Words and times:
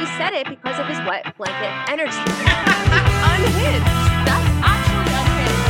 She 0.00 0.06
said 0.06 0.32
it 0.32 0.48
because 0.48 0.78
of 0.78 0.86
his 0.86 0.96
wet 1.06 1.36
blanket 1.36 1.90
energy. 1.90 2.16
unhinged. 2.16 3.84
That's 4.24 4.48
actually 4.64 5.12
unhinged. 5.12 5.60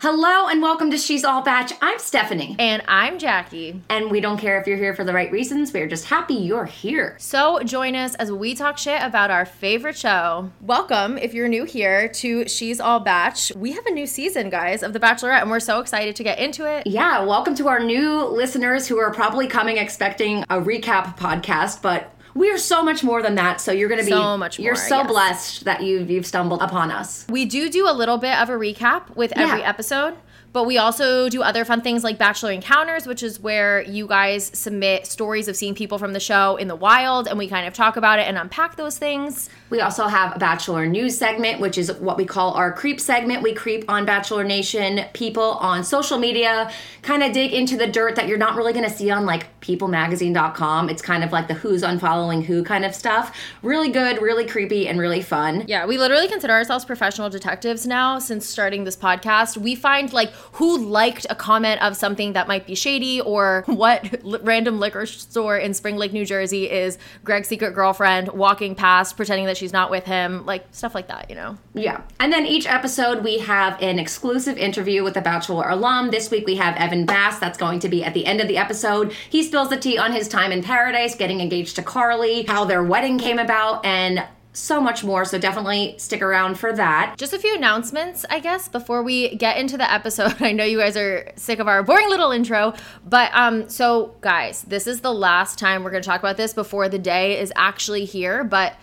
Hello 0.00 0.46
and 0.48 0.60
welcome 0.60 0.90
to 0.90 0.98
She's 0.98 1.24
All 1.24 1.40
Batch. 1.40 1.72
I'm 1.80 1.98
Stephanie. 1.98 2.54
And 2.58 2.82
I'm 2.86 3.18
Jackie. 3.18 3.80
And 3.88 4.10
we 4.10 4.20
don't 4.20 4.36
care 4.36 4.60
if 4.60 4.66
you're 4.66 4.76
here 4.76 4.94
for 4.94 5.04
the 5.04 5.14
right 5.14 5.32
reasons. 5.32 5.72
We're 5.72 5.88
just 5.88 6.04
happy 6.04 6.34
you're 6.34 6.66
here. 6.66 7.16
So 7.18 7.62
join 7.62 7.96
us 7.96 8.14
as 8.16 8.30
we 8.30 8.54
talk 8.54 8.76
shit 8.76 9.02
about 9.02 9.30
our 9.30 9.46
favorite 9.46 9.96
show. 9.96 10.52
Welcome, 10.60 11.16
if 11.16 11.32
you're 11.32 11.48
new 11.48 11.64
here, 11.64 12.08
to 12.08 12.46
She's 12.46 12.78
All 12.78 13.00
Batch. 13.00 13.52
We 13.56 13.72
have 13.72 13.86
a 13.86 13.90
new 13.90 14.06
season, 14.06 14.50
guys, 14.50 14.82
of 14.82 14.92
The 14.92 15.00
Bachelorette, 15.00 15.40
and 15.40 15.50
we're 15.50 15.60
so 15.60 15.80
excited 15.80 16.14
to 16.16 16.22
get 16.22 16.38
into 16.38 16.70
it. 16.70 16.86
Yeah, 16.86 17.24
welcome 17.24 17.54
to 17.54 17.68
our 17.68 17.80
new 17.80 18.22
listeners 18.26 18.86
who 18.86 18.98
are 18.98 19.14
probably 19.14 19.46
coming 19.46 19.78
expecting 19.78 20.42
a 20.50 20.60
recap 20.60 21.16
podcast, 21.16 21.80
but 21.80 22.14
we 22.34 22.50
are 22.50 22.58
so 22.58 22.82
much 22.82 23.02
more 23.02 23.22
than 23.22 23.34
that. 23.36 23.60
So 23.60 23.72
you're 23.72 23.88
going 23.88 24.00
to 24.00 24.06
be 24.06 24.12
So 24.12 24.36
much 24.36 24.58
More, 24.58 24.66
You're 24.66 24.76
so 24.76 24.98
yes. 24.98 25.06
blessed 25.08 25.64
that 25.64 25.82
you've 25.82 26.10
you've 26.10 26.26
stumbled 26.26 26.62
upon 26.62 26.90
us. 26.90 27.26
We 27.28 27.44
do 27.44 27.68
do 27.70 27.88
a 27.88 27.92
little 27.92 28.18
bit 28.18 28.36
of 28.38 28.48
a 28.50 28.54
recap 28.54 29.14
with 29.16 29.32
every 29.36 29.62
episode. 29.62 30.14
But 30.50 30.64
we 30.64 30.78
also 30.78 31.28
do 31.28 31.42
other 31.42 31.64
fun 31.64 31.82
things 31.82 32.02
like 32.02 32.16
Bachelor 32.16 32.52
Encounters, 32.52 33.06
which 33.06 33.22
is 33.22 33.38
where 33.38 33.82
you 33.82 34.06
guys 34.06 34.50
submit 34.58 35.06
stories 35.06 35.46
of 35.46 35.56
seeing 35.56 35.74
people 35.74 35.98
from 35.98 36.14
the 36.14 36.20
show 36.20 36.56
in 36.56 36.68
the 36.68 36.74
wild, 36.74 37.28
and 37.28 37.38
we 37.38 37.48
kind 37.48 37.68
of 37.68 37.74
talk 37.74 37.96
about 37.98 38.18
it 38.18 38.22
and 38.22 38.38
unpack 38.38 38.76
those 38.76 38.96
things. 38.96 39.50
We 39.70 39.80
also 39.80 40.06
have 40.06 40.34
a 40.36 40.38
Bachelor 40.38 40.86
News 40.86 41.16
segment, 41.16 41.60
which 41.60 41.76
is 41.76 41.92
what 41.92 42.16
we 42.16 42.24
call 42.24 42.54
our 42.54 42.72
creep 42.72 43.00
segment. 43.00 43.42
We 43.42 43.52
creep 43.52 43.84
on 43.88 44.06
Bachelor 44.06 44.44
Nation 44.44 45.04
people 45.12 45.42
on 45.42 45.84
social 45.84 46.18
media, 46.18 46.70
kind 47.02 47.22
of 47.22 47.32
dig 47.32 47.52
into 47.52 47.76
the 47.76 47.86
dirt 47.86 48.16
that 48.16 48.28
you're 48.28 48.38
not 48.38 48.56
really 48.56 48.72
going 48.72 48.88
to 48.88 48.90
see 48.90 49.10
on 49.10 49.26
like 49.26 49.60
peoplemagazine.com. 49.60 50.88
It's 50.88 51.02
kind 51.02 51.22
of 51.22 51.32
like 51.32 51.48
the 51.48 51.54
who's 51.54 51.82
unfollowing 51.82 52.44
who 52.44 52.64
kind 52.64 52.84
of 52.84 52.94
stuff. 52.94 53.36
Really 53.62 53.90
good, 53.90 54.22
really 54.22 54.46
creepy, 54.46 54.88
and 54.88 54.98
really 54.98 55.20
fun. 55.20 55.64
Yeah, 55.66 55.84
we 55.84 55.98
literally 55.98 56.28
consider 56.28 56.54
ourselves 56.54 56.84
professional 56.86 57.28
detectives 57.28 57.86
now 57.86 58.18
since 58.18 58.46
starting 58.46 58.84
this 58.84 58.96
podcast. 58.96 59.58
We 59.58 59.74
find 59.74 60.12
like 60.12 60.30
who 60.52 60.78
liked 60.78 61.26
a 61.28 61.34
comment 61.34 61.82
of 61.82 61.96
something 61.96 62.32
that 62.32 62.48
might 62.48 62.66
be 62.66 62.74
shady 62.74 63.20
or 63.20 63.64
what 63.66 64.18
random 64.42 64.80
liquor 64.80 65.04
store 65.04 65.58
in 65.58 65.74
Spring 65.74 65.96
Lake, 65.96 66.12
New 66.12 66.24
Jersey 66.24 66.70
is 66.70 66.96
Greg's 67.24 67.48
secret 67.48 67.74
girlfriend 67.74 68.28
walking 68.28 68.74
past 68.74 69.16
pretending 69.16 69.46
that 69.46 69.57
she's 69.58 69.72
not 69.72 69.90
with 69.90 70.04
him, 70.04 70.46
like 70.46 70.66
stuff 70.70 70.94
like 70.94 71.08
that, 71.08 71.28
you 71.28 71.36
know. 71.36 71.58
Yeah. 71.74 72.02
And 72.20 72.32
then 72.32 72.46
each 72.46 72.66
episode, 72.66 73.22
we 73.22 73.38
have 73.38 73.80
an 73.82 73.98
exclusive 73.98 74.56
interview 74.56 75.04
with 75.04 75.16
a 75.16 75.20
Bachelor 75.20 75.68
alum. 75.68 76.10
This 76.10 76.30
week, 76.30 76.46
we 76.46 76.56
have 76.56 76.76
Evan 76.76 77.04
Bass. 77.04 77.38
That's 77.38 77.58
going 77.58 77.80
to 77.80 77.88
be 77.88 78.04
at 78.04 78.14
the 78.14 78.24
end 78.26 78.40
of 78.40 78.48
the 78.48 78.56
episode. 78.56 79.12
He 79.28 79.42
spills 79.42 79.68
the 79.68 79.76
tea 79.76 79.98
on 79.98 80.12
his 80.12 80.28
time 80.28 80.52
in 80.52 80.62
paradise, 80.62 81.14
getting 81.14 81.40
engaged 81.40 81.76
to 81.76 81.82
Carly, 81.82 82.44
how 82.44 82.64
their 82.64 82.82
wedding 82.82 83.18
came 83.18 83.38
about, 83.38 83.84
and 83.84 84.24
so 84.58 84.80
much 84.80 85.04
more. 85.04 85.24
So 85.24 85.38
definitely 85.38 85.94
stick 85.98 86.22
around 86.22 86.58
for 86.58 86.72
that. 86.72 87.14
Just 87.16 87.32
a 87.32 87.38
few 87.38 87.54
announcements, 87.54 88.24
I 88.28 88.40
guess, 88.40 88.68
before 88.68 89.02
we 89.02 89.34
get 89.36 89.56
into 89.56 89.76
the 89.76 89.90
episode. 89.90 90.36
I 90.40 90.52
know 90.52 90.64
you 90.64 90.78
guys 90.78 90.96
are 90.96 91.30
sick 91.36 91.58
of 91.58 91.68
our 91.68 91.82
boring 91.82 92.08
little 92.08 92.32
intro, 92.32 92.74
but 93.06 93.30
um 93.34 93.68
so 93.68 94.14
guys, 94.20 94.62
this 94.62 94.86
is 94.86 95.00
the 95.00 95.12
last 95.12 95.58
time 95.58 95.84
we're 95.84 95.90
going 95.90 96.02
to 96.02 96.08
talk 96.08 96.20
about 96.20 96.36
this 96.36 96.52
before 96.52 96.88
the 96.88 96.98
day 96.98 97.38
is 97.38 97.52
actually 97.56 98.04
here, 98.04 98.44
but 98.44 98.74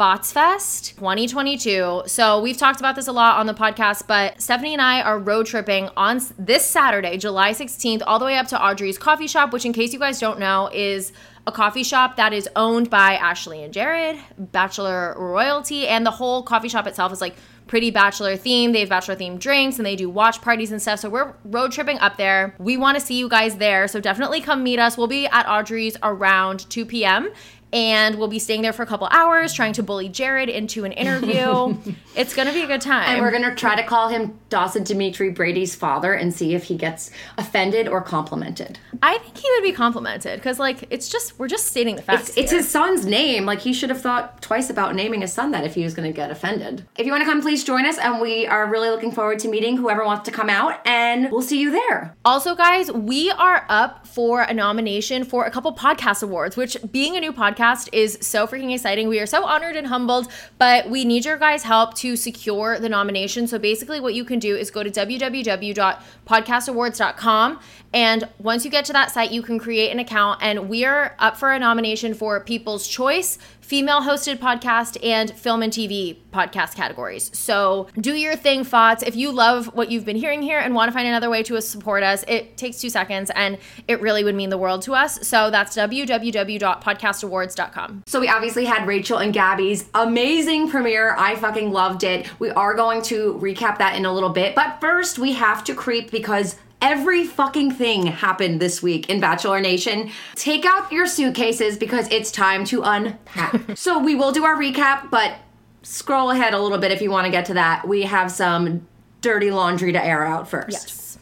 Fotsfest 0.00 0.96
2022. 0.96 2.04
So 2.06 2.40
we've 2.40 2.56
talked 2.56 2.80
about 2.80 2.96
this 2.96 3.06
a 3.06 3.12
lot 3.12 3.36
on 3.36 3.44
the 3.44 3.52
podcast, 3.52 4.06
but 4.06 4.40
Stephanie 4.40 4.72
and 4.72 4.80
I 4.80 5.02
are 5.02 5.18
road 5.18 5.44
tripping 5.44 5.90
on 5.94 6.22
this 6.38 6.64
Saturday, 6.64 7.18
July 7.18 7.50
16th, 7.50 8.00
all 8.06 8.18
the 8.18 8.24
way 8.24 8.38
up 8.38 8.46
to 8.46 8.58
Audrey's 8.58 8.96
coffee 8.96 9.26
shop, 9.26 9.52
which 9.52 9.66
in 9.66 9.74
case 9.74 9.92
you 9.92 9.98
guys 9.98 10.18
don't 10.18 10.38
know 10.38 10.70
is 10.72 11.12
a 11.46 11.52
coffee 11.52 11.82
shop 11.82 12.16
that 12.16 12.32
is 12.32 12.48
owned 12.56 12.88
by 12.88 13.16
Ashley 13.16 13.62
and 13.62 13.74
Jared, 13.74 14.18
Bachelor 14.38 15.14
royalty, 15.18 15.86
and 15.86 16.06
the 16.06 16.12
whole 16.12 16.42
coffee 16.44 16.70
shop 16.70 16.86
itself 16.86 17.12
is 17.12 17.20
like 17.20 17.34
pretty 17.66 17.90
bachelor 17.90 18.36
themed. 18.36 18.72
They 18.72 18.80
have 18.80 18.88
bachelor 18.88 19.16
themed 19.16 19.38
drinks 19.38 19.78
and 19.78 19.86
they 19.86 19.94
do 19.96 20.10
watch 20.10 20.40
parties 20.40 20.72
and 20.72 20.82
stuff. 20.82 20.98
So 21.00 21.08
we're 21.08 21.34
road 21.44 21.70
tripping 21.70 21.98
up 22.00 22.16
there. 22.16 22.54
We 22.58 22.76
want 22.76 22.98
to 22.98 23.04
see 23.04 23.16
you 23.16 23.28
guys 23.28 23.58
there. 23.58 23.86
So 23.86 24.00
definitely 24.00 24.40
come 24.40 24.64
meet 24.64 24.80
us. 24.80 24.98
We'll 24.98 25.06
be 25.06 25.26
at 25.26 25.46
Audrey's 25.46 25.96
around 26.02 26.68
2 26.68 26.84
p.m. 26.84 27.30
And 27.72 28.16
we'll 28.16 28.28
be 28.28 28.38
staying 28.38 28.62
there 28.62 28.72
for 28.72 28.82
a 28.82 28.86
couple 28.86 29.06
hours 29.10 29.52
trying 29.52 29.72
to 29.74 29.82
bully 29.82 30.08
Jared 30.08 30.48
into 30.48 30.84
an 30.84 30.92
interview. 30.92 31.76
it's 32.16 32.34
going 32.34 32.48
to 32.48 32.54
be 32.54 32.62
a 32.62 32.66
good 32.66 32.80
time. 32.80 33.08
And 33.08 33.20
we're 33.20 33.30
going 33.30 33.44
to 33.44 33.54
try 33.54 33.76
to 33.76 33.82
call 33.84 34.08
him 34.08 34.38
Dawson 34.48 34.82
Demetri 34.82 35.30
Brady's 35.30 35.74
father 35.74 36.12
and 36.12 36.34
see 36.34 36.54
if 36.54 36.64
he 36.64 36.76
gets 36.76 37.10
offended 37.38 37.86
or 37.86 38.02
complimented. 38.02 38.78
I 39.02 39.18
think 39.18 39.36
he 39.38 39.48
would 39.54 39.62
be 39.62 39.72
complimented 39.72 40.38
because, 40.40 40.58
like, 40.58 40.84
it's 40.90 41.08
just, 41.08 41.38
we're 41.38 41.48
just 41.48 41.66
stating 41.66 41.96
the 41.96 42.02
facts. 42.02 42.30
It's, 42.30 42.38
it's 42.38 42.50
his 42.52 42.68
son's 42.68 43.06
name. 43.06 43.46
Like 43.46 43.60
he 43.60 43.72
should 43.72 43.90
have 43.90 44.00
thought 44.00 44.42
twice 44.42 44.70
about 44.70 44.94
naming 44.94 45.20
his 45.20 45.32
son 45.32 45.52
that 45.52 45.64
if 45.64 45.74
he 45.74 45.84
was 45.84 45.94
going 45.94 46.10
to 46.10 46.14
get 46.14 46.30
offended. 46.30 46.86
If 46.98 47.06
you 47.06 47.12
want 47.12 47.22
to 47.22 47.26
come, 47.28 47.40
please 47.40 47.62
join 47.62 47.86
us, 47.86 47.98
and 47.98 48.20
we 48.20 48.46
are 48.46 48.66
really 48.66 48.90
looking 48.90 49.12
forward 49.12 49.38
to 49.40 49.48
meeting 49.48 49.76
whoever 49.76 50.04
wants 50.04 50.24
to 50.24 50.32
come 50.32 50.50
out, 50.50 50.80
and 50.84 51.30
we'll 51.30 51.42
see 51.42 51.60
you 51.60 51.70
there. 51.70 52.16
Also, 52.24 52.54
guys, 52.54 52.90
we 52.90 53.30
are 53.30 53.64
up 53.68 54.06
for 54.06 54.42
a 54.42 54.52
nomination 54.52 55.24
for 55.24 55.44
a 55.44 55.50
couple 55.50 55.72
podcast 55.72 56.22
awards, 56.22 56.56
which 56.56 56.76
being 56.90 57.16
a 57.16 57.20
new 57.20 57.32
podcast 57.32 57.59
is 57.92 58.18
so 58.20 58.46
freaking 58.46 58.72
exciting. 58.72 59.08
We 59.08 59.20
are 59.20 59.26
so 59.26 59.44
honored 59.44 59.76
and 59.76 59.86
humbled, 59.86 60.28
but 60.58 60.88
we 60.88 61.04
need 61.04 61.24
your 61.24 61.36
guys' 61.36 61.62
help 61.62 61.94
to 61.96 62.16
secure 62.16 62.78
the 62.78 62.88
nomination. 62.88 63.46
So 63.46 63.58
basically, 63.58 64.00
what 64.00 64.14
you 64.14 64.24
can 64.24 64.38
do 64.38 64.56
is 64.56 64.70
go 64.70 64.82
to 64.82 64.90
www.podcastawards.com. 64.90 67.60
And 67.92 68.28
once 68.38 68.64
you 68.64 68.70
get 68.70 68.84
to 68.86 68.92
that 68.92 69.10
site, 69.10 69.32
you 69.32 69.42
can 69.42 69.58
create 69.58 69.90
an 69.90 69.98
account. 69.98 70.38
And 70.42 70.68
we 70.68 70.84
are 70.84 71.16
up 71.18 71.36
for 71.36 71.52
a 71.52 71.58
nomination 71.58 72.14
for 72.14 72.38
People's 72.40 72.86
Choice, 72.86 73.36
female 73.70 74.02
hosted 74.02 74.36
podcast, 74.38 74.98
and 75.00 75.30
film 75.30 75.62
and 75.62 75.72
TV 75.72 76.16
podcast 76.32 76.74
categories. 76.74 77.30
So 77.32 77.86
do 77.96 78.16
your 78.16 78.34
thing, 78.34 78.64
thoughts. 78.64 79.04
If 79.04 79.14
you 79.14 79.30
love 79.30 79.66
what 79.76 79.92
you've 79.92 80.04
been 80.04 80.16
hearing 80.16 80.42
here 80.42 80.58
and 80.58 80.74
want 80.74 80.88
to 80.88 80.92
find 80.92 81.06
another 81.06 81.30
way 81.30 81.44
to 81.44 81.62
support 81.62 82.02
us, 82.02 82.24
it 82.26 82.56
takes 82.56 82.80
two 82.80 82.90
seconds 82.90 83.30
and 83.36 83.58
it 83.86 84.00
really 84.00 84.24
would 84.24 84.34
mean 84.34 84.50
the 84.50 84.58
world 84.58 84.82
to 84.82 84.94
us. 84.94 85.24
So 85.24 85.50
that's 85.50 85.76
www.podcastawards.com. 85.76 88.02
So 88.08 88.18
we 88.18 88.28
obviously 88.28 88.64
had 88.64 88.88
Rachel 88.88 89.18
and 89.18 89.32
Gabby's 89.32 89.88
amazing 89.94 90.68
premiere. 90.68 91.14
I 91.16 91.36
fucking 91.36 91.70
loved 91.70 92.02
it. 92.02 92.28
We 92.40 92.50
are 92.50 92.74
going 92.74 93.02
to 93.02 93.38
recap 93.40 93.78
that 93.78 93.94
in 93.94 94.04
a 94.04 94.12
little 94.12 94.30
bit, 94.30 94.56
but 94.56 94.80
first 94.80 95.20
we 95.20 95.34
have 95.34 95.62
to 95.62 95.76
creep 95.76 96.10
because 96.10 96.56
every 96.82 97.24
fucking 97.24 97.72
thing 97.72 98.06
happened 98.06 98.60
this 98.60 98.82
week 98.82 99.08
in 99.08 99.20
Bachelor 99.20 99.60
Nation. 99.60 100.10
Take 100.34 100.64
out 100.64 100.90
your 100.90 101.06
suitcases 101.06 101.76
because 101.76 102.08
it's 102.10 102.30
time 102.30 102.64
to 102.66 102.82
unpack. 102.82 103.60
so 103.76 103.98
we 103.98 104.14
will 104.14 104.32
do 104.32 104.44
our 104.44 104.56
recap, 104.56 105.10
but 105.10 105.34
scroll 105.82 106.30
ahead 106.30 106.54
a 106.54 106.58
little 106.58 106.78
bit 106.78 106.92
if 106.92 107.00
you 107.00 107.10
want 107.10 107.26
to 107.26 107.30
get 107.30 107.46
to 107.46 107.54
that. 107.54 107.86
We 107.86 108.02
have 108.02 108.30
some 108.30 108.86
dirty 109.20 109.50
laundry 109.50 109.92
to 109.92 110.04
air 110.04 110.24
out 110.24 110.48
first. 110.48 110.72
Yes. 110.72 111.18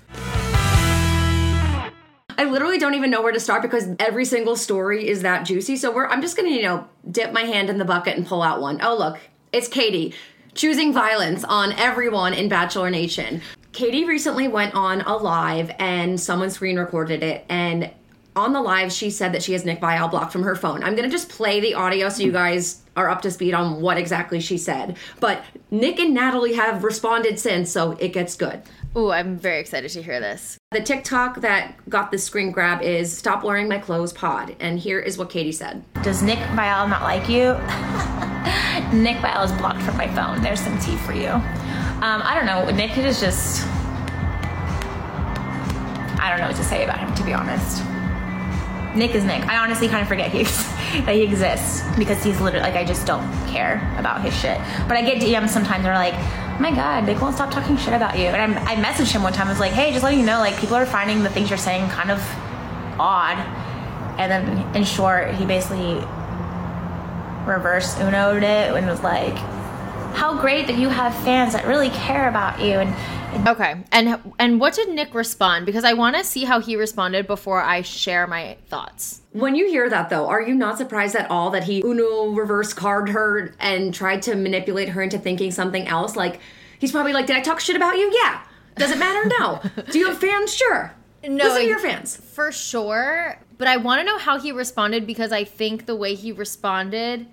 I 2.40 2.44
literally 2.44 2.78
don't 2.78 2.94
even 2.94 3.10
know 3.10 3.20
where 3.20 3.32
to 3.32 3.40
start 3.40 3.62
because 3.62 3.88
every 3.98 4.24
single 4.24 4.54
story 4.54 5.08
is 5.08 5.22
that 5.22 5.44
juicy. 5.44 5.76
So 5.76 5.90
we're 5.90 6.06
I'm 6.06 6.22
just 6.22 6.36
gonna, 6.36 6.50
you 6.50 6.62
know, 6.62 6.86
dip 7.10 7.32
my 7.32 7.42
hand 7.42 7.68
in 7.68 7.78
the 7.78 7.84
bucket 7.84 8.16
and 8.16 8.24
pull 8.24 8.42
out 8.42 8.60
one. 8.60 8.80
Oh 8.80 8.96
look, 8.96 9.18
it's 9.52 9.66
Katie 9.66 10.14
choosing 10.54 10.92
violence 10.92 11.44
on 11.44 11.72
everyone 11.72 12.34
in 12.34 12.48
Bachelor 12.48 12.90
Nation. 12.90 13.40
Katie 13.78 14.04
recently 14.04 14.48
went 14.48 14.74
on 14.74 15.02
a 15.02 15.16
live 15.16 15.70
and 15.78 16.20
someone 16.20 16.50
screen 16.50 16.76
recorded 16.80 17.22
it 17.22 17.44
and 17.48 17.88
on 18.34 18.52
the 18.52 18.60
live 18.60 18.90
she 18.90 19.08
said 19.08 19.32
that 19.32 19.40
she 19.40 19.52
has 19.52 19.64
Nick 19.64 19.80
Viall 19.80 20.10
blocked 20.10 20.32
from 20.32 20.42
her 20.42 20.56
phone. 20.56 20.82
I'm 20.82 20.96
gonna 20.96 21.08
just 21.08 21.28
play 21.28 21.60
the 21.60 21.74
audio 21.74 22.08
so 22.08 22.24
you 22.24 22.32
guys 22.32 22.82
are 22.96 23.08
up 23.08 23.22
to 23.22 23.30
speed 23.30 23.54
on 23.54 23.80
what 23.80 23.96
exactly 23.96 24.40
she 24.40 24.58
said. 24.58 24.96
But 25.20 25.44
Nick 25.70 26.00
and 26.00 26.12
Natalie 26.12 26.54
have 26.54 26.82
responded 26.82 27.38
since, 27.38 27.70
so 27.70 27.92
it 28.00 28.08
gets 28.08 28.34
good. 28.34 28.62
Ooh, 28.96 29.12
I'm 29.12 29.38
very 29.38 29.60
excited 29.60 29.92
to 29.92 30.02
hear 30.02 30.18
this. 30.18 30.58
The 30.72 30.80
TikTok 30.80 31.42
that 31.42 31.76
got 31.88 32.10
the 32.10 32.18
screen 32.18 32.50
grab 32.50 32.82
is 32.82 33.16
Stop 33.16 33.44
Wearing 33.44 33.68
My 33.68 33.78
Clothes 33.78 34.12
Pod. 34.12 34.56
And 34.58 34.80
here 34.80 34.98
is 34.98 35.18
what 35.18 35.30
Katie 35.30 35.52
said. 35.52 35.84
Does 36.02 36.20
Nick 36.20 36.40
Viall 36.40 36.90
not 36.90 37.02
like 37.02 37.28
you? 37.28 37.52
Nick 38.98 39.18
Viall 39.18 39.44
is 39.44 39.52
blocked 39.52 39.82
from 39.82 39.96
my 39.96 40.12
phone. 40.16 40.42
There's 40.42 40.60
some 40.60 40.76
tea 40.80 40.96
for 40.96 41.12
you. 41.12 41.40
Um, 42.00 42.22
I 42.22 42.36
don't 42.36 42.46
know. 42.46 42.70
Nick 42.70 42.96
is 42.96 43.18
just. 43.18 43.66
I 46.20 46.30
don't 46.30 46.38
know 46.38 46.46
what 46.46 46.56
to 46.56 46.64
say 46.64 46.84
about 46.84 47.00
him, 47.00 47.12
to 47.14 47.24
be 47.24 47.32
honest. 47.32 47.82
Nick 48.94 49.16
is 49.16 49.24
Nick. 49.24 49.44
I 49.48 49.58
honestly 49.58 49.88
kind 49.88 50.02
of 50.02 50.08
forget 50.08 50.30
that 50.32 51.14
he 51.14 51.22
exists 51.22 51.82
because 51.98 52.22
he's 52.22 52.40
literally 52.40 52.62
like 52.62 52.76
I 52.76 52.84
just 52.84 53.04
don't 53.04 53.26
care 53.48 53.76
about 53.98 54.22
his 54.22 54.32
shit. 54.32 54.58
But 54.86 54.96
I 54.96 55.02
get 55.02 55.20
DMs 55.20 55.48
sometimes 55.48 55.82
that 55.82 55.90
are 55.90 55.94
like, 55.94 56.14
"Oh 56.14 56.60
"My 56.60 56.70
God, 56.70 57.04
Nick 57.04 57.20
won't 57.20 57.34
stop 57.34 57.50
talking 57.50 57.76
shit 57.76 57.94
about 57.94 58.16
you." 58.16 58.26
And 58.26 58.56
I'm, 58.56 58.68
I 58.68 58.76
messaged 58.76 59.10
him 59.10 59.24
one 59.24 59.32
time. 59.32 59.48
I 59.48 59.50
was 59.50 59.60
like, 59.60 59.72
"Hey, 59.72 59.90
just 59.90 60.04
letting 60.04 60.20
you 60.20 60.26
know, 60.26 60.38
like 60.38 60.56
people 60.58 60.76
are 60.76 60.86
finding 60.86 61.24
the 61.24 61.30
things 61.30 61.50
you're 61.50 61.58
saying 61.58 61.90
kind 61.90 62.12
of 62.12 62.20
odd." 63.00 63.38
And 64.18 64.30
then, 64.30 64.76
in 64.76 64.84
short, 64.84 65.34
he 65.34 65.46
basically 65.46 65.94
reverse 67.44 67.96
Uno'd 67.98 68.42
it 68.44 68.72
and 68.72 68.86
was 68.86 69.02
like, 69.02 69.36
how 70.14 70.40
great 70.40 70.66
that 70.66 70.76
you 70.78 70.88
have 70.88 71.14
fans 71.24 71.52
that 71.52 71.66
really 71.66 71.90
care 71.90 72.28
about 72.28 72.60
you 72.60 72.78
and 72.78 72.94
Okay. 73.46 73.76
And 73.92 74.20
and 74.38 74.58
what 74.58 74.74
did 74.74 74.88
Nick 74.88 75.14
respond? 75.14 75.66
Because 75.66 75.84
I 75.84 75.92
want 75.92 76.16
to 76.16 76.24
see 76.24 76.44
how 76.44 76.60
he 76.60 76.76
responded 76.76 77.26
before 77.26 77.60
I 77.60 77.82
share 77.82 78.26
my 78.26 78.56
thoughts. 78.68 79.20
When 79.32 79.54
you 79.54 79.68
hear 79.68 79.88
that 79.90 80.08
though, 80.08 80.26
are 80.26 80.40
you 80.40 80.54
not 80.54 80.78
surprised 80.78 81.14
at 81.14 81.30
all 81.30 81.50
that 81.50 81.64
he 81.64 81.82
Uno 81.84 82.28
reverse 82.30 82.72
card 82.72 83.10
her 83.10 83.54
and 83.60 83.92
tried 83.94 84.22
to 84.22 84.34
manipulate 84.34 84.88
her 84.90 85.02
into 85.02 85.18
thinking 85.18 85.50
something 85.50 85.86
else? 85.86 86.16
Like 86.16 86.40
he's 86.78 86.90
probably 86.90 87.12
like, 87.12 87.26
Did 87.26 87.36
I 87.36 87.40
talk 87.40 87.60
shit 87.60 87.76
about 87.76 87.96
you? 87.96 88.10
Yeah. 88.14 88.40
Does 88.76 88.90
it 88.90 88.98
matter? 88.98 89.28
No. 89.38 89.60
Do 89.90 89.98
you 89.98 90.06
have 90.06 90.18
fans? 90.18 90.54
Sure. 90.54 90.92
No, 91.22 91.44
Listen 91.44 91.62
to 91.62 91.66
your 91.66 91.80
fans. 91.80 92.16
For 92.16 92.50
sure. 92.52 93.38
But 93.58 93.68
I 93.68 93.76
want 93.76 94.00
to 94.00 94.04
know 94.04 94.18
how 94.18 94.38
he 94.38 94.52
responded 94.52 95.06
because 95.06 95.32
I 95.32 95.44
think 95.44 95.86
the 95.86 95.96
way 95.96 96.14
he 96.14 96.30
responded, 96.30 97.26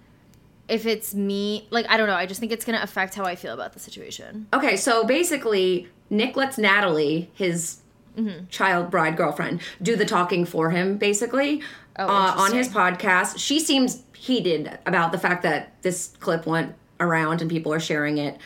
if 0.68 0.86
it's 0.86 1.14
me, 1.14 1.68
like, 1.72 1.86
I 1.90 1.98
don't 1.98 2.08
know. 2.08 2.16
I 2.16 2.26
just 2.26 2.40
think 2.40 2.52
it's 2.52 2.66
going 2.66 2.78
to 2.78 2.84
affect 2.84 3.16
how 3.16 3.24
I 3.24 3.36
feel 3.36 3.54
about 3.54 3.74
the 3.74 3.80
situation. 3.80 4.48
Okay, 4.54 4.76
so 4.78 5.04
basically, 5.06 5.88
Nick 6.10 6.36
lets 6.36 6.58
Natalie, 6.58 7.30
his 7.34 7.80
Mm-hmm. 8.18 8.46
child 8.48 8.90
bride 8.90 9.18
girlfriend, 9.18 9.60
do 9.82 9.98
the 9.98 10.06
talking 10.06 10.46
for 10.46 10.70
him, 10.70 10.96
basically, 10.98 11.62
Oh, 12.00 12.06
uh, 12.08 12.34
on 12.38 12.54
his 12.54 12.70
podcast. 12.70 13.38
She 13.38 13.60
seems 13.60 14.04
heated 14.16 14.80
about 14.86 15.12
the 15.12 15.18
fact 15.18 15.44
that 15.44 15.74
this 15.82 16.14
clip 16.22 16.46
went 16.46 16.76
around 17.02 17.42
and 17.42 17.52
people 17.52 17.74
are 17.74 17.80
sharing 17.82 18.18
it. 18.18 18.38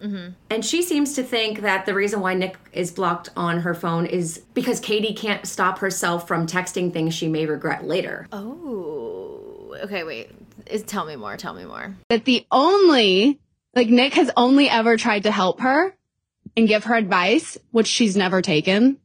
Mm-hmm. 0.00 0.34
And 0.50 0.64
she 0.64 0.82
seems 0.82 1.14
to 1.16 1.24
think 1.24 1.62
that 1.62 1.84
the 1.84 1.94
reason 1.94 2.20
why 2.20 2.34
Nick 2.34 2.56
is 2.72 2.92
blocked 2.92 3.28
on 3.36 3.62
her 3.62 3.74
phone 3.74 4.06
is 4.06 4.38
because 4.54 4.78
Katie 4.78 5.14
can't 5.14 5.46
stop 5.48 5.80
herself 5.80 6.28
from 6.28 6.46
texting 6.46 6.92
things 6.92 7.12
she 7.12 7.26
may 7.26 7.44
regret 7.44 7.84
later. 7.84 8.28
Oh. 8.30 9.74
Okay, 9.82 10.04
wait. 10.04 10.30
Is, 10.66 10.82
tell 10.82 11.04
me 11.04 11.16
more. 11.16 11.36
Tell 11.36 11.54
me 11.54 11.64
more. 11.64 11.94
that 12.08 12.24
the 12.24 12.46
only, 12.50 13.40
like 13.74 13.88
Nick 13.88 14.14
has 14.14 14.30
only 14.36 14.68
ever 14.68 14.96
tried 14.96 15.24
to 15.24 15.30
help 15.30 15.60
her 15.60 15.94
and 16.56 16.68
give 16.68 16.84
her 16.84 16.94
advice, 16.94 17.58
which 17.70 17.86
she's 17.86 18.16
never 18.16 18.42
taken. 18.42 18.98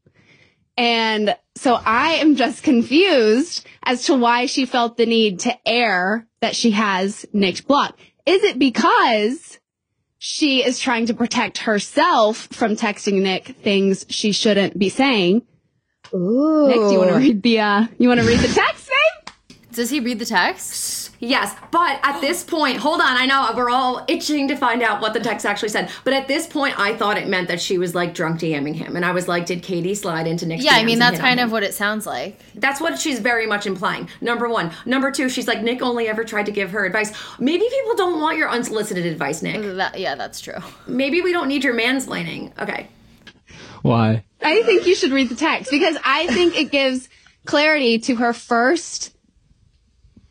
And 0.78 1.36
so 1.56 1.74
I 1.74 2.16
am 2.16 2.36
just 2.36 2.62
confused 2.64 3.66
as 3.84 4.06
to 4.06 4.16
why 4.16 4.46
she 4.46 4.66
felt 4.66 4.98
the 4.98 5.06
need 5.06 5.40
to 5.42 5.68
air 5.68 6.28
that 6.42 6.56
she 6.56 6.72
has 6.72 7.26
Nick's 7.34 7.62
block. 7.62 7.98
Is 8.26 8.44
it 8.44 8.60
because 8.60 9.60
she 10.20 10.64
is 10.64 10.80
trying 10.80 11.08
to 11.08 11.14
protect 11.14 11.60
herself 11.60 12.48
from 12.52 12.76
texting 12.76 13.22
Nick 13.22 13.48
things 13.48 14.06
she 14.10 14.32
shouldn't 14.32 14.78
be 14.78 14.90
saying? 14.90 15.42
Ooh. 16.14 16.68
Nick, 16.68 16.76
do 16.76 16.92
you 16.92 17.00
want 17.00 17.10
to 17.12 17.18
read 17.18 17.42
the, 17.42 17.60
uh, 17.60 17.88
you 17.98 18.08
want 18.08 18.20
to 18.20 18.28
read 18.28 18.40
the 18.40 18.54
text, 18.54 18.90
babe? 18.90 19.58
Does 19.72 19.90
he 19.90 20.00
read 20.00 20.20
the 20.20 20.26
text? 20.26 21.07
Yes, 21.20 21.56
but 21.72 22.00
at 22.04 22.22
this 22.22 22.44
point, 22.44 22.78
hold 22.78 23.02
on. 23.02 23.18
I 23.18 23.26
know 23.26 23.52
we're 23.56 23.70
all 23.70 24.06
itching 24.08 24.48
to 24.50 24.56
find 24.56 24.82
out 24.82 25.02
what 25.02 25.14
the 25.14 25.20
text 25.20 25.46
actually 25.46 25.70
said. 25.70 25.90
But 26.04 26.14
at 26.14 26.28
this 26.28 26.48
point, 26.48 26.80
I 26.80 26.96
thought 26.96 27.18
it 27.18 27.28
meant 27.28 27.48
that 27.48 27.60
she 27.62 27.78
was 27.78 27.96
like 27.96 28.14
drunk 28.14 28.40
DMing 28.40 28.76
him, 28.76 28.96
and 28.96 29.06
I 29.06 29.12
was 29.12 29.28
like, 29.28 29.46
did 29.46 29.64
Katie 29.64 29.96
slide 29.96 30.28
into 30.28 30.46
Nick's? 30.46 30.64
Yeah, 30.64 30.74
I 30.74 30.84
mean, 30.84 31.00
that's 31.00 31.18
hit 31.18 31.22
on 31.22 31.28
kind 31.28 31.40
him? 31.40 31.46
of 31.48 31.52
what 31.52 31.64
it 31.64 31.74
sounds 31.74 32.06
like. 32.06 32.40
That's 32.56 32.80
what 32.82 33.00
she's 33.00 33.20
very 33.20 33.48
much 33.48 33.66
implying. 33.66 34.10
Number 34.22 34.48
one. 34.50 34.72
Number 34.86 35.12
two, 35.12 35.30
she's 35.30 35.48
like, 35.48 35.62
Nick 35.62 35.82
only 35.82 36.08
ever 36.08 36.24
tried 36.24 36.46
to 36.48 36.52
give 36.52 36.72
her 36.72 36.86
advice. 36.86 37.12
Maybe 37.40 37.68
people 37.70 37.96
don't 37.96 38.20
want 38.20 38.38
your 38.38 38.50
unsolicited 38.50 39.06
advice, 39.06 39.42
Nick. 39.42 39.62
That, 39.78 40.00
yeah, 40.00 40.16
that's 40.16 40.40
true. 40.42 40.58
Maybe 40.88 41.22
we 41.22 41.32
don't 41.32 41.48
need 41.48 41.64
your 41.64 41.76
mansplaining. 41.76 42.58
Okay. 42.60 42.88
Why? 43.82 44.24
I 44.42 44.64
think 44.64 44.86
you 44.86 44.96
should 44.96 45.12
read 45.12 45.30
the 45.30 45.36
text 45.36 45.72
because 45.72 45.98
I 46.04 46.28
think 46.28 46.58
it 46.58 46.72
gives 46.72 47.10
clarity 47.46 48.00
to 48.00 48.16
her 48.16 48.34
first 48.34 49.14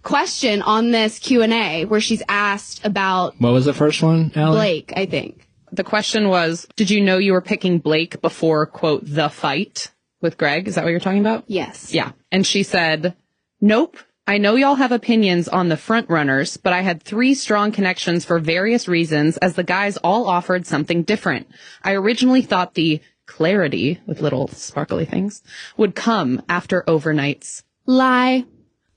question 0.07 0.63
on 0.63 0.93
this 0.93 1.19
Q&A 1.19 1.85
where 1.85 2.01
she's 2.01 2.23
asked 2.29 2.85
about 2.85 3.35
What 3.41 3.53
was 3.53 3.65
the 3.65 3.75
first 3.75 4.03
one, 4.03 4.31
Allie? 4.37 4.57
Blake, 4.57 4.93
I 4.97 5.07
think. 5.07 5.49
The 5.73 5.83
question 5.83 6.29
was, 6.29 6.69
did 6.77 6.91
you 6.91 7.01
know 7.01 7.19
you 7.19 7.33
were 7.33 7.41
picking 7.41 7.81
Blake 7.81 8.23
before, 8.23 8.67
quote, 8.67 9.03
the 9.05 9.29
fight 9.29 9.91
with 10.23 10.39
Greg? 10.39 10.69
Is 10.69 10.77
that 10.77 10.85
what 10.85 10.91
you're 10.91 11.01
talking 11.01 11.21
about? 11.21 11.45
Yes. 11.49 11.93
Yeah. 11.93 12.13
And 12.31 12.47
she 12.47 12.63
said, 12.63 13.17
nope. 13.61 13.99
I 14.29 14.39
know 14.39 14.55
y'all 14.55 14.77
have 14.77 14.93
opinions 14.93 15.49
on 15.49 15.69
the 15.69 15.77
front 15.77 16.09
runners, 16.09 16.57
but 16.57 16.73
I 16.73 16.83
had 16.83 17.03
three 17.03 17.35
strong 17.35 17.73
connections 17.73 18.25
for 18.25 18.39
various 18.39 18.87
reasons 18.87 19.39
as 19.39 19.55
the 19.55 19.65
guys 19.65 19.97
all 19.99 20.29
offered 20.29 20.67
something 20.67 21.03
different. 21.03 21.49
I 21.83 21.93
originally 21.95 22.43
thought 22.43 22.75
the 22.75 23.01
clarity 23.27 24.01
with 24.07 24.21
little 24.21 24.47
sparkly 24.49 25.05
things 25.05 25.43
would 25.77 25.97
come 25.97 26.43
after 26.49 26.85
overnights. 26.87 27.65
Lie. 27.87 28.45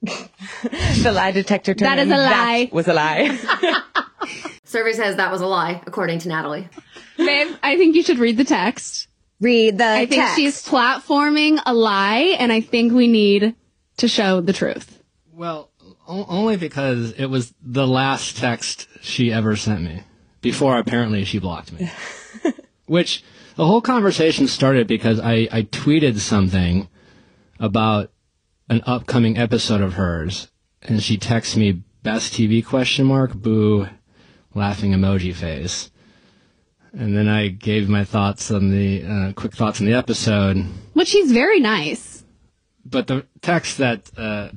The 0.02 1.12
lie 1.14 1.32
detector 1.32 1.74
turned 1.74 1.90
That 1.92 2.00
is 2.00 2.08
in. 2.08 2.14
a 2.14 2.18
lie. 2.18 2.70
was 2.72 2.88
a 2.88 2.94
lie. 2.94 3.38
Survey 4.64 4.94
says 4.94 5.16
that 5.18 5.32
was 5.32 5.42
a 5.42 5.48
lie, 5.48 5.82
according 5.88 6.20
to 6.20 6.30
Natalie. 6.30 6.68
Babe, 7.18 7.56
I 7.64 7.76
think 7.78 7.96
you 7.96 8.04
should 8.04 8.20
read 8.20 8.38
the 8.38 8.44
text. 8.44 9.08
Read 9.42 9.78
the 9.78 9.86
I 9.88 10.06
think 10.06 10.22
text. 10.22 10.36
she's 10.36 10.66
platforming 10.66 11.60
a 11.66 11.74
lie 11.74 12.36
and 12.40 12.52
I 12.52 12.62
think 12.62 12.94
we 12.94 13.08
need 13.08 13.56
to 13.98 14.08
show 14.08 14.42
the 14.42 14.54
truth. 14.54 15.02
Well, 15.34 15.70
o- 16.08 16.26
only 16.28 16.58
because 16.58 17.12
it 17.14 17.26
was 17.28 17.54
the 17.62 17.88
last 17.88 18.38
text 18.38 18.88
she 19.02 19.32
ever 19.34 19.56
sent 19.56 19.82
me 19.82 20.04
before 20.42 20.78
apparently 20.78 21.24
she 21.26 21.40
blocked 21.40 21.72
me. 21.74 21.90
Which 22.86 23.24
the 23.56 23.66
whole 23.66 23.82
conversation 23.82 24.48
started 24.48 24.88
because 24.88 25.20
I, 25.20 25.48
I 25.52 25.64
tweeted 25.64 26.20
something 26.20 26.88
about 27.60 28.12
an 28.70 28.82
upcoming 28.86 29.38
episode 29.38 29.82
of 29.82 29.94
hers 29.94 30.50
and 30.82 31.02
she 31.02 31.18
texts 31.18 31.56
me 31.56 31.84
best 32.04 32.34
TV 32.34 32.66
question 32.66 33.06
mark 33.06 33.34
boo 33.34 33.88
laughing 34.54 34.92
emoji 34.92 35.34
face. 35.34 35.92
And 36.92 37.16
then 37.16 37.28
I 37.28 37.50
gave 37.50 37.88
my 37.88 38.04
thoughts 38.04 38.50
on 38.50 38.72
the 38.72 39.04
uh, 39.06 39.34
quick 39.34 39.54
thoughts 39.54 39.80
on 39.80 39.86
the 39.86 39.94
episode. 39.94 40.66
Which 40.94 41.10
she's 41.10 41.32
very 41.32 41.60
nice. 41.60 42.24
But 42.84 43.08
the 43.08 43.26
text 43.42 43.78
that 43.78 44.10
uh, 44.18 44.50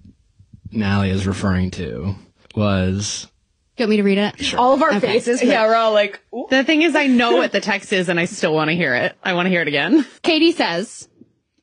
Nally 0.70 1.10
is 1.10 1.26
referring 1.26 1.70
to 1.72 2.14
was 2.54 3.28
You 3.76 3.82
want 3.82 3.90
me 3.90 3.96
to 3.98 4.02
read 4.02 4.18
it? 4.18 4.54
All 4.54 4.72
of 4.72 4.82
our 4.82 4.98
faces. 4.98 5.42
yeah, 5.42 5.66
we're 5.66 5.74
all 5.74 5.92
like, 5.92 6.20
the 6.48 6.64
thing 6.64 6.80
is, 6.82 6.96
I 6.96 7.06
know 7.06 7.36
what 7.36 7.52
the 7.52 7.60
text 7.60 7.92
is 7.92 8.08
and 8.08 8.18
I 8.18 8.24
still 8.24 8.54
want 8.54 8.70
to 8.70 8.76
hear 8.76 8.94
it. 8.94 9.14
I 9.22 9.34
want 9.34 9.46
to 9.46 9.50
hear 9.50 9.60
it 9.60 9.68
again. 9.68 10.06
Katie 10.22 10.52
says, 10.52 11.08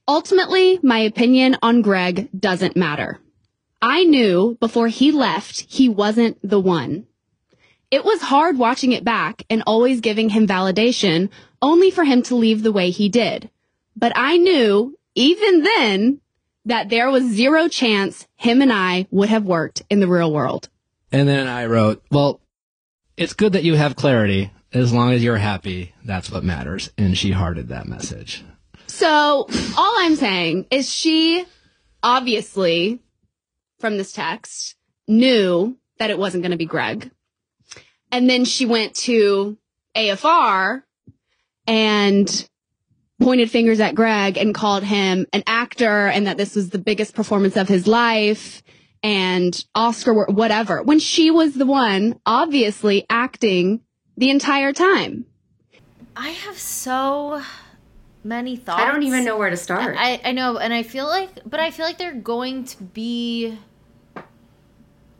ultimately, 0.09 0.79
my 0.81 0.99
opinion 0.99 1.55
on 1.61 1.83
Greg 1.83 2.27
doesn't 2.37 2.75
matter. 2.75 3.19
I 3.81 4.03
knew 4.03 4.57
before 4.59 4.87
he 4.87 5.11
left, 5.11 5.61
he 5.61 5.87
wasn't 5.87 6.37
the 6.43 6.59
one. 6.59 7.05
It 7.91 8.03
was 8.03 8.21
hard 8.21 8.57
watching 8.57 8.91
it 8.91 9.03
back 9.03 9.43
and 9.49 9.63
always 9.65 10.01
giving 10.01 10.29
him 10.29 10.47
validation 10.47 11.29
only 11.61 11.91
for 11.91 12.03
him 12.03 12.23
to 12.23 12.35
leave 12.35 12.63
the 12.63 12.71
way 12.71 12.89
he 12.89 13.07
did. 13.07 13.49
But 13.95 14.11
I 14.15 14.37
knew 14.37 14.97
even 15.15 15.63
then 15.63 16.21
that 16.65 16.89
there 16.89 17.09
was 17.09 17.23
zero 17.23 17.67
chance 17.67 18.27
him 18.35 18.61
and 18.61 18.73
I 18.73 19.07
would 19.11 19.29
have 19.29 19.45
worked 19.45 19.83
in 19.89 19.99
the 19.99 20.07
real 20.07 20.33
world. 20.33 20.69
And 21.11 21.27
then 21.27 21.47
I 21.47 21.65
wrote, 21.65 22.03
well, 22.11 22.41
it's 23.15 23.33
good 23.33 23.53
that 23.53 23.63
you 23.63 23.75
have 23.75 23.95
clarity. 23.95 24.51
As 24.71 24.93
long 24.93 25.11
as 25.13 25.23
you're 25.23 25.37
happy, 25.37 25.93
that's 26.03 26.31
what 26.31 26.43
matters. 26.43 26.91
And 26.97 27.17
she 27.17 27.31
hearted 27.31 27.69
that 27.69 27.87
message. 27.87 28.43
So 28.99 29.47
all 29.77 29.95
I'm 29.99 30.17
saying 30.17 30.65
is 30.71 30.93
she 30.93 31.45
obviously 32.03 32.99
from 33.79 33.95
this 33.95 34.11
text 34.11 34.75
knew 35.07 35.77
that 35.99 36.09
it 36.09 36.19
wasn't 36.19 36.43
going 36.43 36.51
to 36.51 36.57
be 36.57 36.65
Greg. 36.65 37.09
And 38.11 38.29
then 38.29 38.43
she 38.43 38.65
went 38.65 38.95
to 38.95 39.57
AFR 39.95 40.83
and 41.65 42.49
pointed 43.21 43.49
fingers 43.49 43.79
at 43.79 43.95
Greg 43.95 44.37
and 44.37 44.53
called 44.53 44.83
him 44.83 45.25
an 45.31 45.43
actor 45.47 46.07
and 46.07 46.27
that 46.27 46.35
this 46.35 46.53
was 46.53 46.69
the 46.69 46.77
biggest 46.77 47.15
performance 47.15 47.55
of 47.55 47.69
his 47.69 47.87
life 47.87 48.61
and 49.01 49.63
Oscar, 49.73 50.25
whatever, 50.25 50.83
when 50.83 50.99
she 50.99 51.31
was 51.31 51.53
the 51.53 51.65
one 51.65 52.19
obviously 52.25 53.05
acting 53.09 53.79
the 54.17 54.29
entire 54.29 54.73
time. 54.73 55.25
I 56.17 56.31
have 56.31 56.57
so 56.57 57.41
many 58.23 58.55
thoughts. 58.55 58.81
I 58.81 58.91
don't 58.91 59.03
even 59.03 59.23
know 59.23 59.37
where 59.37 59.49
to 59.49 59.57
start. 59.57 59.95
I, 59.97 60.21
I 60.23 60.31
know, 60.31 60.57
and 60.57 60.73
I 60.73 60.83
feel 60.83 61.07
like, 61.07 61.29
but 61.45 61.59
I 61.59 61.71
feel 61.71 61.85
like 61.85 61.97
they're 61.97 62.13
going 62.13 62.65
to 62.65 62.83
be 62.83 63.57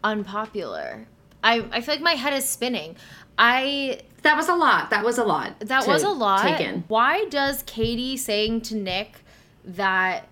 unpopular. 0.04 1.08
I, 1.44 1.66
I 1.72 1.82
feel 1.82 1.96
like 1.96 2.04
my 2.04 2.14
head 2.14 2.34
is 2.34 2.48
spinning. 2.48 2.96
I 3.38 4.02
that 4.24 4.36
was 4.36 4.50
a 4.50 4.56
lot. 4.56 4.90
That 4.90 5.06
was 5.06 5.18
a 5.18 5.24
lot. 5.24 5.60
that 5.62 5.88
was 5.88 6.04
a 6.04 6.10
lot. 6.10 6.42
Take 6.44 6.60
in. 6.60 6.84
Why 6.88 7.26
does 7.26 7.64
Katie 7.64 8.18
saying 8.18 8.62
to 8.62 8.76
Nick 8.76 9.24
that 9.64 10.28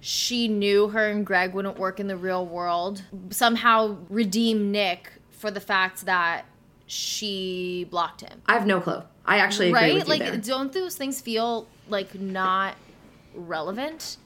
she 0.00 0.48
knew 0.48 0.88
her 0.88 1.10
and 1.10 1.26
Greg 1.26 1.52
wouldn't 1.52 1.78
work 1.78 2.00
in 2.00 2.06
the 2.06 2.16
real 2.16 2.46
world 2.46 3.02
somehow 3.30 3.98
redeem 4.08 4.70
Nick 4.70 5.12
for 5.30 5.50
the 5.50 5.60
fact 5.60 6.06
that 6.06 6.46
she 6.86 7.86
blocked 7.90 8.22
him? 8.22 8.40
I 8.46 8.54
have 8.54 8.66
no 8.66 8.80
clue. 8.80 9.02
I 9.28 9.38
actually 9.38 9.68
agree 9.68 9.80
right? 9.80 9.94
with 9.94 10.04
you 10.04 10.10
like, 10.10 10.22
there. 10.22 10.36
don't 10.36 10.72
those 10.72 10.96
things 10.96 11.20
feel 11.20 11.68
like 11.88 12.14
not 12.18 12.74
relevant? 13.34 14.16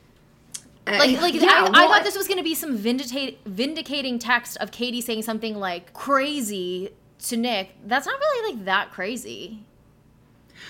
Uh, 0.86 0.92
Like, 0.98 1.20
like 1.20 1.34
yeah, 1.34 1.68
I, 1.72 1.84
I 1.84 1.86
thought 1.88 2.04
this 2.04 2.16
was 2.16 2.28
gonna 2.28 2.42
be 2.42 2.54
some 2.54 2.76
vindicate, 2.76 3.40
vindicating 3.44 4.18
text 4.18 4.56
of 4.58 4.70
Katie 4.70 5.00
saying 5.00 5.22
something 5.22 5.56
like 5.56 5.92
crazy 5.92 6.90
to 7.26 7.36
Nick. 7.36 7.76
That's 7.86 8.06
not 8.06 8.18
really 8.18 8.54
like 8.54 8.64
that 8.64 8.90
crazy. 8.92 9.64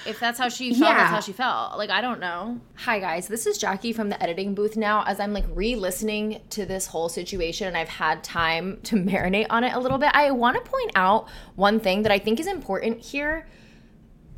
If 0.07 0.19
that's 0.19 0.39
how 0.39 0.49
she 0.49 0.71
felt, 0.71 0.91
Yeah. 0.91 0.97
that's 0.97 1.11
how 1.11 1.21
she 1.21 1.33
felt. 1.33 1.79
Like, 1.79 1.91
I 1.91 2.01
don't 2.01 2.19
know. 2.19 2.61
Hi, 2.77 2.99
guys. 2.99 3.29
This 3.29 3.47
is 3.47 3.57
Jackie 3.59 3.93
from 3.93 4.09
the 4.09 4.21
editing 4.23 4.55
booth 4.55 4.77
now. 4.77 5.05
As 5.07 5.21
I'm 5.21 5.33
like 5.33 5.45
re 5.55 5.77
listening 5.77 6.41
to 6.51 6.65
this 6.67 6.87
whole 6.87 7.09
situation 7.09 7.69
and 7.69 7.77
I've 7.77 7.89
had 7.89 8.25
time 8.25 8.81
to 8.85 8.97
marinate 9.11 9.47
on 9.51 9.65
it 9.65 9.73
a 9.75 9.79
little 9.79 9.99
bit, 9.99 10.11
I 10.15 10.31
want 10.31 10.63
to 10.63 10.69
point 10.69 10.93
out 10.97 11.29
one 11.55 11.79
thing 11.79 12.03
that 12.03 12.13
I 12.13 12.19
think 12.19 12.41
is 12.41 12.47
important 12.47 13.01
here. 13.01 13.47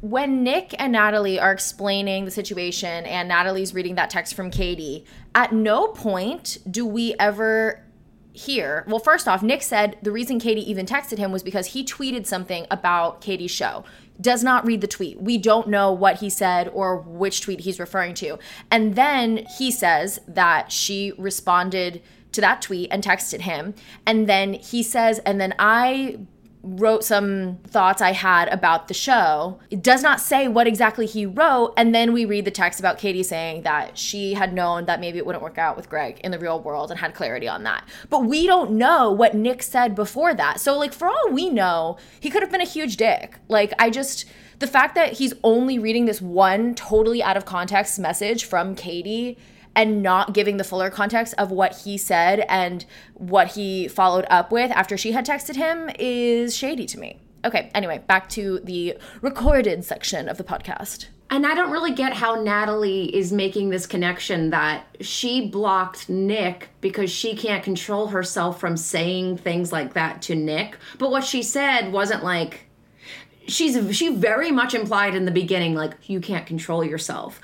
When 0.05 0.43
Nick 0.43 0.75
and 0.79 0.93
Natalie 0.93 1.41
are 1.41 1.51
explaining 1.51 2.27
the 2.27 2.31
situation 2.31 3.07
and 3.07 3.27
Natalie's 3.27 3.73
reading 3.73 3.95
that 3.95 4.11
text 4.11 4.35
from 4.35 4.51
Katie, 4.51 5.07
at 5.35 5.51
no 5.51 5.89
point 5.89 6.59
do 6.71 6.85
we 6.85 7.15
ever 7.19 7.83
hear. 8.35 8.85
Well, 8.87 8.99
first 8.99 9.27
off, 9.27 9.43
Nick 9.43 9.63
said 9.63 9.97
the 10.03 10.13
reason 10.13 10.39
Katie 10.39 10.71
even 10.71 10.85
texted 10.85 11.17
him 11.17 11.33
was 11.33 11.43
because 11.43 11.69
he 11.69 11.83
tweeted 11.83 12.27
something 12.27 12.67
about 12.71 13.23
Katie's 13.23 13.51
show. 13.51 13.87
Does 14.21 14.45
not 14.45 14.67
read 14.67 14.83
the 14.83 14.87
tweet. 14.87 15.23
We 15.23 15.39
don't 15.39 15.69
know 15.69 15.91
what 15.91 16.21
he 16.21 16.29
said 16.29 16.69
or 16.69 16.99
which 16.99 17.41
tweet 17.41 17.61
he's 17.61 17.81
referring 17.81 18.13
to. 18.17 18.39
And 18.71 18.97
then 18.97 19.47
he 19.57 19.71
says 19.71 20.21
that 20.29 20.71
she 20.71 21.15
responded 21.17 22.03
to 22.33 22.43
that 22.43 22.61
tweet 22.61 22.89
and 22.91 23.03
texted 23.03 23.41
him. 23.41 23.73
And 24.05 24.29
then 24.29 24.53
he 24.53 24.83
says, 24.83 25.21
and 25.21 25.41
then 25.41 25.55
I 25.59 26.27
wrote 26.65 27.05
some 27.05 27.59
thoughts 27.67 28.01
I 28.01 28.13
had 28.13 28.49
about 28.49 28.89
the 28.89 28.95
show. 28.95 29.61
It 29.71 29.83
does 29.83 30.03
not 30.03 30.21
say 30.21 30.49
what 30.49 30.67
exactly 30.67 31.07
he 31.07 31.27
wrote. 31.27 31.75
And 31.77 31.95
then 31.95 32.13
we 32.13 32.25
read 32.25 32.47
the 32.47 32.51
text 32.51 32.81
about 32.81 32.99
Katie 32.99 33.23
saying 33.23 33.63
that 33.63 33.99
she 33.99 34.35
had 34.35 34.55
known 34.55 34.87
that 34.87 35.01
maybe 35.01 35.19
it 35.19 35.27
wouldn't 35.27 35.43
work 35.45 35.59
out 35.59 35.77
with 35.77 35.91
Greg 35.91 36.21
in 36.25 36.31
the 36.31 36.39
real 36.39 36.61
world 36.61 36.91
and 36.91 36.99
had 36.99 37.15
clarity 37.15 37.47
on 37.47 37.63
that. 37.65 37.87
But 38.09 38.21
we 38.25 38.47
don't 38.47 38.73
know 38.73 39.13
what 39.13 39.35
Nick 39.35 39.63
said 39.63 39.95
before 39.95 40.35
that. 40.35 40.59
So, 40.59 40.79
like, 40.79 40.93
for 40.93 41.07
all 41.07 41.31
we 41.31 41.51
know, 41.51 41.99
he 42.19 42.31
could 42.31 42.43
have 42.43 42.51
been 42.51 42.61
a 42.61 42.67
huge 42.67 42.97
dick. 42.97 43.39
Like, 43.49 43.73
I 43.79 43.91
just. 43.91 44.25
The 44.61 44.69
fact 44.69 44.95
that 44.95 45.15
he's 45.15 45.35
only 45.43 45.81
reading 45.81 46.05
this 46.07 46.23
one 46.23 46.77
totally 46.77 47.23
out 47.23 47.37
of 47.37 47.45
context 47.45 47.99
message 47.99 48.45
from 48.45 48.77
Katie 48.77 49.37
and 49.77 50.03
not 50.03 50.33
giving 50.33 50.57
the 50.57 50.65
fuller 50.65 50.91
context 50.91 51.35
of 51.39 51.51
what 51.51 51.79
he 51.85 51.99
said 51.99 52.41
and 52.49 52.85
what 53.15 53.49
he 53.49 53.89
followed 53.89 54.27
up 54.31 54.53
with 54.53 54.71
after 54.73 54.97
she 54.97 55.13
had 55.13 55.27
texted 55.27 55.57
him 55.57 55.91
is 55.99 56.57
shady 56.57 56.87
to 56.87 56.99
me. 56.99 57.21
Okay, 57.45 57.71
anyway, 57.75 58.03
back 58.07 58.29
to 58.31 58.61
the 58.61 58.97
recorded 59.21 59.85
section 59.85 60.29
of 60.29 60.39
the 60.39 60.45
podcast. 60.45 61.07
And 61.31 61.47
I 61.47 61.55
don't 61.55 61.71
really 61.71 61.93
get 61.93 62.13
how 62.13 62.41
Natalie 62.41 63.15
is 63.15 63.33
making 63.33 63.71
this 63.71 63.87
connection 63.87 64.51
that 64.51 64.87
she 65.01 65.49
blocked 65.49 66.09
Nick 66.09 66.69
because 66.81 67.11
she 67.11 67.35
can't 67.35 67.65
control 67.65 68.09
herself 68.09 68.61
from 68.61 68.77
saying 68.77 69.39
things 69.39 69.73
like 69.73 69.95
that 69.95 70.23
to 70.23 70.35
Nick. 70.35 70.77
But 70.99 71.11
what 71.11 71.25
she 71.25 71.43
said 71.43 71.93
wasn't 71.93 72.23
like 72.23 72.67
she's 73.47 73.97
she 73.97 74.15
very 74.15 74.51
much 74.51 74.75
implied 74.75 75.15
in 75.15 75.25
the 75.25 75.31
beginning 75.31 75.75
like 75.75 75.95
you 76.09 76.21
can't 76.21 76.47
control 76.47 76.85
yourself. 76.85 77.41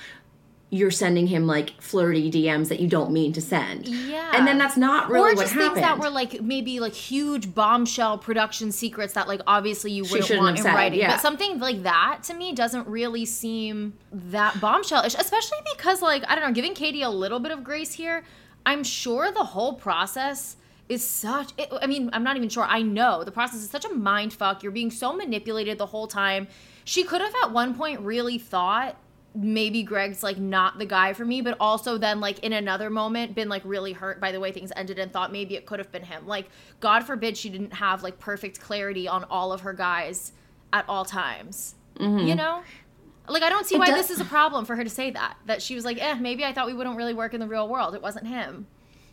You're 0.72 0.92
sending 0.92 1.26
him 1.26 1.48
like 1.48 1.70
flirty 1.80 2.30
DMs 2.30 2.68
that 2.68 2.78
you 2.78 2.86
don't 2.86 3.10
mean 3.10 3.32
to 3.32 3.40
send. 3.40 3.88
Yeah. 3.88 4.30
And 4.34 4.46
then 4.46 4.56
that's 4.56 4.76
not 4.76 5.10
really 5.10 5.32
or 5.32 5.34
what 5.34 5.42
just 5.42 5.52
happened. 5.54 5.74
things 5.74 5.84
that 5.84 5.98
were 5.98 6.10
like 6.10 6.40
maybe 6.42 6.78
like 6.78 6.94
huge 6.94 7.52
bombshell 7.52 8.18
production 8.18 8.70
secrets 8.70 9.14
that 9.14 9.26
like 9.26 9.40
obviously 9.48 9.90
you 9.90 10.04
wouldn't 10.04 10.38
want 10.38 10.58
in 10.58 10.62
said, 10.62 10.74
writing. 10.74 11.00
yeah. 11.00 11.12
But 11.12 11.20
something 11.20 11.58
like 11.58 11.82
that 11.82 12.20
to 12.24 12.34
me 12.34 12.52
doesn't 12.52 12.86
really 12.86 13.24
seem 13.24 13.94
that 14.12 14.54
bombshellish, 14.54 15.18
especially 15.18 15.58
because 15.74 16.02
like 16.02 16.22
I 16.28 16.36
don't 16.36 16.44
know, 16.44 16.52
giving 16.52 16.74
Katie 16.74 17.02
a 17.02 17.10
little 17.10 17.40
bit 17.40 17.50
of 17.50 17.64
grace 17.64 17.92
here. 17.92 18.22
I'm 18.64 18.84
sure 18.84 19.32
the 19.32 19.44
whole 19.44 19.72
process 19.72 20.56
is 20.88 21.04
such 21.04 21.52
it, 21.56 21.72
I 21.82 21.86
mean, 21.86 22.10
I'm 22.12 22.22
not 22.22 22.36
even 22.36 22.48
sure. 22.48 22.64
I 22.64 22.82
know 22.82 23.24
the 23.24 23.32
process 23.32 23.60
is 23.60 23.70
such 23.70 23.84
a 23.84 23.92
mind 23.92 24.32
fuck. 24.32 24.62
You're 24.62 24.72
being 24.72 24.90
so 24.90 25.12
manipulated 25.12 25.78
the 25.78 25.86
whole 25.86 26.06
time. 26.06 26.46
She 26.84 27.04
could 27.04 27.20
have 27.20 27.34
at 27.42 27.52
one 27.52 27.74
point 27.74 28.00
really 28.00 28.38
thought 28.38 28.96
maybe 29.34 29.82
Greg's 29.82 30.22
like 30.22 30.38
not 30.38 30.78
the 30.78 30.86
guy 30.86 31.12
for 31.12 31.24
me, 31.24 31.40
but 31.40 31.56
also 31.60 31.96
then 31.98 32.20
like 32.20 32.40
in 32.40 32.52
another 32.52 32.90
moment 32.90 33.34
been 33.34 33.48
like 33.48 33.62
really 33.64 33.92
hurt 33.92 34.20
by 34.20 34.32
the 34.32 34.40
way 34.40 34.50
things 34.52 34.72
ended 34.74 34.98
and 34.98 35.12
thought 35.12 35.30
maybe 35.30 35.54
it 35.54 35.66
could 35.66 35.78
have 35.78 35.92
been 35.92 36.02
him. 36.02 36.26
Like 36.26 36.48
God 36.80 37.04
forbid 37.04 37.36
she 37.36 37.48
didn't 37.48 37.74
have 37.74 38.02
like 38.02 38.18
perfect 38.18 38.60
clarity 38.60 39.06
on 39.06 39.24
all 39.24 39.52
of 39.52 39.60
her 39.60 39.72
guys 39.72 40.32
at 40.72 40.84
all 40.88 41.04
times. 41.04 41.74
You 41.98 42.34
know? 42.34 42.62
Like 43.28 43.42
I 43.42 43.50
don't 43.50 43.66
see 43.66 43.76
It 43.76 43.78
why 43.78 43.86
does- 43.86 44.08
this 44.08 44.10
is 44.10 44.20
a 44.20 44.24
problem 44.24 44.64
for 44.64 44.74
her 44.74 44.82
to 44.84 44.90
say 44.90 45.10
that. 45.10 45.36
That 45.46 45.60
she 45.62 45.74
was 45.74 45.84
like, 45.84 45.98
"Eh, 46.02 46.14
maybe 46.14 46.44
I 46.44 46.52
thought 46.52 46.66
we 46.66 46.72
wouldn't 46.74 46.96
really 46.96 47.14
work 47.14 47.34
in 47.34 47.40
the 47.40 47.46
real 47.46 47.68
world. 47.68 47.94
It 47.94 48.02
wasn't 48.02 48.26
him." 48.26 48.66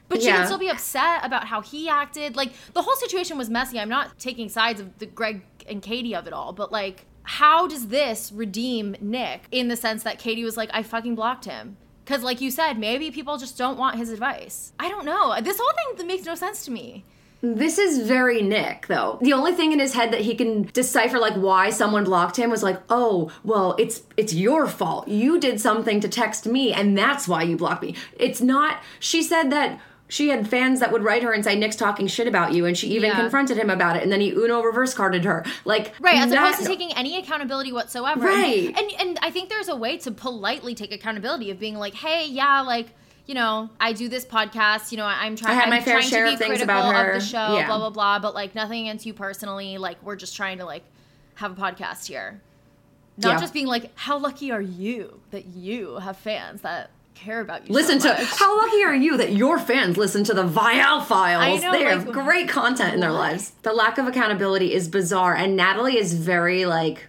But 0.10 0.22
she 0.22 0.28
Yeah. 0.30 0.38
can 0.38 0.46
still 0.46 0.58
be 0.58 0.70
upset 0.70 1.26
about 1.26 1.46
how 1.48 1.62
he 1.62 1.90
acted. 1.90 2.36
Like 2.38 2.54
the 2.74 2.82
whole 2.82 2.96
situation 2.96 3.38
was 3.38 3.50
messy. 3.50 3.78
I'm 3.80 3.90
not 3.90 4.18
taking 4.18 4.48
sides 4.50 4.80
of 4.80 4.98
the 5.00 5.06
Greg 5.06 5.42
and 5.68 5.82
Katie 5.82 6.16
of 6.16 6.26
it 6.28 6.34
all, 6.34 6.54
but 6.54 6.72
like 6.72 7.06
how 7.28 7.68
does 7.68 7.88
this 7.88 8.32
redeem 8.32 8.96
Nick 9.02 9.44
in 9.52 9.68
the 9.68 9.76
sense 9.76 10.04
that 10.04 10.18
Katie 10.18 10.46
was 10.46 10.56
like, 10.56 10.70
I 10.74 10.82
fucking 10.82 11.16
blocked 11.16 11.44
him? 11.44 11.76
Because, 12.06 12.24
like 12.24 12.40
you 12.40 12.50
said, 12.50 12.80
maybe 12.80 13.12
people 13.12 13.38
just 13.38 13.58
don't 13.58 13.78
want 13.78 13.98
his 13.98 14.12
advice. 14.12 14.72
I 14.80 14.88
don't 14.88 15.04
know. 15.04 15.36
This 15.42 15.60
whole 15.60 15.98
thing 15.98 16.08
makes 16.08 16.26
no 16.26 16.36
sense 16.36 16.64
to 16.66 16.72
me. 16.72 17.04
This 17.42 17.78
is 17.78 18.08
very 18.08 18.42
Nick, 18.42 18.88
though. 18.88 19.20
The 19.22 19.34
only 19.34 19.52
thing 19.52 19.74
in 19.74 19.80
his 19.80 19.94
head 19.94 20.12
that 20.12 20.22
he 20.22 20.36
can 20.36 20.64
decipher, 20.74 21.20
like 21.20 21.36
why 21.36 21.70
someone 21.70 22.06
blocked 22.06 22.38
him, 22.38 22.50
was 22.50 22.64
like, 22.64 22.82
"Oh, 22.90 23.30
well, 23.44 23.76
it's 23.78 24.04
it's 24.16 24.34
your 24.34 24.66
fault. 24.66 25.08
You 25.08 25.40
did 25.40 25.60
something 25.60 26.00
to 26.00 26.08
text 26.08 26.48
me, 26.48 26.74
and 26.74 26.98
that's 26.98 27.28
why 27.28 27.44
you 27.44 27.58
blocked 27.58 27.84
me." 27.84 27.94
It's 28.18 28.42
not. 28.42 28.82
She 29.00 29.22
said 29.22 29.52
that 29.52 29.80
she 30.10 30.30
had 30.30 30.48
fans 30.48 30.80
that 30.80 30.92
would 30.92 31.04
write 31.04 31.22
her 31.24 31.34
and 31.34 31.44
say, 31.44 31.56
"Nick's 31.56 31.76
talking 31.76 32.08
shit 32.08 32.28
about 32.28 32.54
you," 32.54 32.66
and 32.66 32.78
she 32.78 32.88
even 32.90 33.10
Yeah. 33.10 33.16
confronted 33.20 33.58
him 33.58 33.70
about 33.70 33.98
it, 33.98 34.04
and 34.04 34.12
then 34.12 34.22
he 34.22 34.32
Uno 34.32 34.62
reverse 34.62 34.94
carded 34.94 35.26
her, 35.26 35.44
like 35.66 35.94
Right, 36.00 36.18
as 36.18 36.30
that- 36.30 36.38
opposed 36.44 36.60
to 36.64 36.66
taking 36.66 36.94
any 36.94 37.18
accountability 37.20 37.72
whatsoever. 37.74 38.26
Right. 38.26 38.74
And 38.78 38.92
and 39.00 39.20
I 39.22 39.32
think 39.32 39.50
there's 39.50 39.68
a 39.70 39.76
way 39.76 39.98
to 39.98 40.12
politely 40.12 40.76
take 40.76 40.92
accountability 40.94 41.52
of 41.52 41.60
being 41.60 41.76
like, 41.78 41.94
hey, 41.96 42.26
yeah, 42.28 42.62
like, 42.62 42.88
you 43.26 43.34
know, 43.36 43.70
I 43.82 43.92
do 43.92 44.08
this 44.08 44.24
podcast, 44.26 44.92
you 44.94 44.98
know, 44.98 45.06
I'm 45.06 45.36
trying 45.36 45.58
I 45.58 45.60
had 45.60 45.70
my 45.70 45.78
I'm 45.78 45.84
fair 45.84 45.96
trying 46.00 46.10
share 46.10 46.24
to 46.26 46.30
be 46.30 46.34
of 46.36 46.40
things 46.40 46.50
critical 46.60 46.80
about 46.90 46.96
her. 46.96 47.12
of 47.12 47.22
the 47.22 47.28
show, 47.28 47.56
Yeah. 47.58 47.68
blah 47.68 47.78
blah 47.78 47.90
blah, 47.90 48.20
but 48.20 48.34
like 48.34 48.56
nothing 48.56 48.88
against 48.88 49.06
you 49.06 49.14
personally, 49.14 49.78
like 49.78 49.98
we're 50.02 50.16
just 50.16 50.36
trying 50.38 50.60
to 50.60 50.66
like 50.66 50.84
have 51.36 51.52
a 51.52 51.62
podcast 51.62 52.08
here. 52.08 52.40
Not 53.18 53.34
Yeah. 53.34 53.40
just 53.42 53.54
being 53.54 53.68
like, 53.68 53.92
how 53.96 54.18
lucky 54.18 54.52
are 54.52 54.62
you 54.62 55.20
that 55.32 55.48
you 55.48 55.96
have 55.98 56.16
fans 56.18 56.62
that 56.62 56.92
care 57.18 57.42
about 57.42 57.68
you. 57.68 57.74
Listen 57.74 58.00
so 58.00 58.16
to 58.16 58.26
how 58.26 58.58
lucky 58.58 58.84
are 58.84 58.96
you 58.96 59.18
that 59.18 59.34
your 59.34 59.60
fans 59.60 59.98
listen 59.98 60.24
to 60.26 60.34
the 60.34 60.48
Viall 60.48 61.04
Files? 61.06 61.44
I 61.44 61.66
know, 61.66 61.72
they 61.72 61.86
like, 61.86 61.94
have 62.06 62.12
great 62.12 62.48
content 62.48 62.94
in 62.94 63.00
their 63.00 63.12
what? 63.12 63.20
lives. 63.20 63.52
The 63.64 63.74
lack 63.74 63.98
of 63.98 64.08
accountability 64.08 64.74
is 64.74 64.88
bizarre, 64.88 65.36
and 65.36 65.56
Natalie 65.56 65.98
is 65.98 66.14
very 66.14 66.66
like 66.66 67.08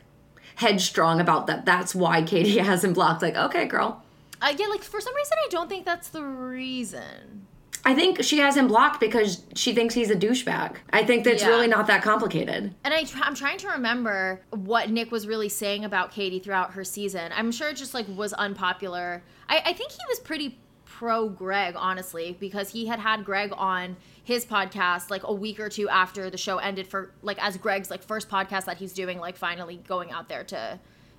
headstrong 0.57 1.21
about 1.21 1.47
that. 1.47 1.65
That's 1.65 1.95
why 1.95 2.23
Katie 2.23 2.59
hasn't 2.59 2.95
blocked. 2.95 3.23
Like, 3.23 3.37
okay, 3.37 3.67
girl. 3.67 4.03
Uh, 4.41 4.55
yeah, 4.57 4.67
like 4.67 4.83
for 4.83 5.01
some 5.01 5.15
reason 5.15 5.37
I 5.45 5.49
don't 5.51 5.69
think 5.69 5.85
that's 5.85 6.09
the 6.09 6.25
reason. 6.25 7.47
I 7.85 7.95
think 7.95 8.23
she 8.23 8.39
has 8.39 8.57
him 8.57 8.69
blocked 8.69 9.01
because 9.01 9.43
she 9.55 9.75
thinks 9.75 9.95
he's 9.95 10.11
a 10.11 10.17
douchebag. 10.17 10.77
I 10.93 11.05
think 11.05 11.25
that's 11.25 11.43
Yeah. 11.43 11.49
really 11.49 11.69
not 11.69 11.87
that 11.87 12.03
complicated. 12.03 12.75
And 12.85 12.95
I, 12.95 13.05
tr- 13.05 13.19
I'm 13.23 13.35
trying 13.35 13.59
to 13.59 13.69
remember 13.69 14.43
what 14.51 14.91
Nick 14.91 15.11
was 15.11 15.27
really 15.27 15.49
saying 15.49 15.85
about 15.85 16.11
Katie 16.13 16.39
throughout 16.39 16.73
her 16.73 16.85
season. 16.85 17.33
I'm 17.35 17.51
sure 17.53 17.71
it 17.71 17.77
just 17.77 17.95
like 17.95 18.07
was 18.09 18.33
unpopular. 18.35 19.23
I, 19.49 19.63
I 19.67 19.73
think 19.73 19.93
he 19.93 19.99
was 20.09 20.19
pretty 20.21 20.59
pro 20.85 21.29
Greg, 21.29 21.75
honestly, 21.77 22.37
because 22.41 22.71
he 22.71 22.87
had 22.87 22.99
had 22.99 23.25
Greg 23.25 23.53
on 23.57 23.97
his 24.25 24.45
podcast 24.45 25.11
like 25.11 25.23
a 25.23 25.33
week 25.33 25.59
or 25.61 25.69
two 25.69 25.89
after 25.89 26.29
the 26.29 26.37
show 26.39 26.59
ended 26.59 26.87
for 26.87 27.13
like 27.23 27.43
as 27.43 27.57
Greg's 27.57 27.91
like 27.91 28.03
first 28.03 28.29
podcast 28.29 28.65
that 28.65 28.77
he's 28.79 28.93
doing, 28.93 29.19
like 29.19 29.37
finally 29.37 29.77
going 29.87 30.11
out 30.11 30.29
there 30.29 30.45
to 30.45 30.79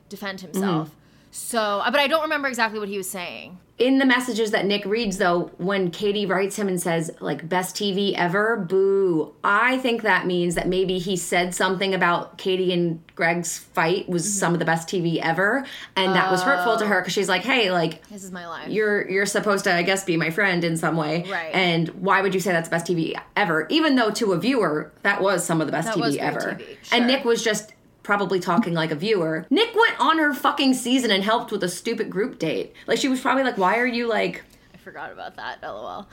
defend 0.10 0.42
himself. 0.42 0.90
Mm-hmm. 0.90 1.00
So, 1.32 1.60
uh, 1.80 1.92
but 1.92 2.00
I 2.00 2.08
don't 2.08 2.24
remember 2.24 2.48
exactly 2.48 2.80
what 2.80 2.90
he 2.90 2.98
was 2.98 3.10
saying. 3.10 3.60
In 3.78 3.98
the 3.98 4.06
messages 4.06 4.52
that 4.52 4.66
Nick 4.66 4.84
reads, 4.84 5.20
though, 5.20 5.52
when 5.58 5.90
Katie 5.90 6.26
writes 6.26 6.58
him 6.58 6.68
and 6.68 6.82
says, 6.82 7.12
like, 7.22 7.48
best 7.48 7.78
TV 7.78 8.14
ever, 8.14 8.58
boo, 8.58 9.34
I 9.42 9.78
think 9.78 10.02
that 10.02 10.26
means 10.28 10.56
that 10.56 10.68
maybe 10.68 11.00
he 11.00 11.16
said 11.16 11.56
something 11.56 11.94
about 11.94 12.38
Katie 12.38 12.74
and 12.74 13.02
Greg's 13.16 13.58
fight 13.58 14.10
was 14.10 14.24
Mm-hmm. 14.24 14.40
some 14.40 14.54
of 14.54 14.60
the 14.60 14.66
best 14.66 14.90
TV 14.90 15.20
ever. 15.22 15.66
And 15.96 16.14
that 16.14 16.30
was 16.30 16.42
hurtful 16.44 16.76
to 16.76 16.86
her 16.88 17.00
because 17.00 17.14
she's 17.14 17.30
like, 17.30 17.44
hey, 17.44 17.72
like, 17.72 18.06
This 18.10 18.26
is 18.26 18.32
my 18.34 18.46
life. 18.48 18.68
you're 18.68 19.10
you're 19.10 19.26
supposed 19.26 19.64
to, 19.64 19.74
I 19.74 19.84
guess, 19.84 20.04
be 20.04 20.18
my 20.18 20.30
friend 20.32 20.66
in 20.66 20.76
some 20.76 20.98
way. 20.98 21.24
Right. 21.30 21.54
And 21.54 21.88
why 21.90 22.22
would 22.22 22.34
you 22.34 22.42
say 22.42 22.52
that's 22.52 22.68
best 22.68 22.86
TV 22.86 23.14
ever? 23.38 23.66
Even 23.70 23.96
though 23.96 24.12
to 24.12 24.34
a 24.34 24.38
viewer, 24.38 24.92
that 25.04 25.22
was 25.22 25.46
some 25.46 25.62
of 25.62 25.68
the 25.68 25.72
best 25.72 25.88
That 25.88 25.96
TV 25.96 26.18
ever. 26.18 26.40
TV, 26.60 26.60
sure. 26.84 26.98
And 26.98 27.08
Nick 27.08 27.24
was 27.24 27.42
just 27.42 27.72
probably 28.10 28.40
talking 28.40 28.74
like 28.74 28.90
a 28.90 28.96
viewer. 28.96 29.46
Nick 29.52 29.76
went 29.76 30.00
on 30.00 30.18
her 30.18 30.34
fucking 30.34 30.74
season 30.74 31.12
and 31.12 31.24
helped 31.24 31.52
with 31.52 31.64
a 31.64 31.70
stupid 31.70 32.10
group 32.10 32.40
date. 32.40 32.74
Like 32.88 32.98
she 32.98 33.08
was 33.08 33.22
probably 33.22 33.44
like, 33.44 33.56
why 33.60 33.78
are 33.78 33.86
you 33.86 34.08
like 34.08 34.44
I 34.74 34.78
forgot 34.78 35.12
about 35.12 35.36
that. 35.36 35.62
LOL. 35.62 36.08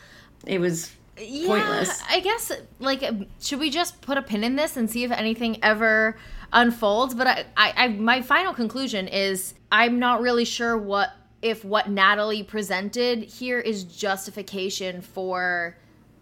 it 0.47 0.61
was 0.61 0.93
Yeah, 1.19 1.47
pointless. 1.47 2.03
I 2.07 2.21
guess 2.21 2.53
like 2.81 3.03
should 3.41 3.61
we 3.61 3.71
just 3.71 4.03
put 4.03 4.19
a 4.19 4.23
pin 4.23 4.45
in 4.45 4.57
this 4.57 4.77
and 4.77 4.91
see 4.91 5.05
if 5.05 5.11
anything 5.11 5.59
ever 5.65 6.19
unfolds? 6.53 7.15
But 7.15 7.29
I, 7.29 7.45
I, 7.57 7.73
I 7.85 7.89
my 7.89 8.21
final 8.21 8.53
conclusion 8.53 9.09
is 9.09 9.55
I'm 9.73 9.99
not 9.99 10.21
really 10.21 10.45
sure 10.45 10.77
what 10.77 11.15
if 11.41 11.65
what 11.65 11.89
Natalie 11.89 12.43
presented 12.43 13.23
here 13.23 13.59
is 13.59 13.85
justification 13.85 15.01
for 15.01 15.79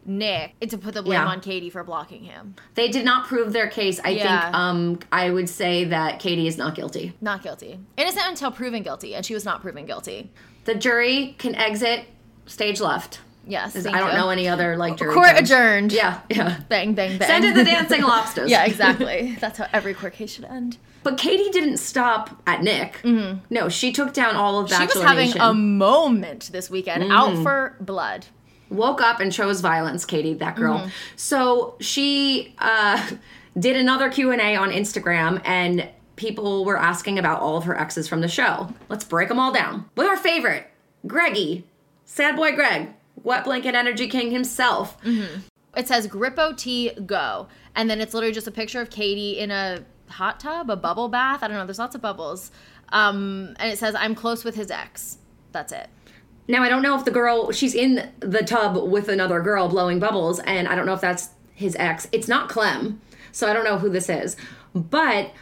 Nick 0.06 0.58
to 0.68 0.78
put 0.78 0.94
the 0.94 1.02
blame 1.02 1.20
Yeah. 1.20 1.26
on 1.26 1.40
Katie 1.40 1.70
for 1.70 1.82
blocking 1.84 2.24
him. 2.24 2.54
They 2.74 2.88
did 2.88 3.04
not 3.04 3.26
prove 3.26 3.52
their 3.52 3.68
case. 3.68 4.00
I 4.04 4.10
Yeah. 4.10 4.42
think 4.44 4.54
um, 4.56 4.98
I 5.12 5.30
would 5.30 5.48
say 5.48 5.84
that 5.84 6.18
Katie 6.20 6.46
is 6.46 6.56
not 6.58 6.74
guilty. 6.74 7.14
Not 7.20 7.42
guilty. 7.42 7.78
Innocent 7.96 8.24
until 8.28 8.50
proven 8.50 8.82
guilty, 8.82 9.14
and 9.14 9.24
she 9.24 9.34
was 9.34 9.44
not 9.44 9.60
proven 9.62 9.86
guilty. 9.86 10.30
The 10.64 10.74
jury 10.74 11.34
can 11.38 11.54
exit 11.54 12.04
stage 12.46 12.80
left. 12.80 13.20
Yes. 13.46 13.76
I 13.76 13.98
don't 13.98 14.12
you. 14.12 14.16
know 14.16 14.30
any 14.30 14.48
other 14.48 14.76
like 14.78 14.96
jury. 14.96 15.12
Court 15.12 15.28
terms. 15.36 15.40
adjourned. 15.50 15.92
Yeah, 15.92 16.20
yeah. 16.30 16.60
Bang, 16.70 16.94
bang, 16.94 17.18
bang. 17.18 17.28
Send 17.28 17.44
to 17.44 17.52
the 17.52 17.62
dancing 17.64 18.00
lobsters. 18.02 18.50
yeah, 18.50 18.64
exactly. 18.66 19.36
That's 19.38 19.58
how 19.58 19.66
every 19.72 19.92
court 19.92 20.14
case 20.14 20.32
should 20.32 20.46
end. 20.46 20.78
But 21.02 21.18
Katie 21.18 21.50
didn't 21.50 21.76
stop 21.76 22.40
at 22.46 22.62
Nick. 22.62 23.04
No, 23.04 23.68
she 23.68 23.92
took 23.92 24.14
down 24.14 24.34
all 24.36 24.58
of 24.60 24.70
Mm-hmm. 24.70 24.80
She 24.90 24.98
was 24.98 25.04
having 25.06 25.26
Nation. 25.26 25.40
a 25.42 25.52
moment 25.52 26.48
this 26.52 26.70
weekend, 26.70 27.02
Mm. 27.04 27.12
out 27.12 27.42
for 27.42 27.76
blood. 27.80 28.24
Woke 28.74 29.00
up 29.00 29.20
and 29.20 29.32
chose 29.32 29.60
violence 29.60 30.04
katie 30.04 30.34
that 30.34 30.56
girl 30.56 30.78
Mm-hmm. 30.80 30.88
so 31.16 31.76
she 31.80 32.54
uh, 32.58 33.10
did 33.58 33.76
another 33.76 34.10
q&a 34.10 34.56
on 34.56 34.70
instagram 34.70 35.40
and 35.44 35.88
people 36.16 36.64
were 36.64 36.78
asking 36.78 37.18
about 37.18 37.40
all 37.40 37.56
of 37.56 37.64
her 37.64 37.78
exes 37.78 38.08
from 38.08 38.20
the 38.20 38.28
show 38.28 38.72
let's 38.88 39.04
break 39.04 39.28
them 39.28 39.38
all 39.38 39.52
down 39.52 39.88
with 39.96 40.06
our 40.06 40.16
favorite 40.16 40.66
greggy 41.06 41.64
sad 42.04 42.36
boy 42.36 42.52
greg 42.54 42.88
wet 43.22 43.44
blanket 43.44 43.74
energy 43.74 44.08
king 44.08 44.30
himself 44.30 44.96
It 45.76 45.88
says 45.88 46.06
Grippo 46.06 46.56
T 46.56 46.92
go. 47.04 47.48
And 47.74 47.90
then 47.90 48.00
it's 48.00 48.14
literally 48.14 48.32
just 48.32 48.46
a 48.46 48.52
picture 48.52 48.80
of 48.80 48.90
Katie 48.90 49.40
in 49.40 49.50
a 49.50 49.82
hot 50.08 50.38
tub, 50.38 50.70
a 50.70 50.76
bubble 50.76 51.08
bath. 51.08 51.42
I 51.42 51.48
don't 51.48 51.56
know. 51.56 51.66
There's 51.66 51.80
lots 51.80 51.96
of 51.96 52.00
bubbles. 52.00 52.52
Um, 52.90 53.56
and 53.58 53.72
it 53.72 53.78
says, 53.78 53.96
I'm 53.96 54.14
close 54.14 54.44
with 54.44 54.54
his 54.54 54.70
ex. 54.70 55.18
That's 55.50 55.72
it. 55.72 55.88
Now 56.48 56.62
i 56.62 56.68
don't 56.68 56.82
know 56.82 56.96
if 56.98 57.04
the 57.04 57.10
girl 57.10 57.50
she's 57.52 57.74
in 57.74 58.10
the 58.20 58.42
tub 58.42 58.76
with 58.88 59.08
another 59.08 59.40
girl 59.40 59.68
blowing 59.68 59.98
bubbles 59.98 60.38
and 60.40 60.68
i 60.68 60.74
don't 60.74 60.86
know 60.86 60.94
if 60.94 61.00
that's 61.00 61.30
his 61.54 61.76
ex 61.78 62.06
it's 62.12 62.28
not 62.28 62.48
clem 62.48 63.00
so 63.32 63.48
i 63.48 63.52
don't 63.52 63.64
know 63.64 63.78
who 63.78 63.88
this 63.88 64.08
is 64.08 64.36
but 64.74 65.32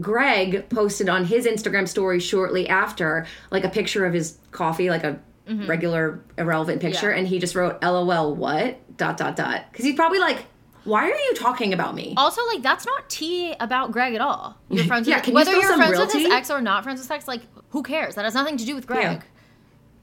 greg 0.00 0.68
posted 0.70 1.08
on 1.08 1.24
his 1.26 1.46
instagram 1.46 1.86
story 1.86 2.18
shortly 2.18 2.68
after 2.68 3.26
like 3.50 3.64
a 3.64 3.68
picture 3.68 4.06
of 4.06 4.12
his 4.14 4.38
coffee 4.50 4.88
like 4.90 5.04
a 5.04 5.18
regular 5.66 6.20
irrelevant 6.38 6.80
picture 6.80 7.08
Mm-hmm. 7.08 7.10
Yeah. 7.14 7.18
and 7.18 7.28
he 7.28 7.38
just 7.38 7.54
wrote 7.54 7.82
lol 7.82 8.34
what 8.34 8.78
dot 8.96 9.16
dot 9.18 9.36
dot 9.36 9.64
because 9.70 9.84
he's 9.84 9.94
probably 9.96 10.18
like 10.18 10.44
why 10.84 11.04
are 11.04 11.14
you 11.14 11.34
talking 11.36 11.72
about 11.72 11.94
me 11.94 12.12
Also, 12.16 12.44
like, 12.48 12.60
that's 12.60 12.84
not 12.84 13.08
tea 13.08 13.54
about 13.60 13.92
Greg 13.92 14.14
at 14.16 14.20
all. 14.20 14.56
You're 14.68 14.84
friends 14.86 15.06
Yeah, 15.06 15.18
with 15.18 15.24
can 15.24 15.30
you 15.32 15.34
whether 15.36 15.52
you're 15.52 15.62
some 15.68 15.78
friends 15.78 15.96
with 15.96 16.12
his 16.12 16.24
tea? 16.24 16.32
ex 16.32 16.50
or 16.50 16.60
not 16.60 16.82
friends 16.82 16.98
with 16.98 17.06
his 17.06 17.10
ex, 17.12 17.28
like, 17.28 17.42
who 17.68 17.84
cares? 17.84 18.16
That 18.16 18.24
has 18.24 18.34
nothing 18.34 18.56
to 18.56 18.64
do 18.64 18.74
with 18.74 18.88
Greg. 18.88 19.22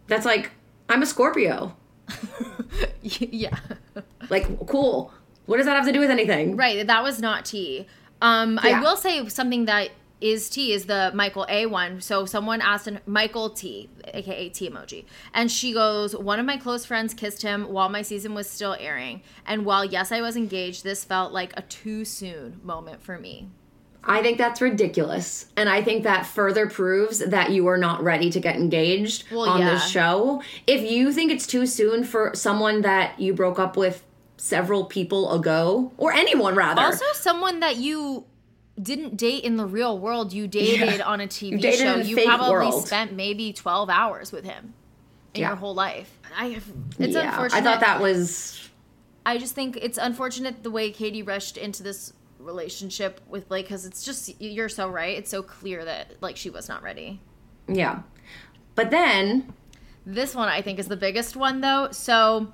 That's 0.10 0.25
like 0.25 0.51
i'm 0.89 1.01
a 1.01 1.06
scorpio 1.06 1.75
yeah. 3.01 3.58
like 4.30 4.46
cool 4.68 5.13
what 5.46 5.58
does 5.58 5.66
that 5.66 5.75
have 5.75 5.86
to 5.86 5.92
do 5.92 6.00
with 6.00 6.12
anything 6.12 6.56
Right, 6.56 6.86
that 6.86 7.01
was 7.01 7.20
not 7.20 7.44
T. 7.46 7.88
Um, 8.22 8.60
Yeah. 8.63 8.78
I 8.78 8.82
will 8.82 8.96
say 8.96 9.28
something 9.30 9.66
that 9.66 9.89
is 10.22 10.50
T 10.50 10.74
is 10.74 10.86
the 10.86 11.12
Michael 11.16 11.46
A 11.50 11.66
one. 11.66 12.01
So 12.01 12.25
someone 12.25 12.62
asked 12.62 12.86
an, 12.88 13.00
Michael 13.08 13.50
T, 13.50 13.89
aka 14.13 14.50
T 14.50 14.70
emoji, 14.70 15.06
and 15.34 15.50
she 15.50 15.74
goes, 15.74 16.16
"One 16.16 16.39
of 16.39 16.46
my 16.46 16.58
close 16.58 16.86
friends 16.86 17.13
kissed 17.16 17.42
him 17.42 17.63
while 17.70 17.89
my 17.89 18.01
season 18.04 18.36
was 18.36 18.48
still 18.50 18.75
airing, 18.80 19.22
and 19.46 19.66
while 19.66 19.86
yes, 19.86 20.12
I 20.12 20.22
was 20.22 20.36
engaged, 20.36 20.84
this 20.84 21.04
felt 21.04 21.32
like 21.32 21.54
a 21.58 21.62
too 21.63 22.06
soon 22.06 22.60
moment 22.63 23.01
for 23.01 23.18
me." 23.18 23.48
I 24.03 24.22
think 24.22 24.38
that's 24.38 24.62
ridiculous. 24.62 25.48
And 25.58 25.68
I 25.70 25.84
think 25.84 26.03
that 26.03 26.25
further 26.25 26.68
proves 26.68 27.20
that 27.20 27.51
you 27.51 27.68
are 27.68 27.77
not 27.77 28.01
ready 28.01 28.29
to 28.32 28.39
get 28.39 28.56
engaged 28.56 29.25
Well, 29.32 29.41
on 29.50 29.60
yeah. 29.60 29.72
this 29.74 29.89
show. 29.89 30.41
If 30.65 30.89
you 30.89 31.12
think 31.12 31.32
it's 31.32 31.46
too 31.46 31.65
soon 31.65 32.03
for 32.03 32.32
someone 32.34 32.82
that 32.82 33.20
you 33.20 33.34
broke 33.34 33.60
up 33.60 33.75
with 33.77 34.03
several 34.38 34.86
people 34.86 35.34
ago, 35.34 35.91
or 35.98 36.13
anyone 36.13 36.56
rather. 36.56 36.82
Also, 36.82 37.03
someone 37.13 37.60
that 37.60 37.75
you 37.75 38.24
didn't 38.82 39.18
date 39.18 39.44
in 39.44 39.58
the 39.58 39.65
real 39.65 40.00
world, 40.00 40.32
you 40.32 40.48
dated 40.48 41.00
Yeah. 41.00 41.06
on 41.06 41.20
a 41.20 41.27
TV 41.27 41.62
You 41.62 41.72
show. 41.74 41.96
a 41.96 42.01
You 42.03 42.24
probably 42.24 42.68
world. 42.68 42.88
spent 42.88 43.12
maybe 43.12 43.51
twelve 43.51 43.89
hours 43.89 44.32
with 44.32 44.46
him 44.46 44.74
in 45.34 45.41
Yeah. 45.41 45.48
your 45.50 45.58
whole 45.58 45.74
life. 45.75 46.10
I, 46.38 46.48
it's 46.48 46.65
yeah, 47.13 47.32
unfortunate. 47.32 47.60
I 47.60 47.62
thought 47.62 47.82
that 47.82 48.00
was 48.00 48.70
I 49.25 49.38
just 49.38 49.53
think 49.56 49.77
it's 49.82 49.98
unfortunate 49.98 50.63
the 50.63 50.72
way 50.72 50.89
Katie 50.91 51.22
rushed 51.22 51.58
into 51.58 51.84
this 51.84 52.13
relationship 52.53 53.22
with 53.27 53.48
Blake 53.48 53.65
because 53.65 53.86
it's 53.86 54.03
just 54.03 54.22
you're 54.41 54.70
so 54.70 54.89
right. 54.89 55.18
It's 55.18 55.32
so 55.32 55.41
clear 55.44 55.86
that 55.86 56.06
like 56.21 56.36
she 56.38 56.50
was 56.50 56.67
not 56.67 56.82
ready. 56.84 57.19
yeah. 57.67 58.02
But 58.76 58.89
then 58.91 59.54
This 60.06 60.34
one 60.34 60.50
I 60.50 60.62
think 60.62 60.80
is 60.80 60.88
the 60.88 60.97
biggest 60.97 61.36
one 61.36 61.62
though. 61.62 61.89
So 61.91 62.52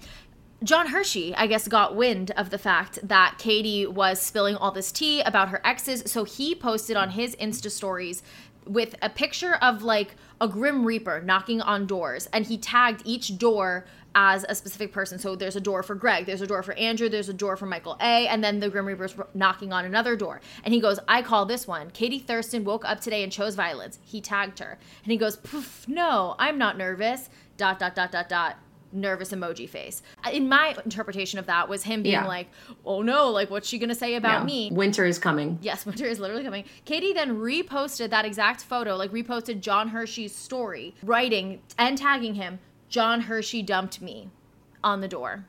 John 0.63 0.87
Hersey, 0.87 1.35
I 1.35 1.47
guess, 1.47 1.67
got 1.67 1.95
wind 1.95 2.31
of 2.31 2.49
the 2.49 2.57
fact 2.57 2.99
that 3.07 3.35
Katie 3.37 3.85
was 3.85 4.19
spilling 4.21 4.55
all 4.55 4.71
this 4.71 4.91
tea 4.91 5.21
about 5.21 5.49
her 5.49 5.61
exes. 5.63 6.09
So 6.11 6.23
he 6.23 6.55
posted 6.55 6.95
on 6.97 7.09
his 7.11 7.35
Insta 7.35 7.69
stories 7.69 8.23
with 8.65 8.95
a 9.01 9.09
picture 9.09 9.55
of 9.55 9.83
like 9.83 10.15
a 10.41 10.47
Grim 10.47 10.83
Reaper 10.85 11.21
knocking 11.21 11.61
on 11.61 11.85
doors, 11.85 12.27
and 12.33 12.45
he 12.45 12.57
tagged 12.57 13.01
each 13.05 13.37
door 13.37 13.85
as 14.15 14.45
a 14.47 14.55
specific 14.55 14.91
person. 14.93 15.19
So 15.19 15.35
there's 15.35 15.57
a 15.57 15.61
door 15.61 15.83
for 15.83 15.93
Greg, 15.93 16.25
there's 16.25 16.41
a 16.41 16.47
door 16.47 16.63
for 16.63 16.73
Andrew, 16.73 17.09
there's 17.09 17.29
a 17.29 17.33
door 17.33 17.57
for 17.57 17.65
Michael 17.65 17.97
A, 17.99 18.27
and 18.27 18.43
then 18.43 18.59
the 18.61 18.69
Grim 18.69 18.85
Reaper's 18.85 19.13
knocking 19.33 19.73
on 19.73 19.85
another 19.85 20.15
door. 20.15 20.41
And 20.63 20.73
he 20.73 20.79
goes, 20.79 20.99
I 21.07 21.21
call 21.21 21.45
this 21.45 21.67
one. 21.67 21.91
Katie 21.91 22.19
Thurston 22.19 22.63
woke 22.63 22.85
up 22.85 23.01
today 23.01 23.21
and 23.23 23.31
chose 23.31 23.55
violence. 23.55 23.99
He 24.03 24.21
tagged 24.21 24.59
her. 24.59 24.79
And 25.03 25.11
he 25.11 25.17
goes, 25.17 25.35
Poof, 25.35 25.85
no, 25.87 26.35
I'm 26.39 26.57
not 26.57 26.77
nervous. 26.77 27.29
Dot, 27.57 27.77
dot, 27.77 27.93
dot, 27.93 28.11
dot, 28.11 28.29
dot 28.29 28.57
nervous 28.91 29.31
emoji 29.31 29.67
face. 29.67 30.01
Uh, 30.25 30.29
in 30.31 30.47
my 30.47 30.73
interpretation 30.85 31.37
of 31.37 31.47
that 31.47 31.67
was 31.67 31.83
him 31.83 32.01
being 32.01 32.13
Yeah. 32.13 32.27
like, 32.27 32.47
"Oh 32.85 33.01
no, 33.01 33.29
like 33.29 33.49
what's 33.49 33.67
she 33.67 33.77
going 33.77 33.89
to 33.89 33.95
say 33.95 34.15
about 34.15 34.41
yeah, 34.41 34.45
me?" 34.45 34.69
winter 34.71 35.05
is 35.05 35.19
coming. 35.19 35.59
Yes, 35.61 35.85
winter 35.85 36.05
is 36.05 36.17
literally 36.17 36.45
coming. 36.45 36.63
Katie 36.85 37.11
then 37.11 37.37
reposted 37.37 38.09
that 38.11 38.23
exact 38.23 38.61
photo, 38.63 38.95
like 38.95 39.11
reposted 39.11 39.59
John 39.59 39.89
Hersey's 39.89 40.33
story, 40.33 40.95
writing 41.03 41.61
and 41.77 41.97
tagging 41.97 42.35
him, 42.35 42.59
John 42.89 43.21
Hersey 43.21 43.61
dumped 43.61 44.01
me 44.01 44.29
on 44.83 45.01
the 45.01 45.07
door 45.07 45.45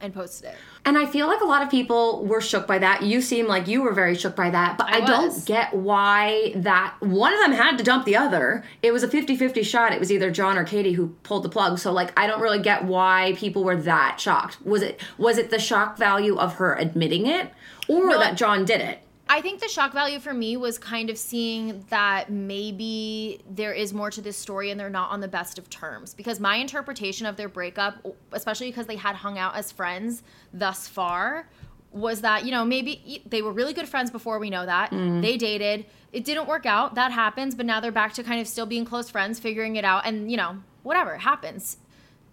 and 0.00 0.12
posted 0.12 0.50
it. 0.50 0.56
And 0.84 0.98
I 0.98 1.06
feel 1.06 1.28
like 1.28 1.40
a 1.40 1.44
lot 1.44 1.62
of 1.62 1.70
people 1.70 2.24
were 2.26 2.40
shook 2.40 2.66
by 2.66 2.78
that. 2.78 3.02
You 3.02 3.20
seem 3.20 3.46
like 3.46 3.68
you 3.68 3.82
were 3.82 3.92
very 3.92 4.16
shook 4.16 4.34
by 4.34 4.50
that, 4.50 4.76
but 4.76 4.88
I 4.88 4.96
I, 4.96 5.00
don't 5.04 5.44
get 5.46 5.72
why 5.74 6.52
that 6.56 6.96
one 7.00 7.32
of 7.32 7.40
them 7.40 7.52
had 7.52 7.78
to 7.78 7.84
dump 7.84 8.04
the 8.04 8.16
other. 8.16 8.64
It 8.82 8.90
was 8.90 9.04
a 9.04 9.08
50-50 9.08 9.64
shot. 9.64 9.92
It 9.92 10.00
was 10.00 10.10
either 10.10 10.30
John 10.32 10.58
or 10.58 10.64
Katie 10.64 10.94
who 10.94 11.08
pulled 11.22 11.44
the 11.44 11.48
plug. 11.48 11.78
So 11.78 11.92
like 11.92 12.18
I 12.18 12.26
don't 12.26 12.40
really 12.40 12.58
get 12.60 12.84
why 12.84 13.34
people 13.36 13.62
were 13.62 13.76
that 13.76 14.18
shocked. 14.20 14.58
Was 14.64 14.82
it 14.82 15.00
was 15.18 15.38
it 15.38 15.50
the 15.50 15.60
shock 15.60 15.96
value 15.98 16.36
of 16.36 16.54
her 16.54 16.74
admitting 16.74 17.26
it 17.26 17.52
or 17.88 18.08
No. 18.08 18.18
that 18.18 18.36
John 18.36 18.64
did 18.64 18.80
it? 18.80 19.01
I 19.28 19.40
think 19.40 19.60
the 19.60 19.68
shock 19.68 19.92
value 19.92 20.18
for 20.18 20.34
me 20.34 20.56
was 20.56 20.78
kind 20.78 21.08
of 21.08 21.16
seeing 21.16 21.84
that 21.88 22.30
maybe 22.30 23.40
there 23.48 23.72
is 23.72 23.94
more 23.94 24.10
to 24.10 24.20
this 24.20 24.36
story 24.36 24.70
and 24.70 24.78
they're 24.78 24.90
not 24.90 25.10
on 25.10 25.20
the 25.20 25.28
best 25.28 25.58
of 25.58 25.70
terms. 25.70 26.12
Because 26.12 26.38
my 26.38 26.56
interpretation 26.56 27.26
of 27.26 27.36
their 27.36 27.48
breakup, 27.48 28.06
especially 28.32 28.68
because 28.68 28.86
they 28.86 28.96
had 28.96 29.16
hung 29.16 29.38
out 29.38 29.56
as 29.56 29.72
friends 29.72 30.22
thus 30.52 30.86
far, 30.86 31.48
was 31.92 32.22
that, 32.22 32.44
you 32.44 32.50
know, 32.50 32.64
maybe 32.64 33.22
they 33.26 33.42
were 33.42 33.52
really 33.52 33.72
good 33.72 33.88
friends 33.88 34.10
before 34.10 34.38
we 34.38 34.50
know 34.50 34.66
that. 34.66 34.90
Mm-hmm. 34.90 35.20
They 35.20 35.36
dated. 35.36 35.86
It 36.12 36.24
didn't 36.24 36.48
work 36.48 36.66
out. 36.66 36.94
That 36.94 37.12
happens. 37.12 37.54
But 37.54 37.64
now 37.64 37.80
they're 37.80 37.92
back 37.92 38.12
to 38.14 38.22
kind 38.22 38.40
of 38.40 38.48
still 38.48 38.66
being 38.66 38.84
close 38.84 39.08
friends, 39.08 39.38
figuring 39.38 39.76
it 39.76 39.84
out. 39.84 40.04
And, 40.04 40.30
you 40.30 40.36
know, 40.36 40.58
whatever, 40.82 41.16
happens. 41.16 41.78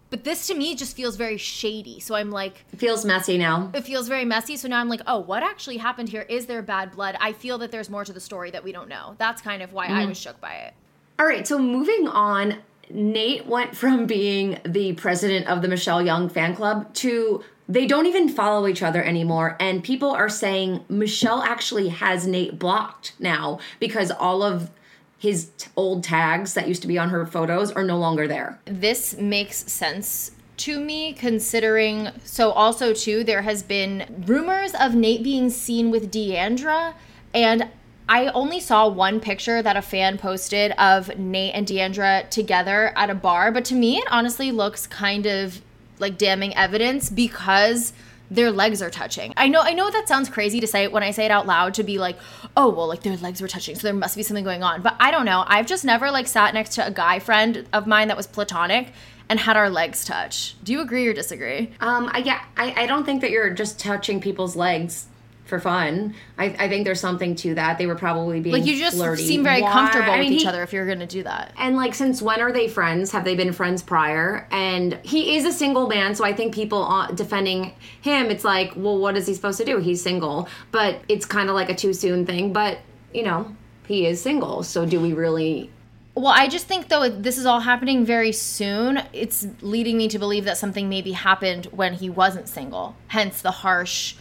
But 0.09 0.23
this 0.23 0.47
to 0.47 0.55
me 0.55 0.75
just 0.75 0.95
feels 0.95 1.15
very 1.15 1.37
shady. 1.37 1.99
So 1.99 2.15
I'm 2.15 2.31
like, 2.31 2.65
It 2.73 2.79
feels 2.79 3.05
messy 3.05 3.37
now. 3.37 3.71
it 3.73 3.83
feels 3.83 4.07
very 4.07 4.25
messy. 4.25 4.57
So 4.57 4.67
now 4.67 4.79
I'm 4.79 4.89
like, 4.89 5.01
oh, 5.05 5.19
what 5.19 5.43
actually 5.43 5.77
happened 5.77 6.09
here? 6.09 6.25
Is 6.29 6.47
there 6.47 6.61
bad 6.61 6.91
blood? 6.91 7.15
I 7.21 7.33
feel 7.33 7.57
that 7.59 7.71
there's 7.71 7.89
more 7.89 8.03
to 8.05 8.13
the 8.13 8.19
story 8.19 8.51
that 8.51 8.63
we 8.63 8.71
don't 8.71 8.89
know. 8.89 9.15
That's 9.17 9.41
kind 9.41 9.61
of 9.61 9.73
why 9.73 9.85
I 9.85 9.89
mm-hmm. 9.89 10.09
was 10.09 10.19
shook 10.19 10.41
by 10.41 10.53
it. 10.53 10.73
All 11.19 11.25
right, 11.25 11.45
so 11.45 11.59
moving 11.59 12.07
on, 12.07 12.59
Nate 12.89 13.45
went 13.45 13.75
from 13.75 14.07
being 14.07 14.59
the 14.65 14.93
president 14.93 15.47
of 15.47 15.61
the 15.61 15.67
Michelle 15.67 16.01
Young 16.01 16.29
fan 16.29 16.55
club 16.55 16.91
to 16.95 17.43
they 17.67 17.85
don't 17.85 18.07
even 18.07 18.27
follow 18.27 18.67
each 18.67 18.81
other 18.81 19.03
anymore. 19.03 19.55
And 19.59 19.83
people 19.83 20.09
are 20.09 20.27
saying 20.27 20.83
Michelle 20.89 21.43
actually 21.43 21.89
has 21.89 22.25
Nate 22.25 22.57
blocked 22.57 23.13
now 23.19 23.59
because 23.79 24.09
all 24.09 24.41
of 24.41 24.71
his 25.19 25.49
t- 25.57 25.69
old 25.75 26.03
tags 26.03 26.53
that 26.55 26.67
used 26.67 26.81
to 26.81 26.87
be 26.87 26.97
on 26.97 27.09
her 27.09 27.25
photos 27.25 27.71
are 27.71 27.83
no 27.83 27.99
longer 27.99 28.27
there. 28.27 28.59
This 28.65 29.17
makes 29.17 29.57
sense 29.71 30.31
to 30.57 30.79
me 30.79 31.13
considering 31.13 32.09
so 32.25 32.51
also 32.51 32.93
too 32.93 33.23
there 33.23 33.43
has 33.43 33.63
been 33.63 34.23
rumors 34.25 34.73
of 34.77 34.93
Nate 34.93 35.23
being 35.23 35.49
seen 35.49 35.89
with 35.89 36.11
Deandra 36.11 36.93
and 37.33 37.69
I 38.09 38.27
only 38.29 38.59
saw 38.59 38.87
one 38.87 39.19
picture 39.19 39.61
that 39.61 39.77
a 39.77 39.81
fan 39.81 40.17
posted 40.17 40.71
of 40.73 41.15
Nate 41.17 41.53
and 41.53 41.67
Deandra 41.67 42.27
together 42.29 42.91
at 42.95 43.11
a 43.11 43.15
bar, 43.15 43.51
but 43.51 43.63
to 43.65 43.75
me 43.75 43.97
it 43.97 44.07
honestly 44.09 44.51
looks 44.51 44.87
kind 44.87 45.27
of 45.27 45.61
like 45.99 46.17
damning 46.17 46.55
evidence 46.55 47.09
because 47.09 47.93
their 48.31 48.51
legs 48.51 48.81
are 48.81 48.89
touching. 48.89 49.33
I 49.37 49.47
know 49.47 49.61
I 49.61 49.73
know 49.73 49.89
that 49.89 50.07
sounds 50.07 50.29
crazy 50.29 50.59
to 50.59 50.67
say 50.67 50.87
when 50.87 51.03
I 51.03 51.11
say 51.11 51.25
it 51.25 51.31
out 51.31 51.47
loud 51.47 51.73
to 51.75 51.83
be 51.83 51.97
like, 51.97 52.17
"Oh, 52.55 52.69
well 52.69 52.87
like 52.87 53.03
their 53.03 53.17
legs 53.17 53.41
were 53.41 53.47
touching, 53.47 53.75
so 53.75 53.83
there 53.83 53.93
must 53.93 54.15
be 54.15 54.23
something 54.23 54.43
going 54.43 54.63
on." 54.63 54.81
But 54.81 54.95
I 54.99 55.11
don't 55.11 55.25
know. 55.25 55.43
I've 55.47 55.65
just 55.65 55.85
never 55.85 56.11
like 56.11 56.27
sat 56.27 56.53
next 56.53 56.75
to 56.75 56.85
a 56.85 56.91
guy 56.91 57.19
friend 57.19 57.67
of 57.73 57.87
mine 57.87 58.07
that 58.09 58.17
was 58.17 58.27
platonic 58.27 58.93
and 59.29 59.39
had 59.39 59.55
our 59.55 59.69
legs 59.69 60.03
touch. 60.03 60.55
Do 60.63 60.71
you 60.71 60.81
agree 60.81 61.07
or 61.07 61.13
disagree? 61.13 61.71
Um, 61.79 62.09
I, 62.11 62.19
yeah, 62.19 62.43
I, 62.57 62.83
I 62.83 62.85
don't 62.87 63.05
think 63.05 63.21
that 63.21 63.29
you're 63.29 63.51
just 63.51 63.79
touching 63.79 64.19
people's 64.19 64.55
legs 64.55 65.05
for 65.49 65.59
fun. 65.59 66.15
I, 66.37 66.45
I 66.57 66.69
think 66.69 66.85
there's 66.85 66.99
something 67.01 67.35
to 67.37 67.55
that. 67.55 67.77
They 67.77 67.87
were 67.87 67.95
probably 67.95 68.39
being 68.39 68.53
Like 68.55 68.65
you 68.65 68.77
just 68.77 68.95
flirty. 68.95 69.27
seem 69.27 69.43
very 69.43 69.61
Why- 69.61 69.71
comfortable 69.73 70.11
I 70.11 70.19
with 70.19 70.27
mean, 70.27 70.33
each 70.33 70.41
he- 70.43 70.47
other 70.47 70.63
if 70.63 70.71
you're 70.71 70.85
going 70.85 70.99
to 70.99 71.05
do 71.07 71.23
that. 71.23 71.51
And 71.57 71.75
like, 71.75 71.93
since 71.95 72.21
when 72.21 72.39
are 72.41 72.53
they 72.53 72.67
friends? 72.69 73.11
Have 73.11 73.25
they 73.25 73.35
been 73.35 73.51
friends 73.51 73.83
prior? 73.83 74.47
And 74.51 74.97
he 75.03 75.35
is 75.35 75.43
a 75.45 75.51
single 75.51 75.87
man, 75.87 76.15
so 76.15 76.23
I 76.23 76.31
think 76.31 76.53
people 76.53 77.07
defending 77.15 77.73
him, 78.01 78.27
it's 78.27 78.45
like, 78.45 78.71
well, 78.75 78.97
what 78.97 79.17
is 79.17 79.27
he 79.27 79.33
supposed 79.33 79.57
to 79.57 79.65
do? 79.65 79.79
He's 79.79 80.01
single, 80.01 80.47
but 80.71 81.01
it's 81.09 81.25
kind 81.25 81.49
of 81.49 81.55
like 81.55 81.69
a 81.69 81.75
too 81.75 81.91
soon 81.93 82.25
thing. 82.25 82.53
But 82.53 82.77
you 83.13 83.23
know, 83.23 83.55
he 83.87 84.05
is 84.05 84.21
single, 84.21 84.61
so 84.63 84.85
do 84.85 84.99
we 85.01 85.13
really? 85.13 85.71
Well, 86.15 86.27
I 86.35 86.47
just 86.49 86.67
think 86.67 86.89
though 86.89 87.07
this 87.07 87.37
is 87.37 87.45
all 87.45 87.61
happening 87.61 88.05
very 88.05 88.33
soon. 88.33 89.01
It's 89.13 89.47
leading 89.61 89.97
me 89.97 90.09
to 90.09 90.19
believe 90.19 90.45
that 90.45 90.57
something 90.57 90.89
maybe 90.89 91.13
happened 91.13 91.67
when 91.67 91.93
he 91.93 92.09
wasn't 92.09 92.49
single. 92.49 92.95
Hence 93.07 93.41
the 93.41 93.51
harsh 93.51 94.15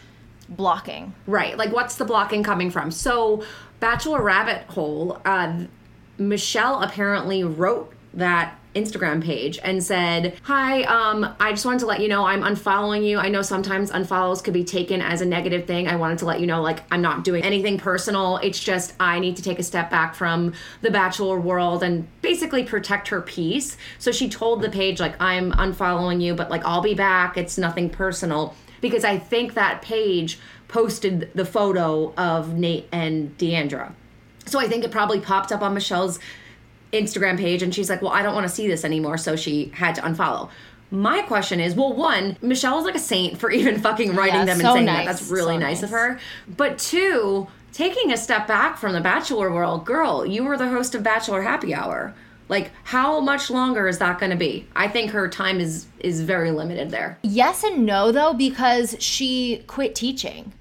blocking. 0.49 1.15
Right. 1.27 1.57
Like, 1.57 1.73
what's 1.73 1.97
the 1.97 2.05
blocking 2.05 2.43
coming 2.43 2.71
from? 2.71 2.91
So, 2.91 3.45
Bachelor 3.81 4.23
Rabbit 4.23 4.63
Hole, 4.69 5.21
uh, 5.25 5.65
Michelle 6.19 6.83
apparently 6.83 7.45
wrote 7.45 7.93
that 8.15 8.59
Instagram 8.75 9.23
page 9.23 9.59
and 9.63 9.83
said, 9.83 10.39
Hi, 10.43 10.83
um, 10.83 11.35
I 11.41 11.51
just 11.51 11.65
wanted 11.65 11.81
to 11.81 11.87
let 11.87 12.01
you 12.01 12.09
know 12.09 12.25
I'm 12.25 12.43
unfollowing 12.43 13.07
you. 13.07 13.19
I 13.19 13.29
know 13.29 13.43
sometimes 13.43 13.91
unfollows 13.91 14.43
could 14.43 14.55
be 14.55 14.65
taken 14.65 15.01
as 15.01 15.21
a 15.21 15.27
negative 15.27 15.67
thing. 15.67 15.89
I 15.89 15.97
wanted 15.97 16.19
to 16.19 16.27
let 16.27 16.41
you 16.41 16.47
know, 16.47 16.63
like, 16.63 16.81
I'm 16.91 17.03
not 17.03 17.25
doing 17.25 17.43
anything 17.43 17.79
personal. 17.79 18.39
It's 18.39 18.63
just 18.63 18.95
I 19.01 19.19
need 19.19 19.37
to 19.37 19.43
take 19.43 19.59
a 19.59 19.63
step 19.63 19.91
back 19.91 20.15
from 20.15 20.55
the 20.83 20.91
Bachelor 20.91 21.41
world 21.41 21.83
and 21.83 22.07
basically 22.23 22.65
protect 22.65 23.09
her 23.09 23.21
peace. 23.21 23.77
So 23.99 24.13
she 24.13 24.29
told 24.29 24.63
the 24.63 24.71
page, 24.71 25.01
like, 25.01 25.21
I'm 25.21 25.53
unfollowing 25.53 26.21
you, 26.21 26.35
but 26.35 26.51
like, 26.51 26.65
I'll 26.65 26.83
be 26.83 26.95
back. 26.95 27.37
It's 27.37 27.59
nothing 27.59 27.91
personal 27.91 28.55
because 28.81 29.05
I 29.05 29.19
think 29.19 29.55
that 29.55 29.83
page 29.83 30.39
posted 30.69 31.31
the 31.35 31.45
photo 31.45 32.13
of 32.17 32.55
Nate 32.55 32.89
and 32.93 33.37
Deandra. 33.39 33.93
So 34.47 34.59
I 34.59 34.69
think 34.69 34.85
it 34.85 34.91
probably 34.91 35.21
popped 35.21 35.53
up 35.53 35.63
on 35.63 35.75
Michelle's 35.75 36.19
Instagram 36.93 37.37
page 37.39 37.63
and 37.63 37.75
she's 37.75 37.91
like, 37.91 38.03
Well, 38.03 38.13
I 38.13 38.23
don't 38.23 38.35
want 38.35 38.49
to 38.49 38.55
see 38.55 38.67
this 38.67 38.85
anymore. 38.85 39.19
So 39.19 39.37
she 39.37 39.71
had 39.75 39.95
to 39.97 40.01
unfollow. 40.03 40.51
My 40.91 41.21
question 41.23 41.61
is, 41.61 41.75
well, 41.75 41.93
one, 41.93 42.39
Michelle 42.41 42.79
is 42.79 42.87
like 42.87 42.95
a 42.95 43.01
saint 43.01 43.39
for 43.39 43.51
even 43.51 43.79
fucking 43.81 44.15
writing 44.15 44.37
Yeah, 44.37 44.45
them 44.47 44.61
so 44.61 44.69
and 44.69 44.75
saying 44.75 44.87
nice, 44.87 45.07
that. 45.07 45.19
That's 45.19 45.31
really 45.31 45.57
so 45.57 45.61
nice, 45.61 45.83
of 45.83 45.91
her. 45.91 46.19
But 46.49 46.79
two, 46.79 47.47
taking 47.73 48.11
a 48.11 48.17
step 48.17 48.47
back 48.47 48.79
from 48.79 48.95
the 48.95 49.01
Bachelor 49.01 49.53
world, 49.53 49.85
girl, 49.85 50.25
you 50.25 50.45
were 50.45 50.57
the 50.57 50.69
host 50.69 50.95
of 50.95 51.03
Bachelor 51.03 51.43
Happy 51.43 51.75
Hour. 51.75 52.15
Like, 52.49 52.71
how 52.85 53.21
much 53.21 53.51
longer 53.51 53.89
is 53.89 53.99
that 53.99 54.19
going 54.19 54.31
to 54.31 54.37
be? 54.37 54.67
I 54.75 54.89
think 54.89 55.11
her 55.13 55.29
time 55.29 55.61
is 55.61 55.87
is 56.01 56.21
very 56.23 56.51
limited 56.51 56.91
there. 56.91 57.19
Yes 57.23 57.65
and 57.65 57.85
no 57.85 58.13
though 58.13 58.35
because 58.35 58.97
she 58.99 59.65
quit 59.67 59.95
teaching 59.95 60.53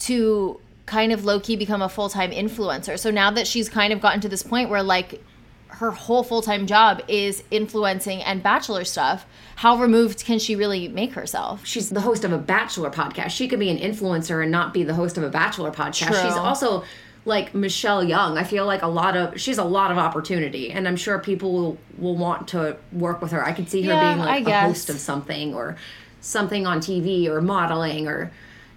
to 0.00 0.60
kind 0.86 1.12
of 1.12 1.24
low 1.24 1.40
key 1.40 1.56
become 1.56 1.82
a 1.82 1.88
full-time 1.88 2.30
influencer. 2.30 2.98
So 2.98 3.10
now 3.10 3.30
that 3.32 3.46
she's 3.46 3.68
kind 3.68 3.92
of 3.92 4.00
gotten 4.00 4.20
to 4.20 4.28
this 4.28 4.42
point 4.42 4.70
where 4.70 4.82
like 4.82 5.20
her 5.68 5.90
whole 5.90 6.22
full-time 6.22 6.66
job 6.66 7.02
is 7.08 7.42
influencing 7.50 8.22
and 8.22 8.42
bachelor 8.42 8.84
stuff, 8.84 9.26
how 9.56 9.76
removed 9.76 10.24
can 10.24 10.38
she 10.38 10.54
really 10.56 10.88
make 10.88 11.12
herself? 11.12 11.66
she's 11.66 11.90
the 11.90 12.00
host 12.00 12.24
of 12.24 12.32
a 12.32 12.38
bachelor 12.38 12.90
podcast. 12.90 13.30
She 13.30 13.48
could 13.48 13.58
be 13.58 13.68
an 13.68 13.78
influencer 13.78 14.42
and 14.42 14.50
not 14.50 14.72
be 14.72 14.84
the 14.84 14.94
host 14.94 15.18
of 15.18 15.24
a 15.24 15.28
bachelor 15.28 15.70
podcast. 15.70 16.08
True. 16.08 16.22
She's 16.22 16.36
also 16.36 16.84
like 17.26 17.54
Michelle 17.54 18.02
Young. 18.02 18.38
I 18.38 18.44
feel 18.44 18.64
like 18.64 18.82
a 18.82 18.86
lot 18.86 19.16
of 19.16 19.38
she's 19.40 19.58
a 19.58 19.64
lot 19.64 19.90
of 19.90 19.98
opportunity, 19.98 20.70
and 20.70 20.88
I'm 20.88 20.96
sure 20.96 21.18
people 21.18 21.52
will 21.52 21.78
will 21.98 22.16
want 22.16 22.48
to 22.48 22.76
work 22.92 23.20
with 23.20 23.32
her. 23.32 23.44
I 23.44 23.52
could 23.52 23.68
see 23.68 23.82
her 23.82 23.92
Yeah, 23.92 24.14
being 24.14 24.24
like 24.24 24.42
a 24.42 24.46
guess. 24.46 24.66
host 24.66 24.90
of 24.90 24.98
something 24.98 25.52
or 25.54 25.76
something 26.20 26.66
on 26.66 26.80
TV 26.80 27.26
or 27.28 27.40
modeling 27.42 28.08
or 28.08 28.32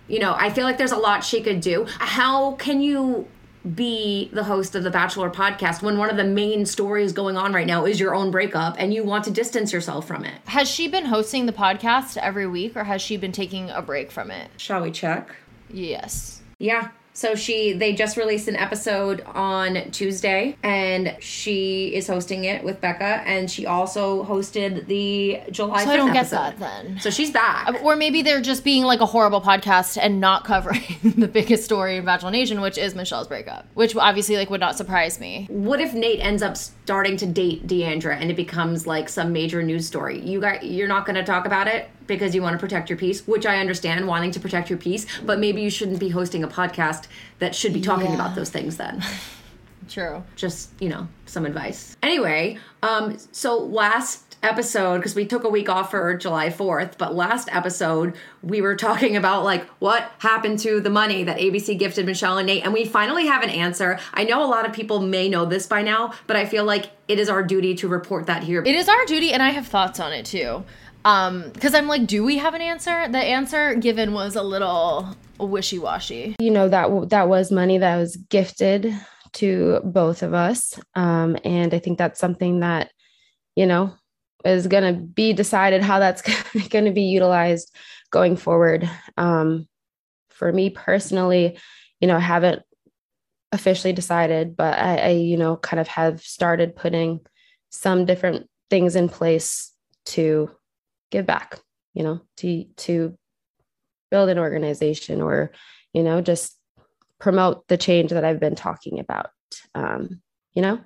you 0.07 0.19
know. 0.19 0.35
I 0.37 0.49
feel 0.49 0.65
like 0.65 0.77
there's 0.77 0.91
a 0.91 0.97
lot 0.97 1.23
she 1.23 1.41
could 1.41 1.61
do. 1.61 1.85
How 1.99 2.53
can 2.53 2.81
you? 2.81 3.27
be 3.75 4.29
the 4.31 4.45
host 4.45 4.73
of 4.73 4.83
the 4.83 4.89
Bachelor 4.89 5.29
podcast 5.29 5.81
when 5.81 5.97
one 5.97 6.09
of 6.09 6.15
the 6.15 6.23
main 6.23 6.65
stories 6.65 7.11
going 7.11 7.35
on 7.35 7.51
right 7.51 7.67
now 7.67 7.83
is 7.85 7.99
your 7.99 8.15
own 8.15 8.31
breakup 8.31 8.75
and 8.79 8.93
you 8.93 9.03
want 9.03 9.25
to 9.25 9.31
distance 9.31 9.73
yourself 9.73 10.07
from 10.07 10.23
it. 10.23 10.33
Has 10.45 10.69
she 10.71 10.87
been 10.87 11.03
hosting 11.03 11.45
the 11.45 11.51
podcast 11.51 12.15
every 12.15 12.47
week 12.47 12.77
or 12.77 12.85
has 12.85 13.01
she 13.01 13.17
been 13.17 13.33
taking 13.33 13.69
a 13.69 13.81
break 13.81 14.11
from 14.11 14.31
it? 14.31 14.49
Shall 14.55 14.81
we 14.81 14.91
check? 14.91 15.35
Yes. 15.69 16.41
Yeah. 16.57 16.87
So 17.19 17.35
she 17.35 17.73
they 17.73 17.91
just 17.91 18.15
released 18.15 18.47
an 18.47 18.55
episode 18.55 19.19
on 19.35 19.91
Tuesday 19.91 20.55
and 20.63 21.17
she 21.19 21.93
is 21.93 22.07
hosting 22.07 22.45
it 22.45 22.63
with 22.63 22.79
Becca 22.79 23.23
and 23.25 23.51
she 23.51 23.65
also 23.65 24.23
hosted 24.23 24.85
the 24.85 25.41
July 25.51 25.83
So 25.83 25.89
I 25.89 25.97
don't 25.97 26.11
5th 26.11 26.13
get 26.13 26.29
that 26.29 26.59
then. 26.59 26.97
So 27.01 27.09
she's 27.09 27.29
back. 27.29 27.67
Uh, 27.67 27.77
or 27.83 27.97
maybe 27.97 28.21
they're 28.21 28.39
just 28.39 28.63
being 28.63 28.85
like 28.85 29.01
a 29.01 29.05
horrible 29.05 29.41
podcast 29.41 29.97
and 30.01 30.21
not 30.21 30.45
covering 30.45 30.81
the 31.03 31.27
biggest 31.27 31.65
story 31.65 31.97
in 31.97 32.05
Bachelor 32.05 32.31
Nation, 32.31 32.61
which 32.61 32.77
is 32.77 32.95
Michelle's 32.95 33.27
breakup, 33.27 33.67
which 33.73 33.97
obviously 33.97 34.37
like 34.37 34.49
would 34.49 34.61
not 34.61 34.77
surprise 34.77 35.19
me. 35.19 35.45
What 35.49 35.81
if 35.81 35.93
Nate 35.93 36.21
ends 36.21 36.41
up 36.41 36.55
starting 36.89 37.15
to 37.15 37.27
date 37.27 37.67
Deandra 37.67 38.19
and 38.19 38.31
it 38.31 38.35
becomes 38.35 38.87
like 38.87 39.07
some 39.07 39.31
major 39.31 39.61
news 39.61 39.85
story? 39.85 40.19
You 40.21 40.41
got 40.41 40.65
you're 40.65 40.87
not 40.87 41.05
going 41.05 41.17
to 41.17 41.23
talk 41.23 41.45
about 41.45 41.67
it 41.67 41.87
because 42.07 42.33
you 42.33 42.41
want 42.41 42.53
to 42.55 42.57
protect 42.59 42.89
your 42.89 42.97
peace, 42.97 43.27
which 43.27 43.45
I 43.45 43.59
understand 43.59 44.07
wanting 44.07 44.31
to 44.31 44.39
protect 44.39 44.71
your 44.71 44.79
peace, 44.79 45.05
but 45.23 45.37
maybe 45.37 45.61
you 45.61 45.69
shouldn't 45.69 45.99
be 45.99 46.09
hosting 46.09 46.43
a 46.43 46.47
podcast 46.47 47.05
that 47.37 47.53
should 47.53 47.73
be 47.73 47.81
talking 47.81 48.07
Yeah. 48.07 48.15
about 48.15 48.33
those 48.35 48.49
things 48.49 48.77
then. 48.77 49.03
True. 49.87 50.23
just 50.35 50.69
you 50.79 50.87
know 50.89 51.07
some 51.25 51.45
advice 51.47 51.97
anyway 52.03 52.57
um 52.83 53.17
so 53.31 53.57
last 53.57 54.28
episode 54.43 54.97
because 54.97 55.15
we 55.15 55.25
took 55.25 55.43
a 55.43 55.49
week 55.49 55.69
off 55.69 55.91
for 55.91 56.15
july 56.15 56.49
4th 56.49 56.97
but 56.97 57.13
last 57.15 57.49
episode 57.51 58.15
we 58.41 58.61
were 58.61 58.75
talking 58.75 59.15
about 59.17 59.43
like 59.43 59.65
what 59.79 60.11
happened 60.19 60.59
to 60.59 60.79
the 60.79 60.89
money 60.89 61.23
that 61.23 61.37
abc 61.39 61.77
gifted 61.77 62.05
michelle 62.05 62.37
and 62.37 62.47
nate 62.47 62.63
and 62.63 62.73
we 62.73 62.85
finally 62.85 63.25
have 63.27 63.43
an 63.43 63.49
answer 63.49 63.99
i 64.13 64.23
know 64.23 64.43
a 64.43 64.47
lot 64.47 64.65
of 64.65 64.73
people 64.73 64.99
may 65.01 65.27
know 65.29 65.45
this 65.45 65.67
by 65.67 65.81
now 65.81 66.13
but 66.27 66.35
i 66.35 66.45
feel 66.45 66.63
like 66.63 66.91
it 67.07 67.19
is 67.19 67.27
our 67.29 67.43
duty 67.43 67.73
to 67.75 67.87
report 67.87 68.27
that 68.27 68.43
here 68.43 68.61
It 68.61 68.75
is 68.75 68.87
our 68.87 69.05
duty, 69.05 69.33
and 69.33 69.41
I 69.41 69.49
have 69.49 69.65
thoughts 69.65 69.99
on 69.99 70.13
it 70.13 70.27
too. 70.27 70.63
Um, 71.03 71.49
because 71.53 71.73
I'm 71.73 71.87
like, 71.87 72.05
do 72.05 72.23
we 72.23 72.37
have 72.37 72.53
an 72.53 72.61
answer? 72.61 73.07
The 73.09 73.17
answer 73.17 73.73
given 73.73 74.13
was 74.13 74.35
a 74.35 74.43
little 74.43 75.15
wishy 75.39 75.79
washy. 75.79 76.35
you 76.39 76.51
know 76.51 76.69
that 76.69 77.09
that 77.09 77.27
was 77.29 77.51
money 77.51 77.79
that 77.79 77.97
was 77.97 78.15
gifted 78.29 78.93
to 79.33 79.79
both 79.83 80.21
of 80.21 80.33
us 80.33 80.79
um 80.95 81.37
and 81.45 81.73
i 81.73 81.79
think 81.79 81.97
that's 81.97 82.19
something 82.19 82.59
that 82.59 82.91
you 83.55 83.65
know 83.65 83.93
is 84.45 84.67
going 84.67 84.93
to 84.93 85.01
be 85.01 85.33
decided 85.33 85.81
how 85.81 85.99
that's 85.99 86.21
going 86.69 86.85
to 86.85 86.91
be 86.91 87.03
utilized 87.03 87.75
going 88.11 88.35
forward. 88.35 88.89
Um 89.17 89.67
for 90.39 90.51
me 90.53 90.69
personally 90.69 91.59
you 91.99 92.07
know 92.07 92.15
i 92.15 92.21
haven't 92.21 92.63
officially 93.51 93.93
decided 93.93 94.55
but 94.55 94.79
I, 94.79 94.95
I 94.97 95.09
you 95.09 95.37
know 95.37 95.57
kind 95.57 95.79
of 95.79 95.87
have 95.89 96.21
started 96.21 96.75
putting 96.75 97.19
some 97.69 98.05
different 98.05 98.49
things 98.69 98.95
in 98.95 99.09
place 99.09 99.73
to 100.05 100.49
give 101.11 101.25
back 101.25 101.59
you 101.93 102.03
know 102.03 102.21
to 102.37 102.63
to 102.77 103.17
build 104.09 104.29
an 104.29 104.39
organization 104.39 105.21
or 105.21 105.51
you 105.93 106.03
know 106.03 106.21
just 106.21 106.55
promote 107.19 107.67
the 107.67 107.77
change 107.77 108.11
that 108.11 108.23
i've 108.23 108.39
been 108.39 108.55
talking 108.55 108.99
about 108.99 109.31
um 109.75 110.21
you 110.53 110.61
know 110.61 110.79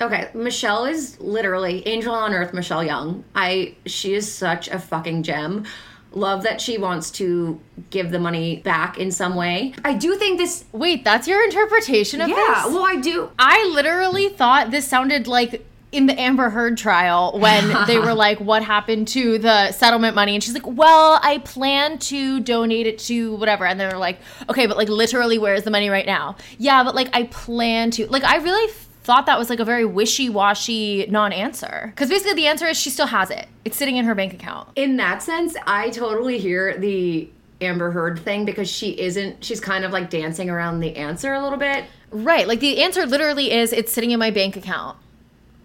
Okay, 0.00 0.28
Michelle 0.34 0.84
is 0.86 1.20
literally 1.20 1.86
angel 1.86 2.14
on 2.14 2.32
earth. 2.34 2.52
Michelle 2.52 2.82
Young. 2.84 3.24
I 3.34 3.74
she 3.86 4.14
is 4.14 4.32
such 4.32 4.68
a 4.68 4.78
fucking 4.78 5.22
gem. 5.22 5.64
Love 6.12 6.44
that 6.44 6.60
she 6.60 6.78
wants 6.78 7.10
to 7.12 7.60
give 7.90 8.10
the 8.12 8.18
money 8.20 8.56
back 8.60 8.98
in 8.98 9.10
some 9.10 9.34
way. 9.34 9.74
I 9.84 9.94
do 9.94 10.14
think 10.16 10.38
this. 10.38 10.64
Wait, 10.72 11.04
that's 11.04 11.26
your 11.26 11.42
interpretation 11.44 12.20
of 12.20 12.28
Yeah, 12.28 12.36
this? 12.36 12.72
well, 12.72 12.84
I 12.84 12.96
do. 12.96 13.30
I 13.38 13.64
literally 13.72 14.28
thought 14.28 14.70
this 14.70 14.86
sounded 14.86 15.26
like 15.26 15.66
in 15.90 16.06
the 16.06 16.20
Amber 16.20 16.50
Heard 16.50 16.76
trial 16.76 17.38
when 17.38 17.72
they 17.86 17.98
were 17.98 18.14
like, 18.14 18.38
What 18.40 18.62
happened 18.64 19.08
to 19.08 19.38
the 19.38 19.70
settlement 19.72 20.14
money? 20.16 20.34
And 20.34 20.42
she's 20.42 20.54
like, 20.54 20.66
Well, 20.66 21.18
I 21.22 21.38
plan 21.38 21.98
to 21.98 22.38
donate 22.40 22.86
it 22.86 22.98
to 23.00 23.34
whatever. 23.36 23.64
And 23.66 23.78
they're 23.78 23.98
like, 23.98 24.18
Okay, 24.48 24.66
but 24.66 24.76
like 24.76 24.88
literally, 24.88 25.38
where 25.38 25.54
is 25.54 25.64
the 25.64 25.70
money 25.70 25.88
right 25.90 26.06
now? 26.06 26.36
Yeah, 26.58 26.84
but 26.84 26.94
like 26.94 27.10
I 27.12 27.24
plan 27.24 27.90
to. 27.92 28.06
Like, 28.08 28.22
I 28.24 28.36
really 28.36 28.72
thought 29.04 29.26
that 29.26 29.38
was 29.38 29.50
like 29.50 29.60
a 29.60 29.64
very 29.64 29.84
wishy 29.84 30.28
washy 30.28 31.06
non 31.08 31.32
answer. 31.32 31.92
Because 31.94 32.08
basically, 32.08 32.34
the 32.34 32.46
answer 32.46 32.66
is 32.66 32.76
she 32.76 32.90
still 32.90 33.06
has 33.06 33.30
it, 33.30 33.46
it's 33.64 33.76
sitting 33.76 33.96
in 33.96 34.04
her 34.06 34.14
bank 34.14 34.32
account. 34.34 34.68
In 34.76 34.96
that 34.96 35.22
sense, 35.22 35.54
I 35.66 35.90
totally 35.90 36.38
hear 36.38 36.76
the 36.76 37.28
Amber 37.60 37.90
Heard 37.92 38.18
thing 38.18 38.44
because 38.44 38.68
she 38.70 38.98
isn't. 39.00 39.44
She's 39.44 39.60
kind 39.60 39.84
of 39.84 39.92
like 39.92 40.10
dancing 40.10 40.50
around 40.50 40.80
the 40.80 40.96
answer 40.96 41.32
a 41.34 41.42
little 41.42 41.58
bit. 41.58 41.84
Right. 42.10 42.48
Like 42.48 42.60
the 42.60 42.82
answer 42.82 43.06
literally 43.06 43.52
is 43.52 43.72
it's 43.72 43.92
sitting 43.92 44.10
in 44.10 44.18
my 44.18 44.30
bank 44.30 44.56
account. 44.56 44.96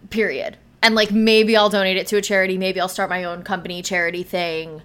Period. 0.09 0.57
And 0.81 0.95
like 0.95 1.11
maybe 1.11 1.55
I'll 1.57 1.69
donate 1.69 1.97
it 1.97 2.07
to 2.07 2.17
a 2.17 2.21
charity, 2.21 2.57
maybe 2.57 2.79
I'll 2.79 2.87
start 2.87 3.09
my 3.09 3.23
own 3.23 3.43
company 3.43 3.81
charity 3.81 4.23
thing. 4.23 4.81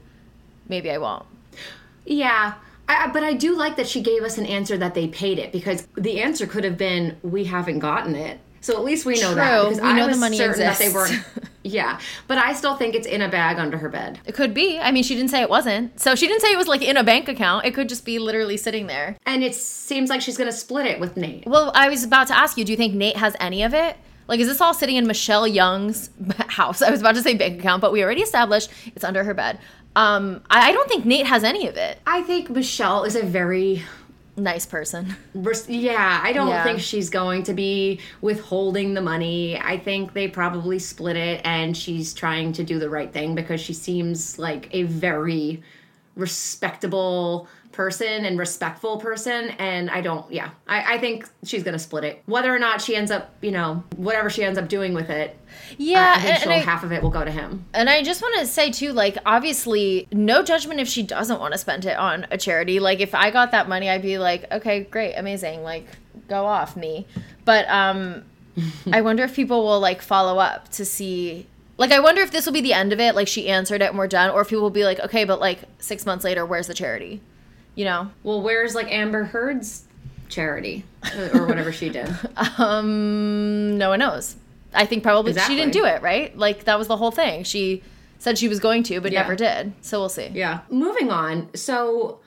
Maybe 0.69 0.91
I 0.91 0.99
won't. 0.99 1.25
Yeah. 2.05 2.55
I- 2.89 3.09
but 3.13 3.23
I 3.23 3.33
do 3.33 3.57
like 3.57 3.77
that 3.77 3.87
she 3.89 4.01
gave 4.03 4.23
us 4.23 4.37
an 4.37 4.45
answer 4.45 4.77
that 4.77 4.95
they 4.95 5.07
paid 5.09 5.39
it 5.39 5.53
because 5.53 5.87
the 5.95 6.21
answer 6.21 6.47
could 6.47 6.65
have 6.65 6.77
been 6.77 7.17
we 7.23 7.45
haven't 7.45 7.79
gotten 7.79 8.15
it. 8.15 8.41
So 8.65 8.75
at 8.77 8.83
least 8.83 9.05
we 9.05 9.21
know 9.21 9.35
that 9.35 9.63
because 9.63 9.81
We 9.81 9.89
I 9.89 9.93
know 9.93 10.09
the 10.11 10.17
money 10.17 10.39
certain 10.39 10.59
that 10.61 10.79
they 10.79 10.87
exists. 10.87 11.13
weren't 11.13 11.49
Yeah, 11.65 11.99
but 12.27 12.39
I 12.39 12.55
still 12.55 12.77
think 12.77 12.95
it's 12.95 13.07
in 13.07 13.21
a 13.21 13.29
bag 13.29 13.59
under 13.59 13.77
her 13.77 13.91
bed. 13.91 14.21
It 14.25 14.35
could 14.35 14.55
be. 14.55 14.79
I 14.79 14.91
mean, 14.91 15.03
she 15.03 15.15
didn't 15.15 15.31
say 15.31 15.43
it 15.43 15.51
wasn't. 15.51 16.01
So 16.01 16.15
she 16.15 16.27
didn't 16.27 16.41
say 16.41 16.51
it 16.53 16.57
was 16.57 16.67
like 16.67 16.81
in 16.83 16.97
a 16.97 17.05
bank 17.05 17.29
account. 17.29 17.67
It 17.67 17.75
could 17.75 17.91
just 17.91 18.07
be 18.07 18.19
literally 18.19 18.57
sitting 18.57 18.87
there. 18.87 19.17
And 19.27 19.45
it 19.45 19.55
seems 19.55 20.09
like 20.09 20.23
she's 20.23 20.39
going 20.39 20.51
to 20.51 20.57
split 20.57 20.87
it 20.87 20.99
with 20.99 21.17
Nate. 21.17 21.47
Well, 21.47 21.73
I 21.75 21.89
was 21.91 22.05
about 22.05 22.27
to 22.29 22.37
ask 22.37 22.57
you, 22.57 22.65
do 22.65 22.73
you 22.73 22.77
think 22.77 22.95
Nate 22.95 23.19
has 23.19 23.37
any 23.39 23.63
of 23.63 23.75
it? 23.75 23.97
Like, 24.29 24.41
is 24.41 24.49
this 24.49 24.63
all 24.63 24.73
sitting 24.73 24.97
in 24.97 25.07
Michelle 25.07 25.47
Young's 25.47 26.09
house? 26.49 26.81
I 26.81 26.91
was 26.91 27.01
about 27.01 27.17
to 27.17 27.23
say 27.23 27.35
bank 27.35 27.61
account, 27.61 27.83
but 27.83 27.93
we 27.93 28.03
already 28.03 28.23
established 28.23 28.71
it's 28.95 29.05
under 29.05 29.25
her 29.25 29.35
bed. 29.35 29.59
Um, 29.97 30.43
I, 30.51 30.71
I 30.71 30.73
don't 30.73 30.89
think 30.89 31.05
Nate 31.05 31.27
has 31.27 31.45
any 31.45 31.67
of 31.69 31.77
it. 31.77 31.99
I 32.07 32.23
think 32.23 32.49
Michelle 32.51 33.05
is 33.05 33.15
a 33.15 33.23
very 33.23 33.83
Nice 34.37 34.67
person. 34.67 35.15
yeah, 35.69 36.21
I 36.23 36.33
don't 36.33 36.49
Yeah. 36.49 36.65
think 36.65 36.81
she's 36.81 37.09
going 37.09 37.45
to 37.45 37.55
be 37.55 38.01
withholding 38.21 38.95
the 38.95 39.01
money. 39.01 39.59
I 39.61 39.79
think 39.79 40.13
they 40.13 40.27
probably 40.29 40.79
split 40.81 41.17
it 41.17 41.41
and 41.45 41.77
she's 41.77 42.13
trying 42.13 42.53
to 42.55 42.65
do 42.65 42.79
the 42.81 42.91
right 42.91 43.13
thing 43.13 43.35
because 43.37 43.61
she 43.61 43.73
seems 43.73 44.39
like 44.39 44.69
a 44.73 44.83
very 44.83 45.63
respectable 46.17 47.49
person 47.75 48.25
and 48.25 48.39
respectful 48.39 48.97
person 48.99 49.51
and 49.59 49.91
i 49.91 50.01
don't 50.01 50.31
yeah 50.33 50.51
i, 50.69 50.95
I 50.95 50.99
think 50.99 51.29
she's 51.45 51.63
gonna 51.63 51.79
split 51.79 52.05
it 52.05 52.23
whether 52.27 52.55
or 52.55 52.59
not 52.59 52.81
she 52.81 52.95
ends 52.97 53.11
up 53.11 53.35
you 53.43 53.51
know 53.51 53.83
whatever 53.97 54.31
she 54.31 54.43
ends 54.45 54.59
up 54.59 54.69
doing 54.69 54.95
with 54.95 55.11
it 55.11 55.37
Yeah, 55.77 56.15
I 56.17 56.21
think 56.21 56.35
and- 56.35 56.43
and 56.45 56.53
I- 56.53 56.59
half 56.59 56.85
of 56.85 56.93
it 56.93 57.03
will 57.03 57.11
go 57.11 57.25
to 57.25 57.31
him 57.31 57.65
And 57.75 57.91
I 57.91 58.03
just 58.03 58.23
want 58.23 58.39
to 58.39 58.47
say 58.47 58.71
too, 58.71 58.93
like 58.93 59.19
obviously, 59.27 60.07
no 60.13 60.43
judgment 60.43 60.79
if 60.81 60.89
she 60.89 61.03
doesn't 61.03 61.41
want 61.41 61.53
to 61.53 61.59
spend 61.59 61.85
it 61.85 61.97
on 61.99 62.27
a 62.31 62.39
charity. 62.39 62.79
Like 62.81 63.01
if 63.01 63.15
I 63.15 63.31
got 63.31 63.51
that 63.51 63.69
money, 63.69 63.89
I'd 63.91 64.03
be 64.03 64.19
like, 64.19 64.51
okay, 64.53 64.85
great, 64.85 65.15
amazing, 65.15 65.63
like 65.63 65.87
go 66.29 66.45
off 66.47 66.77
me. 66.77 67.07
But 67.45 67.69
um, 67.69 68.25
I 68.93 69.01
wonder 69.01 69.25
if 69.25 69.35
people 69.35 69.65
will 69.65 69.81
like 69.81 70.01
follow 70.03 70.39
up 70.39 70.69
to 70.73 70.85
see. 70.85 71.47
Like 71.79 71.91
I 71.93 71.99
wonder 72.01 72.23
if 72.23 72.31
this 72.31 72.47
will 72.47 72.53
be 72.53 72.61
the 72.61 72.73
end 72.73 72.93
of 72.93 73.01
it. 73.01 73.15
Like 73.15 73.27
she 73.29 73.49
answered 73.49 73.83
it 73.83 73.89
and 73.91 73.99
we're 73.99 74.07
done, 74.09 74.31
or 74.31 74.43
if 74.43 74.49
people 74.49 74.63
will 74.63 74.71
be 74.71 74.85
like, 74.85 75.01
okay, 75.01 75.25
but 75.25 75.41
like 75.41 75.61
six 75.79 76.07
months 76.07 76.25
later, 76.25 76.45
where's 76.47 76.67
the 76.69 76.75
charity? 76.75 77.21
You 77.75 77.85
know? 77.85 78.11
well 78.23 78.41
where's 78.43 78.75
like 78.75 78.91
amber 78.93 79.25
heard's 79.25 79.85
charity 80.29 80.85
or 81.35 81.47
whatever 81.47 81.73
she 81.73 81.89
did 81.89 82.09
Um, 82.59 83.79
no 83.79 83.91
one 83.91 83.99
knows. 84.01 84.37
I 84.73 84.87
think 84.87 85.03
probably 85.03 85.31
Exactly. 85.33 85.55
she 85.55 85.61
didn't 85.61 85.73
do 85.73 85.85
it, 85.85 86.03
right? 86.03 86.37
Like 86.37 86.65
that 86.65 86.79
was 86.79 86.89
the 86.89 86.97
whole 86.97 87.11
thing. 87.13 87.45
She 87.45 87.83
said 88.19 88.39
she 88.39 88.49
was 88.49 88.59
going 88.59 88.83
to, 88.85 89.01
but 89.01 89.13
Yeah. 89.13 89.23
never 89.23 89.37
did. 89.37 89.73
So 89.83 90.01
we'll 90.01 90.09
see. 90.09 90.29
Yeah. 90.33 90.61
Moving 90.71 91.11
on. 91.11 91.51
So 91.55 92.21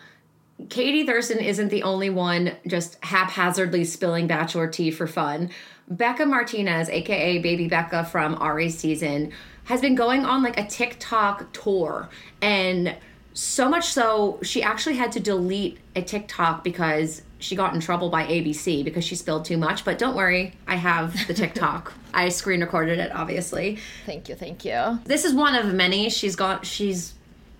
Katie 0.69 1.05
Thurston 1.05 1.39
isn't 1.39 1.69
the 1.69 1.83
only 1.83 2.09
one 2.09 2.53
just 2.65 3.03
haphazardly 3.03 3.83
spilling 3.83 4.27
bachelor 4.27 4.67
tea 4.67 4.91
for 4.91 5.07
fun. 5.07 5.49
Bekah 5.93 6.27
Martinez, 6.27 6.89
aka 6.89 7.37
Baby 7.39 7.67
Becca 7.67 8.05
from 8.05 8.35
Ari's 8.41 8.77
season, 8.77 9.31
has 9.65 9.81
been 9.81 9.95
going 9.95 10.25
on 10.25 10.43
like 10.43 10.57
a 10.59 10.65
TikTok 10.65 11.51
tour. 11.53 12.09
And 12.41 12.95
so 13.37 13.69
much 13.69 13.85
so, 13.85 14.39
she 14.41 14.63
actually 14.63 14.95
had 14.95 15.11
to 15.11 15.19
delete 15.19 15.77
a 15.95 16.01
TikTok 16.01 16.63
because 16.63 17.21
she 17.37 17.55
got 17.55 17.75
in 17.75 17.79
trouble 17.79 18.09
by 18.09 18.25
ABC 18.25 18.83
because 18.83 19.03
she 19.03 19.15
spilled 19.15 19.45
too 19.45 19.57
much. 19.57 19.85
But 19.85 19.99
don't 19.99 20.15
worry, 20.15 20.53
I 20.67 20.75
have 20.75 21.27
the 21.27 21.33
TikTok. 21.35 21.93
I 22.15 22.29
screen 22.29 22.61
recorded 22.61 22.97
it, 22.97 23.11
obviously 23.11 23.77
Thank 24.07 24.27
you, 24.27 24.33
thank 24.33 24.65
you. 24.65 24.99
this 25.05 25.23
is 25.23 25.35
one 25.35 25.53
of 25.53 25.71
many 25.71 26.09
she's 26.09 26.35
gone 26.35 26.63
she's 26.63 27.13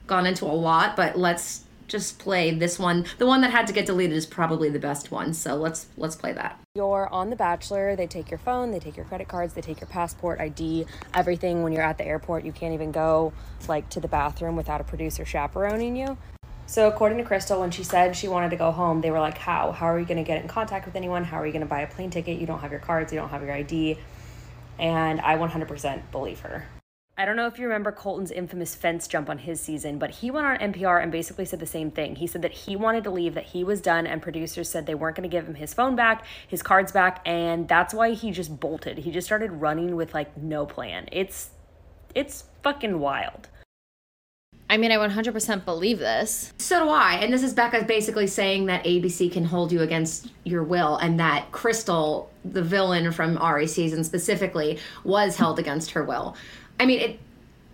gone 0.07 0.25
into 0.25 0.45
a 0.45 0.47
lot 0.47 0.95
but 0.95 1.15
let's 1.15 1.63
just 1.87 2.19
play 2.19 2.51
this 2.51 2.77
one 2.77 3.05
the 3.17 3.25
one 3.25 3.41
that 3.41 3.51
had 3.51 3.65
to 3.67 3.73
get 3.73 3.85
deleted 3.85 4.15
is 4.15 4.25
probably 4.25 4.69
the 4.69 4.79
best 4.79 5.11
one 5.11 5.33
so 5.33 5.55
let's 5.55 5.87
let's 5.97 6.15
play 6.15 6.33
that 6.33 6.59
You're 6.75 7.07
on 7.11 7.29
The 7.29 7.35
Bachelor. 7.35 7.95
They 7.95 8.07
take 8.07 8.29
your 8.29 8.37
phone, 8.37 8.71
they 8.71 8.79
take 8.79 8.95
your 8.95 9.05
credit 9.05 9.27
cards, 9.27 9.53
they 9.53 9.61
take 9.61 9.79
your 9.81 9.87
passport, 9.87 10.39
ID, 10.39 10.85
everything. 11.13 11.63
When 11.63 11.73
you're 11.73 11.83
at 11.83 11.97
the 11.97 12.05
airport, 12.05 12.45
you 12.45 12.51
can't 12.51 12.73
even 12.73 12.91
go 12.91 13.33
like 13.67 13.89
to 13.89 13.99
the 13.99 14.07
bathroom 14.07 14.55
without 14.55 14.81
a 14.81 14.83
producer 14.83 15.25
chaperoning 15.25 15.95
you. 15.95 16.17
So 16.67 16.87
according 16.87 17.17
to 17.19 17.23
Krystal, 17.23 17.59
when 17.59 17.71
she 17.71 17.83
said 17.83 18.15
she 18.15 18.27
wanted 18.27 18.49
to 18.49 18.57
go 18.57 18.71
home, 18.71 19.01
they 19.01 19.09
were 19.09 19.19
like, 19.19 19.37
"How? 19.37 19.71
How 19.71 19.87
are 19.87 19.99
you 19.99 20.05
going 20.05 20.17
to 20.17 20.23
get 20.23 20.41
in 20.41 20.47
contact 20.47 20.85
with 20.85 20.95
anyone? 20.95 21.23
How 21.23 21.39
are 21.39 21.45
you 21.45 21.53
going 21.53 21.61
to 21.61 21.67
buy 21.67 21.81
a 21.81 21.87
plane 21.87 22.09
ticket? 22.09 22.39
You 22.39 22.45
don't 22.45 22.59
have 22.59 22.71
your 22.71 22.81
cards, 22.81 23.11
you 23.11 23.19
don't 23.19 23.29
have 23.29 23.41
your 23.41 23.53
ID." 23.53 23.97
And 24.77 25.19
I 25.21 25.37
100% 25.37 26.11
believe 26.11 26.41
her. 26.41 26.65
I 27.19 27.25
don't 27.25 27.35
know 27.35 27.47
if 27.47 27.57
you 27.57 27.65
remember 27.65 27.91
Colton's 27.91 28.29
infamous 28.29 28.75
fence 28.75 29.07
jump 29.07 29.27
on 29.27 29.39
his 29.39 29.59
season, 29.59 29.97
but 29.97 30.11
he 30.11 30.29
went 30.29 30.45
on 30.45 30.71
NPR 30.71 31.01
and 31.01 31.11
basically 31.11 31.45
said 31.45 31.59
the 31.59 31.65
same 31.65 31.89
thing. 31.89 32.15
He 32.15 32.27
said 32.27 32.43
that 32.43 32.51
he 32.51 32.75
wanted 32.75 33.03
to 33.05 33.09
leave, 33.09 33.33
that 33.33 33.45
he 33.45 33.63
was 33.63 33.81
done, 33.81 34.05
and 34.05 34.21
producers 34.21 34.69
said 34.69 34.85
they 34.85 34.93
weren't 34.93 35.15
going 35.15 35.27
to 35.27 35.35
give 35.35 35.47
him 35.47 35.55
his 35.55 35.73
phone 35.73 35.95
back, 35.95 36.25
his 36.47 36.61
cards 36.61 36.91
back, 36.91 37.23
and 37.25 37.67
that's 37.67 37.91
why 37.91 38.11
he 38.11 38.29
just 38.29 38.59
bolted. 38.59 38.99
He 38.99 39.09
just 39.09 39.25
started 39.25 39.49
running 39.51 39.95
with 39.95 40.13
like 40.13 40.37
no 40.37 40.67
plan. 40.67 41.09
It's 41.11 41.49
it's 42.13 42.43
fucking 42.61 42.99
wild. 42.99 43.49
I 44.69 44.77
mean, 44.77 44.91
I 44.91 44.97
100% 44.97 45.65
believe 45.65 45.97
this. 45.99 46.53
so 46.57 46.83
do 46.83 46.89
i 46.89 47.13
and 47.15 47.31
this 47.31 47.41
is 47.41 47.53
bekah 47.53 47.87
basically 47.87 48.27
saying 48.27 48.65
that 48.65 48.83
abc 48.83 49.31
can 49.31 49.45
hold 49.45 49.71
you 49.71 49.81
against 49.81 50.27
your 50.43 50.61
will 50.61 50.97
and 50.97 51.19
that 51.19 51.49
krystal 51.53 52.27
the 52.43 52.61
villain 52.61 53.11
from 53.13 53.37
ari 53.37 53.65
season 53.65 54.03
specifically 54.03 54.77
was 55.05 55.37
held 55.37 55.57
against 55.57 55.91
her 55.91 56.03
will 56.03 56.35
i 56.79 56.85
mean 56.85 56.99
it 56.99 57.19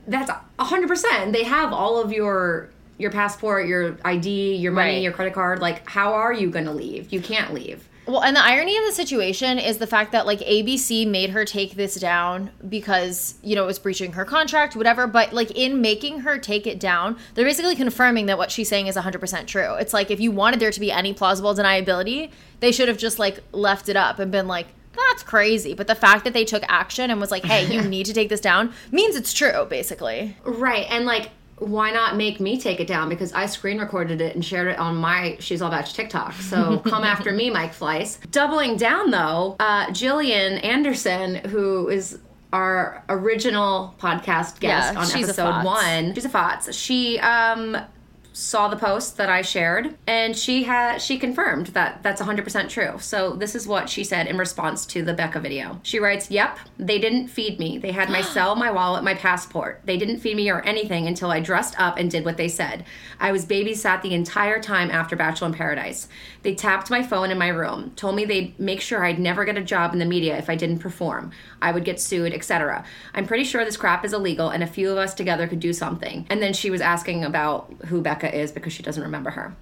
that's 0.08 0.30
100% 0.60 1.32
they 1.32 1.44
have 1.44 1.72
all 1.72 2.02
of 2.02 2.12
your 2.12 2.70
your 2.98 3.12
passport 3.12 3.68
your 3.68 3.98
id 4.06 4.56
your 4.56 4.72
money 4.72 4.94
Right. 4.96 5.02
your 5.04 5.12
credit 5.14 5.34
card 5.34 5.60
like 5.60 5.88
how 5.90 6.14
are 6.14 6.34
you 6.34 6.50
gonna 6.50 6.74
leave 6.74 7.12
you 7.14 7.22
can't 7.22 7.54
leave 7.54 7.88
Well, 8.06 8.22
and 8.22 8.36
the 8.36 8.44
irony 8.44 8.76
of 8.78 8.84
the 8.86 8.92
situation 8.92 9.58
is 9.60 9.78
the 9.78 9.88
fact 9.88 10.12
that 10.12 10.26
like 10.26 10.40
ABC 10.42 11.08
made 11.08 11.30
her 11.30 11.46
take 11.46 11.76
this 11.76 11.96
down 11.96 12.50
because, 12.68 13.36
you 13.42 13.56
know, 13.56 13.64
it 13.64 13.68
was 13.68 13.80
breaching 13.80 14.12
her 14.12 14.26
contract, 14.26 14.76
whatever. 14.76 15.08
But 15.08 15.32
like 15.32 15.52
in 15.52 15.80
making 15.80 16.20
her 16.20 16.38
take 16.38 16.68
it 16.68 16.82
down, 16.82 17.18
they're 17.34 17.46
basically 17.46 17.78
confirming 17.78 18.26
that 18.26 18.38
what 18.38 18.52
she's 18.52 18.68
saying 18.68 18.88
is 18.88 18.98
100% 18.98 19.48
true. 19.48 19.76
It's 19.76 19.94
like 19.94 20.12
if 20.12 20.20
you 20.20 20.34
wanted 20.34 20.60
there 20.60 20.70
to 20.72 20.80
be 20.82 20.92
any 20.92 21.14
plausible 21.14 21.56
deniability, 21.56 22.30
they 22.60 22.74
should 22.74 22.90
have 22.90 22.98
just 22.98 23.20
like 23.20 23.40
left 23.54 23.88
it 23.88 23.96
up 23.96 24.20
and 24.20 24.30
been 24.34 24.50
like, 24.50 24.68
that's 24.96 25.24
crazy. 25.24 25.74
But 25.74 25.88
the 25.88 25.96
fact 25.96 26.24
that 26.24 26.34
they 26.34 26.46
took 26.46 26.64
action 26.68 27.10
and 27.10 27.20
was 27.20 27.32
like, 27.32 27.44
hey, 27.44 27.72
you 27.74 27.82
need 27.90 28.06
to 28.06 28.14
take 28.14 28.30
this 28.30 28.42
down 28.42 28.74
means 28.92 29.16
it's 29.16 29.34
true, 29.34 29.66
basically. 29.70 30.36
Right. 30.44 30.86
And 30.90 31.06
like, 31.06 31.32
why 31.58 31.92
not 31.92 32.18
make 32.18 32.40
me 32.40 32.60
take 32.60 32.80
it 32.80 32.88
down? 32.88 33.10
Because 33.10 33.32
I 33.34 33.46
screen 33.46 33.80
recorded 33.80 34.22
it 34.22 34.36
and 34.36 34.44
shared 34.44 34.68
it 34.68 34.80
on 34.80 34.96
my 34.96 35.38
She's 35.40 35.62
All 35.62 35.70
Batch 35.70 35.94
TikTok. 35.94 36.34
So 36.34 36.80
come 36.86 37.04
after 37.04 37.32
me, 37.32 37.50
Mike 37.50 37.74
Fleiss. 37.74 38.20
Doubling 38.32 38.76
down 38.78 39.12
though, 39.12 39.56
uh, 39.60 39.88
Jillian 39.88 40.64
Anderson, 40.64 41.36
who 41.36 41.90
is 41.90 42.20
our 42.52 43.04
original 43.10 43.96
podcast 44.00 44.60
guest 44.60 44.94
Yeah, 44.94 45.00
on 45.00 45.24
episode 45.24 45.64
one. 45.64 46.14
She's 46.14 46.26
a 46.26 46.30
FOTS. 46.30 46.76
She 46.76 47.20
um 47.20 47.78
saw 48.34 48.68
the 48.68 48.76
post 48.76 49.16
that 49.18 49.30
I 49.30 49.44
shared 49.44 49.96
and 50.08 50.36
she 50.36 50.64
had 50.64 50.98
she 50.98 51.20
confirmed 51.20 51.68
that 51.68 52.02
that's 52.02 52.20
100% 52.20 52.68
true. 52.68 52.98
So 53.00 53.34
this 53.34 53.54
is 53.54 53.68
what 53.68 53.90
she 53.90 54.04
said 54.04 54.26
in 54.26 54.38
response 54.40 54.88
to 54.88 55.04
the 55.04 55.14
Bekah 55.14 55.42
video. 55.42 55.80
She 55.84 56.00
writes, 56.00 56.32
"Yep, 56.32 56.58
they 56.80 56.98
didn't 56.98 57.28
feed 57.28 57.60
me. 57.60 57.78
They 57.78 57.92
had 57.92 58.10
my 58.10 58.22
cell, 58.36 58.56
my 58.56 58.72
wallet, 58.72 59.04
my 59.04 59.14
passport. 59.14 59.82
They 59.86 59.98
didn't 59.98 60.20
feed 60.20 60.36
me 60.36 60.50
or 60.50 60.62
anything 60.62 61.08
until 61.08 61.32
I 61.32 61.40
dressed 61.40 61.80
up 61.80 61.98
and 61.98 62.10
did 62.10 62.26
what 62.26 62.38
they 62.38 62.48
said. 62.48 62.86
I 63.20 63.32
was 63.32 63.46
babysat 63.46 64.02
the 64.02 64.16
entire 64.16 64.60
time 64.60 64.90
after 64.90 65.16
Bachelor 65.16 65.50
in 65.50 65.54
Paradise. 65.54 66.08
They 66.42 66.56
tapped 66.56 66.90
my 66.90 67.04
phone 67.04 67.30
in 67.30 67.38
my 67.38 67.50
room, 67.50 67.92
told 67.96 68.16
me 68.16 68.26
they'd 68.26 68.60
make 68.60 68.82
sure 68.82 69.06
I'd 69.06 69.20
never 69.20 69.46
get 69.46 69.58
a 69.58 69.64
job 69.64 69.94
in 69.94 70.00
the 70.00 70.06
media 70.06 70.38
if 70.38 70.50
I 70.50 70.56
didn't 70.56 70.80
perform. 70.80 71.32
I 71.62 71.72
would 71.72 71.86
get 71.86 72.02
sued, 72.02 72.34
etc. 72.34 72.84
I'm 73.14 73.28
pretty 73.28 73.44
sure 73.44 73.64
this 73.64 73.78
crap 73.78 74.04
is 74.04 74.12
illegal 74.12 74.50
and 74.50 74.64
a 74.64 74.68
few 74.68 74.90
of 74.92 74.98
us 74.98 75.14
together 75.14 75.48
could 75.48 75.60
do 75.60 75.72
something." 75.72 76.26
And 76.32 76.42
then 76.42 76.54
she 76.54 76.72
was 76.72 76.82
asking 76.82 77.24
about 77.24 77.72
who 77.88 78.02
Bekah 78.02 78.23
is 78.28 78.52
because 78.52 78.74
she 78.74 78.84
doesn't 78.84 79.04
remember 79.04 79.32
her. 79.32 79.56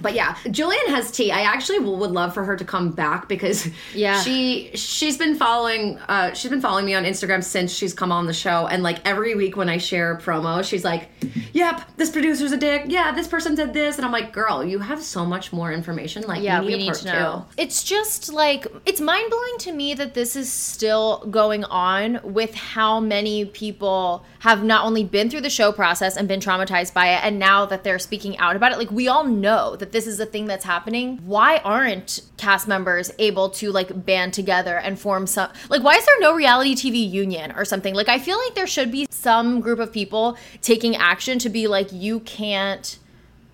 But 0.00 0.14
yeah, 0.14 0.34
Jillian 0.44 0.86
has 0.88 1.10
tea. 1.10 1.32
I 1.32 1.40
actually 1.40 1.78
would 1.80 2.10
love 2.12 2.32
for 2.34 2.44
her 2.44 2.56
to 2.56 2.64
come 2.64 2.90
back 2.90 3.28
because 3.28 3.68
Yeah. 3.94 4.20
she 4.20 4.70
she's 4.74 5.16
been 5.16 5.34
following 5.36 5.98
uh 6.08 6.32
she's 6.34 6.50
been 6.50 6.60
following 6.60 6.84
me 6.86 6.94
on 6.94 7.04
Instagram 7.04 7.42
since 7.42 7.72
she's 7.72 7.92
come 7.94 8.12
on 8.12 8.26
the 8.26 8.32
show 8.32 8.66
and 8.68 8.82
like 8.82 8.98
every 9.06 9.34
week 9.34 9.56
when 9.56 9.68
I 9.68 9.78
share 9.78 10.12
a 10.12 10.20
promo, 10.20 10.62
she's 10.64 10.84
like, 10.84 11.08
"Yep, 11.54 11.80
this 11.96 12.10
producer's 12.10 12.52
a 12.52 12.56
dick. 12.56 12.84
Yeah, 12.86 13.12
this 13.12 13.26
person 13.26 13.54
did 13.54 13.72
this." 13.72 13.96
And 13.96 14.04
I'm 14.04 14.12
like, 14.12 14.32
"Girl, 14.32 14.64
you 14.64 14.78
have 14.78 15.02
so 15.02 15.24
much 15.24 15.52
more 15.52 15.72
information. 15.72 16.22
Like, 16.24 16.42
Yeah, 16.42 16.60
we 16.60 16.66
we 16.68 16.74
need, 16.76 16.82
a 16.82 16.92
need 16.92 16.94
to 16.94 17.04
know. 17.06 17.46
It's 17.56 17.82
just 17.82 18.32
like 18.32 18.66
it's 18.86 19.00
mind 19.00 19.30
blowing 19.30 19.58
to 19.60 19.72
me 19.72 19.94
that 19.94 20.14
this 20.14 20.36
is 20.36 20.50
still 20.52 21.24
going 21.30 21.64
on 21.64 22.20
with 22.22 22.54
how 22.54 23.00
many 23.00 23.44
people 23.46 24.24
have 24.40 24.62
not 24.62 24.84
only 24.84 25.02
been 25.02 25.28
through 25.28 25.40
the 25.40 25.50
show 25.50 25.72
process 25.72 26.16
and 26.16 26.28
been 26.28 26.38
traumatized 26.40 26.94
by 26.94 27.08
it, 27.08 27.20
and 27.24 27.38
now 27.40 27.66
that 27.66 27.82
they're 27.82 27.98
speaking 27.98 28.38
out 28.38 28.54
about 28.54 28.70
it. 28.72 28.78
Like 28.78 28.90
we 28.92 29.08
all 29.08 29.24
know 29.40 29.76
that 29.76 29.92
this 29.92 30.06
is 30.06 30.20
a 30.20 30.26
thing 30.26 30.46
that's 30.46 30.64
happening. 30.64 31.18
Why 31.24 31.58
aren't 31.58 32.20
cast 32.36 32.68
members 32.68 33.10
able 33.18 33.50
to 33.50 33.70
like 33.72 34.04
band 34.04 34.34
together 34.34 34.78
and 34.78 34.98
form 34.98 35.26
some 35.26 35.50
like 35.68 35.82
why 35.82 35.94
is 35.94 36.04
there 36.06 36.20
no 36.20 36.34
reality 36.34 36.74
TV 36.74 37.10
union 37.10 37.52
or 37.52 37.64
something? 37.64 37.94
Like 37.94 38.08
I 38.08 38.18
feel 38.18 38.38
like 38.38 38.54
there 38.54 38.66
should 38.66 38.90
be 38.90 39.06
some 39.10 39.60
group 39.60 39.78
of 39.78 39.92
people 39.92 40.36
taking 40.62 40.96
action 40.96 41.38
to 41.40 41.48
be 41.48 41.66
like 41.66 41.92
you 41.92 42.20
can't 42.20 42.98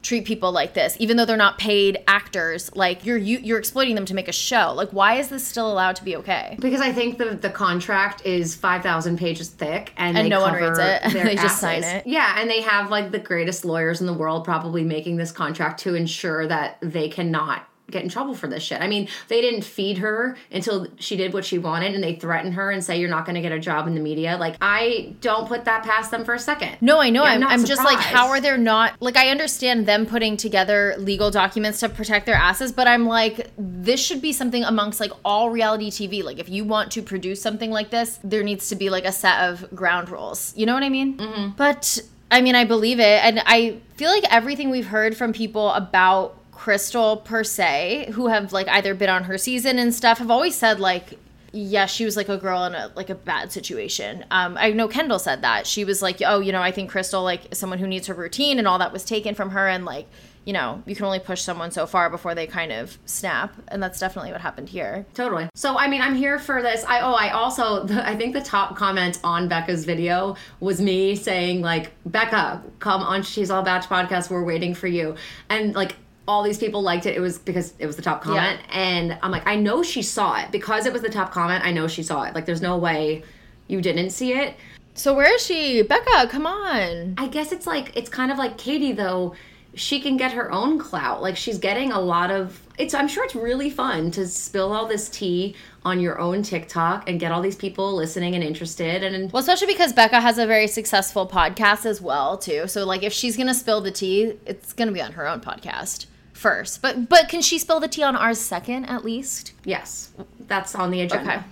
treat 0.04 0.24
people 0.24 0.52
like 0.52 0.74
this 0.74 0.96
even 1.00 1.16
though 1.16 1.24
they're 1.24 1.36
not 1.36 1.58
paid 1.58 1.98
actors 2.06 2.70
like 2.76 3.04
you're 3.04 3.16
you, 3.16 3.38
you're 3.38 3.58
exploiting 3.58 3.94
them 3.94 4.04
to 4.04 4.14
make 4.14 4.28
a 4.28 4.32
show 4.32 4.72
like 4.74 4.90
why 4.90 5.14
is 5.14 5.28
this 5.28 5.44
still 5.44 5.70
allowed 5.70 5.96
to 5.96 6.04
be 6.04 6.14
okay 6.14 6.56
Because 6.60 6.80
I 6.80 6.92
think 6.92 7.18
the 7.18 7.34
the 7.34 7.50
contract 7.50 8.24
is 8.24 8.54
five 8.54 8.82
thousand 8.82 9.18
pages 9.18 9.48
thick, 9.48 9.92
and, 9.96 10.16
And 10.16 10.28
no 10.28 10.40
one 10.40 10.54
reads 10.54 10.78
it. 10.78 11.02
They 11.24 11.34
just 11.36 11.60
sign 11.60 11.82
it. 11.82 12.06
Yeah, 12.06 12.36
and 12.38 12.50
they 12.50 12.60
have 12.60 12.90
like 12.90 13.10
the 13.10 13.18
greatest 13.18 13.64
lawyers 13.64 14.00
in 14.00 14.06
the 14.06 14.12
world 14.12 14.44
probably 14.44 14.84
making 14.84 15.16
this 15.16 15.32
contract 15.32 15.80
to 15.80 15.94
ensure 15.94 16.46
that 16.46 16.78
they 16.80 17.08
cannot 17.08 17.66
get 17.90 18.02
in 18.02 18.08
trouble 18.08 18.34
for 18.34 18.46
this 18.46 18.62
shit. 18.62 18.80
I 18.80 18.86
mean, 18.86 19.08
they 19.28 19.40
didn't 19.40 19.62
feed 19.62 19.98
her 19.98 20.36
until 20.50 20.86
she 20.98 21.16
did 21.16 21.32
what 21.32 21.44
she 21.44 21.58
wanted, 21.58 21.94
and 21.94 22.02
they 22.02 22.14
threatened 22.14 22.54
her 22.54 22.70
and 22.70 22.82
say 22.82 22.98
you're 22.98 23.10
not 23.10 23.24
going 23.26 23.34
to 23.34 23.40
get 23.40 23.52
a 23.52 23.58
job 23.58 23.86
in 23.86 23.94
the 23.94 24.00
media. 24.00 24.36
Like 24.38 24.56
I 24.60 25.14
don't 25.20 25.46
put 25.46 25.64
that 25.66 25.84
past 25.84 26.10
them 26.10 26.24
for 26.24 26.34
a 26.34 26.38
second. 26.38 26.78
No, 26.80 26.98
I 26.98 27.10
know. 27.10 27.24
Yeah, 27.24 27.30
I'm, 27.30 27.40
not 27.40 27.52
I'm 27.52 27.64
just 27.64 27.84
like, 27.84 27.98
how 27.98 28.28
are 28.28 28.40
there 28.40 28.56
not? 28.56 29.00
Like, 29.00 29.16
I 29.16 29.28
understand 29.28 29.86
them 29.86 30.06
putting 30.06 30.36
together 30.36 30.94
legal 30.98 31.30
documents 31.30 31.80
to 31.80 31.88
protect 31.88 32.26
their 32.26 32.34
asses, 32.34 32.72
but 32.72 32.88
I'm 32.88 33.06
like, 33.06 33.50
this 33.58 34.04
should 34.04 34.22
be 34.22 34.32
something 34.32 34.64
amongst 34.64 35.00
like 35.00 35.12
all 35.24 35.50
reality 35.50 35.90
TV. 35.90 36.24
Like, 36.24 36.38
if 36.38 36.48
you 36.48 36.64
want 36.64 36.90
to 36.92 37.02
produce 37.02 37.40
something 37.40 37.70
like 37.70 37.90
this, 37.90 38.18
there 38.24 38.42
needs 38.42 38.68
to 38.70 38.76
be 38.76 38.90
like 38.90 39.04
a 39.04 39.12
set 39.12 39.40
of 39.48 39.74
ground 39.74 40.08
rules. 40.08 40.54
You 40.56 40.66
know 40.66 40.74
what 40.74 40.82
I 40.82 40.88
mean? 40.88 41.16
Mm-hmm. 41.18 41.50
But 41.56 42.00
I 42.30 42.40
mean, 42.40 42.54
I 42.54 42.64
believe 42.64 42.98
it. 42.98 43.24
And 43.24 43.40
I 43.46 43.78
feel 43.96 44.10
like 44.10 44.24
everything 44.30 44.70
we've 44.70 44.86
heard 44.86 45.16
from 45.16 45.32
people 45.32 45.70
about 45.70 46.36
Krystal 46.54 47.22
per 47.24 47.44
se, 47.44 48.10
who 48.12 48.28
have 48.28 48.52
like 48.52 48.68
either 48.68 48.94
been 48.94 49.10
on 49.10 49.24
her 49.24 49.36
season 49.36 49.78
and 49.78 49.94
stuff, 49.94 50.18
have 50.18 50.30
always 50.30 50.54
said 50.54 50.80
like, 50.80 51.18
yeah, 51.52 51.86
she 51.86 52.04
was 52.04 52.16
like 52.16 52.28
a 52.28 52.36
girl 52.36 52.64
in 52.64 52.74
a 52.74 52.90
like 52.96 53.10
a 53.10 53.14
bad 53.14 53.52
situation. 53.52 54.24
Um, 54.30 54.56
I 54.58 54.70
know 54.70 54.88
Kendall 54.88 55.18
said 55.18 55.42
that 55.42 55.66
she 55.66 55.84
was 55.84 56.02
like, 56.02 56.20
oh, 56.24 56.40
you 56.40 56.52
know, 56.52 56.62
I 56.62 56.72
think 56.72 56.90
Krystal 56.90 57.22
like 57.22 57.54
someone 57.54 57.78
who 57.78 57.86
needs 57.86 58.06
her 58.08 58.14
routine, 58.14 58.58
and 58.58 58.66
all 58.66 58.78
that 58.78 58.92
was 58.92 59.04
taken 59.04 59.34
from 59.34 59.50
her, 59.50 59.68
and 59.68 59.84
like, 59.84 60.08
you 60.44 60.52
know, 60.52 60.82
you 60.84 60.96
can 60.96 61.04
only 61.04 61.20
push 61.20 61.42
someone 61.42 61.70
so 61.70 61.86
far 61.86 62.10
before 62.10 62.34
they 62.34 62.46
kind 62.46 62.72
of 62.72 62.98
snap, 63.06 63.54
and 63.68 63.80
that's 63.82 64.00
definitely 64.00 64.32
what 64.32 64.40
happened 64.40 64.68
here. 64.68 65.06
Totally. 65.14 65.48
So 65.54 65.78
I 65.78 65.86
mean, 65.86 66.00
I'm 66.00 66.16
here 66.16 66.40
for 66.40 66.60
this. 66.60 66.84
I 66.84 67.00
oh, 67.00 67.12
I 67.14 67.30
also 67.30 67.84
the, 67.84 68.04
I 68.04 68.16
think 68.16 68.34
the 68.34 68.42
top 68.42 68.74
comment 68.74 69.20
on 69.22 69.48
Bekah's 69.48 69.84
video 69.84 70.36
was 70.58 70.80
me 70.80 71.14
saying 71.14 71.60
like, 71.60 71.92
Bekah, 72.08 72.62
come 72.80 73.00
on, 73.00 73.22
she's 73.22 73.50
all 73.50 73.62
bach 73.62 73.84
podcast. 73.84 74.28
We're 74.28 74.44
waiting 74.44 74.74
for 74.74 74.88
you, 74.88 75.14
and 75.48 75.74
like. 75.74 75.96
All 76.26 76.42
these 76.42 76.58
people 76.58 76.82
liked 76.82 77.06
it. 77.06 77.16
It 77.16 77.20
was 77.20 77.38
because 77.38 77.74
it 77.78 77.86
was 77.86 77.96
the 77.96 78.02
top 78.02 78.22
comment, 78.22 78.60
and 78.70 79.18
I'm 79.22 79.30
like, 79.30 79.46
I 79.46 79.56
know 79.56 79.82
she 79.82 80.02
saw 80.02 80.40
it 80.40 80.50
because 80.50 80.86
it 80.86 80.92
was 80.92 81.02
the 81.02 81.10
top 81.10 81.32
comment. 81.32 81.64
I 81.64 81.70
know 81.70 81.86
she 81.86 82.02
saw 82.02 82.22
it. 82.22 82.34
Like, 82.34 82.46
there's 82.46 82.62
no 82.62 82.78
way 82.78 83.22
you 83.68 83.80
didn't 83.80 84.10
see 84.10 84.32
it. 84.32 84.56
So 84.94 85.12
where 85.14 85.34
is 85.34 85.44
she, 85.44 85.82
Bekah? 85.82 86.30
Come 86.30 86.46
on. 86.46 87.14
I 87.18 87.26
guess 87.26 87.50
it's 87.52 87.66
like 87.66 87.96
it's 87.96 88.08
kind 88.08 88.30
of 88.30 88.38
like 88.38 88.56
Katie 88.56 88.92
though. 88.92 89.34
She 89.76 90.00
can 90.00 90.16
get 90.16 90.32
her 90.32 90.52
own 90.52 90.78
clout. 90.78 91.20
Like 91.20 91.36
she's 91.36 91.58
getting 91.58 91.90
a 91.90 92.00
lot 92.00 92.30
of 92.30 92.60
it's 92.78 92.94
I'm 92.94 93.08
sure 93.08 93.24
it's 93.24 93.34
really 93.34 93.70
fun 93.70 94.12
to 94.12 94.26
spill 94.28 94.72
all 94.72 94.86
this 94.86 95.08
tea 95.08 95.56
on 95.84 95.98
your 95.98 96.20
own 96.20 96.44
TikTok 96.44 97.08
and 97.08 97.18
get 97.18 97.32
all 97.32 97.42
these 97.42 97.56
people 97.56 97.92
listening 97.94 98.36
and 98.36 98.44
interested 98.44 99.02
and 99.02 99.32
Well, 99.32 99.40
especially 99.40 99.66
because 99.66 99.92
Bekah 99.92 100.22
has 100.22 100.38
a 100.38 100.46
very 100.46 100.68
successful 100.68 101.26
podcast 101.26 101.86
as 101.86 102.00
well, 102.00 102.38
too. 102.38 102.68
So 102.68 102.84
like, 102.84 103.02
if 103.02 103.12
she's 103.12 103.36
gonna 103.36 103.54
spill 103.54 103.80
the 103.80 103.90
tea, 103.90 104.34
it's 104.46 104.72
gonna 104.72 104.92
be 104.92 105.02
on 105.02 105.12
her 105.12 105.26
own 105.26 105.40
podcast 105.40 106.06
first. 106.34 106.82
But 106.82 107.08
but 107.08 107.28
can 107.28 107.40
she 107.40 107.58
spill 107.58 107.80
the 107.80 107.88
tea 107.88 108.02
on 108.02 108.14
ours 108.16 108.38
second 108.38 108.84
at 108.84 109.04
least? 109.04 109.52
yes, 109.64 110.12
that's 110.40 110.74
on 110.74 110.90
the 110.90 111.00
agenda. 111.00 111.36
Okay, 111.36 111.42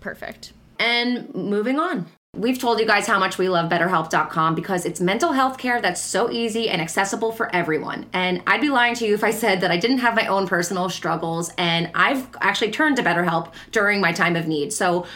perfect. 0.00 0.52
And 0.78 1.34
moving 1.34 1.78
on. 1.78 2.06
We've 2.36 2.58
told 2.58 2.78
you 2.78 2.86
guys 2.86 3.06
how 3.06 3.18
much 3.18 3.38
we 3.38 3.48
love 3.48 3.70
BetterHelp.com 3.70 4.54
because 4.54 4.84
it's 4.84 5.00
mental 5.00 5.32
health 5.32 5.58
care 5.58 5.80
that's 5.80 6.00
so 6.00 6.30
easy 6.30 6.68
and 6.68 6.80
accessible 6.80 7.32
for 7.32 7.52
everyone. 7.56 8.06
And 8.12 8.42
I'd 8.46 8.60
be 8.60 8.68
lying 8.68 8.94
to 8.96 9.06
you 9.06 9.14
if 9.14 9.24
I 9.24 9.30
said 9.30 9.62
that 9.62 9.70
I 9.70 9.76
didn't 9.78 9.98
have 9.98 10.14
my 10.14 10.26
own 10.26 10.46
personal 10.46 10.88
struggles, 10.90 11.50
and 11.56 11.90
I've 11.94 12.28
actually 12.40 12.70
turned 12.70 12.96
to 12.98 13.02
BetterHelp 13.02 13.52
during 13.72 14.00
my 14.00 14.12
time 14.12 14.36
of 14.36 14.46
need. 14.46 14.72
So, 14.72 15.06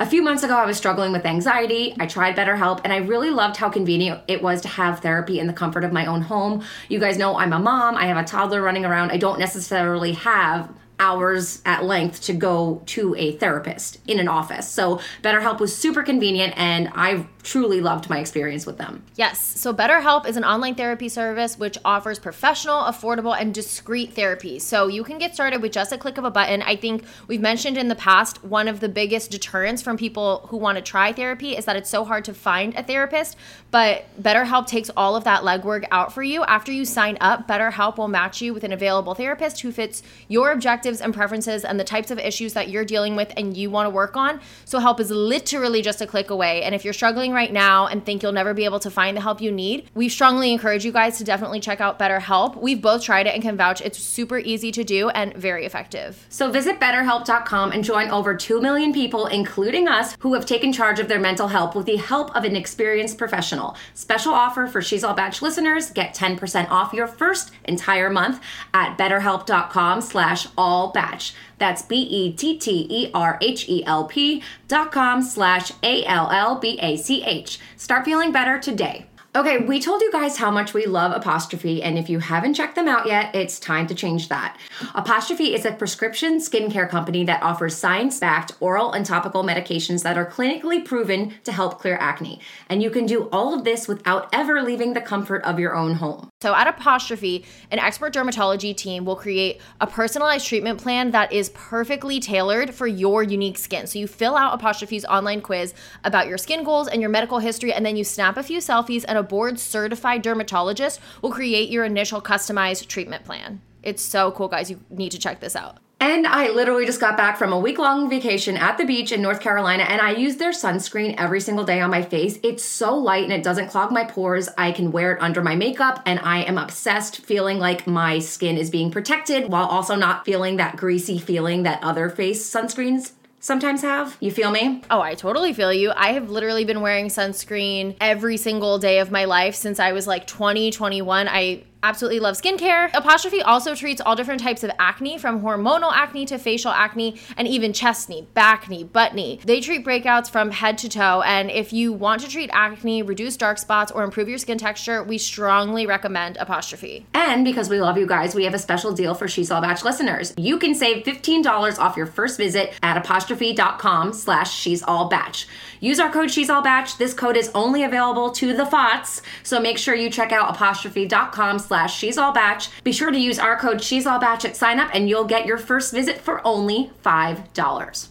a 0.00 0.06
few 0.06 0.22
months 0.22 0.42
ago, 0.42 0.56
I 0.56 0.64
was 0.64 0.78
struggling 0.78 1.12
with 1.12 1.26
anxiety. 1.26 1.94
I 2.00 2.06
tried 2.06 2.34
BetterHelp, 2.34 2.80
and 2.84 2.92
I 2.92 2.96
really 2.96 3.28
loved 3.28 3.58
how 3.58 3.68
convenient 3.68 4.22
it 4.28 4.42
was 4.42 4.62
to 4.62 4.68
have 4.68 5.00
therapy 5.00 5.38
in 5.38 5.46
the 5.46 5.52
comfort 5.52 5.84
of 5.84 5.92
my 5.92 6.06
own 6.06 6.22
home. 6.22 6.64
You 6.88 6.98
guys 6.98 7.18
know 7.18 7.36
I'm 7.36 7.52
a 7.52 7.58
mom, 7.58 7.96
I 7.96 8.06
have 8.06 8.16
a 8.16 8.24
toddler 8.24 8.62
running 8.62 8.86
around. 8.86 9.12
I 9.12 9.18
don't 9.18 9.38
necessarily 9.38 10.12
have 10.12 10.72
hours 11.00 11.62
at 11.64 11.84
length 11.84 12.22
to 12.22 12.32
go 12.32 12.82
to 12.86 13.14
a 13.16 13.32
therapist 13.32 13.98
in 14.06 14.20
an 14.20 14.28
office. 14.28 14.68
So 14.68 15.00
BetterHelp 15.22 15.58
was 15.58 15.74
super 15.74 16.02
convenient 16.02 16.52
and 16.56 16.90
I 16.94 17.26
truly 17.42 17.80
loved 17.80 18.10
my 18.10 18.18
experience 18.18 18.66
with 18.66 18.76
them. 18.76 19.02
Yes. 19.16 19.38
So 19.38 19.72
BetterHelp 19.72 20.26
is 20.26 20.36
an 20.36 20.44
online 20.44 20.74
therapy 20.74 21.08
service 21.08 21.58
which 21.58 21.78
offers 21.84 22.18
professional, 22.18 22.82
affordable, 22.82 23.34
and 23.38 23.54
discreet 23.54 24.12
therapy. 24.12 24.58
So 24.58 24.88
you 24.88 25.02
can 25.02 25.18
get 25.18 25.34
started 25.34 25.62
with 25.62 25.72
just 25.72 25.90
a 25.90 25.98
click 25.98 26.18
of 26.18 26.24
a 26.24 26.30
button. 26.30 26.60
I 26.62 26.76
think 26.76 27.04
we've 27.26 27.40
mentioned 27.40 27.78
in 27.78 27.88
the 27.88 27.94
past 27.94 28.44
one 28.44 28.68
of 28.68 28.80
the 28.80 28.88
biggest 28.88 29.30
deterrents 29.30 29.80
from 29.80 29.96
people 29.96 30.46
who 30.48 30.58
want 30.58 30.76
to 30.76 30.82
try 30.82 31.12
therapy 31.12 31.56
is 31.56 31.64
that 31.64 31.76
it's 31.76 31.88
so 31.88 32.04
hard 32.04 32.26
to 32.26 32.34
find 32.34 32.74
a 32.74 32.82
therapist. 32.82 33.36
But 33.70 34.04
BetterHelp 34.20 34.66
takes 34.66 34.90
all 34.96 35.16
of 35.16 35.24
that 35.24 35.42
legwork 35.42 35.86
out 35.90 36.12
for 36.12 36.22
you. 36.22 36.42
After 36.44 36.72
you 36.72 36.84
sign 36.84 37.16
up, 37.20 37.46
BetterHelp 37.46 37.96
will 37.98 38.08
match 38.08 38.40
you 38.40 38.52
with 38.52 38.64
an 38.64 38.72
available 38.72 39.14
therapist 39.14 39.60
who 39.60 39.72
fits 39.72 40.02
your 40.28 40.50
objectives 40.50 41.00
and 41.00 41.14
preferences 41.14 41.64
and 41.64 41.78
the 41.78 41.84
types 41.84 42.10
of 42.10 42.18
issues 42.18 42.52
that 42.54 42.68
you're 42.68 42.84
dealing 42.84 43.16
with 43.16 43.32
and 43.36 43.56
you 43.56 43.70
want 43.70 43.86
to 43.86 43.90
work 43.90 44.16
on. 44.16 44.40
So 44.64 44.78
help 44.78 45.00
is 45.00 45.10
literally 45.10 45.82
just 45.82 46.00
a 46.00 46.06
click 46.06 46.30
away. 46.30 46.62
And 46.62 46.74
if 46.74 46.84
you're 46.84 46.92
struggling 46.92 47.32
right 47.32 47.52
now 47.52 47.86
and 47.86 48.04
think 48.04 48.22
you'll 48.22 48.32
never 48.32 48.54
be 48.54 48.64
able 48.64 48.80
to 48.80 48.90
find 48.90 49.16
the 49.16 49.20
help 49.20 49.40
you 49.40 49.52
need, 49.52 49.88
we 49.94 50.08
strongly 50.08 50.52
encourage 50.52 50.84
you 50.84 50.92
guys 50.92 51.18
to 51.18 51.24
definitely 51.24 51.60
check 51.60 51.80
out 51.80 51.98
BetterHelp. 51.98 52.56
We've 52.56 52.82
both 52.82 53.02
tried 53.02 53.26
it 53.26 53.34
and 53.34 53.42
can 53.42 53.56
vouch 53.56 53.80
it's 53.80 53.98
super 53.98 54.38
easy 54.38 54.72
to 54.72 54.84
do 54.84 55.10
and 55.10 55.34
very 55.34 55.64
effective. 55.64 56.26
So 56.28 56.50
visit 56.50 56.80
betterhelp.com 56.80 57.72
and 57.72 57.84
join 57.84 58.10
over 58.10 58.34
2 58.34 58.60
million 58.60 58.92
people, 58.92 59.26
including 59.26 59.86
us, 59.88 60.16
who 60.20 60.34
have 60.34 60.44
taken 60.44 60.72
charge 60.72 60.98
of 60.98 61.08
their 61.08 61.20
mental 61.20 61.48
health 61.48 61.74
with 61.74 61.86
the 61.86 61.96
help 61.96 62.34
of 62.34 62.44
an 62.44 62.56
experienced 62.56 63.16
professional. 63.16 63.59
Special 63.94 64.32
offer 64.32 64.66
for 64.66 64.82
She's 64.82 65.04
All 65.04 65.14
Bach 65.14 65.40
listeners. 65.42 65.90
Get 65.90 66.14
10% 66.14 66.70
off 66.70 66.92
your 66.92 67.06
first 67.06 67.52
entire 67.64 68.10
month 68.10 68.40
at 68.74 68.98
betterhelp.com 68.98 70.00
slash 70.00 70.48
all 70.56 70.90
batch. 70.92 71.34
That's 71.58 71.82
E 71.82 71.86
B-E-T-T-E-R-H-E-L-P 71.88 74.42
dot 74.68 74.92
com 74.92 75.22
slash 75.22 75.72
A-L-L-B-A-C-H. 75.82 77.58
Start 77.76 78.04
feeling 78.04 78.32
better 78.32 78.58
today. 78.58 79.09
Okay, 79.32 79.58
we 79.58 79.80
told 79.80 80.02
you 80.02 80.10
guys 80.10 80.38
how 80.38 80.50
much 80.50 80.74
we 80.74 80.86
love 80.86 81.12
Apostrophe, 81.14 81.84
and 81.84 81.96
if 81.96 82.10
you 82.10 82.18
haven't 82.18 82.54
checked 82.54 82.74
them 82.74 82.88
out 82.88 83.06
yet, 83.06 83.32
it's 83.32 83.60
time 83.60 83.86
to 83.86 83.94
change 83.94 84.28
that. 84.28 84.58
Apostrophe 84.92 85.54
is 85.54 85.64
a 85.64 85.70
prescription 85.70 86.38
skincare 86.40 86.88
company 86.88 87.22
that 87.22 87.40
offers 87.40 87.76
science 87.76 88.18
backed 88.18 88.50
oral 88.58 88.90
and 88.90 89.06
topical 89.06 89.44
medications 89.44 90.02
that 90.02 90.18
are 90.18 90.26
clinically 90.26 90.84
proven 90.84 91.34
to 91.44 91.52
help 91.52 91.78
clear 91.78 91.96
acne. 92.00 92.40
And 92.68 92.82
you 92.82 92.90
can 92.90 93.06
do 93.06 93.28
all 93.30 93.54
of 93.54 93.62
this 93.62 93.86
without 93.86 94.28
ever 94.32 94.62
leaving 94.62 94.94
the 94.94 95.00
comfort 95.00 95.44
of 95.44 95.60
your 95.60 95.76
own 95.76 95.94
home. 95.94 96.29
So, 96.42 96.54
at 96.54 96.66
Apostrophe, 96.66 97.44
an 97.70 97.78
expert 97.78 98.14
dermatology 98.14 98.74
team 98.74 99.04
will 99.04 99.14
create 99.14 99.60
a 99.78 99.86
personalized 99.86 100.46
treatment 100.46 100.80
plan 100.80 101.10
that 101.10 101.34
is 101.34 101.50
perfectly 101.50 102.18
tailored 102.18 102.74
for 102.74 102.86
your 102.86 103.22
unique 103.22 103.58
skin. 103.58 103.86
So, 103.86 103.98
you 103.98 104.06
fill 104.06 104.36
out 104.36 104.54
Apostrophe's 104.54 105.04
online 105.04 105.42
quiz 105.42 105.74
about 106.02 106.28
your 106.28 106.38
skin 106.38 106.64
goals 106.64 106.88
and 106.88 107.02
your 107.02 107.10
medical 107.10 107.40
history, 107.40 107.74
and 107.74 107.84
then 107.84 107.94
you 107.94 108.04
snap 108.04 108.38
a 108.38 108.42
few 108.42 108.56
selfies, 108.56 109.04
and 109.06 109.18
a 109.18 109.22
board 109.22 109.58
certified 109.58 110.22
dermatologist 110.22 110.98
will 111.20 111.30
create 111.30 111.68
your 111.68 111.84
initial 111.84 112.22
customized 112.22 112.86
treatment 112.86 113.22
plan. 113.26 113.60
It's 113.82 114.02
so 114.02 114.32
cool, 114.32 114.48
guys. 114.48 114.70
You 114.70 114.80
need 114.88 115.12
to 115.12 115.18
check 115.18 115.40
this 115.40 115.54
out. 115.54 115.76
And 116.02 116.26
I 116.26 116.48
literally 116.48 116.86
just 116.86 116.98
got 116.98 117.18
back 117.18 117.36
from 117.36 117.52
a 117.52 117.58
week 117.58 117.78
long 117.78 118.08
vacation 118.08 118.56
at 118.56 118.78
the 118.78 118.86
beach 118.86 119.12
in 119.12 119.20
North 119.20 119.40
Carolina, 119.40 119.82
and 119.82 120.00
I 120.00 120.12
use 120.12 120.36
their 120.36 120.50
sunscreen 120.50 121.14
every 121.18 121.42
single 121.42 121.64
day 121.64 121.82
on 121.82 121.90
my 121.90 122.00
face. 122.00 122.38
It's 122.42 122.64
so 122.64 122.94
light 122.94 123.24
and 123.24 123.32
it 123.34 123.42
doesn't 123.42 123.68
clog 123.68 123.92
my 123.92 124.04
pores. 124.04 124.48
I 124.56 124.72
can 124.72 124.92
wear 124.92 125.12
it 125.12 125.20
under 125.20 125.42
my 125.42 125.54
makeup, 125.56 126.02
and 126.06 126.18
I 126.20 126.38
am 126.44 126.56
obsessed 126.56 127.18
feeling 127.26 127.58
like 127.58 127.86
my 127.86 128.18
skin 128.18 128.56
is 128.56 128.70
being 128.70 128.90
protected 128.90 129.50
while 129.50 129.66
also 129.66 129.94
not 129.94 130.24
feeling 130.24 130.56
that 130.56 130.76
greasy 130.76 131.18
feeling 131.18 131.64
that 131.64 131.82
other 131.82 132.08
face 132.08 132.50
sunscreens 132.50 133.12
sometimes 133.38 133.82
have. 133.82 134.16
You 134.20 134.30
feel 134.30 134.50
me? 134.50 134.82
Oh, 134.90 135.02
I 135.02 135.14
totally 135.14 135.52
feel 135.52 135.72
you. 135.72 135.92
I 135.94 136.12
have 136.12 136.30
literally 136.30 136.64
been 136.64 136.80
wearing 136.80 137.08
sunscreen 137.08 137.96
every 138.00 138.38
single 138.38 138.78
day 138.78 139.00
of 139.00 139.10
my 139.10 139.26
life 139.26 139.54
since 139.54 139.78
I 139.78 139.92
was 139.92 140.06
like 140.06 140.26
20, 140.26 140.70
21. 140.70 141.28
I 141.28 141.64
absolutely 141.82 142.20
love 142.20 142.36
skincare. 142.36 142.90
Apostrophe 142.94 143.42
also 143.42 143.74
treats 143.74 144.00
all 144.00 144.16
different 144.16 144.40
types 144.40 144.64
of 144.64 144.70
acne, 144.78 145.18
from 145.18 145.42
hormonal 145.42 145.92
acne 145.92 146.26
to 146.26 146.38
facial 146.38 146.70
acne, 146.70 147.20
and 147.36 147.46
even 147.46 147.72
chest 147.72 148.08
knee, 148.08 148.26
back 148.34 148.68
knee, 148.68 148.84
butt 148.84 149.14
knee. 149.14 149.40
They 149.44 149.60
treat 149.60 149.84
breakouts 149.84 150.30
from 150.30 150.50
head 150.50 150.78
to 150.78 150.88
toe. 150.88 151.22
And 151.22 151.50
if 151.50 151.72
you 151.72 151.92
want 151.92 152.22
to 152.22 152.28
treat 152.28 152.50
acne, 152.52 153.02
reduce 153.02 153.36
dark 153.36 153.58
spots, 153.58 153.90
or 153.92 154.04
improve 154.04 154.28
your 154.28 154.38
skin 154.38 154.58
texture, 154.58 155.02
we 155.02 155.18
strongly 155.18 155.86
recommend 155.86 156.36
Apostrophe. 156.36 157.06
And 157.14 157.44
because 157.44 157.68
we 157.68 157.80
love 157.80 157.96
you 157.96 158.06
guys, 158.06 158.34
we 158.34 158.44
have 158.44 158.54
a 158.54 158.58
special 158.58 158.92
deal 158.92 159.14
for 159.14 159.28
She's 159.28 159.50
All 159.50 159.60
Bach 159.60 159.84
listeners. 159.84 160.34
You 160.36 160.58
can 160.58 160.74
save 160.74 161.04
$15 161.04 161.78
off 161.78 161.96
your 161.96 162.06
first 162.06 162.36
visit 162.36 162.72
at 162.82 162.96
apostrophe.com 162.96 164.12
slash 164.12 164.54
She's 164.54 164.82
All 164.82 165.08
Bach. 165.08 165.36
Use 165.80 165.98
our 165.98 166.10
code 166.10 166.30
She's 166.30 166.50
All 166.50 166.62
Bach. 166.62 166.96
This 166.98 167.14
code 167.14 167.36
is 167.36 167.50
only 167.54 167.82
available 167.82 168.30
to 168.32 168.54
the 168.54 168.66
FOTS, 168.66 169.22
so 169.42 169.58
make 169.58 169.78
sure 169.78 169.94
you 169.94 170.10
check 170.10 170.30
out 170.30 170.54
apostrophe.com 170.54 171.58
slash 171.58 171.96
she's 171.96 172.18
all 172.18 172.32
bach. 172.32 172.62
Be 172.84 172.92
sure 172.92 173.10
to 173.10 173.18
use 173.18 173.38
our 173.38 173.58
code 173.58 173.82
she's 173.82 174.06
all 174.06 174.20
bach 174.20 174.44
at 174.44 174.56
sign 174.56 174.78
up 174.78 174.90
and 174.92 175.08
you'll 175.08 175.24
get 175.24 175.46
your 175.46 175.58
first 175.58 175.92
visit 175.92 176.20
for 176.20 176.46
only 176.46 176.90
$5. 177.02 178.08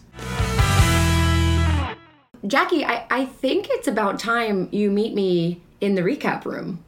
Jackie, 2.48 2.86
I, 2.86 3.06
I 3.10 3.26
think 3.26 3.68
it's 3.70 3.88
about 3.88 4.20
time 4.20 4.70
you 4.72 4.90
meet 4.90 5.14
me 5.14 5.62
in 5.82 5.96
the 5.96 6.02
recap 6.02 6.46
room. 6.46 6.84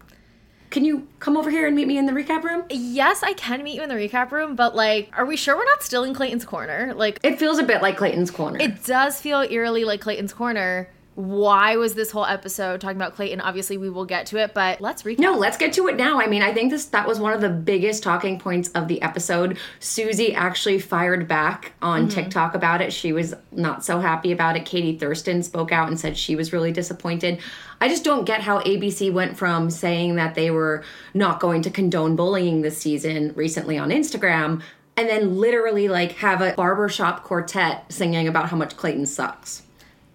Can 0.71 0.85
you 0.85 1.05
come 1.19 1.35
over 1.35 1.49
here 1.51 1.67
and 1.67 1.75
meet 1.75 1.85
me 1.85 1.97
in 1.97 2.05
the 2.05 2.13
recap 2.13 2.43
room? 2.43 2.63
Yes, 2.69 3.23
I 3.23 3.33
can 3.33 3.61
meet 3.61 3.75
you 3.75 3.83
in 3.83 3.89
the 3.89 3.95
recap 3.95 4.31
room, 4.31 4.55
but 4.55 4.73
like, 4.73 5.11
are 5.17 5.25
we 5.25 5.35
sure 5.35 5.57
we're 5.57 5.65
not 5.65 5.83
still 5.83 6.05
in 6.05 6.13
Clayton's 6.13 6.45
corner? 6.45 6.93
Like, 6.95 7.19
It 7.23 7.37
feels 7.37 7.59
a 7.59 7.63
bit 7.63 7.81
like 7.81 7.97
Clayton's 7.97 8.31
corner. 8.31 8.57
it 8.59 8.85
does 8.85 9.19
feel 9.19 9.41
eerily 9.41 9.83
like 9.83 9.99
Clayton's 9.99 10.31
corner. 10.33 10.89
Why 11.21 11.75
was 11.75 11.93
this 11.93 12.09
whole 12.09 12.25
episode 12.25 12.81
talking 12.81 12.97
about 12.97 13.15
Clayton? 13.15 13.41
Obviously, 13.41 13.77
we 13.77 13.91
will 13.91 14.05
get 14.05 14.25
to 14.27 14.37
it, 14.37 14.55
but 14.55 14.81
let's 14.81 15.03
recap. 15.03 15.19
No, 15.19 15.35
let's 15.37 15.55
get 15.55 15.71
to 15.73 15.87
it 15.87 15.95
now. 15.95 16.19
I 16.19 16.25
mean, 16.25 16.41
I 16.41 16.51
think 16.51 16.71
this 16.71 16.85
that 16.85 17.07
was 17.07 17.19
one 17.19 17.31
of 17.31 17.41
the 17.41 17.49
biggest 17.49 18.01
talking 18.01 18.39
points 18.39 18.69
of 18.69 18.87
the 18.87 18.99
episode. 19.03 19.59
Susie 19.79 20.33
actually 20.33 20.79
fired 20.79 21.27
back 21.27 21.73
on 21.81 22.09
TikTok 22.09 22.55
about 22.55 22.81
it. 22.81 22.91
She 22.91 23.13
was 23.13 23.35
not 23.51 23.85
so 23.85 23.99
happy 23.99 24.31
about 24.31 24.57
it. 24.57 24.65
Katie 24.65 24.97
Thurston 24.97 25.43
spoke 25.43 25.71
out 25.71 25.89
and 25.89 25.99
said 25.99 26.17
she 26.17 26.35
was 26.35 26.51
really 26.51 26.71
disappointed. 26.71 27.39
I 27.79 27.87
just 27.87 28.03
don't 28.03 28.25
get 28.25 28.41
how 28.41 28.59
ABC 28.61 29.13
went 29.13 29.37
from 29.37 29.69
saying 29.69 30.15
that 30.15 30.33
they 30.33 30.49
were 30.49 30.83
not 31.13 31.39
going 31.39 31.61
to 31.61 31.69
condone 31.69 32.15
bullying 32.15 32.61
this 32.61 32.79
season 32.79 33.33
recently 33.35 33.77
on 33.77 33.89
Instagram 33.89 34.63
and 34.97 35.07
then 35.07 35.37
literally 35.37 35.87
like 35.87 36.13
have 36.13 36.41
a 36.41 36.53
barbershop 36.53 37.23
quartet 37.23 37.91
singing 37.91 38.27
about 38.27 38.49
how 38.49 38.57
much 38.57 38.75
Clayton 38.75 39.05
sucks. 39.05 39.63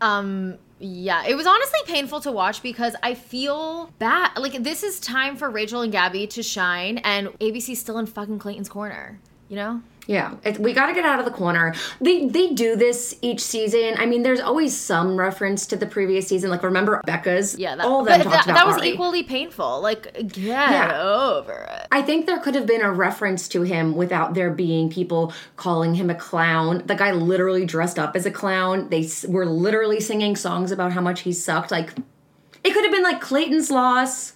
Um, 0.00 0.58
yeah, 0.78 1.24
it 1.26 1.34
was 1.34 1.46
honestly 1.46 1.80
painful 1.86 2.20
to 2.20 2.32
watch 2.32 2.62
because 2.62 2.94
I 3.02 3.14
feel 3.14 3.90
bad. 3.98 4.36
Like, 4.36 4.62
this 4.62 4.82
is 4.82 5.00
time 5.00 5.36
for 5.36 5.48
Rachel 5.48 5.80
and 5.80 5.90
Gabby 5.90 6.26
to 6.28 6.42
shine, 6.42 6.98
and 6.98 7.28
ABC's 7.38 7.78
still 7.78 7.98
in 7.98 8.06
fucking 8.06 8.38
Clayton's 8.38 8.68
corner, 8.68 9.18
you 9.48 9.56
know? 9.56 9.82
Yeah, 10.08 10.34
it, 10.44 10.58
we 10.60 10.72
got 10.72 10.86
to 10.86 10.94
get 10.94 11.04
out 11.04 11.18
of 11.18 11.24
the 11.24 11.32
corner. 11.32 11.74
They 12.00 12.28
they 12.28 12.52
do 12.52 12.76
this 12.76 13.16
each 13.22 13.40
season. 13.40 13.94
I 13.98 14.06
mean, 14.06 14.22
there's 14.22 14.40
always 14.40 14.76
some 14.76 15.16
reference 15.16 15.66
to 15.66 15.76
the 15.76 15.86
previous 15.86 16.28
season. 16.28 16.48
Like 16.48 16.62
remember 16.62 17.00
Becca's? 17.04 17.58
Yeah, 17.58 17.74
that, 17.74 17.84
all 17.84 18.00
of 18.00 18.06
them 18.06 18.20
talked 18.20 18.30
that, 18.32 18.44
about 18.44 18.54
that 18.54 18.66
was 18.68 18.76
Arie. 18.78 18.90
equally 18.92 19.24
painful. 19.24 19.80
Like, 19.80 20.12
get 20.28 20.36
Yeah. 20.36 21.02
over 21.02 21.68
it. 21.72 21.88
I 21.90 22.02
think 22.02 22.26
there 22.26 22.38
could 22.38 22.54
have 22.54 22.66
been 22.66 22.82
a 22.82 22.92
reference 22.92 23.48
to 23.48 23.62
him 23.62 23.96
without 23.96 24.34
there 24.34 24.50
being 24.50 24.90
people 24.90 25.32
calling 25.56 25.94
him 25.96 26.08
a 26.08 26.14
clown. 26.14 26.82
The 26.86 26.94
guy 26.94 27.10
literally 27.10 27.66
dressed 27.66 27.98
up 27.98 28.14
as 28.14 28.24
a 28.26 28.30
clown. 28.30 28.88
They 28.90 29.02
s- 29.04 29.24
were 29.26 29.44
literally 29.46 29.98
singing 29.98 30.36
songs 30.36 30.70
about 30.70 30.92
how 30.92 31.00
much 31.00 31.22
he 31.22 31.32
sucked. 31.32 31.72
Like, 31.72 31.90
it 32.62 32.72
could 32.72 32.84
have 32.84 32.92
been 32.92 33.02
like 33.02 33.20
Clayton's 33.20 33.72
loss. 33.72 34.34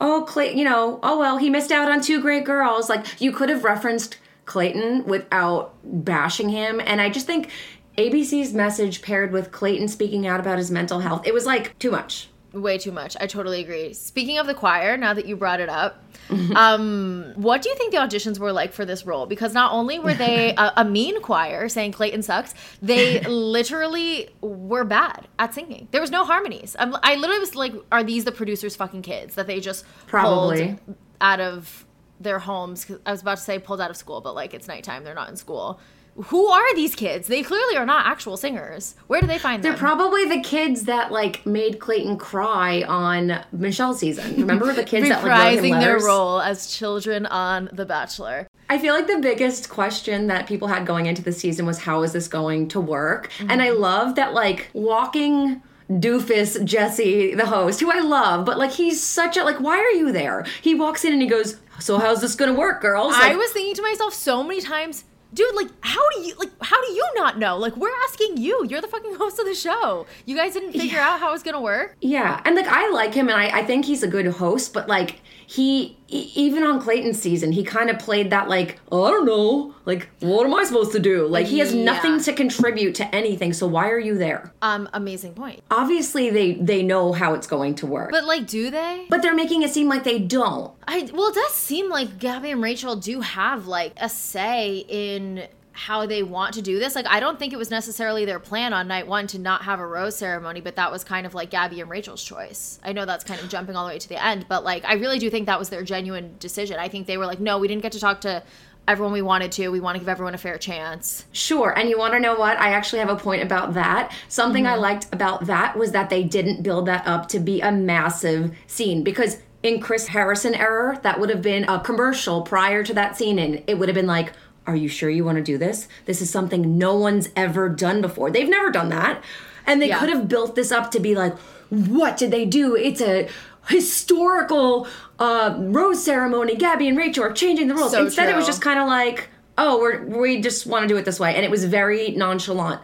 Oh, 0.00 0.24
Clay, 0.26 0.54
you 0.54 0.64
know, 0.64 1.00
oh 1.02 1.18
well, 1.18 1.38
he 1.38 1.50
missed 1.50 1.72
out 1.72 1.90
on 1.90 2.00
two 2.00 2.20
great 2.20 2.44
girls. 2.44 2.88
Like, 2.88 3.20
you 3.20 3.32
could 3.32 3.48
have 3.48 3.64
referenced 3.64 4.18
Clayton 4.44 5.04
without 5.04 5.74
bashing 5.82 6.48
him. 6.48 6.80
And 6.84 7.00
I 7.00 7.10
just 7.10 7.26
think 7.26 7.50
ABC's 7.98 8.52
message 8.52 9.02
paired 9.02 9.32
with 9.32 9.52
Clayton 9.52 9.88
speaking 9.88 10.26
out 10.26 10.40
about 10.40 10.58
his 10.58 10.70
mental 10.70 11.00
health, 11.00 11.26
it 11.26 11.34
was 11.34 11.46
like 11.46 11.78
too 11.78 11.90
much. 11.90 12.28
Way 12.52 12.78
too 12.78 12.92
much. 12.92 13.16
I 13.20 13.26
totally 13.26 13.60
agree. 13.60 13.92
Speaking 13.94 14.38
of 14.38 14.46
the 14.46 14.54
choir, 14.54 14.96
now 14.96 15.12
that 15.12 15.26
you 15.26 15.34
brought 15.34 15.58
it 15.58 15.68
up, 15.68 16.04
um, 16.54 17.32
what 17.34 17.62
do 17.62 17.68
you 17.68 17.74
think 17.74 17.90
the 17.90 17.98
auditions 17.98 18.38
were 18.38 18.52
like 18.52 18.72
for 18.72 18.84
this 18.84 19.04
role? 19.04 19.26
Because 19.26 19.52
not 19.52 19.72
only 19.72 19.98
were 19.98 20.14
they 20.14 20.54
a, 20.58 20.72
a 20.76 20.84
mean 20.84 21.20
choir 21.20 21.68
saying 21.68 21.92
Clayton 21.92 22.22
sucks, 22.22 22.54
they 22.80 23.20
literally 23.22 24.28
were 24.40 24.84
bad 24.84 25.26
at 25.40 25.52
singing. 25.52 25.88
There 25.90 26.00
was 26.00 26.12
no 26.12 26.24
harmonies. 26.24 26.76
I'm, 26.78 26.94
I 27.02 27.16
literally 27.16 27.40
was 27.40 27.56
like, 27.56 27.74
are 27.90 28.04
these 28.04 28.24
the 28.24 28.32
producers' 28.32 28.76
fucking 28.76 29.02
kids 29.02 29.34
that 29.34 29.48
they 29.48 29.58
just 29.58 29.84
Probably. 30.06 30.78
pulled 30.86 30.96
out 31.20 31.40
of 31.40 31.83
their 32.20 32.38
homes. 32.38 32.86
I 33.04 33.10
was 33.10 33.22
about 33.22 33.38
to 33.38 33.44
say 33.44 33.58
pulled 33.58 33.80
out 33.80 33.90
of 33.90 33.96
school, 33.96 34.20
but 34.20 34.34
like 34.34 34.54
it's 34.54 34.68
nighttime, 34.68 35.04
they're 35.04 35.14
not 35.14 35.28
in 35.28 35.36
school. 35.36 35.80
Who 36.16 36.46
are 36.46 36.74
these 36.76 36.94
kids? 36.94 37.26
They 37.26 37.42
clearly 37.42 37.76
are 37.76 37.84
not 37.84 38.06
actual 38.06 38.36
singers. 38.36 38.94
Where 39.08 39.20
do 39.20 39.26
they 39.26 39.38
find 39.38 39.62
them? 39.62 39.72
They're 39.72 39.78
probably 39.78 40.28
the 40.28 40.40
kids 40.40 40.84
that 40.84 41.10
like 41.10 41.44
made 41.44 41.80
Clayton 41.80 42.18
cry 42.18 42.82
on 42.82 43.44
Michelle's 43.50 43.98
season. 43.98 44.36
Remember 44.36 44.72
the 44.72 44.84
kids 44.84 45.08
that 45.08 45.24
like 45.24 45.58
reprising 45.58 45.80
their 45.80 45.98
role 45.98 46.40
as 46.40 46.72
children 46.72 47.26
on 47.26 47.68
The 47.72 47.84
Bachelor. 47.84 48.46
I 48.70 48.78
feel 48.78 48.94
like 48.94 49.08
the 49.08 49.18
biggest 49.18 49.68
question 49.68 50.28
that 50.28 50.46
people 50.46 50.68
had 50.68 50.86
going 50.86 51.06
into 51.06 51.22
the 51.22 51.32
season 51.32 51.66
was 51.66 51.78
how 51.78 52.02
is 52.04 52.12
this 52.12 52.28
going 52.28 52.68
to 52.68 52.80
work? 52.80 53.30
Mm-hmm. 53.32 53.50
And 53.50 53.60
I 53.60 53.70
love 53.70 54.14
that 54.14 54.34
like 54.34 54.70
walking 54.72 55.62
doofus 55.90 56.64
Jesse, 56.64 57.34
the 57.34 57.46
host, 57.46 57.80
who 57.80 57.90
I 57.90 58.00
love, 58.00 58.46
but 58.46 58.56
like 58.56 58.70
he's 58.70 59.02
such 59.02 59.36
a 59.36 59.44
like, 59.44 59.60
why 59.60 59.78
are 59.78 59.90
you 59.90 60.12
there? 60.12 60.46
He 60.62 60.74
walks 60.74 61.04
in 61.04 61.12
and 61.12 61.20
he 61.20 61.28
goes, 61.28 61.60
So 61.80 61.98
how's 61.98 62.20
this 62.20 62.34
gonna 62.34 62.54
work, 62.54 62.80
girls? 62.80 63.14
I 63.16 63.34
was 63.36 63.50
thinking 63.52 63.74
to 63.74 63.82
myself 63.82 64.14
so 64.14 64.42
many 64.42 64.60
times, 64.60 65.04
dude, 65.32 65.54
like 65.54 65.68
how 65.80 66.00
do 66.10 66.22
you 66.22 66.34
like 66.36 66.50
how 66.62 66.80
do 66.86 66.92
you 66.92 67.06
not 67.16 67.38
know? 67.38 67.56
Like 67.58 67.76
we're 67.76 67.94
asking 68.08 68.36
you. 68.38 68.64
You're 68.68 68.80
the 68.80 68.88
fucking 68.88 69.14
host 69.16 69.38
of 69.38 69.46
the 69.46 69.54
show. 69.54 70.06
You 70.26 70.36
guys 70.36 70.54
didn't 70.54 70.72
figure 70.72 71.00
out 71.00 71.20
how 71.20 71.34
it's 71.34 71.42
gonna 71.42 71.60
work. 71.60 71.96
Yeah, 72.00 72.40
and 72.44 72.54
like 72.56 72.66
I 72.68 72.88
like 72.90 73.14
him, 73.14 73.28
and 73.28 73.38
I, 73.38 73.60
I 73.60 73.64
think 73.64 73.84
he's 73.84 74.02
a 74.02 74.08
good 74.08 74.26
host. 74.26 74.72
But 74.72 74.88
like 74.88 75.20
he, 75.46 75.96
even 76.08 76.62
on 76.62 76.80
Clayton's 76.80 77.20
season, 77.20 77.52
he 77.52 77.62
kind 77.64 77.90
of 77.90 77.98
played 77.98 78.30
that 78.30 78.48
like 78.48 78.80
oh, 78.90 79.04
I 79.04 79.10
don't 79.10 79.26
know, 79.26 79.74
like 79.84 80.08
what 80.20 80.46
am 80.46 80.54
I 80.54 80.64
supposed 80.64 80.92
to 80.92 80.98
do? 80.98 81.26
Like 81.26 81.46
he 81.46 81.58
has 81.60 81.74
Yeah. 81.74 81.84
nothing 81.84 82.20
to 82.20 82.32
contribute 82.32 82.94
to 82.96 83.14
anything. 83.14 83.52
So 83.52 83.66
why 83.66 83.90
are 83.90 83.98
you 83.98 84.16
there? 84.18 84.52
Um, 84.62 84.88
amazing 84.92 85.34
point. 85.34 85.60
Obviously, 85.70 86.30
they 86.30 86.52
they 86.54 86.82
know 86.82 87.12
how 87.12 87.34
it's 87.34 87.46
going 87.46 87.74
to 87.76 87.86
work, 87.86 88.10
but 88.10 88.20
But 88.24 88.28
like, 88.28 88.46
do 88.46 88.70
they? 88.70 89.06
but 89.10 89.20
they're 89.22 89.34
making 89.34 89.62
it 89.62 89.70
seem 89.70 89.88
like 89.88 90.04
they 90.04 90.18
don't. 90.18 90.72
I 90.88 91.08
well, 91.12 91.28
it 91.28 91.34
does 91.34 91.52
seem 91.52 91.90
like 91.90 92.18
Gabby 92.18 92.50
and 92.50 92.62
Rachel 92.62 92.96
do 92.96 93.20
have 93.20 93.66
like 93.66 93.92
a 93.98 94.08
say 94.08 94.84
in 94.88 95.46
how 95.76 96.06
they 96.06 96.22
want 96.22 96.54
to 96.54 96.62
do 96.62 96.78
this. 96.78 96.94
Like, 96.94 97.06
I 97.08 97.18
don't 97.18 97.36
think 97.36 97.52
it 97.52 97.56
was 97.56 97.68
necessarily 97.68 98.24
their 98.24 98.38
plan 98.38 98.72
on 98.72 98.86
night 98.86 99.08
one 99.08 99.26
to 99.26 99.40
not 99.40 99.62
have 99.62 99.80
a 99.80 99.86
rose 99.86 100.16
ceremony, 100.16 100.60
but 100.60 100.76
that 100.76 100.92
was 100.92 101.02
kind 101.02 101.26
of 101.26 101.34
like 101.34 101.50
Gabby 101.50 101.80
and 101.80 101.90
Rachel's 101.90 102.22
choice. 102.22 102.78
I 102.84 102.92
know 102.92 103.04
that's 103.04 103.24
kind 103.24 103.40
of 103.40 103.48
jumping 103.48 103.74
all 103.74 103.84
the 103.84 103.92
way 103.92 103.98
to 103.98 104.08
the 104.08 104.24
end, 104.24 104.46
but 104.48 104.62
like, 104.62 104.84
I 104.84 104.94
really 104.94 105.18
do 105.18 105.28
think 105.30 105.46
that 105.46 105.58
was 105.58 105.70
their 105.70 105.82
genuine 105.82 106.36
decision. 106.38 106.78
I 106.78 106.88
think 106.88 107.08
they 107.08 107.18
were 107.18 107.26
like, 107.26 107.40
no, 107.40 107.58
we 107.58 107.66
didn't 107.66 107.82
get 107.82 107.90
to 107.92 108.00
talk 108.00 108.20
to 108.20 108.44
everyone 108.86 109.12
we 109.12 109.22
wanted 109.22 109.50
to. 109.50 109.68
We 109.70 109.80
want 109.80 109.96
to 109.96 109.98
give 109.98 110.08
everyone 110.08 110.34
a 110.34 110.38
fair 110.38 110.58
chance. 110.58 111.24
Sure. 111.32 111.76
And 111.76 111.88
you 111.88 111.98
want 111.98 112.14
to 112.14 112.20
know 112.20 112.36
what? 112.36 112.56
I 112.58 112.70
actually 112.70 113.00
have 113.00 113.08
a 113.08 113.16
point 113.16 113.42
about 113.42 113.74
that. 113.74 114.12
Something 114.28 114.66
I 114.68 114.74
mm-hmm. 114.74 114.82
liked 114.82 115.12
about 115.12 115.46
that 115.46 115.76
was 115.76 115.90
that 115.90 116.08
they 116.08 116.22
didn't 116.22 116.62
build 116.62 116.86
that 116.86 117.04
up 117.04 117.26
to 117.30 117.40
be 117.40 117.60
a 117.60 117.72
massive 117.72 118.54
scene 118.68 119.02
because 119.02 119.38
in 119.64 119.80
Chris 119.80 120.06
Harrison 120.06 120.54
era, 120.54 121.00
that 121.02 121.18
would 121.18 121.30
have 121.30 121.42
been 121.42 121.64
a 121.64 121.80
commercial 121.80 122.42
prior 122.42 122.84
to 122.84 122.94
that 122.94 123.16
scene 123.16 123.40
and 123.40 123.64
it 123.66 123.78
would 123.78 123.88
have 123.88 123.96
been 123.96 124.06
like, 124.06 124.32
"Are 124.66 124.76
you 124.76 124.88
sure 124.88 125.10
you 125.10 125.24
want 125.24 125.36
to 125.36 125.42
do 125.44 125.58
this? 125.58 125.88
This 126.06 126.20
is 126.22 126.30
something 126.30 126.78
no 126.78 126.94
one's 126.96 127.28
ever 127.36 127.68
done 127.68 128.00
before. 128.00 128.30
They've 128.30 128.48
never 128.48 128.70
done 128.70 128.88
that." 128.90 129.22
And 129.66 129.80
they 129.80 129.88
Yeah. 129.88 129.98
could 129.98 130.10
have 130.10 130.28
built 130.28 130.54
this 130.54 130.70
up 130.72 130.90
to 130.92 131.00
be 131.00 131.14
like, 131.14 131.34
"What 131.70 132.16
did 132.16 132.30
they 132.30 132.44
do? 132.44 132.74
It's 132.74 133.00
a 133.00 133.28
historical 133.68 134.86
uh, 135.18 135.54
rose 135.58 136.02
ceremony. 136.04 136.56
Gabby 136.56 136.88
and 136.88 136.98
Rachel 136.98 137.24
are 137.24 137.32
changing 137.32 137.68
the 137.68 137.74
rules." 137.74 137.92
So 137.92 138.02
Instead, 138.04 138.28
it 138.28 138.36
was 138.36 138.46
just 138.46 138.60
kind 138.60 138.80
of 138.80 138.86
like, 138.88 139.28
oh, 139.56 139.78
we're, 139.78 140.04
we 140.04 140.40
just 140.40 140.66
want 140.66 140.82
to 140.82 140.88
do 140.88 140.96
it 140.96 141.04
this 141.04 141.20
way. 141.20 141.34
And 141.34 141.44
it 141.44 141.50
was 141.50 141.64
very 141.64 142.10
nonchalant, 142.10 142.80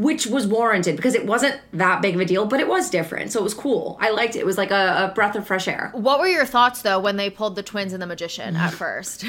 which 0.00 0.26
was 0.26 0.46
warranted 0.46 0.96
because 0.96 1.14
it 1.14 1.26
wasn't 1.26 1.60
that 1.72 2.00
big 2.00 2.14
of 2.14 2.20
a 2.20 2.24
deal, 2.24 2.46
but 2.46 2.58
it 2.60 2.66
was 2.68 2.88
different. 2.90 3.30
So 3.32 3.40
it 3.40 3.42
was 3.42 3.54
cool. 3.54 3.98
I 4.00 4.10
liked 4.10 4.34
it. 4.36 4.40
It 4.40 4.46
was 4.46 4.56
like 4.58 4.70
a, 4.70 5.10
a 5.10 5.12
breath 5.14 5.36
of 5.36 5.46
fresh 5.46 5.68
air. 5.68 5.90
What 5.94 6.20
were 6.20 6.26
your 6.28 6.46
thoughts 6.46 6.82
though 6.82 6.98
when 6.98 7.16
they 7.16 7.28
pulled 7.28 7.54
the 7.56 7.62
twins 7.62 7.92
and 7.92 8.00
the 8.02 8.06
magician 8.06 8.56
at 8.56 8.72
first? 8.82 9.24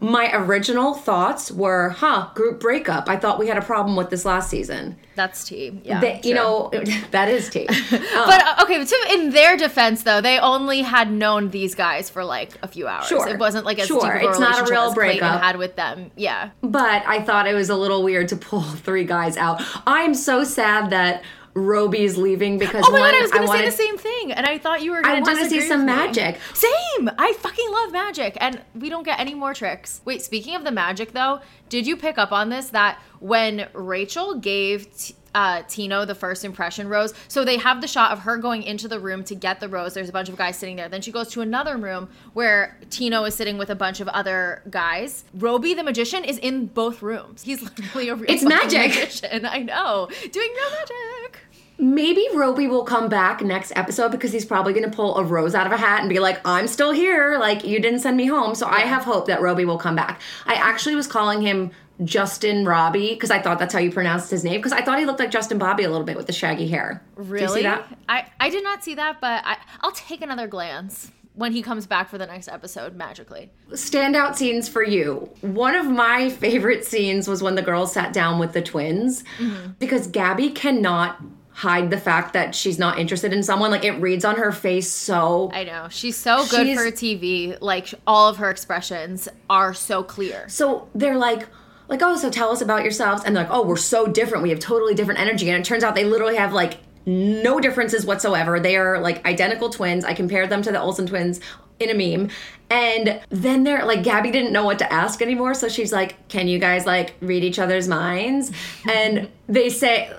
My 0.00 0.30
original 0.34 0.94
thoughts 0.94 1.50
were, 1.50 1.90
huh, 1.90 2.28
group 2.34 2.60
breakup. 2.60 3.08
I 3.08 3.16
thought 3.16 3.38
we 3.38 3.48
had 3.48 3.58
a 3.58 3.62
problem 3.62 3.96
with 3.96 4.10
this 4.10 4.24
last 4.24 4.48
season. 4.50 4.96
That's 5.14 5.44
tea. 5.44 5.80
Yeah. 5.84 6.00
They- 6.00 6.20
you 6.24 6.34
know, 6.34 6.70
that 7.10 7.28
is 7.28 7.50
tea. 7.50 7.66
But 7.90 8.42
uh, 8.44 8.62
okay, 8.62 8.84
so 8.84 8.96
in 9.10 9.30
their 9.30 9.56
defense, 9.56 10.04
though, 10.04 10.20
they 10.20 10.38
only 10.38 10.82
had 10.82 11.10
known 11.10 11.50
these 11.50 11.74
guys 11.74 12.08
for 12.08 12.24
like 12.24 12.50
a 12.62 12.68
few 12.68 12.86
hours. 12.86 13.06
Sure. 13.08 13.26
It 13.28 13.38
wasn't 13.38 13.64
like 13.66 13.78
as 13.78 13.86
Sure. 13.88 14.10
a 14.12 14.28
It's 14.28 14.38
not 14.38 14.68
a 14.68 14.70
real 14.70 14.94
breakup. 14.94 15.40
had 15.42 15.56
with 15.56 15.76
them. 15.76 16.10
Yeah. 16.16 16.50
but 16.62 17.02
I 17.06 17.20
thought 17.22 17.46
it 17.46 17.54
was 17.54 17.68
a 17.70 17.76
little 17.76 18.02
weird 18.02 18.28
to 18.28 18.36
pull 18.36 18.62
three 18.86 19.04
guys 19.04 19.36
out. 19.36 19.60
I'm 19.86 20.11
so 20.14 20.44
sad 20.44 20.90
that 20.90 21.22
Roby's 21.54 22.16
leaving 22.16 22.58
because 22.58 22.84
Oh 22.86 22.92
my 22.92 23.00
one, 23.00 23.10
god, 23.10 23.18
I 23.18 23.22
was 23.22 23.30
gonna 23.30 23.46
wanted, 23.46 23.70
say 23.70 23.70
the 23.70 23.76
same 23.88 23.98
thing, 23.98 24.32
and 24.32 24.46
I 24.46 24.56
thought 24.58 24.82
you 24.82 24.92
were 24.92 25.02
gonna. 25.02 25.16
I 25.16 25.20
want 25.20 25.38
to 25.38 25.50
see 25.50 25.60
some 25.60 25.84
magic. 25.84 26.38
Same. 26.54 27.10
I 27.18 27.34
fucking 27.34 27.70
love 27.70 27.92
magic, 27.92 28.38
and 28.40 28.60
we 28.74 28.88
don't 28.88 29.02
get 29.02 29.20
any 29.20 29.34
more 29.34 29.52
tricks. 29.52 30.00
Wait, 30.04 30.22
speaking 30.22 30.54
of 30.54 30.64
the 30.64 30.72
magic, 30.72 31.12
though, 31.12 31.40
did 31.68 31.86
you 31.86 31.96
pick 31.96 32.16
up 32.16 32.32
on 32.32 32.48
this? 32.48 32.70
That 32.70 33.00
when 33.20 33.68
Rachel 33.74 34.36
gave. 34.38 34.96
T- 34.96 35.14
uh, 35.34 35.62
Tino 35.68 36.04
the 36.04 36.14
first 36.14 36.44
impression 36.44 36.88
rose. 36.88 37.14
So 37.28 37.44
they 37.44 37.56
have 37.58 37.80
the 37.80 37.86
shot 37.88 38.12
of 38.12 38.20
her 38.20 38.36
going 38.36 38.62
into 38.62 38.88
the 38.88 39.00
room 39.00 39.24
to 39.24 39.34
get 39.34 39.60
the 39.60 39.68
rose. 39.68 39.94
There's 39.94 40.08
a 40.08 40.12
bunch 40.12 40.28
of 40.28 40.36
guys 40.36 40.56
sitting 40.56 40.76
there. 40.76 40.88
Then 40.88 41.00
she 41.02 41.10
goes 41.12 41.28
to 41.30 41.40
another 41.40 41.76
room 41.76 42.08
where 42.34 42.78
Tino 42.90 43.24
is 43.24 43.34
sitting 43.34 43.58
with 43.58 43.70
a 43.70 43.74
bunch 43.74 44.00
of 44.00 44.08
other 44.08 44.62
guys. 44.70 45.24
Roby 45.34 45.74
the 45.74 45.82
magician 45.82 46.24
is 46.24 46.38
in 46.38 46.66
both 46.66 47.02
rooms. 47.02 47.42
He's 47.42 47.62
literally 47.78 48.08
a 48.08 48.14
real 48.14 48.30
It's 48.30 48.42
magic. 48.44 48.88
magician. 48.90 49.46
I 49.46 49.58
know, 49.58 50.08
doing 50.30 50.50
real 50.54 50.70
magic. 50.70 51.38
maybe 51.78 52.26
Roby 52.34 52.66
will 52.68 52.84
come 52.84 53.08
back 53.08 53.40
next 53.42 53.72
episode 53.74 54.10
because 54.10 54.32
he's 54.32 54.44
probably 54.44 54.72
going 54.72 54.88
to 54.88 54.94
pull 54.94 55.16
a 55.16 55.24
rose 55.24 55.54
out 55.54 55.66
of 55.66 55.72
a 55.72 55.76
hat 55.76 56.00
and 56.00 56.08
be 56.08 56.18
like, 56.20 56.40
I'm 56.44 56.68
still 56.68 56.92
here. 56.92 57.38
Like, 57.38 57.64
you 57.64 57.80
didn't 57.80 58.00
send 58.00 58.16
me 58.16 58.26
home. 58.26 58.54
So 58.54 58.66
I 58.66 58.80
have 58.80 59.02
hope 59.04 59.26
that 59.26 59.40
Roby 59.40 59.64
will 59.64 59.78
come 59.78 59.96
back. 59.96 60.20
I 60.46 60.54
actually 60.54 60.94
was 60.94 61.06
calling 61.08 61.40
him 61.42 61.70
Justin 62.04 62.64
Robbie 62.64 63.14
because 63.14 63.30
I 63.30 63.40
thought 63.40 63.58
that's 63.58 63.72
how 63.72 63.80
you 63.80 63.90
pronounced 63.90 64.30
his 64.30 64.44
name 64.44 64.56
because 64.56 64.72
I 64.72 64.82
thought 64.82 64.98
he 64.98 65.04
looked 65.04 65.20
like 65.20 65.30
Justin 65.30 65.58
Bobby 65.58 65.84
a 65.84 65.90
little 65.90 66.06
bit 66.06 66.16
with 66.16 66.26
the 66.26 66.32
shaggy 66.32 66.68
hair. 66.68 67.02
Really? 67.16 67.66
I, 67.66 68.26
I 68.40 68.50
did 68.50 68.64
not 68.64 68.82
see 68.82 68.94
that, 68.94 69.20
but 69.20 69.42
I, 69.44 69.58
I'll 69.80 69.92
take 69.92 70.22
another 70.22 70.46
glance 70.46 71.12
when 71.34 71.52
he 71.52 71.62
comes 71.62 71.86
back 71.86 72.08
for 72.08 72.18
the 72.18 72.26
next 72.26 72.48
episode 72.48 72.94
magically. 72.94 73.50
standout 73.70 74.36
scenes 74.36 74.68
for 74.68 74.82
you. 74.82 75.30
One 75.40 75.74
of 75.74 75.86
my 75.86 76.28
favorite 76.28 76.84
scenes 76.84 77.26
was 77.26 77.42
when 77.42 77.54
the 77.54 77.62
girls 77.62 77.92
sat 77.92 78.12
down 78.12 78.38
with 78.38 78.52
the 78.52 78.62
twins 78.62 79.24
mm-hmm. 79.38 79.72
because 79.78 80.06
Gabby 80.06 80.50
cannot 80.50 81.22
hide 81.54 81.90
the 81.90 81.98
fact 81.98 82.32
that 82.32 82.54
she's 82.54 82.78
not 82.78 82.98
interested 82.98 83.32
in 83.32 83.42
someone. 83.42 83.70
Like 83.70 83.84
it 83.84 83.92
reads 83.92 84.24
on 84.24 84.36
her 84.36 84.52
face 84.52 84.90
so. 84.90 85.50
I 85.52 85.64
know. 85.64 85.88
She's 85.90 86.16
so 86.16 86.46
good 86.48 86.66
She's- 86.66 86.78
for 86.78 86.90
TV. 86.90 87.56
Like 87.60 87.94
all 88.06 88.28
of 88.28 88.38
her 88.38 88.50
expressions 88.50 89.28
are 89.48 89.74
so 89.74 90.02
clear. 90.02 90.48
So 90.48 90.88
they're 90.94 91.18
like, 91.18 91.46
like, 91.92 92.00
oh, 92.02 92.16
so 92.16 92.30
tell 92.30 92.50
us 92.50 92.62
about 92.62 92.82
yourselves. 92.82 93.22
And 93.22 93.36
they're 93.36 93.44
like, 93.44 93.52
oh, 93.52 93.66
we're 93.66 93.76
so 93.76 94.06
different. 94.06 94.42
We 94.42 94.48
have 94.48 94.58
totally 94.58 94.94
different 94.94 95.20
energy. 95.20 95.50
And 95.50 95.60
it 95.60 95.64
turns 95.64 95.84
out 95.84 95.94
they 95.94 96.06
literally 96.06 96.36
have 96.36 96.54
like 96.54 96.78
no 97.04 97.60
differences 97.60 98.06
whatsoever. 98.06 98.58
They 98.58 98.76
are 98.76 98.98
like 98.98 99.24
identical 99.26 99.68
twins. 99.68 100.02
I 100.02 100.14
compared 100.14 100.48
them 100.48 100.62
to 100.62 100.72
the 100.72 100.80
Olsen 100.80 101.06
twins 101.06 101.38
in 101.78 101.90
a 101.90 101.94
meme. 101.94 102.30
And 102.70 103.20
then 103.28 103.64
they're 103.64 103.84
like, 103.84 104.02
Gabby 104.02 104.30
didn't 104.30 104.54
know 104.54 104.64
what 104.64 104.78
to 104.78 104.90
ask 104.90 105.20
anymore. 105.20 105.52
So 105.52 105.68
she's 105.68 105.92
like, 105.92 106.28
can 106.28 106.48
you 106.48 106.58
guys 106.58 106.86
like 106.86 107.14
read 107.20 107.44
each 107.44 107.58
other's 107.58 107.88
minds? 107.88 108.52
and 108.90 109.28
they 109.46 109.68
say, 109.68 110.10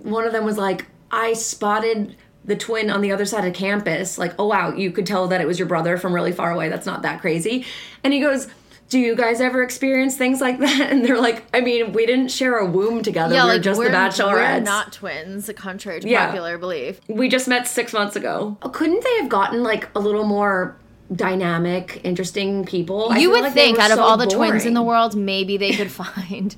one 0.00 0.24
of 0.24 0.32
them 0.32 0.44
was 0.44 0.58
like, 0.58 0.86
I 1.12 1.34
spotted 1.34 2.16
the 2.44 2.56
twin 2.56 2.90
on 2.90 3.00
the 3.00 3.12
other 3.12 3.26
side 3.26 3.44
of 3.44 3.54
campus. 3.54 4.18
Like, 4.18 4.34
oh 4.40 4.48
wow, 4.48 4.74
you 4.74 4.90
could 4.90 5.06
tell 5.06 5.28
that 5.28 5.40
it 5.40 5.46
was 5.46 5.60
your 5.60 5.68
brother 5.68 5.96
from 5.96 6.12
really 6.12 6.32
far 6.32 6.50
away. 6.50 6.68
That's 6.68 6.86
not 6.86 7.02
that 7.02 7.20
crazy. 7.20 7.64
And 8.02 8.12
he 8.12 8.18
goes, 8.18 8.48
do 8.92 8.98
you 8.98 9.16
guys 9.16 9.40
ever 9.40 9.62
experience 9.62 10.16
things 10.18 10.38
like 10.42 10.58
that? 10.58 10.80
And 10.92 11.02
they're 11.02 11.18
like, 11.18 11.42
I 11.54 11.62
mean, 11.62 11.92
we 11.94 12.04
didn't 12.04 12.28
share 12.28 12.58
a 12.58 12.66
womb 12.66 13.02
together. 13.02 13.34
Yeah, 13.34 13.44
we 13.44 13.48
were 13.48 13.54
like 13.54 13.62
just 13.62 13.78
we're, 13.78 13.90
the 13.90 13.96
bachelorettes. 13.96 14.32
we're 14.58 14.60
not 14.60 14.92
twins, 14.92 15.50
contrary 15.56 16.00
to 16.00 16.08
Yeah. 16.08 16.26
popular 16.26 16.58
belief. 16.58 17.00
we 17.08 17.28
just 17.30 17.48
met 17.48 17.66
six 17.66 17.94
months 17.94 18.16
ago. 18.16 18.58
Oh, 18.60 18.68
couldn't 18.68 19.02
they 19.02 19.16
have 19.20 19.30
gotten 19.30 19.62
like 19.62 19.88
a 19.96 19.98
little 20.00 20.24
more 20.24 20.76
dynamic, 21.14 22.00
interesting 22.04 22.64
people? 22.66 23.14
You 23.16 23.30
would 23.30 23.44
like 23.44 23.54
think 23.54 23.78
were 23.78 23.82
out 23.84 23.90
of 23.92 23.96
so 23.96 24.02
all 24.02 24.16
the 24.18 24.26
twins 24.26 24.66
in 24.66 24.74
the 24.74 24.82
world, 24.82 25.16
maybe 25.16 25.56
they 25.56 25.72
could 25.72 25.90
find 26.02 26.54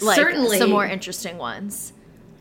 like 0.00 0.16
Certainly. 0.16 0.58
some 0.58 0.70
more 0.70 0.86
interesting 0.86 1.36
ones. 1.38 1.92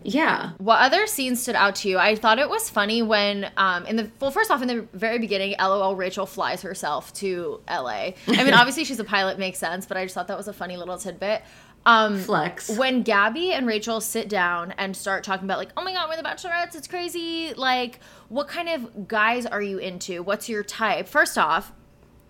Yeah. 0.04 0.52
What 0.58 0.80
other 0.80 1.08
scenes 1.08 1.42
stood 1.42 1.56
out 1.56 1.76
to 1.78 1.90
you? 1.90 1.98
I 1.98 2.16
thought 2.16 2.40
it 2.40 2.50
was 2.50 2.70
funny 2.70 3.02
when, 3.02 3.52
um, 3.58 3.86
in 3.86 3.96
the 3.96 4.12
well, 4.20 4.32
first 4.32 4.52
off, 4.52 4.62
in 4.62 4.68
the 4.68 4.88
very 4.94 5.20
beginning, 5.20 5.56
LOL 5.60 5.96
Rachel 5.96 6.26
flies 6.26 6.62
herself 6.62 7.14
to 7.16 7.62
LA. 7.70 8.12
I 8.28 8.44
mean, 8.44 8.54
obviously 8.54 8.84
she's 8.84 9.00
a 9.00 9.04
pilot, 9.04 9.40
makes 9.40 9.60
sense, 9.60 9.86
but 9.86 9.98
I 9.98 10.04
just 10.06 10.16
thought 10.16 10.28
that 10.28 10.38
was 10.38 10.48
a 10.48 10.54
funny 10.54 10.78
little 10.78 10.98
tidbit. 10.98 11.42
Um, 11.86 12.20
Flex. 12.20 12.70
when 12.78 13.04
Gabby 13.04 13.52
and 13.52 13.68
Rachel 13.68 14.00
sit 14.00 14.30
down 14.30 14.74
and 14.78 14.96
start 14.96 15.24
talking 15.26 15.44
about 15.46 15.58
like, 15.58 15.72
oh 15.76 15.84
my 15.84 15.92
god, 15.92 16.08
we're 16.10 16.16
the 16.16 16.24
Bachelorettes, 16.24 16.76
it's 16.76 16.88
crazy. 16.88 17.54
Like, 17.56 18.00
what 18.30 18.48
kind 18.48 18.70
of 18.70 19.08
guys 19.08 19.46
are 19.46 19.62
you 19.62 19.80
into? 19.80 20.24
What's 20.24 20.48
your 20.48 20.64
type? 20.64 21.08
First 21.10 21.38
off, 21.38 21.74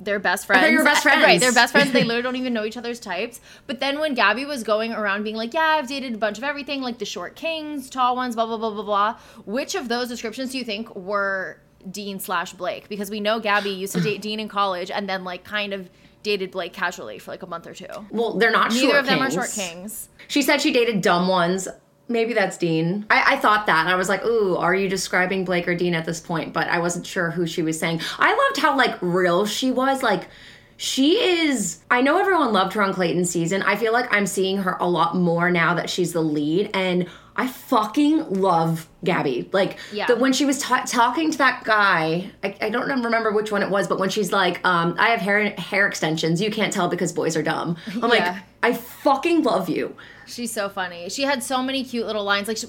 they're 0.03 0.19
best 0.19 0.45
friends. 0.45 0.61
They're 0.63 0.71
your 0.71 0.83
best 0.83 1.03
friends. 1.03 1.13
Right, 1.23 1.39
friends. 1.39 1.41
they're 1.41 1.51
best 1.53 1.71
friends. 1.73 1.91
They 1.91 2.03
literally 2.03 2.21
don't 2.23 2.35
even 2.35 2.53
know 2.53 2.65
each 2.65 2.77
other's 2.77 2.99
types. 2.99 3.39
But 3.67 3.79
then 3.79 3.99
when 3.99 4.13
Gabby 4.13 4.45
was 4.45 4.63
going 4.63 4.91
around 4.91 5.23
being 5.23 5.35
like, 5.35 5.53
yeah, 5.53 5.77
I've 5.77 5.87
dated 5.87 6.13
a 6.13 6.17
bunch 6.17 6.37
of 6.37 6.43
everything, 6.43 6.81
like 6.81 6.97
the 6.99 7.05
short 7.05 7.35
kings, 7.35 7.89
tall 7.89 8.15
ones, 8.15 8.35
blah 8.35 8.45
blah 8.45 8.57
blah 8.57 8.71
blah 8.71 8.83
blah. 8.83 9.17
Which 9.45 9.75
of 9.75 9.89
those 9.89 10.07
descriptions 10.09 10.51
do 10.51 10.57
you 10.57 10.63
think 10.65 10.93
were 10.95 11.59
Dean 11.89 12.19
slash 12.19 12.53
Blake? 12.53 12.89
Because 12.89 13.09
we 13.09 13.19
know 13.19 13.39
Gabby 13.39 13.69
used 13.69 13.93
to 13.93 14.01
date 14.01 14.21
Dean 14.21 14.39
in 14.39 14.47
college 14.47 14.89
and 14.91 15.07
then 15.07 15.23
like 15.23 15.43
kind 15.43 15.73
of 15.73 15.89
dated 16.23 16.51
Blake 16.51 16.73
casually 16.73 17.19
for 17.19 17.31
like 17.31 17.43
a 17.43 17.47
month 17.47 17.67
or 17.67 17.73
two. 17.73 17.85
Well, 18.09 18.37
they're 18.37 18.51
not 18.51 18.71
Neither 18.71 18.87
short 18.87 18.99
of 18.99 19.05
them 19.05 19.19
are 19.21 19.29
short 19.31 19.51
kings. 19.51 20.09
She 20.27 20.41
said 20.41 20.61
she 20.61 20.71
dated 20.71 21.01
dumb 21.01 21.27
ones. 21.27 21.67
Maybe 22.09 22.33
that's 22.33 22.57
Dean. 22.57 23.05
I, 23.09 23.35
I 23.35 23.37
thought 23.37 23.65
that. 23.67 23.81
And 23.81 23.89
I 23.89 23.95
was 23.95 24.09
like, 24.09 24.23
ooh, 24.25 24.55
are 24.57 24.75
you 24.75 24.89
describing 24.89 25.45
Blake 25.45 25.67
or 25.67 25.75
Dean 25.75 25.95
at 25.95 26.05
this 26.05 26.19
point? 26.19 26.53
But 26.53 26.67
I 26.67 26.79
wasn't 26.79 27.07
sure 27.07 27.31
who 27.31 27.47
she 27.47 27.61
was 27.61 27.79
saying. 27.79 28.01
I 28.19 28.35
loved 28.35 28.57
how 28.57 28.75
like 28.77 28.97
real 29.01 29.45
she 29.45 29.71
was. 29.71 30.03
Like 30.03 30.27
she 30.75 31.13
is 31.13 31.79
I 31.89 32.01
know 32.01 32.19
everyone 32.19 32.51
loved 32.51 32.73
her 32.73 32.81
on 32.81 32.93
Clayton 32.93 33.25
season. 33.25 33.61
I 33.61 33.77
feel 33.77 33.93
like 33.93 34.13
I'm 34.13 34.27
seeing 34.27 34.57
her 34.57 34.75
a 34.79 34.87
lot 34.87 35.15
more 35.15 35.49
now 35.49 35.73
that 35.75 35.89
she's 35.89 36.13
the 36.13 36.21
lead 36.21 36.71
and 36.73 37.07
I 37.35 37.47
fucking 37.47 38.29
love 38.41 38.87
Gabby. 39.03 39.49
Like 39.51 39.77
Yeah. 39.91 40.05
the, 40.05 40.15
when 40.15 40.33
she 40.33 40.45
was 40.45 40.59
ta- 40.59 40.83
talking 40.87 41.31
to 41.31 41.37
that 41.39 41.63
guy, 41.63 42.29
I, 42.43 42.55
I 42.61 42.69
don't 42.69 42.87
remember 43.03 43.31
which 43.31 43.51
one 43.51 43.63
it 43.63 43.69
was, 43.69 43.87
but 43.87 43.97
when 43.99 44.09
she's 44.09 44.31
like, 44.31 44.63
um, 44.65 44.95
"I 44.99 45.09
have 45.09 45.19
hair 45.19 45.49
hair 45.51 45.87
extensions. 45.87 46.41
You 46.41 46.51
can't 46.51 46.71
tell 46.71 46.87
because 46.87 47.11
boys 47.11 47.35
are 47.35 47.41
dumb." 47.43 47.77
I'm 47.87 48.01
Yeah. 48.01 48.07
like, 48.07 48.35
I 48.61 48.73
fucking 48.73 49.43
love 49.43 49.67
you. 49.67 49.95
She's 50.27 50.51
so 50.51 50.69
funny. 50.69 51.09
She 51.09 51.23
had 51.23 51.41
so 51.43 51.63
many 51.63 51.83
cute 51.83 52.05
little 52.05 52.23
lines. 52.23 52.47
Like 52.47 52.57
she, 52.57 52.67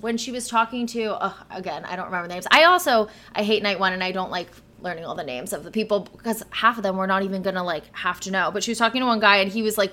when 0.00 0.18
she 0.18 0.32
was 0.32 0.48
talking 0.48 0.86
to, 0.88 1.04
uh, 1.22 1.32
again, 1.50 1.84
I 1.84 1.94
don't 1.94 2.06
remember 2.06 2.26
the 2.26 2.34
names. 2.34 2.46
I 2.50 2.64
also 2.64 3.08
I 3.36 3.44
hate 3.44 3.62
night 3.62 3.78
one, 3.78 3.92
and 3.92 4.02
I 4.02 4.10
don't 4.10 4.32
like 4.32 4.48
learning 4.82 5.04
all 5.04 5.14
the 5.14 5.24
names 5.24 5.52
of 5.52 5.64
the 5.64 5.70
people 5.70 6.00
because 6.00 6.42
half 6.50 6.76
of 6.76 6.82
them 6.82 6.96
we're 6.96 7.06
not 7.06 7.22
even 7.22 7.42
gonna 7.42 7.64
like 7.64 7.84
have 7.96 8.20
to 8.20 8.30
know. 8.30 8.50
But 8.52 8.62
she 8.62 8.70
was 8.70 8.78
talking 8.78 9.00
to 9.00 9.06
one 9.06 9.20
guy, 9.20 9.36
and 9.36 9.50
he 9.50 9.62
was 9.62 9.78
like, 9.78 9.92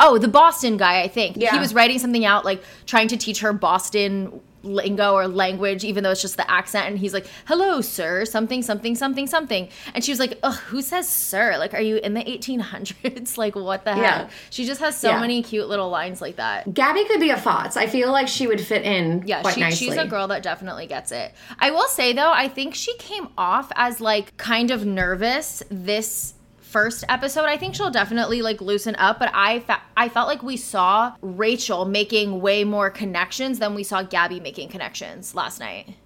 "Oh, 0.00 0.18
the 0.18 0.28
Boston 0.28 0.76
guy, 0.76 1.02
I 1.02 1.08
think." 1.08 1.36
Yeah. 1.36 1.52
He 1.52 1.58
was 1.58 1.74
writing 1.74 1.98
something 1.98 2.24
out, 2.24 2.44
like 2.44 2.62
trying 2.86 3.08
to 3.08 3.16
teach 3.16 3.40
her 3.40 3.52
Boston 3.52 4.40
lingo 4.62 5.12
or 5.14 5.28
language 5.28 5.84
even 5.84 6.02
though 6.02 6.10
it's 6.10 6.20
just 6.22 6.36
the 6.36 6.50
accent 6.50 6.86
and 6.88 6.98
he's 6.98 7.14
like 7.14 7.26
hello 7.46 7.80
sir 7.80 8.24
something 8.24 8.60
something 8.62 8.94
something 8.96 9.26
something 9.26 9.68
and 9.94 10.04
she 10.04 10.10
was 10.10 10.18
like 10.18 10.36
ugh 10.42 10.54
who 10.66 10.82
says 10.82 11.08
sir 11.08 11.56
like 11.58 11.74
are 11.74 11.80
you 11.80 11.96
in 11.98 12.14
the 12.14 12.22
1800s 12.24 13.36
like 13.38 13.54
what 13.54 13.84
the 13.84 13.94
heck 13.94 14.02
Yeah. 14.02 14.28
she 14.50 14.64
just 14.64 14.80
has 14.80 14.96
so 14.98 15.10
Yeah. 15.10 15.20
many 15.20 15.42
cute 15.42 15.68
little 15.68 15.90
lines 15.90 16.20
like 16.20 16.36
that 16.36 16.72
Gabby 16.74 17.04
could 17.04 17.20
be 17.20 17.30
a 17.30 17.36
Fots. 17.38 17.76
I 17.76 17.86
feel 17.86 18.10
like 18.10 18.26
she 18.28 18.46
would 18.46 18.60
fit 18.60 18.82
in 18.82 19.22
yeah, 19.26 19.42
quite 19.42 19.54
she, 19.54 19.60
nicely. 19.60 19.86
she's 19.88 19.96
a 19.96 20.06
girl 20.06 20.26
that 20.28 20.42
definitely 20.42 20.86
gets 20.86 21.12
it. 21.12 21.32
I 21.60 21.70
will 21.70 21.86
say 21.86 22.12
though, 22.12 22.32
I 22.32 22.48
think 22.48 22.74
she 22.74 22.96
came 22.96 23.28
off 23.38 23.70
as 23.76 24.00
like 24.00 24.36
kind 24.36 24.70
of 24.72 24.84
nervous 24.84 25.62
this 25.70 26.34
first 26.68 27.04
episode. 27.08 27.46
I 27.46 27.56
think 27.56 27.74
she'll 27.74 27.90
definitely 27.90 28.42
like 28.42 28.60
loosen 28.60 28.94
up, 28.96 29.18
but 29.18 29.30
I 29.32 29.64
I 29.96 30.08
felt 30.08 30.28
like 30.28 30.42
we 30.42 30.56
saw 30.56 31.14
Rachel 31.22 31.84
making 31.84 32.40
way 32.40 32.64
more 32.64 32.90
connections 32.90 33.58
than 33.58 33.74
we 33.74 33.82
saw 33.82 34.02
Gabby 34.02 34.40
making 34.40 34.68
connections 34.68 35.34
last 35.34 35.60
night. 35.60 35.96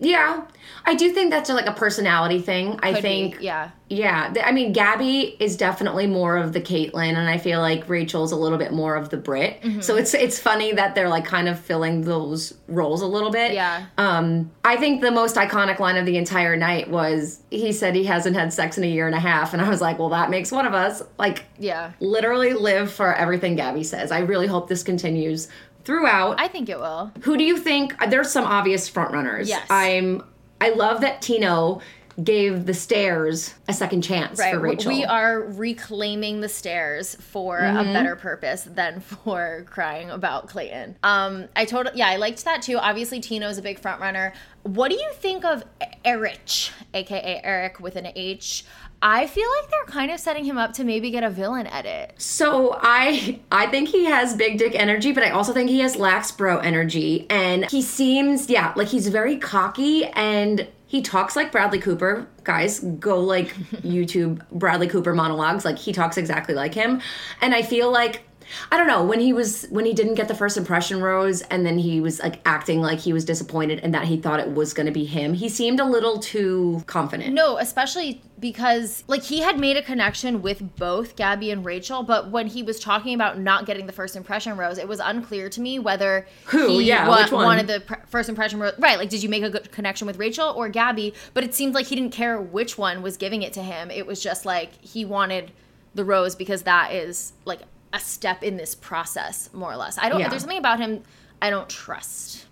Yeah, 0.00 0.42
I 0.84 0.94
do 0.94 1.12
think 1.12 1.30
that's 1.30 1.50
like 1.50 1.66
a 1.66 1.72
personality 1.72 2.40
thing. 2.40 2.78
I 2.82 2.92
Could 2.92 3.02
be, 3.02 3.02
think, 3.02 3.38
yeah. 3.40 3.70
yeah. 3.88 4.32
I 4.44 4.52
mean, 4.52 4.72
Gabby 4.72 5.36
is 5.40 5.56
definitely 5.56 6.06
more 6.06 6.36
of 6.36 6.52
the 6.52 6.60
Kaitlyn, 6.60 7.16
and 7.16 7.28
I 7.28 7.36
feel 7.38 7.60
like 7.60 7.88
Rachel's 7.88 8.30
a 8.30 8.36
little 8.36 8.58
bit 8.58 8.72
more 8.72 8.94
of 8.94 9.10
the 9.10 9.16
Britt. 9.16 9.60
Mm-hmm. 9.62 9.80
So 9.80 9.96
it's 9.96 10.14
it's 10.14 10.38
funny 10.38 10.72
that 10.72 10.94
they're 10.94 11.08
like 11.08 11.24
kind 11.24 11.48
of 11.48 11.58
filling 11.58 12.02
those 12.02 12.54
roles 12.68 13.02
a 13.02 13.06
little 13.06 13.30
bit. 13.30 13.54
Yeah. 13.54 13.86
Um, 13.98 14.52
I 14.64 14.76
think 14.76 15.00
the 15.00 15.10
most 15.10 15.34
iconic 15.34 15.80
line 15.80 15.96
of 15.96 16.06
the 16.06 16.16
entire 16.16 16.56
night 16.56 16.88
was 16.88 17.40
he 17.50 17.72
said 17.72 17.96
he 17.96 18.04
hasn't 18.04 18.36
had 18.36 18.52
sex 18.52 18.78
in 18.78 18.84
a 18.84 18.88
year 18.88 19.06
and 19.06 19.16
a 19.16 19.20
half, 19.20 19.52
and 19.52 19.60
I 19.60 19.68
was 19.68 19.80
like, 19.80 19.98
well, 19.98 20.10
that 20.10 20.30
makes 20.30 20.52
one 20.52 20.66
of 20.66 20.74
us. 20.74 21.02
Like, 21.18 21.44
Yeah. 21.58 21.90
literally 21.98 22.52
live 22.52 22.92
for 22.92 23.12
everything 23.14 23.56
Gabby 23.56 23.82
says. 23.82 24.12
I 24.12 24.20
really 24.20 24.46
hope 24.46 24.68
this 24.68 24.84
continues 24.84 25.48
throughout. 25.88 26.38
I 26.38 26.48
think 26.48 26.68
it 26.68 26.78
will. 26.78 27.10
Who 27.22 27.38
do 27.38 27.44
you 27.44 27.56
think? 27.56 27.96
There's 28.10 28.30
some 28.30 28.44
obvious 28.44 28.90
front 28.90 29.10
runners. 29.12 29.48
Yes. 29.48 29.66
I'm. 29.70 30.22
I 30.60 30.68
love 30.70 31.00
that 31.00 31.22
Tino 31.22 31.80
gave 32.22 32.66
the 32.66 32.74
stairs 32.74 33.54
a 33.68 33.72
second 33.72 34.02
chance 34.02 34.38
Right. 34.40 34.52
for 34.52 34.58
Rachel. 34.60 34.92
We 34.92 35.04
are 35.04 35.40
reclaiming 35.40 36.40
the 36.40 36.48
stairs 36.48 37.14
for 37.14 37.58
a 37.60 37.84
better 37.84 38.16
purpose 38.16 38.64
than 38.64 39.00
for 39.24 39.64
crying 39.70 40.10
about 40.10 40.48
Clayton. 40.48 40.96
Um, 41.04 41.46
I 41.54 41.64
told 41.64 41.88
yeah, 41.94 42.08
I 42.08 42.16
liked 42.16 42.44
that 42.44 42.60
too. 42.60 42.76
Obviously, 42.76 43.20
Tino's 43.20 43.56
a 43.56 43.62
big 43.62 43.78
front 43.78 44.00
runner. 44.00 44.34
What 44.64 44.90
do 44.90 44.96
you 44.96 45.10
think 45.14 45.44
of 45.44 45.64
Erich, 46.04 46.70
aka 46.92 47.40
Eric 47.42 47.80
with 47.80 47.96
an 47.96 48.08
H? 48.14 48.64
I 49.00 49.26
feel 49.26 49.46
like 49.60 49.70
they're 49.70 49.84
kind 49.86 50.10
of 50.10 50.18
setting 50.18 50.44
him 50.44 50.58
up 50.58 50.72
to 50.74 50.84
maybe 50.84 51.10
get 51.10 51.22
a 51.22 51.30
villain 51.30 51.66
edit. 51.66 52.14
So 52.18 52.78
I 52.80 53.40
I 53.52 53.66
think 53.68 53.88
he 53.88 54.06
has 54.06 54.36
big 54.36 54.58
dick 54.58 54.74
energy, 54.74 55.12
but 55.12 55.22
I 55.22 55.30
also 55.30 55.52
think 55.52 55.70
he 55.70 55.80
has 55.80 55.96
lax 55.96 56.32
bro 56.32 56.58
energy, 56.58 57.26
and 57.30 57.70
he 57.70 57.82
seems 57.82 58.50
yeah 58.50 58.72
like 58.76 58.88
he's 58.88 59.08
very 59.08 59.36
cocky 59.36 60.06
and 60.06 60.66
he 60.86 61.02
talks 61.02 61.36
like 61.36 61.52
Bradley 61.52 61.78
Cooper. 61.78 62.26
Guys, 62.44 62.80
go 62.80 63.20
like 63.20 63.54
YouTube 63.82 64.42
Bradley 64.50 64.88
Cooper 64.88 65.14
monologues. 65.14 65.64
Like 65.64 65.78
he 65.78 65.92
talks 65.92 66.16
exactly 66.16 66.54
like 66.54 66.74
him, 66.74 67.00
and 67.40 67.54
I 67.54 67.62
feel 67.62 67.92
like 67.92 68.22
I 68.70 68.76
don't 68.76 68.86
know 68.86 69.04
when 69.04 69.20
he 69.20 69.32
was 69.32 69.66
when 69.70 69.84
he 69.84 69.92
didn't 69.92 70.14
get 70.14 70.28
the 70.28 70.34
first 70.34 70.56
impression 70.56 71.00
rose, 71.00 71.42
and 71.42 71.64
then 71.64 71.78
he 71.78 72.00
was 72.00 72.20
like 72.20 72.40
acting 72.44 72.80
like 72.80 72.98
he 72.98 73.12
was 73.12 73.24
disappointed 73.24 73.80
and 73.80 73.94
that 73.94 74.04
he 74.04 74.16
thought 74.16 74.40
it 74.40 74.52
was 74.52 74.74
going 74.74 74.86
to 74.86 74.92
be 74.92 75.04
him. 75.04 75.34
He 75.34 75.48
seemed 75.48 75.80
a 75.80 75.84
little 75.84 76.18
too 76.18 76.82
confident. 76.86 77.34
No, 77.34 77.58
especially 77.58 78.22
because 78.40 79.04
like 79.08 79.22
he 79.22 79.40
had 79.40 79.58
made 79.58 79.76
a 79.76 79.82
connection 79.82 80.42
with 80.42 80.76
both 80.76 81.16
Gabby 81.16 81.50
and 81.50 81.64
Rachel, 81.64 82.02
but 82.02 82.30
when 82.30 82.46
he 82.46 82.62
was 82.62 82.78
talking 82.78 83.14
about 83.14 83.38
not 83.38 83.66
getting 83.66 83.86
the 83.86 83.92
first 83.92 84.16
impression 84.16 84.56
rose, 84.56 84.78
it 84.78 84.88
was 84.88 85.00
unclear 85.00 85.48
to 85.50 85.60
me 85.60 85.78
whether 85.78 86.26
Who? 86.46 86.80
Yeah, 86.80 87.08
wa- 87.08 87.22
which 87.22 87.32
one? 87.32 87.44
wanted 87.44 87.66
the 87.66 87.80
pr- 87.80 87.94
first 88.06 88.28
impression 88.28 88.60
rose. 88.60 88.74
Right, 88.78 88.98
like 88.98 89.08
did 89.08 89.22
you 89.22 89.28
make 89.28 89.42
a 89.42 89.50
good 89.50 89.70
connection 89.72 90.06
with 90.06 90.18
Rachel 90.18 90.50
or 90.50 90.68
Gabby? 90.68 91.14
But 91.34 91.44
it 91.44 91.54
seemed 91.54 91.74
like 91.74 91.86
he 91.86 91.96
didn't 91.96 92.12
care 92.12 92.40
which 92.40 92.78
one 92.78 93.02
was 93.02 93.16
giving 93.16 93.42
it 93.42 93.52
to 93.54 93.62
him. 93.62 93.90
It 93.90 94.06
was 94.06 94.22
just 94.22 94.44
like 94.44 94.72
he 94.80 95.04
wanted 95.04 95.52
the 95.94 96.04
rose 96.04 96.36
because 96.36 96.62
that 96.62 96.92
is 96.92 97.32
like 97.44 97.60
a 97.92 97.98
step 98.00 98.42
in 98.42 98.56
this 98.56 98.74
process, 98.74 99.50
more 99.52 99.72
or 99.72 99.76
less. 99.76 99.98
I 99.98 100.08
don't. 100.08 100.20
Yeah. 100.20 100.28
There's 100.28 100.42
something 100.42 100.58
about 100.58 100.80
him 100.80 101.02
I 101.40 101.50
don't 101.50 101.68
trust. 101.68 102.46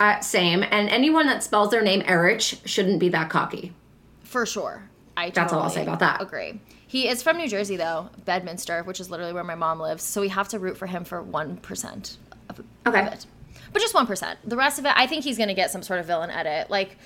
Uh, 0.00 0.18
same. 0.20 0.62
And 0.62 0.88
anyone 0.88 1.26
that 1.26 1.42
spells 1.42 1.70
their 1.70 1.82
name 1.82 2.02
Erich 2.06 2.40
shouldn't 2.40 2.98
be 2.98 3.08
that 3.10 3.30
cocky. 3.30 3.72
For 4.24 4.46
sure. 4.46 4.88
I 5.16 5.30
That's 5.30 5.52
all 5.52 5.60
I'll 5.60 5.70
say 5.70 5.82
about 5.82 5.98
that. 6.00 6.22
Agree. 6.22 6.60
He 6.86 7.08
is 7.08 7.22
from 7.22 7.36
New 7.36 7.48
Jersey 7.48 7.76
though, 7.76 8.08
Bedminster, 8.24 8.82
which 8.82 8.98
is 9.00 9.10
literally 9.10 9.32
where 9.32 9.44
my 9.44 9.54
mom 9.54 9.78
lives. 9.78 10.02
So 10.02 10.20
we 10.20 10.28
have 10.28 10.48
to 10.48 10.58
root 10.58 10.76
for 10.76 10.86
him 10.86 11.04
for 11.04 11.22
one 11.22 11.56
percent 11.58 12.16
of, 12.48 12.60
Okay. 12.86 13.00
of 13.00 13.06
it. 13.12 13.26
But 13.72 13.80
just 13.80 13.94
one 13.94 14.06
percent. 14.06 14.38
The 14.44 14.56
rest 14.56 14.78
of 14.78 14.84
it, 14.86 14.92
I 14.96 15.06
think 15.06 15.24
he's 15.24 15.38
gonna 15.38 15.54
get 15.54 15.70
some 15.70 15.82
sort 15.82 16.00
of 16.00 16.06
villain 16.06 16.30
edit. 16.30 16.70
Like, 16.70 16.96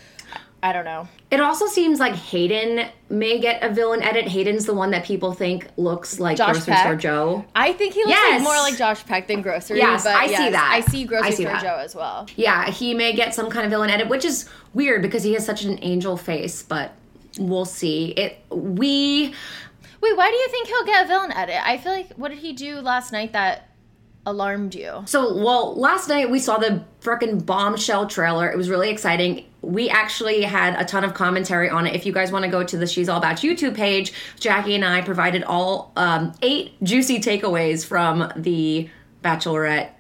I 0.63 0.73
don't 0.73 0.85
know. 0.85 1.07
It 1.31 1.39
also 1.41 1.67
seems 1.67 2.01
like 2.01 2.15
Hayden 2.15 2.89
may 3.11 3.39
get 3.39 3.63
a 3.63 3.69
villain 3.73 4.03
edit. 4.03 4.27
Hayden's 4.27 4.65
the 4.67 4.75
one 4.75 4.91
that 4.91 5.05
people 5.05 5.33
think 5.33 5.69
looks 5.77 6.19
like 6.19 6.37
Josh 6.39 6.53
Grocery 6.55 6.73
Peck? 6.73 6.83
Store 6.83 6.97
Joe. 6.97 7.45
I 7.55 7.73
think 7.75 7.95
he 7.95 8.01
looks 8.01 8.11
Yes. 8.11 8.35
like 8.35 8.43
more 8.43 8.57
like 8.57 8.77
Josh 8.77 9.05
Peck 9.07 9.29
than 9.29 9.43
Grocery. 9.43 9.79
Yes, 9.79 10.03
but 10.05 10.15
I 10.15 10.27
see 10.27 10.51
that. 10.51 10.71
I 10.73 10.81
see 10.81 11.05
Grocery 11.05 11.27
I 11.29 11.31
see 11.31 11.43
Store 11.45 11.53
that. 11.53 11.63
Joe 11.63 11.77
as 11.79 11.95
well. 11.95 12.27
Yeah, 12.37 12.71
he 12.71 12.95
may 12.95 13.13
get 13.13 13.35
some 13.35 13.49
kind 13.51 13.65
of 13.65 13.71
villain 13.71 13.91
edit, 13.91 14.09
which 14.09 14.25
is 14.25 14.49
weird 14.75 15.03
because 15.03 15.23
he 15.23 15.35
has 15.35 15.45
such 15.45 15.63
an 15.65 15.79
angel 15.83 16.17
face, 16.17 16.63
but 16.63 16.93
we'll 17.39 17.65
see. 17.67 18.09
It 18.13 18.39
we 18.51 19.35
Wait, 20.01 20.17
why 20.17 20.31
do 20.31 20.37
you 20.37 20.49
think 20.49 20.69
he'll 20.69 20.85
get 20.85 21.05
a 21.05 21.09
villain 21.09 21.33
edit? 21.33 21.57
I 21.65 21.79
feel 21.79 21.93
like 21.93 22.13
what 22.15 22.29
did 22.31 22.39
he 22.39 22.53
do 22.53 22.81
last 22.81 23.13
night 23.13 23.33
that 23.33 23.66
alarmed 24.27 24.74
you? 24.74 25.03
So, 25.07 25.35
well, 25.37 25.74
last 25.77 26.09
night 26.09 26.31
we 26.31 26.39
saw 26.39 26.59
the 26.59 26.85
frickin' 27.01 27.47
bombshell 27.47 28.09
trailer. 28.09 28.51
It 28.51 28.57
was 28.57 28.68
really 28.68 28.91
exciting. 28.91 29.47
We 29.62 29.89
actually 29.89 30.43
had 30.43 30.79
a 30.81 30.85
ton 30.85 31.05
of 31.05 31.14
commentary 31.14 31.70
on 31.70 31.87
it. 31.87 31.95
If 31.95 32.05
you 32.05 32.12
guys 32.12 32.31
want 32.33 32.45
to 32.45 32.51
go 32.51 32.62
to 32.64 32.77
the 32.77 32.87
She's 32.87 33.09
All 33.09 33.18
About 33.18 33.39
YouTube 33.39 33.74
page, 33.74 34.12
Jackie 34.39 34.74
and 34.74 34.85
I 34.85 35.01
provided 35.01 35.45
all 35.45 35.93
um, 35.97 36.33
eight 36.43 36.83
juicy 36.83 37.18
takeaways 37.20 37.87
from 37.87 38.33
the 38.37 38.91
Bachelorette 39.24 39.91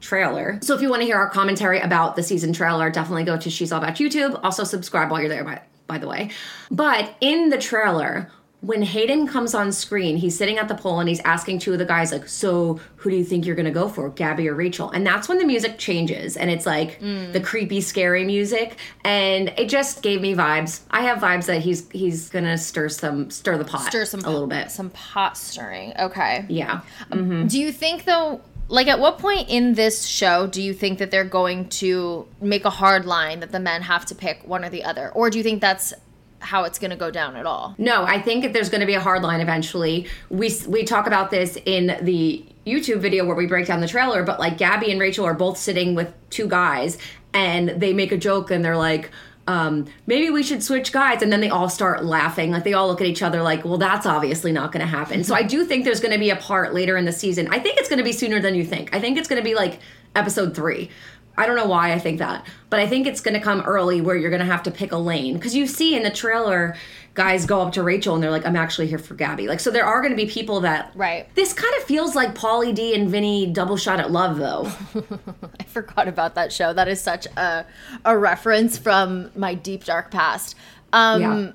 trailer. 0.00 0.58
So 0.62 0.74
if 0.74 0.82
you 0.82 0.90
want 0.90 1.02
to 1.02 1.06
hear 1.06 1.16
our 1.16 1.30
commentary 1.30 1.80
about 1.80 2.16
the 2.16 2.22
season 2.22 2.52
trailer, 2.52 2.90
definitely 2.90 3.24
go 3.24 3.36
to 3.38 3.50
She's 3.50 3.72
All 3.72 3.82
About 3.82 3.96
YouTube. 3.96 4.38
Also 4.42 4.64
subscribe 4.64 5.10
while 5.10 5.20
you're 5.20 5.28
there, 5.28 5.44
by, 5.44 5.62
by 5.86 5.98
the 5.98 6.08
way. 6.08 6.30
But 6.70 7.16
in 7.20 7.48
the 7.48 7.58
trailer, 7.58 8.30
when 8.66 8.82
Hayden 8.82 9.28
comes 9.28 9.54
on 9.54 9.70
screen, 9.70 10.16
he's 10.16 10.36
sitting 10.36 10.58
at 10.58 10.66
the 10.66 10.74
pole 10.74 10.98
and 10.98 11.08
he's 11.08 11.20
asking 11.20 11.60
two 11.60 11.72
of 11.72 11.78
the 11.78 11.84
guys, 11.84 12.10
like, 12.10 12.26
so 12.26 12.80
who 12.96 13.10
do 13.10 13.16
you 13.16 13.24
think 13.24 13.46
you're 13.46 13.54
gonna 13.54 13.70
go 13.70 13.88
for, 13.88 14.10
Gabby 14.10 14.48
or 14.48 14.54
Rachel? 14.54 14.90
And 14.90 15.06
that's 15.06 15.28
when 15.28 15.38
the 15.38 15.44
music 15.44 15.78
changes 15.78 16.36
and 16.36 16.50
it's 16.50 16.66
like 16.66 17.00
mm. 17.00 17.32
the 17.32 17.40
creepy, 17.40 17.80
scary 17.80 18.24
music. 18.24 18.76
And 19.04 19.50
it 19.56 19.68
just 19.68 20.02
gave 20.02 20.20
me 20.20 20.34
vibes. 20.34 20.80
I 20.90 21.02
have 21.02 21.18
vibes 21.18 21.46
that 21.46 21.60
he's 21.60 21.88
he's 21.90 22.28
gonna 22.28 22.58
stir 22.58 22.88
some 22.88 23.30
stir 23.30 23.56
the 23.56 23.64
pot. 23.64 23.86
Stir 23.86 24.04
some 24.04 24.20
a 24.24 24.30
little 24.30 24.48
bit. 24.48 24.72
Some 24.72 24.90
pot 24.90 25.36
stirring. 25.36 25.92
Okay. 25.96 26.44
Yeah. 26.48 26.80
Um, 27.12 27.18
mm-hmm. 27.18 27.46
Do 27.46 27.60
you 27.60 27.70
think 27.70 28.04
though 28.04 28.40
like 28.68 28.88
at 28.88 28.98
what 28.98 29.18
point 29.18 29.48
in 29.48 29.74
this 29.74 30.04
show 30.04 30.48
do 30.48 30.60
you 30.60 30.74
think 30.74 30.98
that 30.98 31.12
they're 31.12 31.22
going 31.22 31.68
to 31.68 32.26
make 32.40 32.64
a 32.64 32.70
hard 32.70 33.04
line 33.04 33.38
that 33.38 33.52
the 33.52 33.60
men 33.60 33.82
have 33.82 34.04
to 34.06 34.14
pick 34.16 34.44
one 34.44 34.64
or 34.64 34.70
the 34.70 34.82
other? 34.82 35.10
Or 35.10 35.30
do 35.30 35.38
you 35.38 35.44
think 35.44 35.60
that's 35.60 35.94
how 36.40 36.64
it's 36.64 36.78
going 36.78 36.90
to 36.90 36.96
go 36.96 37.10
down 37.10 37.36
at 37.36 37.46
all? 37.46 37.74
No, 37.78 38.04
I 38.04 38.20
think 38.20 38.52
there's 38.52 38.68
going 38.68 38.80
to 38.80 38.86
be 38.86 38.94
a 38.94 39.00
hard 39.00 39.22
line 39.22 39.40
eventually. 39.40 40.06
We 40.30 40.54
we 40.66 40.84
talk 40.84 41.06
about 41.06 41.30
this 41.30 41.58
in 41.64 41.98
the 42.02 42.44
YouTube 42.66 42.98
video 42.98 43.24
where 43.24 43.36
we 43.36 43.46
break 43.46 43.66
down 43.66 43.80
the 43.80 43.88
trailer, 43.88 44.22
but 44.22 44.38
like 44.38 44.58
Gabby 44.58 44.90
and 44.90 45.00
Rachel 45.00 45.24
are 45.24 45.34
both 45.34 45.56
sitting 45.56 45.94
with 45.94 46.12
two 46.30 46.48
guys 46.48 46.98
and 47.32 47.68
they 47.68 47.92
make 47.92 48.12
a 48.12 48.16
joke 48.16 48.50
and 48.50 48.64
they're 48.64 48.76
like 48.76 49.10
um, 49.48 49.86
maybe 50.06 50.28
we 50.30 50.42
should 50.42 50.62
switch 50.62 50.90
guys 50.90 51.22
and 51.22 51.32
then 51.32 51.40
they 51.40 51.50
all 51.50 51.68
start 51.68 52.04
laughing. 52.04 52.50
Like 52.50 52.64
they 52.64 52.72
all 52.72 52.88
look 52.88 53.00
at 53.00 53.06
each 53.06 53.22
other 53.22 53.42
like 53.42 53.64
well 53.64 53.78
that's 53.78 54.06
obviously 54.06 54.52
not 54.52 54.72
going 54.72 54.84
to 54.84 54.90
happen. 54.90 55.22
So 55.24 55.34
i 55.34 55.42
do 55.42 55.64
think 55.64 55.84
there's 55.84 56.00
going 56.00 56.12
to 56.12 56.18
be 56.18 56.30
a 56.30 56.36
part 56.36 56.74
later 56.74 56.96
in 56.96 57.04
the 57.04 57.12
season. 57.12 57.48
I 57.50 57.60
think 57.60 57.78
it's 57.78 57.88
going 57.88 57.98
to 57.98 58.04
be 58.04 58.12
sooner 58.12 58.40
than 58.40 58.54
you 58.54 58.64
think. 58.64 58.94
I 58.94 59.00
think 59.00 59.18
it's 59.18 59.28
going 59.28 59.40
to 59.40 59.44
be 59.44 59.54
like 59.54 59.80
episode 60.16 60.56
three 60.56 60.90
I 61.38 61.46
don't 61.46 61.56
know 61.56 61.66
why 61.66 61.92
I 61.92 61.98
think 61.98 62.18
that, 62.18 62.46
but 62.70 62.80
I 62.80 62.86
think 62.86 63.06
it's 63.06 63.20
going 63.20 63.34
to 63.34 63.40
come 63.40 63.60
early 63.62 64.00
where 64.00 64.16
you're 64.16 64.30
going 64.30 64.40
to 64.40 64.46
have 64.46 64.62
to 64.64 64.70
pick 64.70 64.92
a 64.92 64.96
lane 64.96 65.34
because 65.34 65.54
you 65.54 65.66
see 65.66 65.94
in 65.94 66.02
the 66.02 66.10
trailer 66.10 66.74
guys 67.14 67.46
go 67.46 67.62
up 67.62 67.72
to 67.72 67.82
Rachel 67.82 68.14
and 68.14 68.22
they're 68.22 68.30
like, 68.30 68.46
"I'm 68.46 68.56
actually 68.56 68.86
here 68.86 68.98
for 68.98 69.14
Gabby." 69.14 69.48
Like, 69.48 69.60
so 69.60 69.70
there 69.70 69.84
are 69.84 70.00
going 70.00 70.12
to 70.12 70.16
be 70.16 70.26
people 70.30 70.60
that 70.60 70.92
Right. 70.94 71.32
This 71.34 71.52
kind 71.52 71.74
of 71.76 71.84
feels 71.84 72.14
like 72.14 72.34
Pauly 72.34 72.74
D 72.74 72.94
and 72.94 73.08
Vinny 73.08 73.46
double 73.46 73.76
shot 73.76 74.00
at 74.00 74.10
love, 74.10 74.38
though. 74.38 74.70
I 75.60 75.64
forgot 75.64 76.08
about 76.08 76.34
that 76.36 76.52
show. 76.52 76.72
That 76.72 76.88
is 76.88 77.00
such 77.00 77.26
a 77.36 77.66
a 78.04 78.16
reference 78.16 78.78
from 78.78 79.30
my 79.34 79.54
deep 79.54 79.84
dark 79.84 80.10
past. 80.10 80.54
Um 80.92 81.20
yeah, 81.20 81.52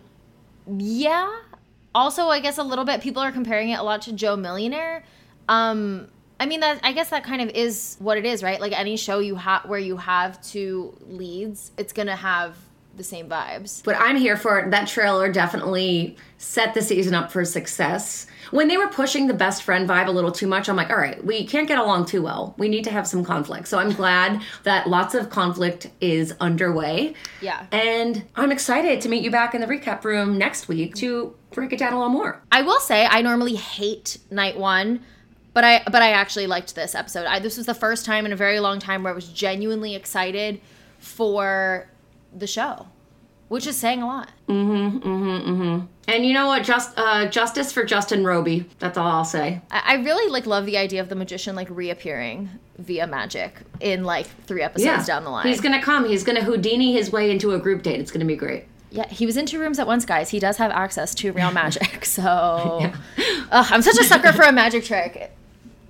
yeah. 0.77 1.39
Also, 1.93 2.27
I 2.27 2.39
guess 2.39 2.57
a 2.57 2.63
little 2.63 2.85
bit 2.85 3.01
people 3.01 3.21
are 3.21 3.31
comparing 3.31 3.69
it 3.69 3.79
a 3.79 3.83
lot 3.83 4.01
to 4.03 4.13
Joe 4.13 4.35
Millionaire. 4.35 5.03
Um 5.49 6.07
I 6.41 6.47
mean 6.47 6.61
that 6.61 6.79
I 6.81 6.91
guess 6.91 7.11
that 7.11 7.23
kind 7.23 7.39
of 7.39 7.49
is 7.49 7.97
what 7.99 8.17
it 8.17 8.25
is, 8.25 8.41
right? 8.41 8.59
Like 8.59 8.77
any 8.77 8.97
show 8.97 9.19
you 9.19 9.35
have 9.35 9.65
where 9.65 9.79
you 9.79 9.95
have 9.97 10.41
two 10.41 10.97
leads, 11.07 11.71
it's 11.77 11.93
to 11.93 12.15
have 12.15 12.57
the 12.97 13.03
same 13.03 13.29
vibes. 13.29 13.83
but 13.83 13.95
I'm 13.97 14.17
here 14.17 14.35
for 14.35 14.59
it. 14.59 14.71
That 14.71 14.87
trailer 14.87 15.31
definitely 15.31 16.17
set 16.39 16.73
the 16.73 16.81
season 16.81 17.13
up 17.13 17.31
for 17.31 17.45
success. 17.45 18.27
When 18.49 18.67
they 18.67 18.75
were 18.75 18.87
pushing 18.87 19.27
the 19.27 19.33
best 19.33 19.63
friend 19.63 19.87
vibe 19.87 20.07
a 20.07 20.11
little 20.11 20.31
too 20.31 20.47
much, 20.47 20.67
I'm 20.67 20.75
like, 20.75 20.89
all 20.89 20.97
right, 20.97 21.23
we 21.23 21.45
can't 21.45 21.67
get 21.67 21.77
along 21.77 22.05
too 22.07 22.21
well. 22.21 22.53
We 22.57 22.67
need 22.67 22.83
to 22.85 22.91
have 22.91 23.07
some 23.07 23.23
conflict. 23.23 23.67
So 23.67 23.79
I'm 23.79 23.91
glad 23.91 24.41
that 24.63 24.89
lots 24.89 25.15
of 25.15 25.29
conflict 25.29 25.89
is 26.01 26.33
underway. 26.41 27.13
Yeah. 27.39 27.65
And 27.71 28.25
I'm 28.35 28.51
excited 28.51 28.99
to 29.01 29.09
meet 29.09 29.23
you 29.23 29.31
back 29.31 29.55
in 29.55 29.61
the 29.61 29.67
recap 29.67 30.03
room 30.03 30.37
next 30.37 30.67
week 30.67 30.95
to 30.95 31.33
break 31.51 31.71
it 31.71 31.79
down 31.79 31.93
a 31.93 31.97
little 31.97 32.11
more. 32.11 32.41
I 32.51 32.63
will 32.63 32.79
say 32.79 33.05
I 33.05 33.21
normally 33.21 33.55
hate 33.55 34.17
night 34.31 34.57
1, 34.57 34.99
but 35.53 35.63
I 35.63 35.83
but 35.85 36.01
I 36.01 36.11
actually 36.11 36.47
liked 36.47 36.75
this 36.75 36.95
episode. 36.95 37.25
I, 37.25 37.39
this 37.39 37.57
was 37.57 37.65
the 37.65 37.73
first 37.73 38.05
time 38.05 38.25
in 38.25 38.31
a 38.33 38.35
very 38.35 38.59
long 38.59 38.79
time 38.79 39.03
where 39.03 39.11
I 39.11 39.15
was 39.15 39.27
genuinely 39.27 39.95
excited 39.95 40.61
for 40.99 41.89
the 42.35 42.47
show, 42.47 42.87
which 43.49 43.67
is 43.67 43.75
saying 43.77 44.01
a 44.01 44.07
lot. 44.07 44.29
Mm-hmm. 44.47 44.97
Mm-hmm. 44.99 45.51
Mm-hmm. 45.51 45.85
And 46.07 46.25
you 46.25 46.33
know 46.33 46.47
what? 46.47 46.63
Just 46.63 46.93
uh, 46.97 47.27
justice 47.27 47.71
for 47.71 47.83
Justin 47.85 48.25
Roby. 48.25 48.65
That's 48.79 48.97
all 48.97 49.07
I'll 49.07 49.25
say. 49.25 49.61
I, 49.71 49.81
I 49.85 49.93
really 49.95 50.31
like 50.31 50.45
love 50.45 50.65
the 50.65 50.77
idea 50.77 51.01
of 51.01 51.09
the 51.09 51.15
magician 51.15 51.55
like 51.55 51.69
reappearing 51.69 52.49
via 52.77 53.07
magic 53.07 53.61
in 53.79 54.03
like 54.03 54.25
three 54.45 54.61
episodes 54.61 55.05
down 55.05 55.23
the 55.23 55.29
line. 55.29 55.47
He's 55.47 55.61
gonna 55.61 55.81
come. 55.81 56.05
He's 56.05 56.23
gonna 56.23 56.43
Houdini 56.43 56.93
his 56.93 57.11
way 57.11 57.29
into 57.31 57.51
a 57.53 57.59
group 57.59 57.83
date. 57.83 57.99
It's 57.99 58.11
gonna 58.11 58.25
be 58.25 58.35
great. 58.35 58.65
yeah, 58.89 59.07
he 59.07 59.25
was 59.25 59.37
in 59.37 59.45
two 59.45 59.59
rooms 59.59 59.79
at 59.79 59.87
once, 59.87 60.05
guys. 60.05 60.29
He 60.29 60.39
does 60.39 60.57
have 60.57 60.71
access 60.71 61.13
to 61.15 61.31
real 61.31 61.51
magic, 61.51 62.03
so 62.17 62.21
Ugh, 63.51 63.67
I'm 63.69 63.81
such 63.81 63.97
a 63.99 64.03
sucker 64.03 64.31
for 64.33 64.43
a 64.43 64.51
magic 64.51 64.83
trick. 64.83 65.31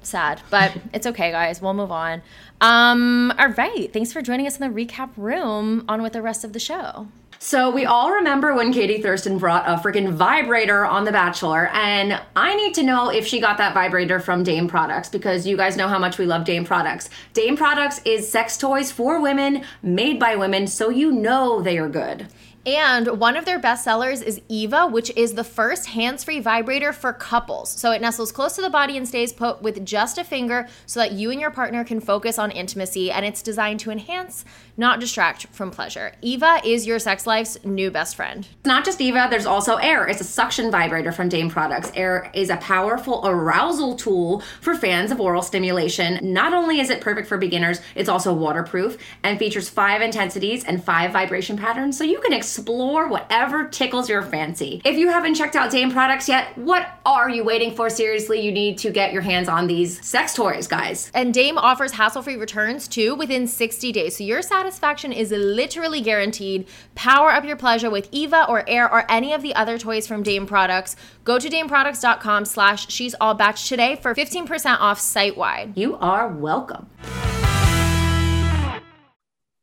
Sad, 0.04 0.42
but 0.50 0.76
it's 0.94 1.08
okay, 1.08 1.32
guys. 1.32 1.62
We'll 1.62 1.74
move 1.74 1.92
on. 1.92 2.22
Um, 2.60 3.34
all 3.38 3.50
right. 3.50 3.92
Thanks 3.92 4.12
for 4.14 4.22
joining 4.22 4.48
us 4.48 4.60
in 4.60 4.72
the 4.72 4.86
recap 4.86 5.12
room. 5.18 5.86
On 5.88 6.02
with 6.02 6.14
the 6.14 6.22
rest 6.22 6.44
of 6.44 6.54
the 6.54 6.60
show. 6.60 7.08
So 7.44 7.72
we 7.72 7.86
all 7.88 8.12
remember 8.12 8.54
when 8.54 8.72
Katie 8.72 9.02
Thurston 9.02 9.40
brought 9.40 9.68
a 9.68 9.82
freaking 9.82 10.14
vibrator 10.14 10.86
on 10.86 11.06
The 11.06 11.12
Bachelor, 11.12 11.70
and 11.74 12.22
I 12.36 12.56
need 12.56 12.76
to 12.76 12.84
know 12.84 13.10
if 13.10 13.26
she 13.26 13.42
got 13.42 13.58
that 13.58 13.74
vibrator 13.74 14.20
from 14.20 14.44
Dame 14.44 14.68
Products 14.68 15.10
because 15.10 15.48
you 15.48 15.58
guys 15.58 15.76
know 15.76 15.88
how 15.88 15.98
much 15.98 16.20
we 16.20 16.28
love 16.28 16.46
Dame 16.46 16.66
Products. 16.66 17.10
Dame 17.34 17.58
Products 17.58 18.00
is 18.06 18.32
sex 18.32 18.58
toys 18.58 18.92
for 18.92 19.20
women, 19.20 19.64
made 19.82 20.20
by 20.20 20.36
women, 20.36 20.68
so 20.68 20.90
you 20.90 21.12
know 21.12 21.64
they 21.64 21.80
are 21.80 21.90
good. 21.90 22.28
And 22.64 23.20
one 23.20 23.38
of 23.38 23.46
their 23.46 23.58
best 23.58 23.84
sellers 23.84 24.22
is 24.22 24.40
Eva, 24.48 24.86
which 24.86 25.12
is 25.16 25.34
the 25.34 25.44
first 25.44 25.88
hands 25.88 26.24
free 26.24 26.40
vibrator 26.40 26.94
for 26.94 27.12
couples. 27.12 27.72
So 27.72 27.92
it 27.92 28.02
nestles 28.02 28.32
close 28.32 28.56
to 28.56 28.62
the 28.62 28.70
body 28.70 28.98
and 28.98 29.08
stays 29.08 29.34
put 29.34 29.64
with 29.64 29.84
just 29.84 30.20
a 30.20 30.24
finger 30.24 30.68
so 30.86 31.00
that 31.00 31.14
you 31.14 31.32
and 31.32 31.42
your 31.42 31.50
partner 31.50 31.84
can 31.84 32.00
focus 32.00 32.38
on 32.38 32.52
intimacy. 32.52 33.12
And 33.12 33.26
it's 33.26 33.42
designed 33.42 33.80
to 33.80 33.90
enhance, 33.90 34.46
not 34.78 35.00
distract 35.00 35.48
from 35.48 35.72
pleasure. 35.72 36.14
Eva 36.22 36.62
is 36.64 36.86
your 36.86 37.00
sex 37.00 37.26
life's 37.26 37.58
new 37.66 37.90
best 37.90 38.16
friend. 38.16 38.48
It's 38.60 38.68
not 38.68 38.86
just 38.86 39.02
Eva, 39.02 39.28
there's 39.32 39.48
also 39.48 39.78
Aer. 39.78 40.08
It's 40.08 40.22
a 40.22 40.26
suction 40.26 40.70
vibrator 40.70 41.12
from 41.12 41.30
Dame 41.30 41.50
Products. 41.50 41.92
Aer 41.96 42.30
is 42.36 42.52
a 42.52 42.58
powerful 42.58 43.22
arousal 43.26 43.96
tool 43.96 44.44
for 44.62 44.76
fans 44.76 45.12
of 45.12 45.20
oral 45.20 45.42
stimulation. 45.42 46.20
Not 46.22 46.54
only 46.54 46.80
is 46.80 46.92
it 46.92 47.02
perfect 47.02 47.28
for 47.28 47.40
beginners, 47.40 47.82
it's 47.96 48.10
also 48.10 48.32
waterproof 48.34 49.00
and 49.24 49.40
features 49.40 49.68
five 49.68 50.04
intensities 50.04 50.64
and 50.64 50.84
five 50.84 51.12
vibration 51.12 51.58
patterns, 51.58 51.98
so 51.98 52.04
you 52.04 52.20
can 52.20 52.34
explore 52.34 52.51
whatever 52.60 53.68
tickles 53.68 54.10
your 54.10 54.22
fancy. 54.22 54.82
If 54.86 54.98
you 54.98 55.10
haven't 55.10 55.36
checked 55.36 55.56
out 55.56 55.72
Dame 55.72 55.92
products 55.92 56.28
yet, 56.28 56.58
what 56.58 56.88
are 57.06 57.30
you 57.30 57.44
waiting 57.44 57.76
for? 57.76 57.90
Seriously, 57.90 58.42
you 58.42 58.52
need 58.52 58.78
to 58.80 58.92
get 58.92 59.14
your 59.14 59.22
hands 59.22 59.48
on 59.48 59.68
these 59.68 60.06
sex 60.06 60.34
toys, 60.34 60.68
guys. 60.68 61.12
And 61.14 61.34
Dame 61.34 61.58
offers 61.58 61.92
hassle 61.92 62.22
free 62.22 62.36
returns 62.36 62.88
too 62.88 63.16
within 63.16 63.48
60 63.48 63.92
days. 63.92 64.18
So 64.18 64.24
your 64.24 64.42
satisfaction 64.42 65.12
is 65.12 65.32
literally 65.32 66.02
guaranteed. 66.02 66.68
Power 66.96 67.32
up 67.32 67.46
your 67.46 67.58
pleasure 67.58 67.90
with 67.90 68.10
Eva 68.12 68.46
or 68.48 68.68
Aer 68.68 68.92
or 68.92 69.10
any 69.10 69.34
of 69.34 69.42
the 69.42 69.56
other 69.56 69.78
toys 69.78 70.08
from 70.08 70.24
Dame 70.24 70.46
products. 70.46 70.96
Go 71.24 71.40
to 71.40 71.50
dameproducts.com 71.50 72.46
slash 72.46 72.92
she's 72.92 73.16
all 73.22 73.34
batch 73.34 73.68
today 73.68 73.96
for 73.96 74.14
15% 74.14 74.80
off 74.80 75.00
site 75.00 75.38
wide. 75.38 75.74
You 75.76 75.96
are 75.98 76.28
welcome. 76.28 76.90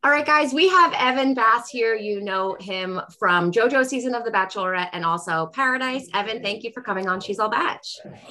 All 0.04 0.12
right, 0.12 0.24
guys, 0.24 0.54
we 0.54 0.68
have 0.68 0.92
Evan 0.92 1.34
Bass 1.34 1.68
here. 1.68 1.96
You 1.96 2.20
know 2.20 2.56
him 2.60 3.00
from 3.18 3.50
JoJo 3.50 3.84
season 3.84 4.14
of 4.14 4.24
The 4.24 4.30
Bachelorette 4.30 4.90
and 4.92 5.04
also 5.04 5.46
Paradise. 5.46 6.08
Evan, 6.14 6.40
thank 6.40 6.62
you 6.62 6.70
for 6.72 6.82
coming 6.82 7.08
on 7.08 7.20
She's 7.20 7.40
All 7.40 7.48
Bach. 7.48 7.80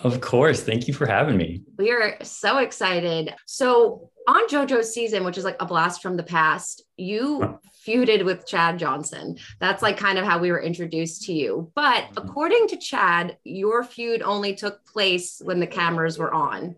Of 0.04 0.22
course. 0.22 0.64
Thank 0.64 0.88
you 0.88 0.94
for 0.94 1.06
having 1.06 1.36
me. 1.36 1.64
We 1.78 1.92
are 1.92 2.16
so 2.24 2.60
excited. 2.60 3.36
So, 3.46 4.10
on 4.30 4.48
JoJo's 4.48 4.94
season, 4.94 5.26
which 5.26 5.38
is 5.38 5.44
like 5.44 5.58
a 5.60 5.66
blast 5.66 6.02
from 6.02 6.16
the 6.16 6.24
past, 6.24 6.84
you 6.96 7.60
feuded 7.86 8.24
with 8.24 8.48
Chad 8.48 8.80
Johnson. 8.80 9.36
That's 9.60 9.84
like 9.84 9.98
kind 9.98 10.18
of 10.18 10.24
how 10.24 10.40
we 10.40 10.52
were 10.52 10.62
introduced 10.62 11.24
to 11.24 11.34
you. 11.34 11.70
But 11.76 12.06
mm-hmm. 12.06 12.18
according 12.18 12.70
to 12.70 12.78
Chad, 12.78 13.38
your 13.44 13.84
feud 13.84 14.22
only 14.22 14.56
took 14.56 14.86
place 14.86 15.42
when 15.44 15.60
the 15.60 15.68
cameras 15.68 16.18
were 16.18 16.34
on. 16.34 16.78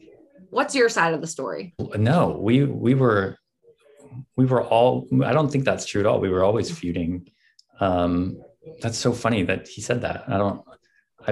What's 0.50 0.74
your 0.74 0.90
side 0.90 1.14
of 1.14 1.22
the 1.22 1.28
story? 1.28 1.76
No, 1.96 2.40
we 2.42 2.64
we 2.64 2.96
were 2.96 3.38
we 4.40 4.46
were 4.46 4.64
all 4.64 5.08
i 5.26 5.34
don't 5.34 5.52
think 5.52 5.64
that's 5.66 5.86
true 5.86 6.02
at 6.02 6.08
all 6.08 6.20
we 6.20 6.30
were 6.30 6.44
always 6.44 6.68
feuding 6.80 7.14
um 7.80 8.42
that's 8.82 8.98
so 8.98 9.12
funny 9.12 9.42
that 9.44 9.68
he 9.68 9.82
said 9.88 10.00
that 10.02 10.18
i 10.34 10.38
don't 10.38 10.62
i 11.28 11.32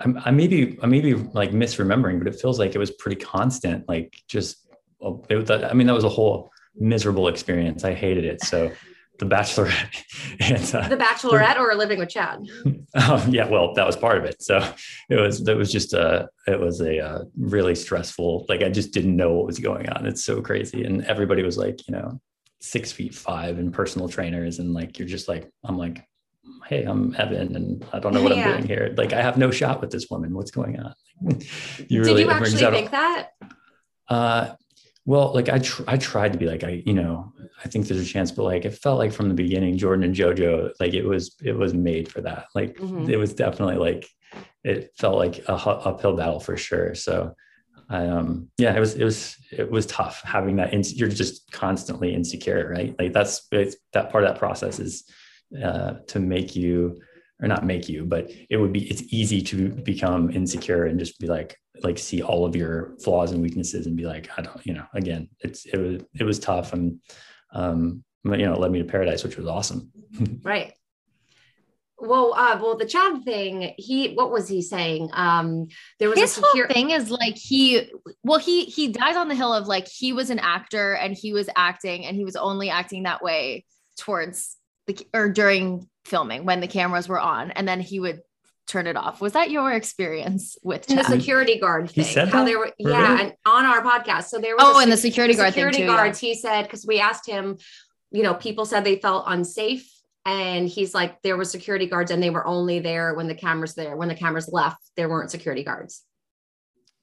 I'm, 0.00 0.20
I 0.24 0.30
maybe 0.30 0.78
I 0.82 0.86
maybe 0.86 1.14
like 1.14 1.50
misremembering, 1.50 2.18
but 2.18 2.28
it 2.28 2.40
feels 2.40 2.58
like 2.58 2.74
it 2.74 2.78
was 2.78 2.90
pretty 2.90 3.16
constant. 3.16 3.88
Like 3.88 4.22
just, 4.28 4.68
it, 5.00 5.50
I 5.50 5.72
mean, 5.72 5.86
that 5.86 5.94
was 5.94 6.04
a 6.04 6.08
whole 6.08 6.50
miserable 6.76 7.28
experience. 7.28 7.84
I 7.84 7.94
hated 7.94 8.24
it. 8.24 8.42
So, 8.42 8.70
The 9.18 9.26
Bachelorette, 9.26 10.04
and, 10.40 10.74
uh, 10.74 10.88
The 10.88 10.96
Bachelorette, 10.96 11.58
or 11.58 11.74
Living 11.74 11.98
with 11.98 12.10
Chad. 12.10 12.46
Um, 12.94 13.28
yeah, 13.32 13.46
well, 13.46 13.74
that 13.74 13.86
was 13.86 13.96
part 13.96 14.16
of 14.16 14.24
it. 14.24 14.42
So 14.42 14.56
it 15.10 15.16
was 15.16 15.46
it 15.46 15.56
was 15.56 15.70
just 15.70 15.92
a 15.92 16.26
it 16.46 16.58
was 16.58 16.80
a 16.80 16.98
uh, 16.98 17.24
really 17.36 17.74
stressful. 17.74 18.46
Like 18.48 18.62
I 18.62 18.70
just 18.70 18.92
didn't 18.92 19.14
know 19.14 19.34
what 19.34 19.46
was 19.46 19.58
going 19.58 19.90
on. 19.90 20.06
It's 20.06 20.24
so 20.24 20.40
crazy, 20.40 20.84
and 20.84 21.04
everybody 21.04 21.42
was 21.42 21.58
like, 21.58 21.86
you 21.86 21.92
know, 21.92 22.18
six 22.60 22.92
feet 22.92 23.14
five 23.14 23.58
and 23.58 23.72
personal 23.72 24.08
trainers, 24.08 24.58
and 24.58 24.74
like 24.74 24.98
you're 24.98 25.08
just 25.08 25.28
like 25.28 25.50
I'm 25.64 25.78
like 25.78 26.04
hey, 26.66 26.84
I'm 26.84 27.14
Evan 27.16 27.56
and 27.56 27.84
I 27.92 27.98
don't 27.98 28.12
know 28.12 28.22
what 28.22 28.36
yeah. 28.36 28.48
I'm 28.48 28.56
doing 28.56 28.66
here. 28.66 28.94
Like 28.96 29.12
I 29.12 29.22
have 29.22 29.38
no 29.38 29.50
shot 29.50 29.80
with 29.80 29.90
this 29.90 30.08
woman. 30.10 30.34
What's 30.34 30.50
going 30.50 30.78
on? 30.78 30.94
you 31.88 32.02
really 32.02 32.24
Did 32.24 32.30
you 32.30 32.30
actually 32.30 32.70
think 32.70 32.90
that? 32.90 33.30
Uh, 34.08 34.54
well, 35.04 35.32
like 35.32 35.48
I, 35.48 35.58
tr- 35.58 35.84
I 35.86 35.96
tried 35.96 36.34
to 36.34 36.38
be 36.38 36.46
like, 36.46 36.64
I, 36.64 36.82
you 36.84 36.92
know, 36.92 37.32
I 37.64 37.68
think 37.68 37.86
there's 37.86 38.00
a 38.00 38.04
chance, 38.04 38.30
but 38.30 38.42
like, 38.42 38.66
it 38.66 38.74
felt 38.74 38.98
like 38.98 39.12
from 39.12 39.28
the 39.28 39.34
beginning, 39.34 39.78
Jordan 39.78 40.04
and 40.04 40.14
JoJo, 40.14 40.72
like 40.80 40.92
it 40.92 41.04
was, 41.04 41.34
it 41.42 41.56
was 41.56 41.72
made 41.72 42.10
for 42.10 42.20
that. 42.20 42.46
Like 42.54 42.76
mm-hmm. 42.76 43.08
it 43.10 43.16
was 43.16 43.32
definitely 43.32 43.76
like, 43.76 44.06
it 44.64 44.90
felt 44.98 45.16
like 45.16 45.42
a 45.48 45.56
hu- 45.56 45.70
uphill 45.70 46.14
battle 46.16 46.40
for 46.40 46.58
sure. 46.58 46.94
So, 46.94 47.34
um, 47.88 48.48
yeah, 48.58 48.76
it 48.76 48.80
was, 48.80 48.94
it 48.94 49.04
was, 49.04 49.36
it 49.50 49.70
was 49.70 49.86
tough 49.86 50.22
having 50.24 50.56
that. 50.56 50.72
In- 50.72 50.82
you're 50.84 51.08
just 51.08 51.50
constantly 51.52 52.14
insecure, 52.14 52.68
right? 52.68 52.94
Like 52.98 53.12
that's, 53.12 53.48
that 53.50 54.10
part 54.10 54.24
of 54.24 54.30
that 54.30 54.38
process 54.38 54.78
is, 54.78 55.04
uh, 55.62 55.94
to 56.06 56.20
make 56.20 56.54
you 56.54 56.98
or 57.40 57.48
not 57.48 57.64
make 57.64 57.88
you 57.88 58.04
but 58.04 58.30
it 58.50 58.56
would 58.56 58.72
be 58.72 58.88
it's 58.90 59.02
easy 59.12 59.40
to 59.40 59.68
become 59.68 60.30
insecure 60.30 60.86
and 60.86 60.98
just 60.98 61.18
be 61.18 61.26
like 61.26 61.56
like 61.82 61.98
see 61.98 62.22
all 62.22 62.44
of 62.44 62.56
your 62.56 62.96
flaws 63.02 63.32
and 63.32 63.40
weaknesses 63.40 63.86
and 63.86 63.96
be 63.96 64.06
like 64.06 64.28
i 64.36 64.42
don't 64.42 64.64
you 64.66 64.74
know 64.74 64.84
again 64.94 65.28
it's 65.40 65.64
it 65.66 65.76
was 65.76 66.02
it 66.18 66.24
was 66.24 66.38
tough 66.38 66.72
and 66.72 66.98
um 67.52 68.02
you 68.24 68.38
know 68.38 68.54
it 68.54 68.60
led 68.60 68.72
me 68.72 68.78
to 68.78 68.84
paradise 68.84 69.22
which 69.22 69.36
was 69.36 69.46
awesome 69.46 69.90
right 70.42 70.72
well 72.00 72.32
uh 72.34 72.58
well 72.62 72.76
the 72.76 72.86
chad 72.86 73.24
thing 73.24 73.74
he 73.76 74.14
what 74.14 74.30
was 74.30 74.48
he 74.48 74.62
saying 74.62 75.10
um 75.14 75.66
there 75.98 76.08
was 76.08 76.18
his 76.18 76.30
a 76.30 76.34
secure- 76.34 76.66
whole 76.66 76.74
thing 76.74 76.90
is 76.90 77.10
like 77.10 77.36
he 77.36 77.90
well 78.22 78.38
he 78.38 78.64
he 78.66 78.88
dies 78.88 79.16
on 79.16 79.28
the 79.28 79.34
hill 79.34 79.52
of 79.52 79.66
like 79.66 79.88
he 79.88 80.12
was 80.12 80.30
an 80.30 80.38
actor 80.38 80.94
and 80.94 81.16
he 81.16 81.32
was 81.32 81.48
acting 81.56 82.06
and 82.06 82.16
he 82.16 82.24
was 82.24 82.36
only 82.36 82.70
acting 82.70 83.02
that 83.02 83.20
way 83.20 83.64
towards 83.96 84.56
the 84.86 84.96
or 85.12 85.28
during 85.28 85.88
filming 86.04 86.44
when 86.44 86.60
the 86.60 86.66
cameras 86.66 87.08
were 87.08 87.20
on, 87.20 87.52
and 87.52 87.68
then 87.68 87.80
he 87.80 88.00
would 88.00 88.22
turn 88.66 88.86
it 88.86 88.96
off. 88.96 89.20
Was 89.20 89.34
that 89.34 89.50
your 89.50 89.72
experience 89.72 90.58
with 90.62 90.86
the 90.86 91.04
security 91.04 91.58
guard 91.58 91.90
thing? 91.90 92.04
He 92.04 92.10
said 92.10 92.28
how 92.28 92.40
that? 92.40 92.44
they 92.46 92.56
were, 92.56 92.72
yeah, 92.78 93.20
and 93.20 93.34
on 93.46 93.64
our 93.64 93.82
podcast. 93.82 94.24
So 94.24 94.38
there 94.38 94.56
was 94.56 94.64
oh, 94.64 94.80
and 94.80 94.90
the 94.90 94.96
security 94.96 95.34
guard 95.34 95.52
security 95.52 95.78
thing 95.78 95.86
too, 95.86 95.92
guards. 95.92 96.22
Yeah. 96.22 96.28
He 96.30 96.34
said 96.34 96.62
because 96.62 96.84
we 96.86 96.98
asked 96.98 97.26
him, 97.26 97.58
you 98.10 98.22
know, 98.22 98.34
people 98.34 98.64
said 98.64 98.84
they 98.84 98.96
felt 98.96 99.24
unsafe, 99.28 99.88
and 100.24 100.68
he's 100.68 100.94
like, 100.94 101.20
there 101.22 101.36
were 101.36 101.44
security 101.44 101.86
guards, 101.86 102.10
and 102.10 102.22
they 102.22 102.30
were 102.30 102.46
only 102.46 102.80
there 102.80 103.14
when 103.14 103.28
the 103.28 103.34
cameras 103.34 103.74
there. 103.74 103.96
When 103.96 104.08
the 104.08 104.14
cameras 104.14 104.48
left, 104.52 104.78
there 104.96 105.08
weren't 105.08 105.30
security 105.30 105.64
guards. 105.64 106.04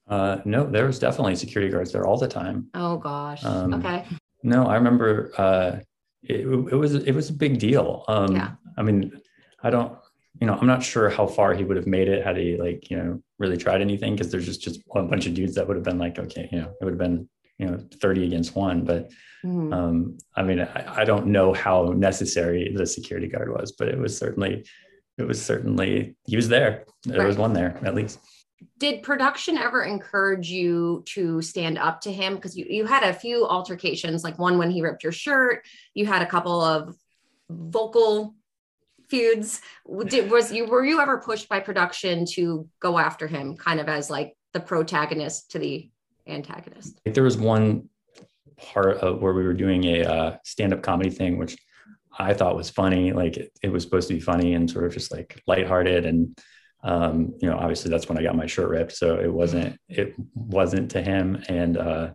Uh, 0.08 0.38
no, 0.44 0.64
there 0.64 0.86
was 0.86 0.98
definitely 0.98 1.34
security 1.34 1.72
guards 1.72 1.90
there 1.92 2.06
all 2.06 2.16
the 2.16 2.28
time. 2.28 2.68
Oh 2.74 2.96
gosh. 2.96 3.44
Um, 3.44 3.74
okay. 3.74 4.06
No, 4.42 4.66
I 4.66 4.76
remember. 4.76 5.32
Uh, 5.36 5.78
it, 6.22 6.40
it 6.42 6.76
was 6.76 6.94
it 6.94 7.12
was 7.12 7.30
a 7.30 7.32
big 7.32 7.58
deal. 7.58 8.04
Um, 8.06 8.34
yeah. 8.34 8.50
I 8.76 8.82
mean, 8.82 9.20
I 9.62 9.70
don't, 9.70 9.96
you 10.40 10.46
know, 10.46 10.54
I'm 10.54 10.66
not 10.66 10.82
sure 10.82 11.08
how 11.08 11.26
far 11.26 11.54
he 11.54 11.64
would 11.64 11.76
have 11.76 11.86
made 11.86 12.08
it 12.08 12.24
had 12.24 12.36
he 12.36 12.56
like, 12.56 12.90
you 12.90 12.96
know, 12.96 13.22
really 13.38 13.56
tried 13.56 13.80
anything 13.80 14.14
because 14.14 14.30
there's 14.30 14.46
just 14.46 14.60
just 14.60 14.80
a 14.94 15.02
bunch 15.02 15.26
of 15.26 15.34
dudes 15.34 15.54
that 15.54 15.66
would 15.66 15.76
have 15.76 15.84
been 15.84 15.98
like, 15.98 16.18
okay, 16.18 16.48
you 16.52 16.60
know, 16.60 16.72
it 16.80 16.84
would 16.84 16.92
have 16.92 16.98
been, 16.98 17.28
you 17.58 17.66
know, 17.66 17.78
30 18.00 18.26
against 18.26 18.54
one. 18.54 18.84
But 18.84 19.10
mm. 19.44 19.72
um, 19.74 20.18
I 20.34 20.42
mean, 20.42 20.60
I, 20.60 21.00
I 21.02 21.04
don't 21.04 21.28
know 21.28 21.52
how 21.52 21.92
necessary 21.96 22.72
the 22.74 22.86
security 22.86 23.28
guard 23.28 23.50
was, 23.50 23.72
but 23.72 23.88
it 23.88 23.98
was 23.98 24.16
certainly, 24.16 24.66
it 25.18 25.26
was 25.26 25.42
certainly 25.42 26.16
he 26.26 26.36
was 26.36 26.48
there. 26.48 26.84
There 27.04 27.20
right. 27.20 27.26
was 27.26 27.36
one 27.36 27.52
there 27.52 27.78
at 27.84 27.94
least 27.94 28.18
did 28.78 29.02
production 29.02 29.56
ever 29.56 29.82
encourage 29.84 30.48
you 30.48 31.02
to 31.06 31.42
stand 31.42 31.78
up 31.78 32.00
to 32.02 32.12
him 32.12 32.34
because 32.34 32.56
you, 32.56 32.66
you 32.68 32.86
had 32.86 33.02
a 33.02 33.12
few 33.12 33.46
altercations 33.46 34.24
like 34.24 34.38
one 34.38 34.58
when 34.58 34.70
he 34.70 34.82
ripped 34.82 35.02
your 35.02 35.12
shirt 35.12 35.64
you 35.94 36.06
had 36.06 36.22
a 36.22 36.26
couple 36.26 36.60
of 36.60 36.94
vocal 37.50 38.34
feuds 39.08 39.60
did 40.08 40.30
was 40.30 40.52
you 40.52 40.66
were 40.66 40.84
you 40.84 41.00
ever 41.00 41.18
pushed 41.18 41.48
by 41.48 41.60
production 41.60 42.24
to 42.26 42.68
go 42.80 42.98
after 42.98 43.26
him 43.26 43.56
kind 43.56 43.78
of 43.78 43.88
as 43.88 44.10
like 44.10 44.34
the 44.52 44.60
protagonist 44.60 45.50
to 45.50 45.58
the 45.58 45.90
antagonist 46.26 47.00
there 47.04 47.24
was 47.24 47.36
one 47.36 47.88
part 48.56 48.96
of 48.98 49.20
where 49.20 49.34
we 49.34 49.44
were 49.44 49.52
doing 49.52 49.84
a 49.84 50.02
uh, 50.02 50.36
stand-up 50.44 50.82
comedy 50.82 51.10
thing 51.10 51.38
which 51.38 51.56
i 52.18 52.32
thought 52.32 52.56
was 52.56 52.70
funny 52.70 53.12
like 53.12 53.36
it, 53.36 53.52
it 53.62 53.70
was 53.70 53.82
supposed 53.82 54.08
to 54.08 54.14
be 54.14 54.20
funny 54.20 54.54
and 54.54 54.70
sort 54.70 54.84
of 54.84 54.92
just 54.92 55.12
like 55.12 55.42
lighthearted 55.46 56.06
and 56.06 56.38
um, 56.86 57.34
you 57.40 57.50
know, 57.50 57.56
obviously 57.56 57.90
that's 57.90 58.08
when 58.08 58.16
I 58.16 58.22
got 58.22 58.36
my 58.36 58.46
shirt 58.46 58.68
ripped. 58.68 58.92
So 58.92 59.18
it 59.18 59.32
wasn't, 59.32 59.78
it 59.88 60.14
wasn't 60.34 60.90
to 60.92 61.02
him. 61.02 61.42
And, 61.48 61.76
uh, 61.76 62.10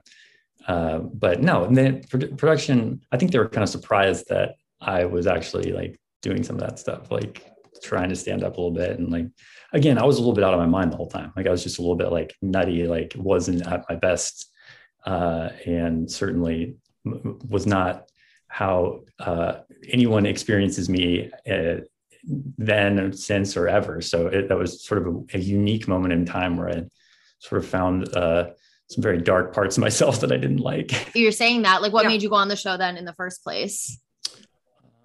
uh, 0.66 0.99
but 0.99 1.41
no, 1.41 1.66
and 1.66 1.76
then 1.76 2.03
production, 2.03 3.01
I 3.12 3.18
think 3.18 3.32
they 3.32 3.39
were 3.39 3.49
kind 3.49 3.64
of 3.64 3.70
surprised 3.70 4.30
that 4.30 4.55
I 4.80 5.05
was 5.05 5.28
actually 5.28 5.74
like 5.74 5.99
doing 6.22 6.43
some 6.43 6.55
of 6.55 6.62
that 6.62 6.80
stuff, 6.80 7.12
like 7.12 7.51
trying 7.84 8.09
to 8.09 8.16
stand 8.16 8.43
up 8.43 8.57
a 8.57 8.62
little 8.62 8.72
bit. 8.72 8.97
And 8.97 9.12
like, 9.12 9.28
again, 9.74 9.97
I 9.97 10.05
was 10.05 10.17
a 10.17 10.19
little 10.19 10.34
bit 10.34 10.43
out 10.43 10.53
of 10.53 10.59
my 10.59 10.65
mind 10.65 10.91
the 10.91 10.97
whole 10.97 11.09
time. 11.09 11.32
Like 11.36 11.47
I 11.47 11.51
was 11.51 11.63
just 11.63 11.80
a 11.80 11.82
little 11.82 11.95
bit 11.95 12.11
like 12.11 12.36
nutty, 12.41 12.88
like 12.88 13.13
wasn't 13.15 13.65
at 13.67 13.86
my 13.89 13.95
best. 13.95 14.47
Uh, 15.05 15.49
and 15.65 16.11
certainly 16.11 16.76
was 17.03 17.65
not 17.65 18.11
how 18.47 19.01
uh, 19.19 19.59
anyone 19.89 20.26
experiences 20.26 20.89
me 20.89 21.32
uh, 21.49 21.78
then, 22.57 23.13
since, 23.13 23.57
or 23.57 23.67
ever. 23.67 24.01
So 24.01 24.28
it, 24.28 24.49
that 24.49 24.57
was 24.57 24.84
sort 24.84 25.01
of 25.01 25.07
a, 25.07 25.38
a, 25.38 25.39
unique 25.39 25.88
moment 25.88 26.13
in 26.13 26.26
time 26.26 26.57
where 26.57 26.69
I 26.69 26.84
sort 27.39 27.63
of 27.63 27.69
found 27.69 28.15
uh, 28.15 28.51
some 28.89 29.01
very 29.01 29.19
dark 29.19 29.53
parts 29.55 29.78
of 29.78 29.82
myself 29.82 30.19
that 30.22 30.32
I 30.32 30.38
didn't 30.38 30.59
like. 30.59 31.15
You're 31.15 31.32
saying 31.32 31.63
that, 31.63 31.82
like, 31.82 31.93
what 31.93 32.03
yeah. 32.03 32.09
made 32.09 32.22
you 32.22 32.30
go 32.30 32.36
on 32.36 32.47
the 32.47 32.55
show 32.55 32.78
then 32.78 32.97
in 32.97 33.05
the 33.05 33.13
first 33.13 33.43
place? 33.43 33.99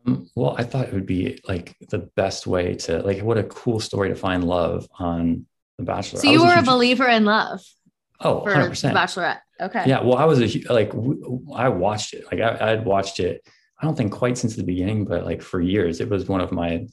Um, 0.06 0.30
well, 0.34 0.54
I 0.58 0.62
thought 0.62 0.88
it 0.88 0.94
would 0.94 1.06
be 1.06 1.40
like 1.48 1.76
the 1.88 1.98
best 1.98 2.46
way 2.46 2.74
to, 2.74 3.00
like, 3.00 3.22
what 3.22 3.38
a 3.38 3.44
cool 3.44 3.80
story 3.80 4.08
to 4.08 4.14
find 4.14 4.44
love 4.44 4.86
on 4.98 5.46
The 5.78 5.84
Bachelor. 5.84 6.20
So 6.20 6.30
you 6.30 6.40
were 6.42 6.52
a, 6.52 6.56
huge, 6.56 6.68
a 6.68 6.70
believer 6.70 7.08
in 7.08 7.24
love. 7.24 7.60
Oh, 8.20 8.42
for 8.42 8.50
100%. 8.50 8.80
The 8.80 8.88
Bachelorette. 8.88 9.40
Okay. 9.60 9.84
Yeah. 9.86 10.02
Well, 10.02 10.16
I 10.16 10.24
was 10.24 10.40
a, 10.40 10.60
like, 10.72 10.92
I 11.54 11.68
watched 11.68 12.14
it. 12.14 12.24
Like, 12.30 12.40
I, 12.40 12.72
I'd 12.72 12.84
watched 12.84 13.20
it 13.20 13.46
I 13.78 13.84
don't 13.84 13.96
think 13.96 14.12
quite 14.12 14.38
since 14.38 14.56
the 14.56 14.62
beginning, 14.62 15.04
but 15.04 15.24
like 15.24 15.42
for 15.42 15.60
years, 15.60 16.00
it 16.00 16.08
was 16.08 16.28
one 16.28 16.40
of 16.40 16.52
my 16.52 16.86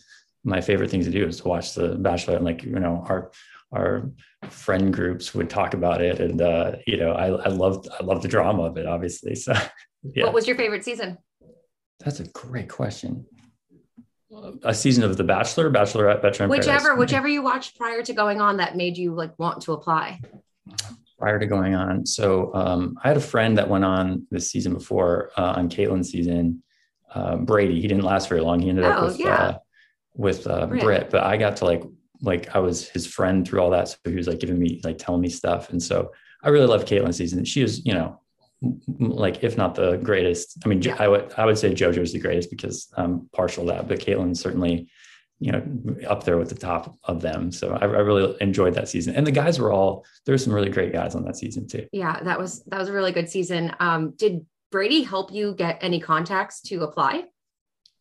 my 0.43 0.59
favorite 0.59 0.91
things 0.91 1.05
to 1.05 1.11
do 1.11 1.25
is 1.25 1.37
to 1.37 1.47
watch 1.47 1.73
The 1.73 1.95
Bachelor. 1.95 2.35
And 2.35 2.45
like 2.45 2.63
you 2.63 2.71
know, 2.71 3.05
our 3.07 3.31
our 3.71 4.09
friend 4.49 4.93
groups 4.93 5.33
would 5.33 5.49
talk 5.49 5.73
about 5.73 6.01
it, 6.01 6.19
and 6.19 6.41
uh, 6.41 6.73
you 6.85 6.97
know, 6.97 7.13
I 7.13 7.27
I 7.27 7.47
loved 7.47 7.87
I 7.99 8.03
loved 8.03 8.23
the 8.23 8.27
drama 8.27 8.63
of 8.63 8.77
it, 8.77 8.85
obviously. 8.85 9.35
So, 9.35 9.53
yeah. 10.03 10.25
What 10.25 10.33
was 10.33 10.45
your 10.45 10.57
favorite 10.57 10.83
season? 10.83 11.17
That's 11.99 12.19
a 12.19 12.25
great 12.29 12.69
question. 12.69 13.25
a 14.63 14.73
season 14.73 15.03
of 15.03 15.15
The 15.15 15.23
Bachelor, 15.23 15.69
Bachelorette, 15.71 16.21
Bachelor 16.21 16.45
in 16.45 16.49
Whichever, 16.49 16.79
Paradise. 16.79 16.99
whichever 16.99 17.27
you 17.27 17.43
watched 17.43 17.77
prior 17.77 18.01
to 18.03 18.13
going 18.13 18.41
on 18.41 18.57
that 18.57 18.75
made 18.75 18.97
you 18.97 19.13
like 19.13 19.37
want 19.37 19.61
to 19.63 19.73
apply. 19.73 20.19
prior 21.19 21.39
to 21.39 21.45
going 21.45 21.75
on. 21.75 22.05
So 22.05 22.53
um, 22.55 22.97
I 23.03 23.07
had 23.09 23.17
a 23.17 23.21
friend 23.21 23.57
that 23.57 23.69
went 23.69 23.85
on 23.85 24.25
this 24.31 24.49
season 24.49 24.73
before 24.73 25.31
uh, 25.37 25.53
on 25.55 25.69
Kaitlyn's 25.69 26.09
season, 26.09 26.63
uh, 27.13 27.37
Brady. 27.37 27.79
He 27.79 27.87
didn't 27.87 28.03
last 28.03 28.27
very 28.27 28.41
long. 28.41 28.59
He 28.59 28.69
ended 28.69 28.85
up 28.85 29.01
Oh, 29.03 29.05
with 29.05 29.19
yeah. 29.19 29.35
uh, 29.35 29.57
with 30.15 30.47
uh, 30.47 30.65
Britt. 30.65 30.81
Britt, 30.83 31.09
but 31.11 31.23
I 31.23 31.37
got 31.37 31.57
to 31.57 31.65
like 31.65 31.83
like 32.21 32.55
I 32.55 32.59
was 32.59 32.87
his 32.89 33.05
friend 33.05 33.47
through 33.47 33.61
all 33.61 33.69
that. 33.69 33.89
So 33.89 33.97
he 34.05 34.15
was 34.15 34.27
like 34.27 34.39
giving 34.39 34.57
me 34.59 34.81
like 34.83 34.97
telling 34.97 35.21
me 35.21 35.29
stuff, 35.29 35.69
and 35.69 35.81
so 35.81 36.11
I 36.41 36.49
really 36.49 36.67
love 36.67 36.85
Kaitlyn's 36.85 37.17
season. 37.17 37.45
She 37.45 37.61
is 37.61 37.85
you 37.85 37.93
know 37.93 38.07
m- 38.07 38.13
m- 38.13 38.19
like 38.99 39.43
if 39.43 39.57
not 39.57 39.75
the 39.75 39.97
greatest. 39.97 40.57
I 40.65 40.67
mean, 40.69 40.81
Yeah. 40.81 40.95
I 40.99 41.07
would 41.07 41.33
I 41.37 41.45
would 41.45 41.57
say 41.57 41.71
JoJo's 41.73 42.13
the 42.13 42.19
greatest 42.19 42.49
because 42.49 42.91
I'm 42.97 43.29
partial 43.33 43.65
to 43.65 43.71
that, 43.73 43.87
but 43.87 43.99
Kaitlyn's 43.99 44.39
certainly 44.39 44.89
you 45.39 45.51
know 45.51 45.63
up 46.07 46.23
there 46.23 46.37
with 46.37 46.49
the 46.49 46.55
top 46.55 46.95
of 47.03 47.21
them. 47.21 47.51
So 47.51 47.73
I, 47.73 47.81
I 47.81 47.85
really 47.85 48.35
enjoyed 48.39 48.75
that 48.75 48.87
season, 48.87 49.15
and 49.15 49.27
the 49.27 49.31
guys 49.31 49.59
were 49.59 49.71
all 49.71 50.05
there's 50.25 50.43
some 50.43 50.53
really 50.53 50.69
great 50.69 50.93
guys 50.93 51.15
on 51.15 51.23
that 51.25 51.35
season 51.37 51.67
too. 51.67 51.87
Yeah, 51.91 52.19
that 52.23 52.39
was 52.39 52.63
that 52.65 52.79
was 52.79 52.89
a 52.89 52.93
really 52.93 53.11
good 53.11 53.29
season. 53.29 53.75
Um, 53.79 54.11
did 54.17 54.45
Brady 54.71 55.03
help 55.03 55.31
you 55.33 55.53
get 55.55 55.77
any 55.81 55.99
contacts 55.99 56.61
to 56.63 56.83
apply? 56.83 57.25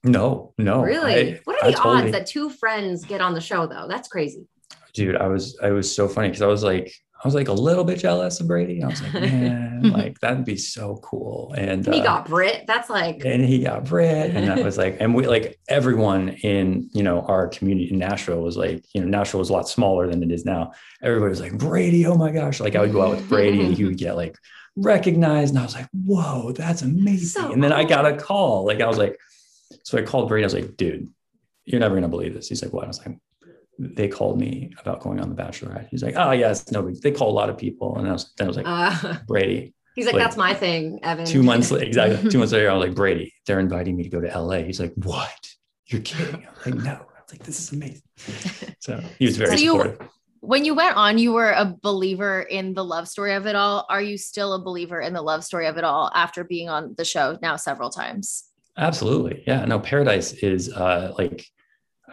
No, 0.04 0.52
no. 0.58 0.82
really? 0.82 1.34
I- 1.34 1.40
what 1.44 1.62
are 1.62 1.70
the 1.70 1.76
totally- 1.76 2.02
odds 2.02 2.12
that 2.12 2.26
two 2.26 2.50
friends 2.50 3.04
get 3.04 3.20
on 3.20 3.34
the 3.34 3.40
show 3.40 3.66
though? 3.66 3.86
That's 3.88 4.08
crazy. 4.08 4.46
dude, 4.94 5.16
I 5.16 5.26
was 5.28 5.58
I 5.62 5.70
was 5.70 5.92
so 5.94 6.06
funny 6.08 6.28
because 6.28 6.42
I 6.42 6.46
was 6.46 6.62
like 6.62 6.92
I 7.22 7.28
was 7.28 7.36
like 7.36 7.46
a 7.46 7.52
little 7.52 7.84
bit 7.84 8.00
jealous 8.00 8.40
of 8.40 8.48
Brady. 8.48 8.82
I 8.82 8.88
was 8.88 9.00
like, 9.00 9.12
man, 9.14 9.92
like 9.92 10.18
that'd 10.18 10.44
be 10.44 10.56
so 10.56 10.96
cool. 11.02 11.54
And 11.56 11.84
And 11.86 11.94
he 11.94 12.00
uh, 12.00 12.04
got 12.04 12.26
Britt. 12.26 12.64
That's 12.66 12.90
like 12.90 13.24
and 13.24 13.44
he 13.44 13.60
got 13.62 13.84
Britt, 13.84 14.34
and 14.34 14.48
that 14.48 14.64
was 14.64 14.76
like, 14.76 14.96
and 14.98 15.14
we 15.14 15.28
like 15.28 15.60
everyone 15.68 16.30
in 16.30 16.90
you 16.92 17.04
know 17.04 17.20
our 17.20 17.46
community 17.46 17.92
in 17.92 17.98
Nashville 17.98 18.42
was 18.42 18.56
like, 18.56 18.84
you 18.92 19.00
know, 19.00 19.06
Nashville 19.06 19.38
was 19.38 19.50
a 19.50 19.52
lot 19.52 19.68
smaller 19.68 20.08
than 20.08 20.22
it 20.24 20.32
is 20.32 20.44
now. 20.44 20.72
Everybody 21.00 21.30
was 21.30 21.40
like, 21.40 21.56
Brady, 21.56 22.06
oh 22.06 22.16
my 22.16 22.32
gosh! 22.32 22.58
Like 22.58 22.74
I 22.74 22.80
would 22.80 22.92
go 22.92 23.02
out 23.02 23.10
with 23.10 23.28
Brady, 23.28 23.64
and 23.64 23.74
he 23.74 23.84
would 23.84 23.98
get 23.98 24.16
like 24.16 24.36
recognized, 24.74 25.50
and 25.50 25.60
I 25.60 25.62
was 25.62 25.74
like, 25.74 25.88
whoa, 25.92 26.50
that's 26.50 26.82
amazing. 26.82 27.28
So 27.28 27.52
and 27.52 27.62
then 27.62 27.72
I 27.72 27.84
got 27.84 28.04
a 28.04 28.16
call, 28.16 28.66
like 28.66 28.80
I 28.80 28.88
was 28.88 28.98
like, 28.98 29.16
so 29.84 29.96
I 29.96 30.02
called 30.02 30.28
Brady. 30.28 30.42
I 30.42 30.46
was 30.46 30.54
like, 30.54 30.76
dude, 30.76 31.08
you're 31.66 31.80
never 31.80 31.94
gonna 31.94 32.08
believe 32.08 32.34
this. 32.34 32.48
He's 32.48 32.64
like, 32.64 32.72
what? 32.72 32.84
I 32.84 32.88
was 32.88 32.98
like. 32.98 33.16
They 33.94 34.08
called 34.08 34.38
me 34.38 34.70
about 34.80 35.00
going 35.00 35.20
on 35.20 35.28
the 35.28 35.34
Bachelorette. 35.34 35.88
He's 35.90 36.02
like, 36.02 36.14
"Oh 36.16 36.30
yes, 36.32 36.70
no." 36.70 36.90
They 36.90 37.10
call 37.10 37.30
a 37.30 37.32
lot 37.40 37.48
of 37.50 37.58
people, 37.58 37.96
and 37.98 38.08
I 38.08 38.12
was, 38.12 38.32
then 38.36 38.46
I 38.46 38.48
was 38.48 38.56
like, 38.56 38.66
uh, 38.68 39.16
"Brady, 39.26 39.74
he's 39.96 40.06
like, 40.06 40.14
Like, 40.14 40.22
that's 40.24 40.36
my 40.36 40.54
thing, 40.54 41.00
Evan. 41.02 41.24
two 41.26 41.42
months 41.42 41.70
later, 41.70 41.86
exactly 41.88 42.30
two 42.30 42.38
months 42.38 42.52
later, 42.52 42.70
I 42.70 42.74
was 42.74 42.86
like, 42.86 42.96
Brady, 42.96 43.32
they're 43.46 43.60
inviting 43.60 43.96
me 43.96 44.04
to 44.04 44.08
go 44.08 44.20
to 44.20 44.28
LA. 44.38 44.58
He's 44.58 44.78
like, 44.80 44.94
what? 44.96 45.48
You're 45.86 46.00
kidding? 46.02 46.46
I'm 46.64 46.72
like, 46.72 46.82
no. 46.84 46.92
I 46.92 47.20
was 47.22 47.32
like, 47.32 47.42
this 47.42 47.58
is 47.60 47.72
amazing. 47.72 48.02
So 48.78 49.02
he 49.18 49.26
was 49.26 49.36
very 49.36 49.56
So 49.56 49.62
you- 49.62 49.72
supportive. 49.72 50.08
When 50.44 50.64
you 50.64 50.74
went 50.74 50.96
on, 50.96 51.18
you 51.18 51.32
were 51.32 51.52
a 51.52 51.64
believer 51.82 52.40
in 52.42 52.74
the 52.74 52.84
love 52.84 53.06
story 53.06 53.34
of 53.34 53.46
it 53.46 53.54
all. 53.54 53.86
Are 53.88 54.02
you 54.02 54.18
still 54.18 54.54
a 54.54 54.58
believer 54.60 55.00
in 55.00 55.12
the 55.12 55.22
love 55.22 55.44
story 55.44 55.68
of 55.68 55.76
it 55.76 55.84
all 55.84 56.10
after 56.16 56.42
being 56.42 56.68
on 56.68 56.94
the 56.98 57.04
show 57.04 57.38
now 57.40 57.54
several 57.54 57.90
times? 57.90 58.44
Absolutely. 58.76 59.44
Yeah. 59.46 59.64
No, 59.66 59.78
paradise 59.78 60.32
is 60.32 60.72
uh 60.72 61.14
like 61.16 61.46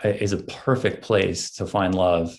is 0.04 0.34
a 0.34 0.38
perfect 0.38 1.02
place 1.04 1.52
to 1.52 1.66
find 1.66 1.96
love 1.96 2.38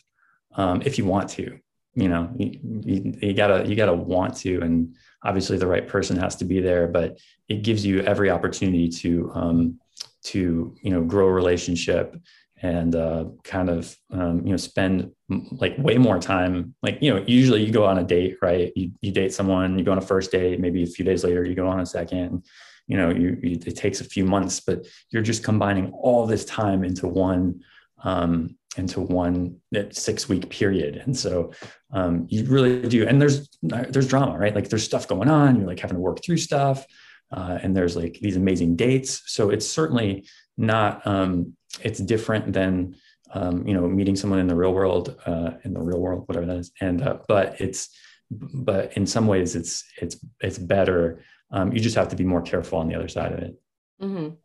um, 0.54 0.82
if 0.84 0.98
you 0.98 1.04
want 1.04 1.30
to. 1.30 1.58
You 1.94 2.08
know, 2.08 2.30
you, 2.38 2.58
you, 2.62 3.14
you 3.20 3.34
gotta 3.34 3.66
you 3.68 3.74
gotta 3.74 3.94
want 3.94 4.36
to, 4.38 4.60
and 4.60 4.94
obviously 5.24 5.58
the 5.58 5.66
right 5.66 5.86
person 5.86 6.16
has 6.18 6.36
to 6.36 6.44
be 6.44 6.60
there. 6.60 6.86
But 6.86 7.18
it 7.48 7.62
gives 7.62 7.84
you 7.84 8.00
every 8.02 8.30
opportunity 8.30 8.88
to 8.88 9.30
um, 9.34 9.80
to 10.24 10.76
you 10.80 10.90
know 10.90 11.02
grow 11.02 11.26
a 11.26 11.32
relationship 11.32 12.16
and 12.62 12.94
uh, 12.94 13.24
kind 13.42 13.70
of 13.70 13.96
um, 14.12 14.46
you 14.46 14.52
know 14.52 14.56
spend 14.56 15.10
like 15.52 15.76
way 15.78 15.98
more 15.98 16.18
time. 16.18 16.74
Like 16.82 16.98
you 17.00 17.12
know, 17.12 17.24
usually 17.26 17.64
you 17.64 17.72
go 17.72 17.86
on 17.86 17.98
a 17.98 18.04
date, 18.04 18.36
right? 18.40 18.72
You 18.76 18.92
you 19.00 19.12
date 19.12 19.32
someone, 19.32 19.78
you 19.78 19.84
go 19.84 19.92
on 19.92 19.98
a 19.98 20.02
first 20.02 20.30
date, 20.30 20.60
maybe 20.60 20.82
a 20.82 20.86
few 20.86 21.04
days 21.04 21.24
later 21.24 21.44
you 21.44 21.54
go 21.54 21.66
on 21.66 21.80
a 21.80 21.86
second. 21.86 22.44
You 22.86 22.96
know, 22.96 23.10
you, 23.10 23.38
you 23.42 23.58
it 23.64 23.76
takes 23.76 24.00
a 24.00 24.04
few 24.04 24.24
months, 24.24 24.60
but 24.60 24.86
you're 25.10 25.22
just 25.22 25.44
combining 25.44 25.92
all 25.92 26.26
this 26.26 26.44
time 26.44 26.84
into 26.84 27.06
one 27.06 27.62
um, 28.02 28.56
into 28.76 29.00
one 29.00 29.60
six 29.90 30.28
week 30.28 30.48
period, 30.48 30.96
and 30.96 31.16
so 31.16 31.52
um, 31.92 32.26
you 32.28 32.44
really 32.44 32.88
do. 32.88 33.06
And 33.06 33.20
there's 33.20 33.48
there's 33.62 34.08
drama, 34.08 34.38
right? 34.38 34.54
Like 34.54 34.68
there's 34.68 34.84
stuff 34.84 35.08
going 35.08 35.28
on. 35.28 35.56
You're 35.56 35.66
like 35.66 35.80
having 35.80 35.96
to 35.96 36.00
work 36.00 36.22
through 36.22 36.38
stuff, 36.38 36.86
uh, 37.32 37.58
and 37.62 37.76
there's 37.76 37.96
like 37.96 38.18
these 38.20 38.36
amazing 38.36 38.76
dates. 38.76 39.22
So 39.26 39.50
it's 39.50 39.66
certainly 39.66 40.26
not. 40.56 41.06
Um, 41.06 41.56
it's 41.82 42.00
different 42.00 42.52
than 42.52 42.96
um, 43.32 43.66
you 43.66 43.74
know 43.74 43.86
meeting 43.88 44.16
someone 44.16 44.38
in 44.38 44.46
the 44.46 44.56
real 44.56 44.72
world, 44.72 45.16
uh, 45.26 45.52
in 45.64 45.72
the 45.74 45.80
real 45.80 46.00
world, 46.00 46.24
whatever 46.26 46.46
that 46.46 46.56
is. 46.56 46.72
And 46.80 47.02
uh, 47.02 47.18
but 47.28 47.60
it's 47.60 47.88
but 48.30 48.96
in 48.96 49.06
some 49.06 49.26
ways 49.26 49.56
it's 49.56 49.84
it's 50.00 50.16
it's 50.40 50.58
better. 50.58 51.22
Um, 51.50 51.72
you 51.72 51.80
just 51.80 51.96
have 51.96 52.08
to 52.08 52.16
be 52.16 52.24
more 52.24 52.42
careful 52.42 52.78
on 52.78 52.88
the 52.88 52.94
other 52.94 53.08
side 53.08 53.32
of 53.32 53.38
it. 53.40 53.60
Mhm. 54.00 54.36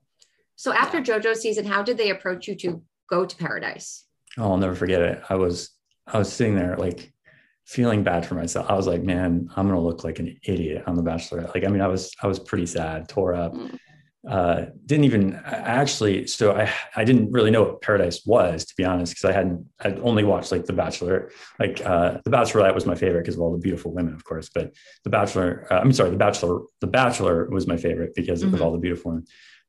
So 0.56 0.74
after 0.74 1.00
JoJo 1.02 1.36
season, 1.36 1.66
how 1.66 1.84
did 1.84 1.98
they 1.98 2.10
approach 2.10 2.48
you 2.48 2.56
to 2.56 2.82
go 3.10 3.26
to 3.26 3.36
Paradise? 3.36 4.06
Oh, 4.38 4.52
I'll 4.52 4.58
never 4.58 4.76
forget 4.76 5.02
it. 5.02 5.22
I 5.30 5.36
was 5.36 5.72
I 6.08 6.18
was 6.20 6.32
sitting 6.32 6.56
there 6.56 6.78
like 6.78 7.12
feeling 7.66 8.04
bad 8.04 8.26
for 8.26 8.36
myself. 8.36 8.70
I 8.70 8.76
was 8.76 8.86
like, 8.88 9.02
man, 9.02 9.50
I'm 9.56 9.68
gonna 9.68 9.80
look 9.82 10.04
like 10.04 10.20
an 10.20 10.38
idiot 10.44 10.84
on 10.88 10.96
The 10.96 11.02
Bachelorette. 11.04 11.54
Like, 11.54 11.66
I 11.66 11.68
mean, 11.68 11.82
I 11.82 11.88
was 11.88 12.14
I 12.22 12.28
was 12.28 12.40
pretty 12.40 12.66
sad, 12.68 13.10
tore 13.10 13.34
up. 13.34 13.54
Mm. 13.54 13.78
Uh, 14.28 14.66
didn't 14.86 15.06
even 15.06 15.36
actually. 15.46 16.26
So 16.26 16.56
I 16.56 16.72
I 16.96 17.04
didn't 17.04 17.32
really 17.32 17.52
know 17.52 17.64
what 17.64 17.82
Paradise 17.82 18.26
was 18.26 18.66
to 18.66 18.74
be 18.76 18.84
honest, 18.84 19.14
because 19.14 19.26
I 19.26 19.34
hadn't 19.34 19.68
I'd 19.82 20.00
only 20.00 20.24
watched 20.24 20.52
like 20.52 20.66
The 20.66 20.74
Bachelor. 20.74 21.32
Like 21.60 21.86
uh, 21.86 22.20
The 22.24 22.32
Bachelorette 22.32 22.74
was 22.74 22.86
my 22.88 22.96
favorite 22.96 23.22
because 23.24 23.36
of 23.36 23.42
all 23.42 23.52
the 23.52 23.60
beautiful 23.60 23.94
women, 23.94 24.16
of 24.16 24.24
course. 24.24 24.50
But 24.54 24.74
The 25.04 25.12
Bachelor, 25.12 25.68
uh, 25.72 25.80
I'm 25.80 25.92
sorry, 25.92 26.10
The 26.10 26.18
Bachelor, 26.18 26.62
The 26.82 26.88
Bachelor 26.88 27.50
was 27.50 27.68
my 27.68 27.78
favorite 27.78 28.14
because 28.16 28.44
Mhm. 28.44 28.54
of 28.54 28.62
all 28.62 28.72
the 28.72 28.80
beautiful 28.80 29.12
women. 29.12 29.26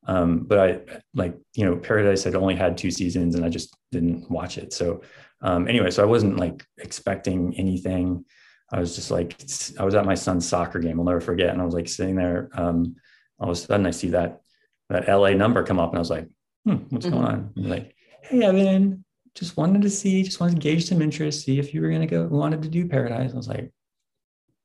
Um, 0.09 0.45
but 0.45 0.59
I 0.59 0.81
like 1.15 1.35
you 1.55 1.65
know 1.67 1.77
Paradise 1.77 2.25
had 2.25 2.35
only 2.35 2.55
had 2.55 2.79
two 2.79 2.91
seasons, 2.91 3.35
and 3.35 3.45
I 3.45 3.51
just 3.51 3.77
didn't 3.93 4.31
watch 4.31 4.57
it. 4.57 4.73
So 4.73 5.03
um, 5.43 5.69
anyway, 5.69 5.91
so 5.91 6.03
I 6.03 6.07
wasn't 6.07 6.39
like 6.39 6.65
expecting 6.79 7.55
anything. 7.59 8.25
I 8.73 8.81
was 8.81 8.97
just 8.97 9.11
like, 9.11 9.37
I 9.79 9.85
was 9.85 9.95
at 9.95 10.07
my 10.07 10.15
son's 10.15 10.49
soccer 10.49 10.79
game. 10.79 10.99
I'll 10.99 11.05
never 11.05 11.21
forget. 11.21 11.51
And 11.51 11.61
I 11.61 11.65
was 11.65 11.75
like 11.75 11.89
sitting 11.89 12.17
there. 12.17 12.49
Um, 12.55 12.97
all 13.39 13.51
of 13.51 13.57
a 13.57 13.61
sudden, 13.61 13.87
I 13.87 13.91
see 13.91 14.09
that 14.11 14.41
that 14.89 15.09
LA 15.09 15.31
number 15.31 15.63
come 15.65 15.79
up, 15.79 15.91
and 15.91 15.99
I 15.99 16.01
was 16.01 16.11
like, 16.11 16.29
hmm, 16.65 16.77
what's 16.91 17.07
going 17.07 17.25
on? 17.25 17.53
Like, 17.57 17.95
hey, 18.23 18.43
Evan, 18.45 19.05
just 19.35 19.57
wanted 19.57 19.83
to 19.83 19.91
see, 19.91 20.23
just 20.23 20.41
wanted 20.41 20.55
to 20.57 20.61
gauge 20.61 20.87
some 20.87 21.03
interest, 21.03 21.45
see 21.45 21.59
if 21.59 21.75
you 21.75 21.81
were 21.83 21.91
gonna 21.91 22.07
go, 22.07 22.25
wanted 22.27 22.63
to 22.63 22.69
do 22.69 22.87
Paradise. 22.89 23.33
I 23.33 23.37
was 23.37 23.49
like, 23.49 23.73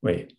wait, 0.02 0.34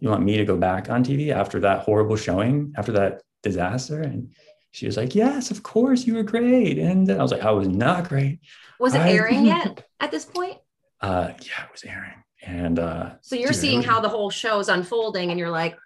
you 0.00 0.08
want 0.08 0.22
me 0.24 0.36
to 0.36 0.44
go 0.44 0.56
back 0.56 0.90
on 0.90 1.04
TV 1.04 1.30
after 1.32 1.60
that 1.60 1.80
horrible 1.80 2.16
showing, 2.16 2.72
after 2.76 2.92
that 2.92 3.22
disaster? 3.42 4.00
And 4.02 4.32
she 4.70 4.86
was 4.86 4.96
like, 4.96 5.14
yes, 5.14 5.50
of 5.50 5.62
course, 5.62 6.06
you 6.06 6.14
were 6.14 6.22
great. 6.22 6.78
And 6.78 7.10
I 7.10 7.22
was 7.22 7.32
like, 7.32 7.42
I 7.42 7.50
was 7.50 7.68
not 7.68 8.08
great. 8.08 8.40
Was 8.78 8.94
it 8.94 9.00
I- 9.00 9.10
airing 9.12 9.46
yet 9.46 9.84
at 10.00 10.10
this 10.10 10.24
point? 10.24 10.58
Uh, 11.00 11.28
yeah, 11.42 11.64
it 11.64 11.72
was 11.72 11.84
airing. 11.84 12.12
And 12.42 12.78
uh, 12.78 13.10
So 13.20 13.34
you're 13.36 13.48
dude, 13.48 13.56
seeing 13.56 13.76
was- 13.78 13.86
how 13.86 14.00
the 14.00 14.08
whole 14.08 14.30
show 14.30 14.58
is 14.60 14.68
unfolding, 14.68 15.30
and 15.30 15.38
you're 15.38 15.50
like, 15.50 15.76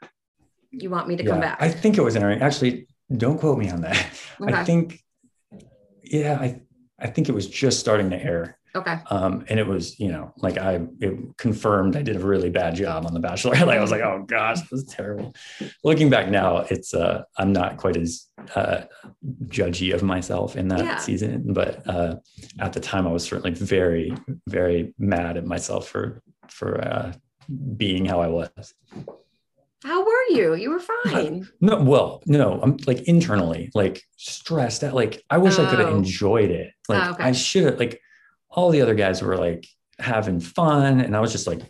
you 0.70 0.88
want 0.90 1.06
me 1.08 1.16
to 1.16 1.24
come 1.24 1.40
back? 1.40 1.58
I 1.60 1.68
think 1.68 1.98
it 1.98 2.02
was 2.02 2.16
airing. 2.16 2.40
Actually, 2.40 2.86
don't 3.16 3.38
quote 3.38 3.58
me 3.58 3.70
on 3.70 3.82
that. 3.82 4.06
Okay. 4.42 4.54
I 4.54 4.64
think, 4.64 4.98
yeah, 6.02 6.36
I 6.40 6.62
I 6.98 7.06
think 7.08 7.28
it 7.28 7.32
was 7.32 7.46
just 7.48 7.78
starting 7.78 8.10
to 8.10 8.16
air. 8.20 8.58
okay. 8.74 8.98
Um, 9.10 9.44
and 9.48 9.60
it 9.60 9.66
was, 9.66 10.00
you 10.00 10.08
know, 10.08 10.32
like 10.38 10.58
I 10.58 10.80
it 11.00 11.14
confirmed 11.36 11.94
I 11.96 12.02
did 12.02 12.16
a 12.16 12.26
really 12.26 12.50
bad 12.50 12.74
job 12.74 13.06
on 13.06 13.14
The 13.14 13.20
Bachelor. 13.20 13.52
like 13.66 13.78
I 13.78 13.80
was 13.80 13.90
like, 13.92 14.00
oh 14.00 14.24
gosh, 14.26 14.60
this 14.62 14.72
is 14.80 14.84
terrible. 14.84 15.32
Looking 15.84 16.10
back 16.10 16.28
now, 16.28 16.58
it's 16.58 16.92
uh 16.94 17.22
I'm 17.38 17.52
not 17.52 17.76
quite 17.76 17.96
as 17.96 18.26
uh 18.56 18.82
judgy 19.46 19.94
of 19.94 20.02
myself 20.02 20.56
in 20.56 20.66
that 20.68 20.80
Yeah. 20.80 20.98
season, 20.98 21.52
but 21.52 21.86
uh 21.88 22.16
at 22.58 22.72
the 22.72 22.80
time 22.80 23.06
I 23.06 23.12
was 23.12 23.22
certainly 23.24 23.52
very, 23.54 24.16
very 24.48 24.92
mad 24.98 25.36
at 25.36 25.44
myself 25.46 25.86
for 25.86 26.20
for 26.48 26.80
uh 26.82 27.12
being 27.76 28.06
how 28.06 28.20
I 28.20 28.28
was. 28.28 28.74
How 29.84 30.04
were 30.04 30.24
you? 30.30 30.54
You 30.54 30.70
were 30.70 30.80
fine. 30.80 31.48
No, 31.60 31.82
well, 31.82 32.22
no, 32.26 32.60
I'm 32.62 32.76
like 32.86 33.02
internally, 33.08 33.70
like 33.74 34.02
stressed 34.16 34.84
out. 34.84 34.94
Like 34.94 35.22
I 35.30 35.38
wish 35.38 35.58
I 35.58 35.68
could 35.68 35.78
have 35.80 35.88
Oh. 35.88 35.96
enjoyed 35.96 36.50
it. 36.50 36.72
Like 36.88 37.06
Oh, 37.06 37.10
okay. 37.12 37.24
I 37.24 37.32
should 37.32 37.64
have. 37.64 37.78
Like 37.78 38.00
all 38.50 38.70
the 38.70 38.82
other 38.82 38.94
guys 38.94 39.22
were 39.22 39.36
like 39.36 39.66
having 39.98 40.38
fun, 40.40 41.00
and 41.00 41.16
I 41.16 41.20
was 41.20 41.32
just 41.32 41.46
like, 41.46 41.60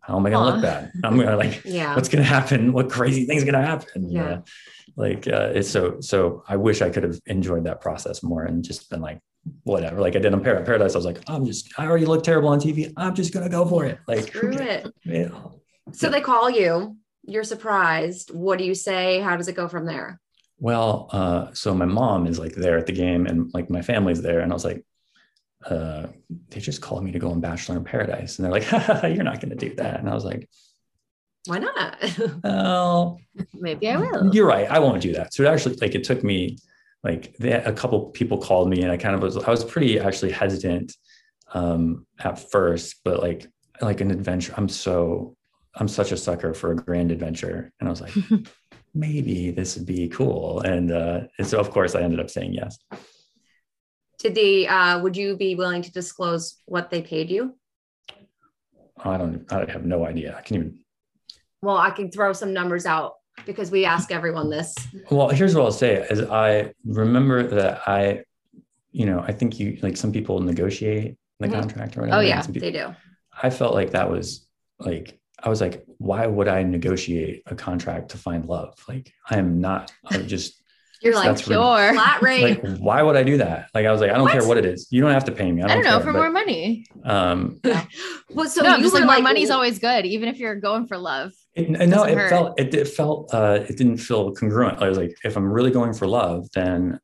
"How 0.00 0.16
am 0.16 0.26
I 0.26 0.30
gonna 0.30 0.52
look 0.52 0.62
bad? 0.62 0.92
I'm 1.02 1.16
gonna 1.18 1.36
like, 1.36 1.62
Yeah. 1.64 1.94
what's 1.96 2.08
gonna 2.08 2.24
happen? 2.24 2.72
What 2.72 2.90
crazy 2.90 3.26
thing's 3.26 3.44
gonna 3.44 3.64
happen?" 3.66 4.10
Yeah. 4.10 4.22
Uh, 4.24 4.40
like 4.96 5.26
uh, 5.26 5.50
it's 5.54 5.68
so. 5.68 6.00
So 6.00 6.44
I 6.48 6.56
wish 6.56 6.82
I 6.82 6.90
could 6.90 7.02
have 7.04 7.18
enjoyed 7.26 7.64
that 7.64 7.80
process 7.80 8.22
more 8.22 8.44
and 8.44 8.62
just 8.62 8.90
been 8.90 9.00
like, 9.00 9.18
whatever. 9.64 10.00
Like 10.00 10.14
I 10.14 10.18
did 10.18 10.32
on 10.34 10.42
Paradise. 10.42 10.94
I 10.94 10.98
was 10.98 11.06
like, 11.06 11.20
I'm 11.28 11.44
just. 11.46 11.68
I 11.78 11.86
already 11.86 12.06
look 12.06 12.22
terrible 12.22 12.48
on 12.50 12.60
TV. 12.60 12.92
I'm 12.96 13.14
just 13.14 13.32
gonna 13.32 13.48
go 13.48 13.64
for 13.66 13.86
it. 13.86 13.98
Like 14.06 14.28
Screw 14.28 14.52
it. 14.52 14.92
Yeah. 15.04 15.30
So 15.92 16.10
they 16.10 16.20
call 16.20 16.48
you. 16.50 16.96
You're 17.30 17.44
surprised. 17.44 18.30
What 18.34 18.58
do 18.58 18.64
you 18.64 18.74
say? 18.74 19.20
How 19.20 19.36
does 19.36 19.48
it 19.48 19.56
go 19.56 19.68
from 19.68 19.86
there? 19.86 20.20
well, 20.62 21.08
uh, 21.12 21.52
so 21.54 21.74
my 21.74 21.86
mom 21.86 22.26
is 22.26 22.38
like 22.38 22.54
there 22.54 22.76
at 22.76 22.86
the 22.86 22.92
game 22.92 23.26
and 23.26 23.50
like 23.54 23.70
my 23.70 23.80
family's 23.80 24.20
there. 24.20 24.40
And 24.40 24.52
I 24.52 24.54
was 24.54 24.64
like, 24.64 24.84
uh, 25.64 26.06
they 26.50 26.60
just 26.60 26.82
called 26.82 27.02
me 27.02 27.12
to 27.12 27.18
go 27.18 27.30
on 27.30 27.40
Bachelor 27.40 27.78
in 27.78 27.84
Paradise. 27.84 28.38
And 28.38 28.44
they're 28.44 28.52
like, 28.52 28.70
you're 29.14 29.24
not 29.24 29.40
going 29.40 29.50
to 29.50 29.56
do 29.56 29.74
that. 29.76 30.00
And 30.00 30.08
I 30.08 30.14
was 30.14 30.24
like, 30.24 30.48
Why 31.46 31.58
not? 31.58 31.96
well, 32.44 33.18
Maybe 33.54 33.88
I 33.88 33.96
will. 33.96 34.34
you're 34.34 34.46
right. 34.46 34.70
I 34.70 34.78
won't 34.80 35.00
do 35.00 35.14
that. 35.14 35.32
So 35.32 35.44
it 35.44 35.46
actually, 35.46 35.76
like, 35.76 35.94
it 35.94 36.04
took 36.04 36.22
me, 36.22 36.58
like, 37.02 37.34
they, 37.38 37.52
a 37.52 37.72
couple 37.72 38.10
people 38.10 38.36
called 38.36 38.68
me 38.68 38.82
and 38.82 38.92
I 38.92 38.98
kind 38.98 39.14
of 39.14 39.22
was, 39.22 39.38
I 39.38 39.50
was 39.50 39.64
pretty 39.64 39.98
actually 39.98 40.32
hesitant 40.32 40.94
um, 41.54 42.06
at 42.18 42.50
first, 42.50 42.96
but 43.02 43.20
like, 43.20 43.46
like 43.80 44.02
an 44.02 44.10
adventure, 44.10 44.52
I'm 44.58 44.68
so, 44.68 45.36
I'm 45.74 45.88
such 45.88 46.12
a 46.12 46.16
sucker 46.16 46.52
for 46.54 46.72
a 46.72 46.76
grand 46.76 47.10
adventure. 47.12 47.72
And 47.80 47.88
I 47.88 47.90
was 47.90 48.00
like, 48.00 48.12
maybe 48.94 49.50
this 49.50 49.76
would 49.76 49.86
be 49.86 50.08
cool. 50.08 50.60
And, 50.60 50.90
uh, 50.90 51.20
and 51.38 51.46
so, 51.46 51.58
of 51.60 51.70
course, 51.70 51.94
I 51.94 52.02
ended 52.02 52.20
up 52.20 52.30
saying 52.30 52.52
yes. 52.54 52.78
Did 54.18 54.34
they? 54.34 54.66
Uh, 54.66 54.98
would 55.00 55.16
you 55.16 55.36
be 55.36 55.54
willing 55.54 55.82
to 55.82 55.92
disclose 55.92 56.56
what 56.66 56.90
they 56.90 57.00
paid 57.02 57.30
you? 57.30 57.54
I 59.02 59.16
don't, 59.16 59.50
I 59.52 59.70
have 59.70 59.84
no 59.86 60.04
idea. 60.04 60.36
I 60.36 60.42
can 60.42 60.56
even, 60.56 60.78
Well, 61.62 61.78
I 61.78 61.90
can 61.90 62.10
throw 62.10 62.32
some 62.34 62.52
numbers 62.52 62.84
out 62.84 63.14
because 63.46 63.70
we 63.70 63.84
ask 63.86 64.10
everyone 64.12 64.50
this. 64.50 64.74
well, 65.10 65.28
here's 65.30 65.54
what 65.54 65.64
I'll 65.64 65.72
say 65.72 66.06
is 66.10 66.20
I 66.22 66.74
remember 66.84 67.42
that 67.46 67.82
I, 67.88 68.24
you 68.92 69.06
know, 69.06 69.20
I 69.20 69.32
think 69.32 69.58
you, 69.58 69.78
like 69.82 69.96
some 69.96 70.12
people 70.12 70.40
negotiate 70.40 71.16
the 71.38 71.46
Mhm. 71.46 71.52
contract 71.52 71.96
or 71.96 72.00
whatever. 72.02 72.18
Oh 72.18 72.20
yeah, 72.20 72.42
people- 72.42 72.60
they 72.60 72.72
do. 72.72 72.94
I 73.42 73.48
felt 73.48 73.72
like 73.72 73.92
that 73.92 74.10
was 74.10 74.46
like 74.78 75.18
I 75.42 75.48
was 75.48 75.60
like, 75.60 75.84
why 75.98 76.26
would 76.26 76.48
I 76.48 76.62
negotiate 76.62 77.42
a 77.46 77.54
contract 77.54 78.10
to 78.10 78.18
find 78.18 78.44
love? 78.46 78.74
Like 78.88 79.12
I 79.28 79.36
am 79.38 79.60
not. 79.60 79.92
I'm 80.10 80.26
just 80.26 80.56
You're 81.02 81.14
like 81.14 81.28
That's 81.28 81.48
rid- 81.48 81.54
Sure. 81.54 81.92
flat 81.94 82.20
rate. 82.20 82.62
like, 82.62 82.76
why 82.78 83.02
would 83.02 83.16
I 83.16 83.22
do 83.22 83.38
that? 83.38 83.70
Like 83.72 83.86
I 83.86 83.90
was 83.92 84.02
like, 84.02 84.10
I 84.10 84.14
don't 84.14 84.24
What? 84.24 84.32
care 84.32 84.46
what 84.46 84.58
it 84.58 84.66
is. 84.66 84.86
You 84.90 85.00
don't 85.00 85.12
have 85.12 85.24
to 85.24 85.32
pay 85.32 85.50
me. 85.50 85.62
I 85.62 85.64
I 85.64 85.68
don't, 85.68 85.76
don't 85.82 85.84
know 85.92 85.98
care, 85.98 86.12
for 86.12 86.12
more 86.12 86.30
money. 86.30 86.84
but, 86.94 87.10
um, 87.10 87.58
well, 88.30 88.46
so 88.48 88.62
no, 88.62 88.70
I'm 88.70 88.76
you 88.80 88.82
just 88.84 88.92
were 88.92 89.00
like 89.00 89.06
more 89.06 89.14
like 89.16 89.22
money's 89.22 89.48
always 89.48 89.78
good, 89.78 90.04
even 90.04 90.28
if 90.28 90.38
you're 90.38 90.56
going 90.56 90.86
for 90.86 90.98
love. 90.98 91.32
it, 91.54 91.70
no, 91.70 92.04
it 92.04 92.18
hurt. 92.18 92.28
felt 92.28 92.60
it, 92.60 92.74
it 92.74 92.86
felt 92.88 93.32
uh, 93.32 93.60
it 93.66 93.78
didn't 93.78 93.96
feel 93.96 94.32
congruent. 94.34 94.82
I 94.82 94.88
was 94.90 94.98
like, 94.98 95.16
if 95.24 95.36
I'm 95.38 95.50
really 95.50 95.70
going 95.70 95.94
for 95.94 96.06
love, 96.06 96.48
then 96.54 97.00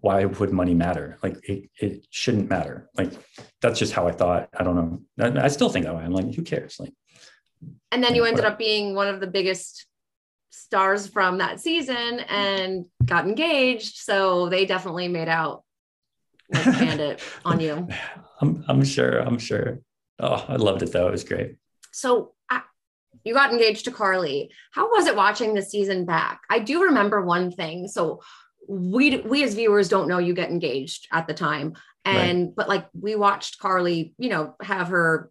why 0.00 0.24
would 0.24 0.52
money 0.52 0.74
matter? 0.74 1.16
Like 1.22 1.36
it, 1.48 1.70
it 1.78 2.06
shouldn't 2.10 2.50
matter. 2.50 2.90
Like 2.98 3.12
that's 3.62 3.78
just 3.78 3.92
how 3.92 4.08
I 4.08 4.12
thought. 4.12 4.48
I 4.58 4.64
don't 4.64 4.74
know. 4.76 5.02
I, 5.40 5.44
I 5.44 5.48
still 5.48 5.68
think 5.70 5.84
that 5.86 5.94
way. 5.94 6.02
I'm 6.02 6.12
like, 6.12 6.34
who 6.34 6.42
cares? 6.42 6.80
Like 6.80 6.92
and 7.92 8.02
then 8.02 8.14
you 8.14 8.24
ended 8.24 8.44
up 8.44 8.58
being 8.58 8.94
one 8.94 9.08
of 9.08 9.20
the 9.20 9.26
biggest 9.26 9.86
stars 10.50 11.06
from 11.06 11.38
that 11.38 11.60
season 11.60 12.20
and 12.28 12.86
got 13.04 13.26
engaged. 13.26 13.96
So 13.96 14.48
they 14.48 14.66
definitely 14.66 15.08
made 15.08 15.28
out 15.28 15.64
like 16.52 16.64
bandit 16.64 17.20
on 17.44 17.60
you. 17.60 17.88
I'm 18.40 18.64
I'm 18.68 18.84
sure. 18.84 19.18
I'm 19.18 19.38
sure. 19.38 19.80
Oh, 20.18 20.44
I 20.48 20.56
loved 20.56 20.82
it 20.82 20.92
though. 20.92 21.08
It 21.08 21.12
was 21.12 21.24
great. 21.24 21.56
So 21.92 22.34
I, 22.48 22.62
you 23.24 23.34
got 23.34 23.52
engaged 23.52 23.86
to 23.86 23.90
Carly. 23.90 24.50
How 24.72 24.90
was 24.90 25.06
it 25.06 25.16
watching 25.16 25.54
the 25.54 25.62
season 25.62 26.04
back? 26.04 26.42
I 26.48 26.58
do 26.58 26.84
remember 26.84 27.22
one 27.22 27.50
thing. 27.50 27.88
So 27.88 28.20
we 28.68 29.18
we 29.18 29.42
as 29.42 29.54
viewers 29.54 29.88
don't 29.88 30.08
know 30.08 30.18
you 30.18 30.34
get 30.34 30.50
engaged 30.50 31.08
at 31.12 31.26
the 31.26 31.34
time, 31.34 31.74
and 32.04 32.54
but 32.54 32.68
like 32.68 32.88
we 32.92 33.14
watched 33.16 33.58
Carly, 33.58 34.14
you 34.18 34.28
know, 34.28 34.54
have 34.62 34.88
her 34.88 35.30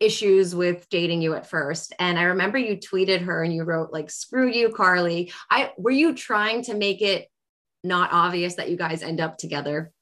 issues 0.00 0.54
with 0.54 0.88
dating 0.90 1.20
you 1.22 1.34
at 1.34 1.46
first 1.46 1.92
and 1.98 2.18
i 2.18 2.22
remember 2.22 2.56
you 2.58 2.76
tweeted 2.76 3.20
her 3.20 3.42
and 3.42 3.52
you 3.52 3.64
wrote 3.64 3.92
like 3.92 4.10
screw 4.10 4.48
you 4.48 4.70
carly 4.70 5.32
i 5.50 5.72
were 5.76 5.90
you 5.90 6.14
trying 6.14 6.62
to 6.62 6.74
make 6.74 7.02
it 7.02 7.28
not 7.82 8.10
obvious 8.12 8.54
that 8.56 8.70
you 8.70 8.76
guys 8.76 9.02
end 9.02 9.20
up 9.20 9.38
together 9.38 9.92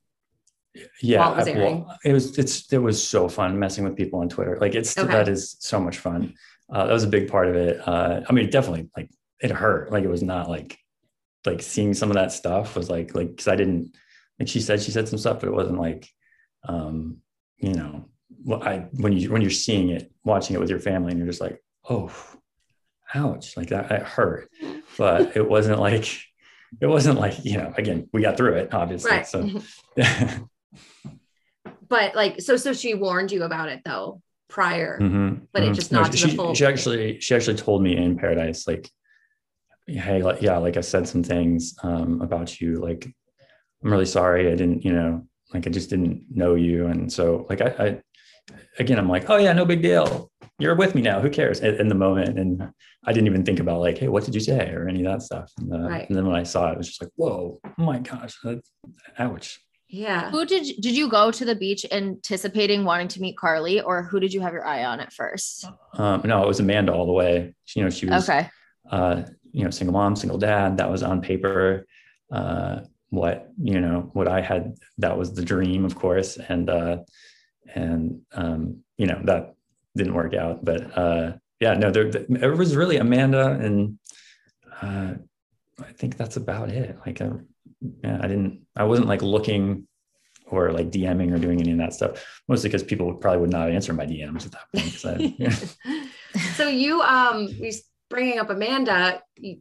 Yeah, 1.01 1.31
it 1.31 1.37
was 1.37 1.47
well, 1.47 1.99
it 2.05 2.13
was. 2.13 2.39
It's 2.39 2.71
it 2.73 2.79
was 2.79 3.03
so 3.03 3.29
fun 3.29 3.59
messing 3.59 3.85
with 3.85 3.97
people 3.97 4.21
on 4.21 4.29
Twitter. 4.29 4.59
Like 4.61 4.75
it's 4.75 4.97
Okay. 4.99 5.11
that 5.11 5.27
is 5.29 5.57
so 5.61 5.81
much 5.81 5.97
fun. 5.99 6.35
Uh, 6.71 6.87
that 6.87 6.93
was 6.93 7.05
a 7.05 7.09
big 7.09 7.31
part 7.31 7.49
of 7.49 7.57
it. 7.57 7.81
Uh, 7.89 8.21
I 8.29 8.33
mean, 8.35 8.51
definitely 8.51 8.91
like 8.97 9.09
it 9.41 9.51
hurt. 9.51 9.91
Like 9.91 10.05
it 10.05 10.11
was 10.11 10.23
not 10.23 10.51
like 10.51 10.79
like 11.47 11.63
seeing 11.63 11.95
some 11.95 12.11
of 12.11 12.17
that 12.17 12.33
stuff 12.33 12.77
was 12.77 12.91
like 12.91 13.15
like 13.15 13.31
because 13.31 13.49
I 13.49 13.57
didn't 13.57 13.97
like 14.39 14.49
she 14.49 14.61
said 14.61 14.83
she 14.83 14.91
said 14.91 15.09
some 15.09 15.19
stuff, 15.19 15.41
but 15.41 15.49
it 15.49 15.55
wasn't 15.55 15.79
like 15.81 16.11
um 16.69 17.19
you 17.57 17.73
know 17.73 18.11
I 18.63 18.87
when 18.93 19.13
you 19.13 19.31
when 19.33 19.43
you're 19.43 19.51
seeing 19.51 19.91
it, 19.91 20.11
watching 20.25 20.57
it 20.57 20.61
with 20.61 20.71
your 20.71 20.81
family, 20.81 21.11
and 21.11 21.19
you're 21.19 21.29
just 21.29 21.41
like 21.41 21.63
oh 21.89 22.13
ouch 23.15 23.57
like 23.57 23.69
that 23.69 23.91
it 23.91 24.03
hurt, 24.03 24.51
but 24.99 25.37
it 25.37 25.49
wasn't 25.49 25.79
like 25.81 26.07
it 26.81 26.87
wasn't 26.87 27.19
like 27.19 27.45
you 27.45 27.57
know 27.59 27.73
again 27.77 28.09
we 28.13 28.23
got 28.23 28.37
through 28.37 28.55
it 28.55 28.75
obviously 28.75 29.11
Right. 29.11 29.27
so. 29.27 29.51
but 31.89 32.15
like 32.15 32.41
so 32.41 32.57
so 32.57 32.73
she 32.73 32.95
warned 32.95 33.31
you 33.33 33.45
about 33.45 33.69
it 33.69 33.83
though 33.85 34.21
prior 34.49 34.99
Mhm, 35.01 35.47
but 35.53 35.63
it 35.63 35.73
mhm. 35.73 35.75
just 35.75 35.93
not 35.93 36.11
to 36.13 36.19
she, 36.19 36.37
full 36.37 36.55
she 36.55 36.65
actually 36.67 37.21
she 37.21 37.35
actually 37.35 37.57
told 37.57 37.83
me 37.83 37.97
in 37.97 38.17
paradise 38.17 38.67
like 38.67 38.89
hey 39.87 40.23
like 40.23 40.43
yeah 40.43 40.57
like 40.59 40.77
i 40.77 40.81
said 40.81 41.07
some 41.09 41.23
things 41.23 41.75
um 41.83 42.21
about 42.21 42.61
you 42.61 42.77
like 42.77 43.07
i'm 43.85 43.91
really 43.93 44.05
sorry 44.07 44.51
i 44.51 44.55
didn't 44.55 44.85
you 44.85 44.93
know 44.93 45.27
like 45.55 45.67
i 45.67 45.71
just 45.71 45.91
didn't 45.91 46.25
know 46.31 46.55
you 46.57 46.87
and 46.87 47.13
so 47.13 47.47
like 47.49 47.61
i, 47.61 47.69
I 47.79 48.03
again 48.79 48.99
i'm 48.99 49.09
like 49.09 49.29
oh 49.31 49.37
yeah 49.37 49.53
no 49.53 49.65
big 49.65 49.83
deal 49.83 50.31
you're 50.59 50.75
with 50.75 50.95
me 50.95 51.03
now 51.03 51.21
who 51.21 51.29
cares 51.31 51.61
in, 51.61 51.75
in 51.81 51.89
the 51.89 51.95
moment 51.95 52.39
and 52.39 52.63
i 53.05 53.13
didn't 53.13 53.27
even 53.27 53.45
think 53.45 53.61
about 53.61 53.81
like 53.81 53.99
hey 53.99 54.09
what 54.09 54.25
did 54.25 54.35
you 54.35 54.41
say 54.41 54.71
or 54.71 54.89
any 54.89 55.05
of 55.05 55.13
that 55.13 55.23
stuff 55.23 55.51
and, 55.59 55.73
uh, 55.73 55.89
Right. 55.89 56.09
and 56.09 56.17
then 56.17 56.27
when 56.27 56.37
i 56.37 56.43
saw 56.43 56.69
it 56.69 56.73
it 56.73 56.79
was 56.79 56.89
just 56.89 57.03
like 57.03 57.11
whoa 57.17 57.59
oh 57.65 57.83
my 57.83 57.99
gosh 57.99 58.35
that, 58.45 58.63
ouch 59.19 59.59
yeah 59.89 60.31
Who 60.31 60.45
did 60.45 60.65
did 60.81 60.97
you 60.97 61.09
go 61.09 61.31
to 61.31 61.45
the 61.45 61.55
beach 61.55 61.85
anticipating 61.93 62.85
wanting 62.85 63.09
to 63.09 63.21
meet 63.21 63.37
Carly, 63.37 63.81
or 63.81 64.03
who 64.03 64.19
did 64.21 64.33
you 64.33 64.41
have 64.41 64.53
your 64.53 64.67
eye 64.67 64.85
on 64.85 65.01
at 65.01 65.13
first? 65.13 65.65
um 65.95 66.23
no 66.25 66.43
it 66.43 66.47
was 66.49 66.61
amanda 66.61 66.93
all 66.93 67.07
the 67.07 67.13
way 67.13 67.55
you 67.75 67.83
know 67.83 67.91
she 67.91 68.07
was 68.07 68.29
Okay. 68.29 68.49
uh, 68.91 69.23
you 69.53 69.65
know, 69.65 69.71
single 69.71 69.95
mom, 69.95 70.15
single 70.17 70.37
dad. 70.39 70.77
That 70.77 70.91
was 70.91 71.03
on 71.03 71.23
paper. 71.23 71.87
Uh, 72.31 72.81
what 73.09 73.49
you 73.63 73.81
know, 73.81 74.11
what 74.13 74.29
I 74.29 74.43
had, 74.43 74.75
that 74.99 75.17
was 75.17 75.33
the 75.33 75.43
dream, 75.43 75.87
of 75.87 75.95
course, 75.95 76.37
and 76.37 76.69
uh, 76.69 76.99
and 77.75 78.23
um, 78.33 78.83
you 78.97 79.07
know 79.07 79.21
that 79.25 79.55
didn't 79.97 80.15
work 80.15 80.35
out. 80.35 80.65
But 80.65 80.97
uh, 80.97 81.33
yeah, 81.61 81.75
no, 81.75 81.91
there 81.91 82.07
it 82.07 82.57
was 82.57 82.77
really 82.77 82.97
Amanda, 82.97 83.51
and 83.53 83.99
uh, 84.83 85.15
I 85.81 85.93
think 85.93 86.17
that's 86.17 86.37
about 86.37 86.71
it. 86.71 86.97
Like, 87.05 87.21
I, 87.21 87.31
yeah, 88.03 88.19
I 88.21 88.29
didn't, 88.29 88.67
I 88.77 88.85
wasn't 88.85 89.09
like 89.09 89.23
looking 89.23 89.87
or 90.49 90.73
like 90.73 90.91
DMing 90.91 91.35
or 91.35 91.39
doing 91.39 91.61
any 91.61 91.73
of 91.73 91.79
that 91.79 91.95
stuff. 91.95 92.43
Mostly 92.49 92.69
because 92.69 92.83
people 92.83 93.07
would 93.07 93.21
probably 93.21 93.41
would 93.41 93.51
not 93.51 93.71
answer 93.71 93.93
my 93.93 94.07
DMs 94.07 94.47
at 94.47 94.53
that 94.53 94.73
point. 94.73 95.65
I, 95.85 96.07
so 96.55 96.69
you 96.69 97.01
um 97.03 97.49
you 97.49 97.73
bringing 98.09 98.39
up 98.39 98.51
amanda 98.51 99.21
you, 99.37 99.59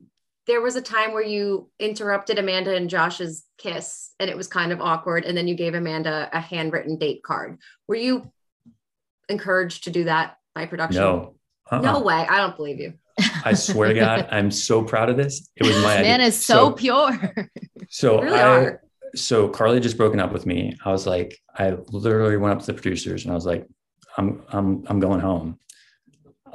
there 0.48 0.62
was 0.62 0.76
a 0.76 0.82
time 0.82 1.14
where 1.14 1.24
you 1.24 1.70
interrupted 1.80 2.40
amanda 2.40 2.76
and 2.76 2.90
josh's 2.90 3.46
kiss 3.58 4.12
and 4.20 4.30
it 4.30 4.38
was 4.38 4.48
kind 4.48 4.72
of 4.72 4.82
awkward 4.82 5.26
and 5.26 5.38
then 5.38 5.48
you 5.48 5.56
gave 5.56 5.74
amanda 5.74 6.30
a 6.34 6.40
handwritten 6.40 6.98
date 6.98 7.24
card 7.24 7.58
were 7.88 7.96
you 7.96 8.32
encouraged 9.30 9.86
to 9.86 9.90
do 9.90 10.04
that 10.04 10.38
by 10.54 10.66
production 10.66 11.02
no, 11.02 11.36
uh-uh. 11.72 11.82
no 11.82 12.02
way 12.02 12.26
i 12.30 12.38
don't 12.38 12.56
believe 12.56 12.80
you 12.80 12.94
I 13.46 13.54
swear 13.54 13.90
to 13.90 13.94
God, 13.94 14.28
I'm 14.32 14.52
so 14.52 14.84
proud 14.84 15.10
of 15.10 15.18
this. 15.18 15.50
It 15.56 15.66
was 15.66 15.76
my 15.78 16.02
Man 16.02 16.16
idea. 16.16 16.28
is 16.28 16.46
so, 16.46 16.72
pure. 16.72 17.18
So 17.88 18.22
really 18.22 18.40
I, 18.40 18.44
are. 18.44 18.82
so 19.16 19.48
Carly 19.48 19.80
just 19.80 19.98
broken 19.98 20.20
up 20.20 20.34
with 20.34 20.46
me. 20.46 20.76
I 20.84 20.92
was 20.92 21.06
like, 21.08 21.40
I 21.56 21.78
literally 21.90 22.36
went 22.36 22.54
up 22.54 22.60
to 22.62 22.66
the 22.66 22.74
producers 22.74 23.24
and 23.24 23.32
I 23.32 23.36
was 23.36 23.46
like, 23.46 23.68
I'm, 24.18 24.44
I'm, 24.50 24.84
I'm 24.88 25.00
going 25.00 25.20
home. 25.20 25.60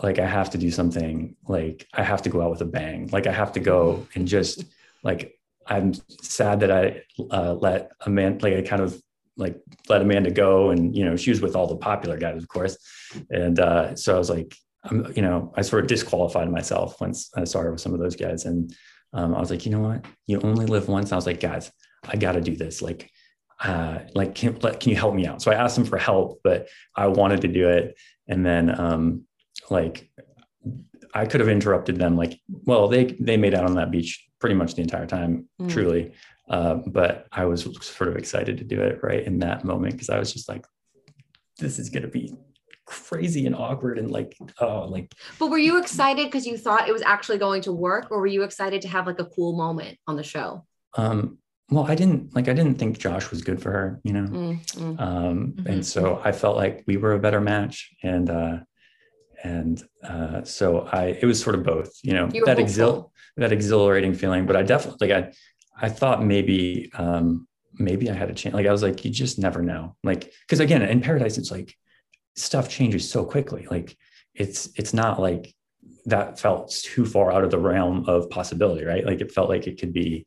Like 0.03 0.18
I 0.18 0.26
have 0.26 0.51
to 0.51 0.59
do 0.59 0.70
something. 0.70 1.36
Like 1.46 1.86
I 1.92 2.03
have 2.03 2.22
to 2.22 2.30
go 2.30 2.42
out 2.42 2.51
with 2.51 2.62
a 2.62 2.66
bang. 2.66 3.09
Like 3.12 3.26
I 3.26 3.32
have 3.32 3.53
to 3.53 3.61
go 3.61 4.07
and 4.14 4.26
just 4.26 4.64
like 5.03 5.38
I'm 5.66 5.92
sad 6.22 6.61
that 6.61 6.70
I 6.70 7.03
uh, 7.30 7.55
let 7.55 7.92
Amanda. 8.07 8.44
Like 8.44 8.55
I 8.55 8.62
kind 8.62 8.82
of 8.82 9.01
like 9.36 9.61
let 9.88 10.03
Amanda 10.03 10.30
go, 10.30 10.70
and 10.70 10.96
you 10.96 11.05
know 11.05 11.16
she 11.16 11.30
was 11.30 11.40
with 11.40 11.55
all 11.57 11.66
the 11.66 11.76
popular 11.76 12.16
guys, 12.16 12.42
of 12.42 12.48
course. 12.48 12.76
And 13.30 13.59
uh, 13.59 13.94
so 13.94 14.14
I 14.14 14.18
was 14.18 14.30
like, 14.30 14.57
I'm, 14.84 15.12
you 15.14 15.22
know, 15.22 15.53
I 15.57 15.62
sort 15.62 15.82
of 15.82 15.88
disqualified 15.88 16.51
myself 16.51 17.01
once 17.01 17.30
I 17.36 17.44
started 17.44 17.72
with 17.72 17.80
some 17.80 17.94
of 17.94 18.01
those 18.01 18.16
guys, 18.16 18.44
and 18.44 18.74
um, 19.12 19.34
I 19.34 19.40
was 19.40 19.51
like, 19.51 19.66
you 19.66 19.72
know 19.72 19.80
what, 19.80 20.05
you 20.26 20.40
only 20.40 20.66
live 20.66 20.88
once. 20.88 21.12
I 21.12 21.16
was 21.16 21.26
like, 21.26 21.40
guys, 21.40 21.70
I 22.05 22.16
got 22.16 22.32
to 22.32 22.40
do 22.40 22.57
this. 22.57 22.80
Like, 22.80 23.11
uh, 23.62 24.01
like, 24.14 24.34
can, 24.34 24.55
can 24.55 24.90
you 24.90 24.96
help 24.96 25.14
me 25.14 25.26
out? 25.26 25.42
So 25.42 25.51
I 25.51 25.55
asked 25.55 25.76
them 25.76 25.84
for 25.84 25.98
help, 25.98 26.40
but 26.44 26.68
I 26.94 27.09
wanted 27.09 27.42
to 27.42 27.48
do 27.48 27.68
it. 27.68 27.96
And 28.28 28.46
then, 28.46 28.78
um, 28.78 29.24
like, 29.71 30.11
I 31.14 31.27
could 31.27 31.41
have 31.41 31.49
interrupted 31.49 31.97
them. 31.97 32.16
Like, 32.16 32.39
well, 32.49 32.89
they, 32.89 33.16
they 33.21 33.37
made 33.37 33.55
out 33.55 33.64
on 33.64 33.75
that 33.77 33.91
beach 33.91 34.27
pretty 34.39 34.55
much 34.55 34.75
the 34.75 34.83
entire 34.83 35.07
time, 35.07 35.49
Mm. 35.61 35.68
truly. 35.71 36.12
Uh, 36.49 36.75
but 36.87 37.27
I 37.31 37.45
was 37.45 37.62
sort 37.81 38.09
of 38.11 38.16
excited 38.16 38.59
to 38.59 38.64
do 38.64 38.81
it 38.83 39.01
right 39.03 39.25
in 39.25 39.39
that 39.41 39.64
moment. 39.64 39.97
Cause 39.99 40.11
I 40.11 40.18
was 40.18 40.33
just 40.33 40.49
like, 40.49 40.66
this 41.59 41.79
is 41.79 41.91
going 41.91 42.03
to 42.03 42.09
be 42.09 42.35
crazy 42.87 43.47
and 43.47 43.55
awkward. 43.55 43.99
And 43.99 44.11
like, 44.11 44.37
oh, 44.61 44.87
like, 44.89 45.12
but 45.39 45.49
were 45.49 45.59
you 45.59 45.79
excited 45.79 46.27
because 46.27 46.47
you 46.47 46.57
thought 46.59 46.89
it 46.89 46.93
was 46.93 47.03
actually 47.03 47.39
going 47.39 47.62
to 47.62 47.73
work 47.73 48.11
or 48.11 48.18
were 48.18 48.27
you 48.27 48.43
excited 48.43 48.83
to 48.83 48.89
have 48.89 49.07
like 49.07 49.21
a 49.21 49.27
cool 49.27 49.57
moment 49.57 49.97
on 50.09 50.16
the 50.16 50.25
show 50.25 50.64
Um, 50.97 51.39
well, 51.71 51.85
I 51.87 51.95
didn't 51.95 52.35
like 52.35 52.49
I 52.49 52.53
didn't 52.53 52.79
think 52.81 52.99
Josh 52.99 53.31
was 53.31 53.43
good 53.43 53.62
for 53.62 53.71
her, 53.71 54.01
you 54.03 54.12
know. 54.12 54.25
Mm, 54.27 54.66
mm. 54.73 55.01
Um, 55.01 55.53
Mhm. 55.57 55.66
and 55.66 55.87
so 55.87 56.21
I 56.25 56.33
felt 56.33 56.57
like 56.57 56.83
we 56.89 56.97
were 56.97 57.12
a 57.12 57.18
better 57.21 57.41
match. 57.41 57.91
And 58.03 58.29
uh 58.29 58.57
and 59.43 59.82
uh 60.05 60.43
so 60.45 60.80
I 60.93 61.18
it 61.20 61.24
was 61.24 61.41
sort 61.43 61.55
of 61.57 61.62
both, 61.62 61.93
you 62.03 62.12
know, 62.12 62.28
You 62.32 62.45
that 62.47 62.59
exhil 62.59 63.12
that 63.36 63.53
exhilarating 63.53 64.14
feeling. 64.14 64.47
But 64.47 64.57
I 64.57 64.62
definitely 64.62 65.09
like 65.09 65.24
I 65.80 65.86
I 65.86 65.88
thought 65.88 66.24
maybe 66.24 66.91
um 66.95 67.47
maybe 67.78 68.11
I 68.11 68.14
had 68.14 68.30
a 68.30 68.34
chance. 68.34 68.55
Like 68.55 68.66
I 68.66 68.72
was 68.72 68.82
like, 68.82 69.05
you 69.05 69.11
just 69.11 69.38
never 69.38 69.62
know. 69.62 69.97
Like, 70.05 70.32
because 70.43 70.61
again, 70.61 70.82
in 70.82 71.01
paradise, 71.01 71.38
it's 71.38 71.51
like 71.51 71.74
stuff 72.36 72.68
changes 72.68 73.09
so 73.11 73.24
quickly. 73.24 73.66
Like 73.70 73.97
it's 74.34 74.68
it's 74.76 74.93
not 74.93 75.20
like 75.20 75.55
that 76.07 76.38
felt 76.38 76.70
too 76.70 77.05
far 77.07 77.32
out 77.32 77.45
of 77.45 77.51
the 77.51 77.59
realm 77.59 78.05
of 78.09 78.28
possibility, 78.30 78.84
right? 78.84 79.05
Like 79.07 79.20
it 79.20 79.32
felt 79.32 79.49
like 79.49 79.66
it 79.66 79.80
could 79.80 79.93
be 79.93 80.26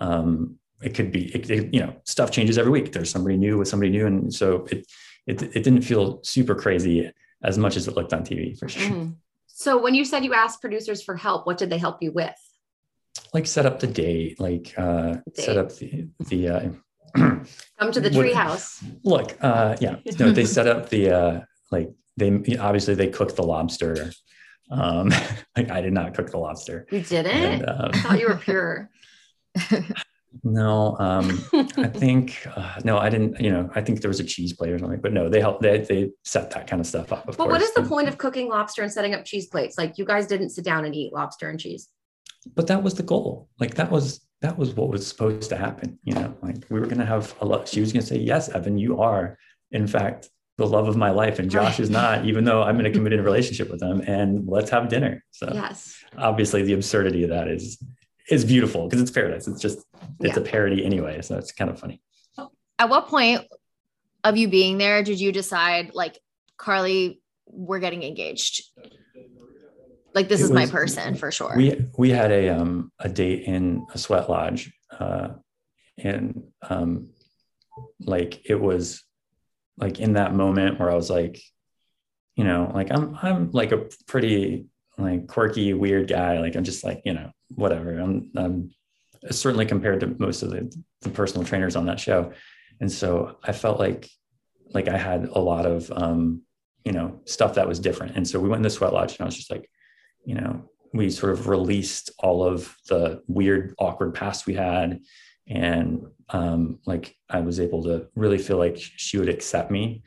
um 0.00 0.56
it 0.82 0.94
could 0.94 1.12
be 1.12 1.34
it, 1.34 1.48
it- 1.50 1.74
you 1.74 1.80
know 1.80 1.94
stuff 2.04 2.30
changes 2.30 2.58
every 2.58 2.72
week 2.72 2.92
there's 2.92 3.08
somebody 3.10 3.36
new 3.36 3.56
with 3.58 3.68
somebody 3.68 3.90
new 3.90 4.06
and 4.06 4.34
so 4.34 4.66
it 4.70 4.84
it, 5.26 5.42
it 5.42 5.62
didn't 5.62 5.82
feel 5.82 6.20
super 6.24 6.54
crazy 6.54 7.10
as 7.44 7.56
much 7.58 7.76
as 7.76 7.86
it 7.88 7.94
looked 7.96 8.12
on 8.12 8.22
tv 8.24 8.58
for 8.58 8.68
sure 8.68 8.88
Mhm. 8.90 9.14
So 9.56 9.80
when 9.80 9.94
you 9.94 10.04
said 10.04 10.24
you 10.24 10.34
asked 10.34 10.60
producers 10.60 11.00
for 11.00 11.14
help, 11.16 11.46
what 11.46 11.58
did 11.58 11.70
they 11.70 11.78
help 11.78 11.98
you 12.02 12.10
with? 12.12 12.34
like 13.32 13.46
set 13.46 13.64
up 13.66 13.78
the 13.78 13.86
date 13.86 14.40
like 14.40 14.74
uh 14.76 15.14
set 15.34 15.56
up 15.56 15.68
the 15.76 16.08
the 16.30 16.48
uh 16.48 16.68
Come 17.78 17.92
to 17.92 18.00
the 18.00 18.10
treehouse. 18.18 18.82
look 19.04 19.36
uh 19.40 19.76
yeah 19.80 19.96
no 20.18 20.32
they 20.32 20.44
set 20.44 20.66
up 20.66 20.88
the 20.88 21.10
uh 21.10 21.40
like 21.70 21.88
they 22.16 22.30
obviously 22.58 22.94
they 22.96 23.06
cooked 23.08 23.36
the 23.36 23.44
lobster 23.44 24.10
um 24.70 25.08
like 25.56 25.70
i 25.70 25.80
did 25.80 25.92
not 25.92 26.14
cook 26.14 26.30
the 26.30 26.38
lobster 26.38 26.86
You 26.90 27.00
didn't? 27.02 27.32
and 27.32 27.68
um 27.68 27.90
I 27.94 27.98
thought 27.98 28.20
you 28.20 28.28
were 28.28 28.36
pure. 28.48 28.90
no 30.42 30.96
um 30.98 31.44
i 31.78 31.86
think 32.04 32.46
uh, 32.56 32.74
no 32.84 32.98
i 32.98 33.08
didn't 33.08 33.38
you 33.40 33.50
know 33.50 33.70
i 33.74 33.80
think 33.80 34.00
there 34.00 34.08
was 34.08 34.20
a 34.20 34.24
cheese 34.24 34.52
plate 34.52 34.72
or 34.72 34.78
something 34.78 35.00
but 35.00 35.12
no 35.12 35.28
they 35.28 35.40
helped 35.40 35.62
they, 35.62 35.78
they 35.78 36.10
set 36.24 36.50
that 36.50 36.66
kind 36.66 36.80
of 36.80 36.86
stuff 36.86 37.12
up 37.12 37.24
But 37.26 37.36
course 37.36 37.48
what 37.52 37.62
is 37.62 37.72
the 37.74 37.82
point 37.82 38.08
of 38.08 38.18
cooking 38.18 38.48
lobster 38.48 38.82
and 38.82 38.90
setting 38.92 39.14
up 39.14 39.24
cheese 39.24 39.46
plates? 39.46 39.78
Like 39.78 39.96
you 39.98 40.04
guys 40.04 40.26
didn't 40.26 40.50
sit 40.50 40.64
down 40.64 40.84
and 40.84 40.94
eat 40.94 41.12
lobster 41.12 41.48
and 41.48 41.58
cheese. 41.60 41.88
but 42.54 42.66
that 42.66 42.82
was 42.82 42.94
the 42.94 43.02
goal 43.02 43.48
like 43.60 43.74
that 43.76 43.90
was 43.90 44.20
that 44.42 44.58
was 44.58 44.74
what 44.74 44.88
was 44.88 45.06
supposed 45.06 45.48
to 45.50 45.56
happen 45.56 45.98
you 46.02 46.14
know 46.14 46.34
like 46.42 46.56
we 46.68 46.78
were 46.80 46.86
going 46.86 46.98
to 46.98 47.06
have 47.06 47.34
a 47.40 47.44
lot 47.44 47.66
she 47.68 47.80
was 47.80 47.92
going 47.92 48.02
to 48.02 48.06
say 48.06 48.18
yes 48.18 48.48
evan 48.50 48.76
you 48.76 49.00
are 49.00 49.38
in 49.72 49.86
fact 49.86 50.28
the 50.58 50.66
love 50.66 50.86
of 50.86 50.96
my 50.96 51.10
life 51.10 51.38
and 51.38 51.50
josh 51.50 51.80
is 51.80 51.88
not 51.90 52.24
even 52.26 52.44
though 52.44 52.62
i'm 52.62 52.78
in 52.80 52.86
a 52.86 52.90
committed 52.96 53.20
relationship 53.24 53.70
with 53.70 53.82
him 53.82 54.00
and 54.06 54.46
let's 54.46 54.70
have 54.70 54.88
dinner 54.88 55.24
so 55.30 55.48
Yes. 55.52 55.96
obviously 56.18 56.62
the 56.62 56.74
absurdity 56.74 57.22
of 57.24 57.30
that 57.30 57.48
is 57.48 57.82
is 58.30 58.44
beautiful 58.44 58.88
because 58.88 59.00
it's 59.02 59.10
paradise 59.10 59.46
it's 59.46 59.60
just 59.60 59.78
it's 60.20 60.36
Yeah. 60.36 60.42
a 60.42 60.44
parody 60.44 60.84
anyway 60.84 61.20
so 61.22 61.36
it's 61.36 61.52
kind 61.52 61.70
of 61.70 61.78
funny 61.78 62.00
At 62.78 62.88
what 62.88 63.06
point 63.08 63.42
of 64.24 64.36
you 64.36 64.48
being 64.48 64.78
there 64.78 65.02
did 65.02 65.20
you 65.20 65.30
decide 65.32 65.92
like 65.94 66.18
Carly, 66.56 67.20
we're 67.46 67.78
getting 67.78 68.02
engaged? 68.02 68.64
Like 70.14 70.28
this 70.28 70.40
It 70.40 70.44
is 70.44 70.50
my 70.52 70.66
person 70.66 71.14
for 71.14 71.30
sure. 71.30 71.52
We 71.56 71.84
we 71.98 72.10
had 72.10 72.30
a 72.30 72.48
um 72.48 72.90
a 72.98 73.08
date 73.08 73.42
in 73.42 73.84
a 73.92 73.98
sweat 73.98 74.30
lodge, 74.30 74.72
uh, 74.98 75.30
and 75.98 76.44
um, 76.62 77.10
like 78.00 78.48
it 78.48 78.60
was 78.60 79.02
like 79.76 80.00
in 80.00 80.14
that 80.14 80.34
moment 80.34 80.78
where 80.78 80.90
I 80.90 80.94
was 80.94 81.10
like, 81.10 81.40
you 82.36 82.44
know, 82.44 82.70
like 82.72 82.90
I'm 82.92 83.18
I'm 83.20 83.50
like 83.50 83.72
a 83.72 83.88
pretty 84.06 84.66
like 84.96 85.26
quirky 85.26 85.74
weird 85.74 86.08
guy. 86.08 86.38
Like 86.38 86.54
I'm 86.54 86.64
just 86.64 86.84
like 86.84 87.02
you 87.04 87.14
know 87.14 87.30
whatever. 87.54 87.98
I'm 87.98 88.30
I'm 88.36 88.70
certainly 89.30 89.66
compared 89.66 90.00
to 90.00 90.14
most 90.18 90.42
of 90.42 90.50
the, 90.50 90.74
the 91.02 91.10
personal 91.10 91.46
trainers 91.46 91.76
on 91.76 91.86
that 91.86 92.00
show, 92.00 92.32
and 92.80 92.90
so 92.90 93.38
I 93.42 93.52
felt 93.52 93.78
like 93.78 94.08
like 94.72 94.88
I 94.88 94.96
had 94.96 95.24
a 95.24 95.38
lot 95.38 95.66
of 95.66 95.90
um 95.92 96.42
you 96.84 96.92
know 96.92 97.20
stuff 97.24 97.54
that 97.54 97.68
was 97.68 97.80
different, 97.80 98.16
and 98.16 98.26
so 98.26 98.40
we 98.40 98.48
went 98.48 98.60
in 98.60 98.64
the 98.64 98.70
sweat 98.70 98.92
lodge, 98.92 99.12
and 99.12 99.22
I 99.22 99.24
was 99.24 99.36
just 99.36 99.50
like 99.50 99.68
you 100.24 100.34
know, 100.34 100.68
we 100.92 101.10
sort 101.10 101.32
of 101.32 101.48
released 101.48 102.10
all 102.18 102.44
of 102.44 102.74
the 102.88 103.22
weird, 103.26 103.74
awkward 103.78 104.14
past 104.14 104.46
we 104.46 104.54
had. 104.54 105.00
And 105.46 106.06
um, 106.30 106.78
like 106.86 107.14
I 107.28 107.40
was 107.40 107.60
able 107.60 107.82
to 107.84 108.08
really 108.14 108.38
feel 108.38 108.56
like 108.56 108.76
she 108.78 109.18
would 109.18 109.28
accept 109.28 109.70
me 109.70 110.02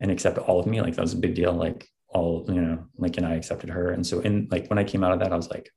and 0.00 0.10
accept 0.10 0.38
all 0.38 0.60
of 0.60 0.66
me. 0.66 0.80
Like 0.80 0.94
that 0.96 1.02
was 1.02 1.14
a 1.14 1.18
big 1.18 1.34
deal. 1.34 1.52
Like 1.52 1.88
all, 2.08 2.44
you 2.48 2.60
know, 2.60 2.84
like 2.96 3.16
and 3.16 3.26
I 3.26 3.34
accepted 3.34 3.70
her. 3.70 3.90
And 3.90 4.06
so 4.06 4.20
in 4.20 4.48
like 4.50 4.68
when 4.68 4.78
I 4.78 4.84
came 4.84 5.02
out 5.02 5.12
of 5.12 5.20
that, 5.20 5.32
I 5.32 5.36
was 5.36 5.50
like, 5.50 5.70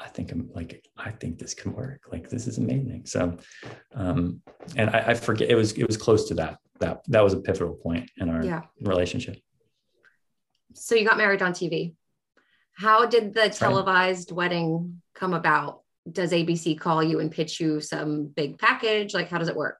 I 0.00 0.08
think 0.08 0.32
I'm 0.32 0.50
like, 0.54 0.84
I 0.96 1.10
think 1.10 1.38
this 1.38 1.54
can 1.54 1.72
work. 1.72 2.02
Like 2.10 2.28
this 2.28 2.46
is 2.46 2.58
amazing. 2.58 3.06
So 3.06 3.36
um 3.94 4.42
and 4.76 4.90
I, 4.90 5.10
I 5.10 5.14
forget 5.14 5.50
it 5.50 5.54
was 5.54 5.72
it 5.72 5.86
was 5.86 5.96
close 5.96 6.28
to 6.28 6.34
that. 6.34 6.58
That 6.80 7.02
that 7.08 7.22
was 7.22 7.32
a 7.32 7.40
pivotal 7.40 7.74
point 7.74 8.10
in 8.18 8.28
our 8.28 8.44
Yeah. 8.44 8.62
relationship. 8.80 9.38
So 10.74 10.94
you 10.94 11.06
got 11.06 11.16
married 11.16 11.42
on 11.42 11.52
TV. 11.52 11.94
How 12.76 13.06
did 13.06 13.34
the 13.34 13.40
right. 13.42 13.52
televised 13.52 14.32
wedding 14.32 15.00
come 15.14 15.34
about? 15.34 15.82
Does 16.10 16.32
ABC 16.32 16.78
call 16.78 17.02
you 17.02 17.20
and 17.20 17.30
pitch 17.30 17.60
you 17.60 17.80
some 17.80 18.26
big 18.26 18.58
package? 18.58 19.14
Like, 19.14 19.28
how 19.28 19.38
does 19.38 19.48
it 19.48 19.56
work? 19.56 19.78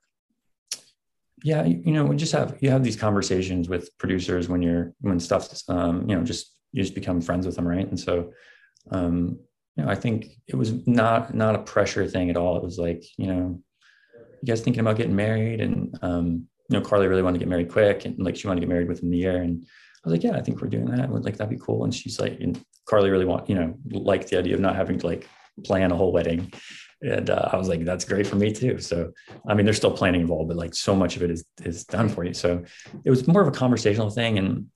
yeah 1.43 1.65
you 1.65 1.83
you 1.85 1.93
know 1.93 2.05
we 2.05 2.17
just 2.17 2.33
have 2.33 2.57
you 2.61 2.71
have 2.71 2.83
these 2.83 2.97
conversations 2.97 3.69
with 3.69 3.97
producers 3.99 4.49
when 4.49 4.63
you're 4.63 4.95
when 5.01 5.21
stuff's 5.21 5.69
um 5.69 6.09
you 6.09 6.17
know 6.17 6.23
just 6.25 6.57
you 6.73 6.83
just 6.83 6.95
become 6.95 7.21
friends 7.21 7.45
with 7.45 7.57
them 7.57 7.67
right 7.67 7.87
and 7.89 7.99
so 7.99 8.33
um 8.93 9.39
you 9.77 9.85
know 9.85 9.91
i 9.91 9.95
think 9.95 10.27
it 10.47 10.57
was 10.57 10.87
not 10.87 11.35
not 11.35 11.55
a 11.55 11.63
pressure 11.63 12.07
thing 12.07 12.31
at 12.31 12.37
all. 12.37 12.57
It 12.57 12.63
was 12.63 12.79
like 12.79 13.05
you 13.17 13.27
know 13.27 13.61
you 14.43 14.47
guys 14.47 14.61
thinking 14.61 14.81
about 14.81 14.97
getting 14.97 15.17
married 15.17 15.61
and 15.61 15.99
um 16.03 16.47
you 16.69 16.79
know 16.79 16.85
carly 16.85 17.07
really 17.07 17.23
wanted 17.23 17.39
to 17.39 17.45
get 17.45 17.49
married 17.49 17.71
quick 17.71 18.05
and 18.05 18.19
like 18.19 18.37
she 18.37 18.47
wanted 18.47 18.61
to 18.61 18.67
get 18.67 18.73
married 18.73 18.89
within 18.89 19.11
the 19.11 19.19
year. 19.19 19.37
And 19.43 19.65
i 19.65 20.09
was 20.09 20.13
like 20.13 20.23
yeah 20.23 20.37
i 20.37 20.43
think 20.43 20.61
we're 20.61 20.69
doing 20.69 20.87
that. 20.87 21.09
Would 21.09 21.25
like 21.25 21.37
that'd 21.37 21.51
be 21.51 21.65
cool. 21.65 21.85
And 21.85 21.95
she's 21.95 22.21
like 22.21 22.39
and 22.41 22.63
carly 22.87 23.11
really 23.11 23.25
want 23.25 23.49
you 23.49 23.55
know 23.55 23.75
liked 23.91 24.29
the 24.29 24.39
idea 24.39 24.55
of 24.55 24.61
not 24.61 24.77
having 24.77 24.99
to 24.99 25.07
like 25.07 25.29
plan 25.65 25.93
a 25.93 25.97
whole 25.97 26.13
wedding. 26.13 26.53
And 27.03 27.29
uh, 27.29 27.51
i 27.53 27.57
was 27.57 27.69
like 27.69 27.85
that's 27.85 28.05
great 28.05 28.27
for 28.27 28.37
me 28.37 28.53
too. 28.53 28.79
So 28.81 29.13
I 29.49 29.55
mean, 29.55 29.67
there's 29.67 29.77
still 29.77 29.91
planning 29.91 30.23
involved, 30.23 30.49
but 30.49 30.57
like 30.57 30.75
so 30.75 30.95
much 30.95 31.17
of 31.17 31.23
it 31.23 31.31
is 31.31 31.45
is 31.63 31.85
done 31.85 32.09
for 32.09 32.25
you. 32.25 32.35
So 32.35 32.65
it 33.05 33.11
was 33.11 33.27
more 33.27 33.43
of 33.43 33.49
a 33.49 33.51
conversational 33.51 34.11
thing, 34.11 34.39
and 34.39 34.67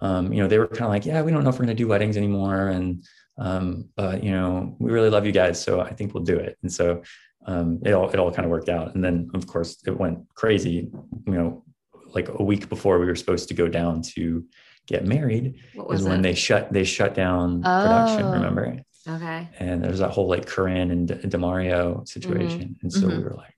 um, 0.00 0.32
you 0.32 0.42
know, 0.42 0.48
they 0.48 0.58
were 0.58 0.66
kind 0.66 0.82
of 0.82 0.90
like, 0.90 1.06
yeah, 1.06 1.22
we 1.22 1.32
don't 1.32 1.44
know 1.44 1.50
if 1.50 1.56
we're 1.56 1.64
going 1.64 1.76
to 1.76 1.82
do 1.82 1.88
weddings 1.88 2.16
anymore, 2.16 2.68
and 2.68 3.04
um, 3.38 3.88
but 3.96 4.22
you 4.24 4.32
know, 4.32 4.76
we 4.78 4.90
really 4.90 5.10
love 5.10 5.24
you 5.26 5.32
guys, 5.32 5.62
so 5.62 5.80
I 5.80 5.92
think 5.92 6.14
we'll 6.14 6.24
do 6.24 6.36
it. 6.38 6.58
And 6.62 6.72
so 6.72 7.02
um, 7.46 7.80
it 7.84 7.92
all 7.92 8.08
it 8.10 8.18
all 8.18 8.30
kind 8.32 8.44
of 8.44 8.50
worked 8.50 8.68
out. 8.68 8.94
And 8.94 9.02
then 9.02 9.30
of 9.34 9.46
course 9.46 9.78
it 9.86 9.96
went 9.98 10.18
crazy. 10.34 10.90
You 11.26 11.32
know, 11.32 11.64
like 12.14 12.28
a 12.28 12.42
week 12.42 12.68
before 12.68 12.98
we 12.98 13.06
were 13.06 13.14
supposed 13.16 13.48
to 13.48 13.54
go 13.54 13.68
down 13.68 14.02
to 14.14 14.44
get 14.86 15.06
married 15.06 15.54
What 15.74 15.88
was 15.88 16.00
is 16.00 16.06
when 16.08 16.22
they 16.22 16.34
shut 16.34 16.72
they 16.72 16.84
shut 16.84 17.14
down 17.14 17.62
production. 17.62 18.22
Oh. 18.26 18.32
Remember? 18.32 18.78
Okay. 19.06 19.48
And 19.58 19.82
there's 19.82 20.00
that 20.00 20.10
whole 20.10 20.28
like 20.28 20.46
Corinne 20.46 20.90
and 20.90 21.08
Demario 21.08 22.06
situation, 22.08 22.76
and 22.82 22.92
so 22.92 23.06
we 23.06 23.14
Mhm. 23.14 23.24
were 23.24 23.34
like, 23.36 23.54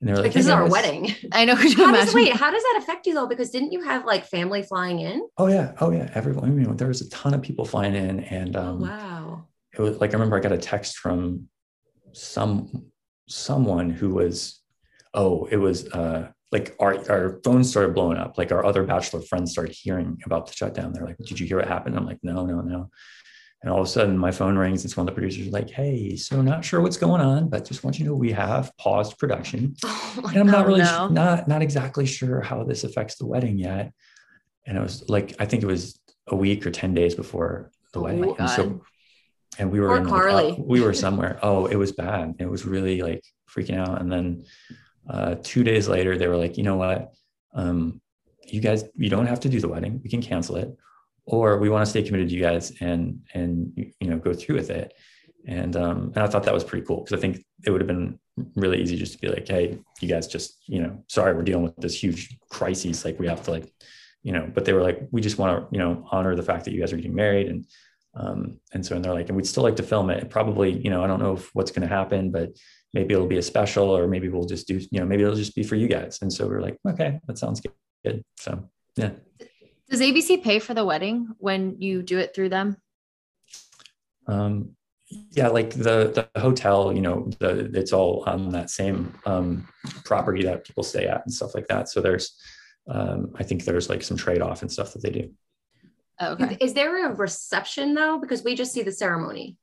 and 0.00 0.08
they 0.08 0.12
were 0.12 0.18
like, 0.18 0.26
Like, 0.26 0.34
this 0.34 0.46
is 0.46 0.50
our 0.50 0.62
guys." 0.62 0.70
wedding. 0.70 1.14
I 1.32 1.44
know. 1.44 1.56
Could 1.56 1.76
you 1.76 1.84
How 1.84 1.92
does, 1.92 2.14
wait, 2.14 2.32
how 2.32 2.50
does 2.50 2.62
that 2.62 2.78
affect 2.82 3.06
you 3.06 3.14
though? 3.14 3.26
Because 3.26 3.50
didn't 3.50 3.72
you 3.72 3.82
have 3.82 4.04
like 4.04 4.26
family 4.26 4.62
flying 4.62 5.00
in? 5.00 5.26
Oh 5.36 5.48
yeah, 5.48 5.72
oh 5.80 5.90
yeah. 5.90 6.10
Everyone, 6.14 6.56
you 6.58 6.66
know, 6.66 6.74
there 6.74 6.88
was 6.88 7.00
a 7.00 7.10
ton 7.10 7.34
of 7.34 7.42
people 7.42 7.64
flying 7.64 7.94
in, 7.94 8.20
and 8.20 8.56
um, 8.56 8.82
oh, 8.82 8.86
wow. 8.86 9.46
it 9.76 9.80
was 9.80 9.98
like 9.98 10.10
I 10.10 10.12
remember 10.14 10.36
I 10.36 10.40
got 10.40 10.52
a 10.52 10.58
text 10.58 10.98
from 10.98 11.48
some 12.12 12.86
someone 13.28 13.90
who 13.90 14.14
was, 14.14 14.60
oh, 15.14 15.46
it 15.46 15.56
was 15.56 15.88
uh, 15.88 16.30
like 16.52 16.76
our 16.78 16.94
our 17.10 17.40
phones 17.44 17.68
started 17.68 17.94
blowing 17.94 18.18
up. 18.18 18.38
Like 18.38 18.52
our 18.52 18.64
other 18.64 18.84
bachelor 18.84 19.20
friends 19.20 19.50
started 19.50 19.74
hearing 19.74 20.18
about 20.24 20.46
the 20.46 20.52
shutdown. 20.52 20.92
They're 20.92 21.04
like, 21.04 21.18
"Did 21.18 21.40
you 21.40 21.46
hear 21.46 21.58
what 21.58 21.68
happened?" 21.68 21.96
I'm 21.96 22.06
like, 22.06 22.20
"No, 22.22 22.46
no, 22.46 22.60
no." 22.60 22.90
And 23.60 23.72
all 23.72 23.80
of 23.80 23.86
a 23.86 23.90
sudden, 23.90 24.16
my 24.16 24.30
phone 24.30 24.56
rings. 24.56 24.84
It's 24.84 24.96
one 24.96 25.08
of 25.08 25.12
the 25.12 25.18
producers 25.18 25.48
like, 25.48 25.68
"Hey, 25.68 26.14
so 26.14 26.40
not 26.40 26.64
sure 26.64 26.80
what's 26.80 26.96
going 26.96 27.20
on, 27.20 27.48
but 27.48 27.64
just 27.64 27.82
want 27.82 27.98
you 27.98 28.04
to 28.04 28.10
know 28.12 28.16
we 28.16 28.30
have 28.32 28.70
paused 28.78 29.18
production." 29.18 29.74
Oh 30.20 30.26
and 30.28 30.36
I'm 30.38 30.46
not 30.46 30.64
Oh, 30.64 30.68
really 30.68 30.80
no. 30.82 31.08
not 31.08 31.46
not 31.48 31.62
exactly 31.62 32.04
sure 32.06 32.40
how 32.40 32.64
this 32.64 32.82
affects 32.84 33.16
the 33.16 33.26
wedding 33.26 33.58
yet. 33.58 33.92
And 34.66 34.76
it 34.76 34.80
was 34.80 35.08
like 35.08 35.34
I 35.40 35.44
think 35.46 35.62
it 35.62 35.66
was 35.66 36.00
a 36.28 36.34
week 36.36 36.66
or 36.66 36.70
ten 36.70 36.92
days 36.94 37.14
before 37.14 37.70
the 37.92 38.00
Oh, 38.00 38.02
wedding, 38.02 38.34
and 38.38 38.50
so 38.50 38.82
and 39.58 39.70
we 39.72 39.80
were 39.80 39.96
in 39.96 40.04
like, 40.06 40.56
we 40.58 40.80
were 40.80 40.92
somewhere. 41.06 41.38
Oh, 41.42 41.66
it 41.66 41.76
was 41.76 41.92
bad. 41.92 42.34
It 42.38 42.48
was 42.48 42.64
really 42.64 43.02
like 43.02 43.22
freaking 43.52 43.76
out. 43.76 44.00
And 44.00 44.10
then 44.10 44.44
uh, 45.08 45.36
two 45.42 45.64
days 45.64 45.88
later, 45.88 46.16
they 46.16 46.28
were 46.28 46.36
like, 46.36 46.56
you 46.58 46.62
know 46.64 46.76
what, 46.76 47.12
um, 47.54 48.00
you 48.44 48.60
guys, 48.60 48.84
you 48.94 49.08
don't 49.10 49.26
have 49.26 49.40
to 49.40 49.48
do 49.48 49.58
the 49.60 49.68
wedding. 49.68 50.00
We 50.02 50.10
can 50.10 50.20
cancel 50.22 50.56
it, 50.56 50.76
or 51.28 51.58
we 51.58 51.68
want 51.68 51.84
to 51.84 51.90
stay 51.90 52.02
committed 52.02 52.28
to 52.28 52.34
you 52.34 52.42
guys 52.42 52.72
and 52.80 53.20
and 53.34 53.72
you 54.00 54.08
know 54.08 54.18
go 54.18 54.32
through 54.32 54.56
with 54.56 54.70
it. 54.70 54.94
And 55.46 55.76
um, 55.76 56.12
and 56.14 56.18
I 56.18 56.26
thought 56.26 56.44
that 56.44 56.54
was 56.54 56.64
pretty 56.64 56.86
cool 56.86 57.04
because 57.04 57.16
I 57.16 57.20
think 57.20 57.44
it 57.64 57.70
would 57.70 57.80
have 57.80 57.88
been 57.88 58.18
really 58.54 58.80
easy 58.80 58.96
just 58.96 59.12
to 59.14 59.18
be 59.18 59.28
like, 59.28 59.46
hey, 59.48 59.78
you 60.00 60.08
guys 60.08 60.26
just 60.26 60.62
you 60.66 60.80
know, 60.82 61.04
sorry, 61.08 61.34
we're 61.34 61.42
dealing 61.42 61.64
with 61.64 61.76
this 61.76 62.02
huge 62.02 62.38
crisis. 62.50 63.04
Like 63.04 63.18
we 63.18 63.28
have 63.28 63.42
to 63.44 63.50
like, 63.50 63.72
you 64.22 64.32
know, 64.32 64.50
but 64.52 64.64
they 64.64 64.72
were 64.72 64.82
like, 64.82 65.08
we 65.10 65.20
just 65.20 65.38
want 65.38 65.58
to 65.58 65.76
you 65.76 65.82
know 65.82 66.06
honor 66.10 66.34
the 66.34 66.42
fact 66.42 66.64
that 66.64 66.72
you 66.72 66.80
guys 66.80 66.92
are 66.92 66.96
getting 66.96 67.14
married 67.14 67.48
and 67.48 67.66
um, 68.14 68.58
and 68.72 68.84
so 68.84 68.96
and 68.96 69.04
they're 69.04 69.14
like, 69.14 69.28
and 69.28 69.36
we'd 69.36 69.46
still 69.46 69.62
like 69.62 69.76
to 69.76 69.82
film 69.82 70.10
it. 70.10 70.28
Probably, 70.28 70.72
you 70.72 70.90
know, 70.90 71.04
I 71.04 71.06
don't 71.06 71.20
know 71.20 71.34
if 71.34 71.54
what's 71.54 71.70
going 71.70 71.86
to 71.86 71.94
happen, 71.94 72.30
but 72.30 72.50
maybe 72.94 73.14
it'll 73.14 73.26
be 73.26 73.38
a 73.38 73.42
special 73.42 73.88
or 73.90 74.08
maybe 74.08 74.28
we'll 74.28 74.46
just 74.46 74.66
do 74.66 74.80
you 74.90 75.00
know 75.00 75.06
maybe 75.06 75.22
it'll 75.22 75.34
just 75.34 75.54
be 75.54 75.62
for 75.62 75.76
you 75.76 75.88
guys 75.88 76.18
and 76.22 76.32
so 76.32 76.46
we're 76.46 76.62
like 76.62 76.78
okay 76.88 77.20
that 77.26 77.38
sounds 77.38 77.60
good. 78.04 78.24
so 78.38 78.68
yeah 78.96 79.10
Does 79.90 80.00
ABC 80.00 80.42
pay 80.42 80.58
for 80.58 80.74
the 80.74 80.84
wedding 80.84 81.28
when 81.38 81.80
you 81.80 82.02
do 82.02 82.18
it 82.18 82.34
through 82.34 82.50
them? 82.50 82.76
um 84.26 84.76
yeah 85.30 85.48
like 85.48 85.70
the 85.70 86.28
the 86.34 86.38
hotel 86.38 86.92
you 86.92 87.00
know 87.00 87.30
the 87.38 87.70
it's 87.72 87.94
all 87.94 88.22
on 88.26 88.50
that 88.50 88.68
same 88.68 89.18
um 89.24 89.66
property 90.04 90.42
that 90.42 90.64
people 90.66 90.82
stay 90.82 91.06
at 91.06 91.22
and 91.24 91.32
stuff 91.32 91.54
like 91.54 91.66
that 91.68 91.88
so 91.88 92.02
there's 92.02 92.36
um 92.90 93.30
i 93.38 93.42
think 93.42 93.64
there's 93.64 93.88
like 93.88 94.02
some 94.02 94.18
trade-off 94.18 94.60
and 94.60 94.70
stuff 94.70 94.92
that 94.92 95.02
they 95.02 95.10
do 95.10 95.30
Okay. 96.20 96.58
Is 96.60 96.74
there 96.74 97.06
a 97.08 97.14
reception 97.14 97.94
though? 97.94 98.18
Because 98.18 98.42
we 98.42 98.56
just 98.56 98.72
see 98.72 98.82
the 98.82 98.90
ceremony. 98.90 99.56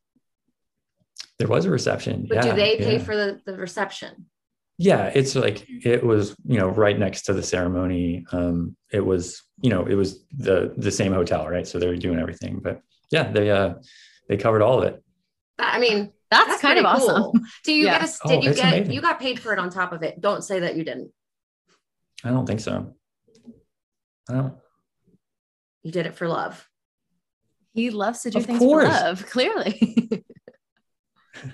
there 1.37 1.49
was 1.49 1.65
a 1.65 1.69
reception 1.69 2.25
But 2.29 2.35
yeah, 2.37 2.41
do 2.49 2.55
they 2.55 2.77
pay 2.77 2.93
yeah. 2.97 3.03
for 3.03 3.15
the, 3.15 3.41
the 3.45 3.55
reception? 3.57 4.25
yeah 4.79 5.11
it's 5.13 5.35
like 5.35 5.63
it 5.69 6.03
was 6.03 6.35
you 6.45 6.57
know 6.57 6.69
right 6.69 6.97
next 6.97 7.21
to 7.23 7.33
the 7.33 7.43
ceremony 7.43 8.25
um 8.31 8.75
it 8.91 9.05
was 9.05 9.43
you 9.61 9.69
know 9.69 9.85
it 9.85 9.95
was 9.95 10.25
the 10.37 10.73
the 10.77 10.91
same 10.91 11.13
hotel 11.13 11.47
right 11.47 11.67
so 11.67 11.79
they 11.79 11.87
were 11.87 11.95
doing 11.95 12.19
everything 12.19 12.59
but 12.61 12.81
yeah 13.11 13.31
they 13.31 13.49
uh 13.49 13.73
they 14.27 14.37
covered 14.37 14.61
all 14.61 14.77
of 14.79 14.83
it 14.85 15.01
I 15.57 15.79
mean, 15.79 16.11
That's, 16.29 16.59
kind 16.59 16.77
of 16.77 16.83
pretty 16.83 17.05
awesome. 17.05 17.31
Do 17.63 17.71
you 17.79 17.85
Yeah. 17.85 17.99
get 17.99 18.09
a, 18.09 18.13
Oh, 18.25 18.29
did 18.29 18.43
you 18.43 18.53
get, 18.53 18.73
amazing. 18.73 18.91
you 18.93 18.99
got 19.01 19.21
paid 19.21 19.39
for 19.39 19.53
it 19.53 19.59
on 19.59 19.69
top 19.69 19.93
of 19.93 20.03
it. 20.03 20.19
Don't 20.19 20.43
say 20.43 20.59
that 20.59 20.75
you 20.75 20.83
didn't. 20.83 21.11
i 22.25 22.29
don't 22.29 22.45
think 22.45 22.59
so 22.59 22.93
i 24.29 24.33
don't 24.33 24.53
You 25.83 25.91
did 25.93 26.05
it 26.07 26.15
for 26.15 26.27
love. 26.27 26.67
He 27.73 27.89
loves 27.89 28.21
to 28.23 28.31
do 28.31 28.39
Of 28.39 28.45
things 28.47 28.59
course. 28.59 28.85
for 28.85 28.91
love, 28.91 29.25
clearly. 29.35 30.25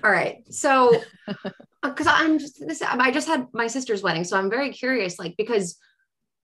All 0.02 0.10
right. 0.10 0.38
So, 0.50 1.00
because 1.82 2.06
I'm 2.08 2.38
just 2.40 2.58
this, 2.66 2.82
I 2.82 3.10
just 3.12 3.28
had 3.28 3.46
my 3.52 3.66
sister's 3.68 4.02
wedding, 4.02 4.24
so 4.24 4.36
I'm 4.36 4.50
very 4.50 4.70
curious, 4.70 5.18
like 5.18 5.36
because 5.36 5.76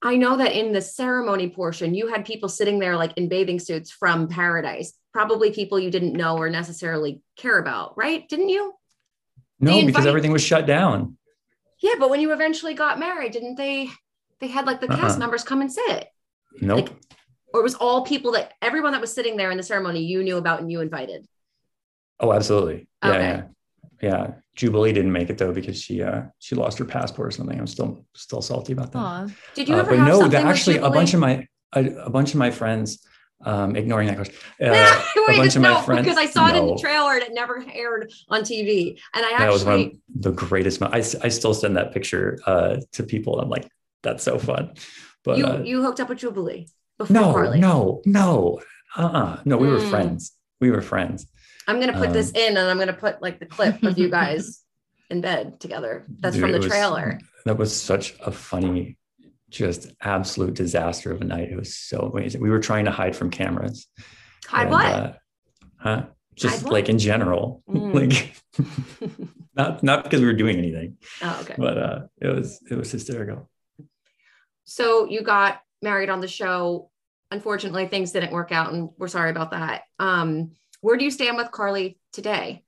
I 0.01 0.15
know 0.15 0.37
that 0.37 0.53
in 0.53 0.73
the 0.73 0.81
ceremony 0.81 1.49
portion, 1.49 1.95
you 1.95 2.07
had 2.07 2.23
people 2.25 2.49
sitting 2.49 2.79
there 2.79 2.95
like 2.95 3.13
in 3.17 3.29
bathing 3.29 3.59
suits 3.59 3.89
from 3.91 4.27
paradise, 4.27 4.93
probably 5.11 5.51
people 5.51 5.79
you 5.79 5.89
didn't 5.89 6.13
know 6.13 6.37
or 6.37 6.49
necessarily 6.49 7.21
care 7.35 7.57
about, 7.57 7.97
right? 7.97 8.27
Didn't 8.29 8.49
you? 8.49 8.73
no 9.59 9.83
because 9.85 10.05
everything 10.05 10.31
was 10.31 10.43
shut 10.43 10.67
down 10.67 11.17
Yeah, 11.81 11.95
but 11.97 12.11
when 12.11 12.21
you 12.21 12.31
eventually 12.31 12.75
got 12.75 12.99
married, 12.99 13.31
didn't 13.31 13.55
they? 13.55 13.89
They 14.39 14.47
had 14.47 14.67
like 14.67 14.81
the 14.81 14.87
uh-uh. 14.87 14.97
cast 14.97 15.13
Uh-uh. 15.13 15.19
members 15.19 15.43
come 15.43 15.61
and 15.61 15.71
sit, 15.71 16.07
nope 16.61 16.89
or 17.53 17.61
it 17.61 17.63
was 17.63 17.75
all 17.75 18.05
people 18.05 18.33
that 18.33 18.53
everyone 18.61 18.91
that 18.91 19.01
was 19.01 19.13
sitting 19.13 19.37
there 19.37 19.51
in 19.51 19.57
the 19.57 19.63
ceremony 19.63 20.01
you 20.01 20.23
knew 20.23 20.37
about 20.37 20.59
and 20.61 20.71
you 20.71 20.81
invited. 20.81 21.25
oh 22.19 22.31
absolutely 22.33 22.87
yeah 23.03 23.09
Okay. 23.09 23.19
yeah 23.21 23.43
yeah 24.01 24.27
jubilee 24.57 24.91
didn't 24.97 25.11
make 25.19 25.29
it 25.29 25.37
though 25.37 25.53
because 25.59 25.77
she 25.85 25.95
uh 26.09 26.21
she 26.39 26.53
lost 26.55 26.75
her 26.79 26.85
passport 26.85 27.27
or 27.29 27.31
something 27.31 27.57
i'm 27.61 27.67
still 27.75 27.91
still 28.15 28.41
salty 28.41 28.73
about 28.73 28.91
that 28.91 28.99
Aw. 28.99 29.27
Did 29.55 29.69
you 29.69 29.75
Uh, 29.75 29.79
ever 29.79 29.89
but 29.91 29.99
have 29.99 30.07
no, 30.07 30.27
that 30.27 30.45
actually 30.45 30.77
a 30.77 30.89
bunch 30.89 31.13
of 31.13 31.19
my 31.27 31.33
a, 31.73 31.81
a 32.09 32.09
bunch 32.09 32.29
of 32.33 32.39
my 32.45 32.49
friends, 32.49 32.87
um, 33.51 33.75
ignoring 33.75 34.07
that 34.07 34.15
question, 34.15 34.35
uh, 34.61 35.03
Wait, 35.27 35.35
a 35.35 35.37
bunch 35.41 35.55
of 35.57 35.61
no, 35.61 35.73
my 35.75 35.81
friends 35.87 36.03
because 36.05 36.17
I 36.17 36.25
saw 36.35 36.47
it 36.49 36.55
in 36.55 36.65
the 36.65 36.77
trailer 36.85 37.13
and 37.17 37.23
it 37.27 37.33
never 37.33 37.55
aired 37.81 38.03
on 38.29 38.41
TV. 38.41 38.97
And 39.13 39.25
I 39.25 39.31
That 39.37 39.51
was 39.51 39.65
one 39.65 39.73
actually, 39.81 40.01
of 40.15 40.21
the 40.27 40.31
greatest. 40.31 40.81
I, 40.81 40.97
I, 41.27 41.29
still 41.39 41.53
send 41.53 41.75
that 41.79 41.89
picture 41.93 42.39
uh, 42.51 42.77
to 42.93 43.03
people. 43.03 43.33
I'm 43.41 43.49
like, 43.49 43.67
that's 44.01 44.23
so 44.23 44.39
fun. 44.39 44.63
But 45.25 45.37
you 45.39 45.45
uh, 45.45 45.59
you 45.69 45.83
hooked 45.83 45.99
up 45.99 46.09
with 46.09 46.19
Jubilee 46.19 46.63
before 46.97 47.13
no, 47.13 47.33
Carly. 47.33 47.59
no, 47.59 48.01
no, 48.05 48.61
uh-uh. 48.95 49.41
no. 49.45 49.57
We 49.57 49.67
were 49.67 49.79
Mm. 49.85 49.89
friends. 49.93 50.21
We 50.61 50.71
were 50.71 50.81
friends. 50.81 51.27
I'm 51.67 51.79
gonna 51.79 51.97
put 51.97 52.13
this 52.13 52.29
Um, 52.29 52.35
in 52.35 52.57
and 52.57 52.69
I'm 52.69 52.77
gonna 52.79 52.93
put 52.93 53.21
like 53.21 53.39
the 53.39 53.45
clip 53.45 53.83
of 53.83 53.97
you 53.97 54.09
guys 54.09 54.63
in 55.09 55.21
bed 55.21 55.59
together. 55.59 56.05
That's 56.19 56.35
Dude, 56.35 56.41
from 56.43 56.51
the 56.53 56.59
was- 56.59 56.67
trailer. 56.67 57.19
That 57.45 57.57
was 57.57 57.75
such 57.79 58.13
a 58.19 58.31
funny, 58.31 58.97
just 59.49 59.93
absolute 60.01 60.53
disaster 60.53 61.11
of 61.11 61.21
a 61.21 61.25
night. 61.25 61.49
It 61.49 61.55
was 61.55 61.75
so 61.75 62.11
amazing. 62.13 62.41
We 62.41 62.49
were 62.49 62.59
trying 62.59 62.85
to 62.85 62.91
hide 62.91 63.15
from 63.15 63.29
cameras. 63.29 63.87
Hide 64.47 64.63
And, 64.63 64.71
what? 64.71 64.85
uh, 64.85 65.13
huh? 65.77 66.05
Just 66.35 66.63
what? 66.65 66.73
like 66.73 66.89
in 66.89 66.99
general, 66.99 67.63
Mm. 67.69 67.93
like 67.99 68.35
not 69.55 69.81
not 69.83 70.03
because 70.03 70.19
we 70.21 70.27
were 70.27 70.33
doing 70.33 70.57
anything, 70.57 70.97
oh, 71.21 71.39
okay. 71.41 71.55
but 71.57 71.77
uh, 71.77 71.99
it 72.21 72.27
was 72.27 72.59
it 72.69 72.77
was 72.77 72.91
hysterical. 72.91 73.49
So 74.65 75.05
you 75.09 75.21
got 75.23 75.61
married 75.81 76.09
on 76.09 76.19
the 76.21 76.27
show. 76.27 76.89
Unfortunately, 77.31 77.87
things 77.87 78.11
didn't 78.11 78.31
work 78.31 78.51
out, 78.51 78.71
and 78.73 78.89
we're 78.97 79.07
sorry 79.07 79.31
about 79.31 79.51
that. 79.51 79.83
Um, 79.99 80.51
where 80.81 80.97
do 80.97 81.05
you 81.05 81.11
stand 81.11 81.37
with 81.37 81.51
Carly 81.51 81.97
today? 82.13 82.63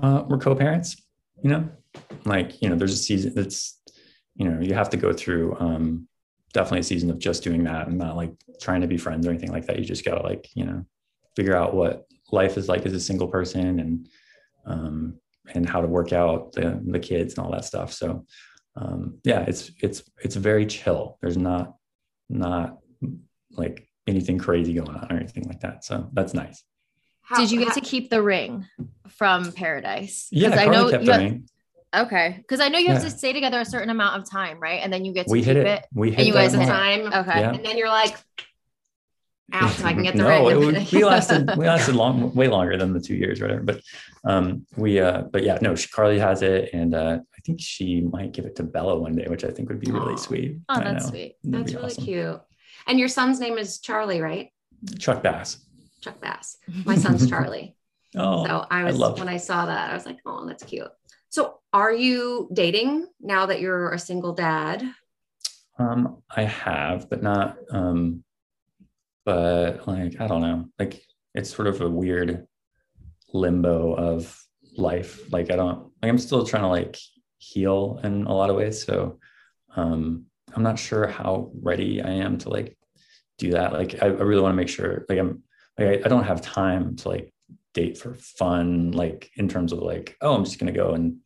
Uh, 0.00 0.24
we're 0.28 0.38
co-parents, 0.38 0.96
you 1.42 1.50
know, 1.50 1.68
like 2.24 2.62
you 2.62 2.68
know, 2.68 2.76
there's 2.76 2.92
a 2.92 2.96
season 2.96 3.34
that's 3.34 3.80
you 4.36 4.48
know 4.48 4.60
you 4.60 4.74
have 4.74 4.90
to 4.90 4.96
go 4.96 5.12
through 5.12 5.56
um, 5.58 6.08
definitely 6.52 6.80
a 6.80 6.84
season 6.84 7.10
of 7.10 7.18
just 7.18 7.42
doing 7.42 7.64
that 7.64 7.88
and 7.88 7.98
not 7.98 8.16
like 8.16 8.32
trying 8.60 8.80
to 8.80 8.86
be 8.86 8.96
friends 8.96 9.26
or 9.26 9.30
anything 9.30 9.52
like 9.52 9.66
that. 9.66 9.78
You 9.78 9.84
just 9.84 10.04
gotta 10.04 10.22
like 10.22 10.48
you 10.54 10.64
know 10.64 10.84
figure 11.36 11.56
out 11.56 11.74
what 11.74 12.06
life 12.30 12.56
is 12.56 12.68
like 12.68 12.86
as 12.86 12.92
a 12.92 13.00
single 13.00 13.28
person 13.28 13.80
and 13.80 14.08
um, 14.66 15.18
and 15.54 15.68
how 15.68 15.80
to 15.80 15.88
work 15.88 16.12
out 16.12 16.52
the 16.52 16.80
the 16.86 17.00
kids 17.00 17.34
and 17.34 17.44
all 17.44 17.52
that 17.52 17.64
stuff. 17.64 17.92
So 17.92 18.24
um, 18.76 19.18
yeah, 19.24 19.44
it's 19.48 19.72
it's 19.82 20.02
it's 20.22 20.36
very 20.36 20.66
chill. 20.66 21.18
There's 21.20 21.36
not 21.36 21.74
not 22.28 22.78
like 23.50 23.88
anything 24.06 24.38
crazy 24.38 24.74
going 24.74 24.96
on 24.96 25.06
or 25.10 25.16
anything 25.16 25.44
like 25.44 25.60
that. 25.60 25.84
So 25.84 26.08
that's 26.12 26.34
nice. 26.34 26.62
How- 27.28 27.38
Did 27.40 27.50
you 27.50 27.58
get 27.58 27.68
how- 27.68 27.74
to 27.74 27.80
keep 27.80 28.08
the 28.10 28.22
ring 28.22 28.66
from 29.08 29.52
Paradise? 29.52 30.28
Yeah, 30.30 30.50
I 30.50 30.66
know 30.66 30.90
kept 30.90 31.02
you 31.02 31.06
the 31.06 31.12
have- 31.12 31.22
ring. 31.22 31.48
Okay, 31.96 32.34
because 32.38 32.60
I 32.60 32.68
know 32.68 32.78
you 32.78 32.88
have 32.88 33.02
Yeah. 33.02 33.08
to 33.08 33.16
stay 33.16 33.32
together 33.32 33.60
a 33.60 33.64
certain 33.64 33.88
amount 33.90 34.20
of 34.20 34.28
time, 34.30 34.60
right? 34.60 34.80
And 34.82 34.92
then 34.92 35.04
you 35.06 35.12
get 35.14 35.26
to 35.26 35.32
We 35.32 35.38
keep 35.40 35.46
hit 35.46 35.56
it. 35.56 35.66
it. 35.66 35.86
We 35.94 36.10
hit 36.10 36.18
And 36.20 36.26
you 36.28 36.34
guys 36.34 36.52
hit 36.52 36.58
mark. 36.58 36.68
time? 36.70 37.06
Okay. 37.06 37.40
Yeah. 37.40 37.52
And 37.54 37.64
then 37.64 37.78
you're 37.78 37.88
like, 37.88 38.14
out 39.54 39.70
so 39.70 39.86
I 39.86 39.94
can 39.94 40.02
get 40.02 40.14
the 40.14 40.22
no, 40.24 40.46
ring. 40.60 40.74
it, 40.76 40.92
we 40.92 41.04
lasted 41.04 41.50
we 41.56 41.66
lasted 41.66 41.94
long, 41.96 42.34
way 42.34 42.48
longer 42.48 42.76
than 42.76 42.92
the 42.92 43.00
two 43.00 43.14
years, 43.14 43.40
whatever. 43.40 43.62
But 43.62 43.80
um, 44.24 44.66
we, 44.76 45.00
uh, 45.00 45.22
but 45.32 45.42
yeah, 45.44 45.56
no, 45.62 45.74
she, 45.74 45.88
Carly 45.88 46.18
has 46.18 46.42
it, 46.42 46.70
and 46.74 46.94
uh, 46.94 47.18
I 47.20 47.40
think 47.46 47.58
she 47.60 48.02
might 48.02 48.32
give 48.32 48.44
it 48.44 48.56
to 48.56 48.62
Bella 48.62 48.98
one 48.98 49.16
day, 49.16 49.24
which 49.26 49.44
I 49.44 49.48
think 49.50 49.70
would 49.70 49.80
be 49.80 49.90
really 49.90 50.12
Aw. 50.12 50.16
sweet. 50.16 50.58
Oh, 50.68 50.74
I 50.74 50.84
that's 50.84 51.04
know. 51.04 51.10
sweet. 51.10 51.36
That'd 51.44 51.66
That's 51.66 51.74
really 51.74 51.86
awesome. 51.86 52.04
cute. 52.04 52.40
And 52.86 52.98
your 52.98 53.08
son's 53.08 53.40
name 53.40 53.56
is 53.56 53.78
Charlie, 53.78 54.20
right? 54.20 54.50
Chuck 54.98 55.22
Bass. 55.22 55.64
Chuck 56.08 56.20
Bass. 56.20 56.56
My 56.84 56.96
son's 56.96 57.28
Charlie. 57.28 57.74
Oh, 58.16 58.46
so 58.46 58.64
I 58.70 58.84
was 58.84 58.98
love 58.98 59.18
when 59.18 59.28
I 59.28 59.36
saw 59.36 59.66
that, 59.66 59.90
I 59.90 59.94
was 59.94 60.06
like, 60.06 60.16
oh, 60.24 60.46
that's 60.46 60.64
cute. 60.64 60.88
So 61.28 61.58
are 61.74 61.92
you 61.92 62.48
dating 62.54 63.06
now 63.20 63.44
that 63.44 63.60
you're 63.60 63.92
a 63.92 63.98
single 63.98 64.32
dad? 64.32 64.82
Um, 65.78 66.22
I 66.34 66.44
have, 66.44 67.10
but 67.10 67.22
not. 67.22 67.58
Um, 67.70 68.24
but 69.26 69.86
like 69.86 70.22
I 70.22 70.26
don't 70.26 70.40
know, 70.40 70.70
like 70.78 71.02
it's 71.34 71.54
sort 71.54 71.68
of 71.68 71.82
a 71.82 71.90
weird 71.90 72.46
limbo 73.34 73.92
of 73.92 74.42
life. 74.74 75.30
Like 75.30 75.50
I 75.50 75.56
don't, 75.56 75.90
like 76.02 76.08
I'm 76.08 76.16
still 76.16 76.46
trying 76.46 76.62
to 76.62 76.68
like 76.68 76.96
heal 77.36 78.00
in 78.04 78.24
a 78.24 78.32
lot 78.32 78.48
of 78.48 78.56
ways. 78.56 78.82
So 78.82 79.18
um, 79.76 80.24
I'm 80.56 80.62
not 80.62 80.78
sure 80.78 81.06
how 81.06 81.50
ready 81.60 82.00
I 82.00 82.12
am 82.12 82.38
to 82.38 82.48
like 82.48 82.78
do 83.36 83.50
that. 83.50 83.74
Like 83.74 84.02
I, 84.02 84.06
I 84.06 84.08
really 84.08 84.40
want 84.40 84.52
to 84.52 84.56
make 84.56 84.70
sure, 84.70 85.04
like 85.10 85.18
I'm, 85.18 85.42
like 85.78 85.88
I, 85.88 85.92
I 86.04 86.08
don't 86.08 86.24
have 86.24 86.40
time 86.42 86.96
to 86.96 87.08
like 87.08 87.32
date 87.74 87.98
for 87.98 88.14
fun, 88.14 88.92
like 88.92 89.30
in 89.36 89.48
terms 89.48 89.72
of 89.72 89.78
like, 89.80 90.16
oh, 90.20 90.34
I'm 90.34 90.44
just 90.44 90.58
gonna 90.58 90.72
go 90.72 90.92
and 90.94 91.18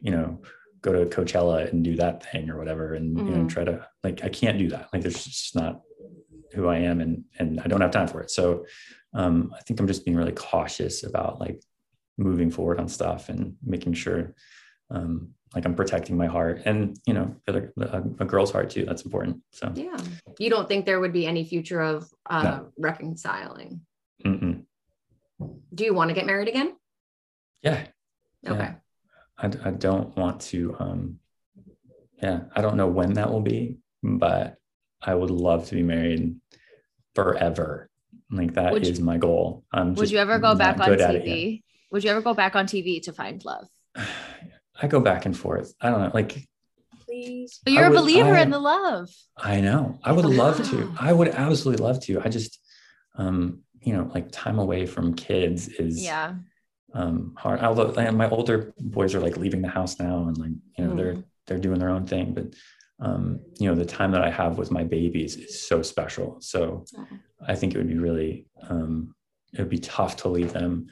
you 0.00 0.10
know 0.12 0.40
go 0.82 0.92
to 0.92 1.04
Coachella 1.14 1.70
and 1.70 1.84
do 1.84 1.94
that 1.96 2.30
thing 2.32 2.48
or 2.50 2.56
whatever, 2.58 2.94
and 2.94 3.18
you 3.18 3.34
know 3.34 3.44
Mhm. 3.44 3.48
try 3.48 3.64
to 3.64 3.86
like 4.02 4.24
I 4.24 4.28
can't 4.28 4.58
do 4.58 4.68
that. 4.70 4.88
Like 4.92 5.02
there's 5.02 5.24
just 5.24 5.54
not 5.54 5.82
who 6.54 6.66
I 6.68 6.78
am, 6.78 7.00
and 7.00 7.24
and 7.38 7.60
I 7.60 7.66
don't 7.68 7.80
have 7.82 7.90
time 7.90 8.08
for 8.08 8.20
it. 8.22 8.30
So 8.30 8.64
um, 9.12 9.52
I 9.56 9.60
think 9.62 9.78
I'm 9.80 9.86
just 9.86 10.04
being 10.04 10.16
really 10.16 10.32
cautious 10.32 11.02
about 11.04 11.40
like 11.40 11.60
moving 12.16 12.50
forward 12.50 12.78
on 12.80 12.88
stuff 12.88 13.28
and 13.28 13.56
making 13.64 13.92
sure 13.94 14.34
um, 14.90 15.30
like 15.54 15.64
I'm 15.66 15.74
protecting 15.74 16.16
my 16.16 16.26
heart 16.26 16.62
and 16.64 16.96
you 17.06 17.14
know 17.14 17.34
a, 17.48 17.62
a, 17.80 18.02
a 18.20 18.24
girl's 18.24 18.52
heart 18.52 18.70
too. 18.70 18.84
That's 18.84 19.02
important. 19.02 19.42
So 19.52 19.72
Yeah. 19.74 19.96
You 20.38 20.48
don't 20.50 20.68
think 20.68 20.86
there 20.86 21.00
would 21.00 21.12
be 21.12 21.26
any 21.26 21.44
future 21.44 21.80
of 21.82 22.08
uh, 22.26 22.42
No. 22.42 22.72
reconciling? 22.78 23.80
Do 25.80 25.86
you 25.86 25.94
want 25.94 26.10
to 26.10 26.14
get 26.14 26.26
married 26.26 26.46
again? 26.46 26.76
yeah, 27.62 27.86
Okay. 28.46 28.58
Yeah. 28.58 28.74
I, 29.38 29.46
I 29.68 29.70
don't 29.70 30.14
want 30.14 30.42
to 30.52 30.76
um 30.78 31.18
yeah 32.22 32.40
i 32.54 32.60
don't 32.60 32.76
know 32.76 32.86
when 32.86 33.14
that 33.14 33.30
will 33.32 33.40
be 33.40 33.78
but 34.02 34.56
i 35.00 35.14
would 35.14 35.30
love 35.30 35.66
to 35.68 35.74
be 35.74 35.82
married 35.82 36.36
forever 37.14 37.88
like 38.30 38.52
that 38.54 38.66
is 38.76 38.88
Would 38.90 38.98
you- 38.98 39.04
my 39.04 39.16
goal 39.16 39.64
i'm 39.72 39.94
Would 39.94 40.02
just 40.04 40.12
you 40.12 40.18
ever 40.18 40.38
go 40.38 40.54
back 40.54 40.78
on 40.80 40.88
good 40.90 41.00
at 41.00 41.14
it 41.14 41.26
yet. 41.26 41.34
TV? 41.36 41.62
Would 41.92 42.04
you 42.04 42.10
ever 42.10 42.20
go 42.20 42.34
back 42.34 42.54
on 42.56 42.66
TV 42.66 43.02
to 43.04 43.12
find 43.14 43.42
love? 43.42 43.66
i 44.82 44.86
go 44.86 45.00
back 45.00 45.24
and 45.24 45.34
forth 45.36 45.72
i 45.80 45.88
don't 45.88 46.00
know 46.02 46.10
like 46.12 46.46
Please. 47.06 47.58
But 47.64 47.72
you're 47.72 47.84
I 47.84 47.86
a 47.86 47.90
would- 47.90 47.96
believer 48.02 48.34
I- 48.36 48.42
in 48.42 48.50
the 48.50 48.60
love. 48.60 49.08
i 49.38 49.62
know 49.62 49.98
i 50.04 50.12
would 50.12 50.26
love 50.26 50.56
to 50.70 50.92
i 51.00 51.10
would 51.10 51.28
absolutely 51.28 51.82
love 51.86 52.00
to 52.04 52.20
i 52.22 52.28
just 52.28 52.60
um 53.16 53.60
you 53.82 53.92
know 53.94 54.10
like 54.14 54.30
time 54.30 54.58
away 54.58 54.86
from 54.86 55.14
kids 55.14 55.68
is 55.68 56.02
Yeah. 56.02 56.34
um, 56.94 57.34
hard. 57.36 57.60
Although 57.60 57.86
like, 57.90 58.12
my 58.14 58.28
older 58.28 58.72
boys 58.78 59.14
are 59.14 59.20
like 59.20 59.36
leaving 59.36 59.62
the 59.62 59.68
house 59.68 59.98
now, 59.98 60.26
and 60.28 60.36
like 60.38 60.50
you 60.76 60.84
know 60.84 60.94
they're 60.96 61.24
they're 61.46 61.58
doing 61.58 61.78
their 61.78 61.90
own 61.90 62.06
thing. 62.06 62.34
But 62.34 62.54
um, 63.00 63.40
you 63.58 63.68
know 63.68 63.74
the 63.74 63.86
time 63.86 64.10
that 64.12 64.22
I 64.22 64.30
have 64.30 64.58
with 64.58 64.70
my 64.70 64.84
babies 64.84 65.36
is 65.36 65.62
so 65.66 65.82
special. 65.82 66.40
So 66.40 66.84
I 67.46 67.54
think 67.54 67.74
it 67.74 67.78
would 67.78 67.88
be 67.88 67.98
really 67.98 68.46
um, 68.68 69.14
it 69.52 69.58
would 69.60 69.70
be 69.70 69.78
tough 69.78 70.16
to 70.16 70.28
leave 70.28 70.52
them. 70.52 70.86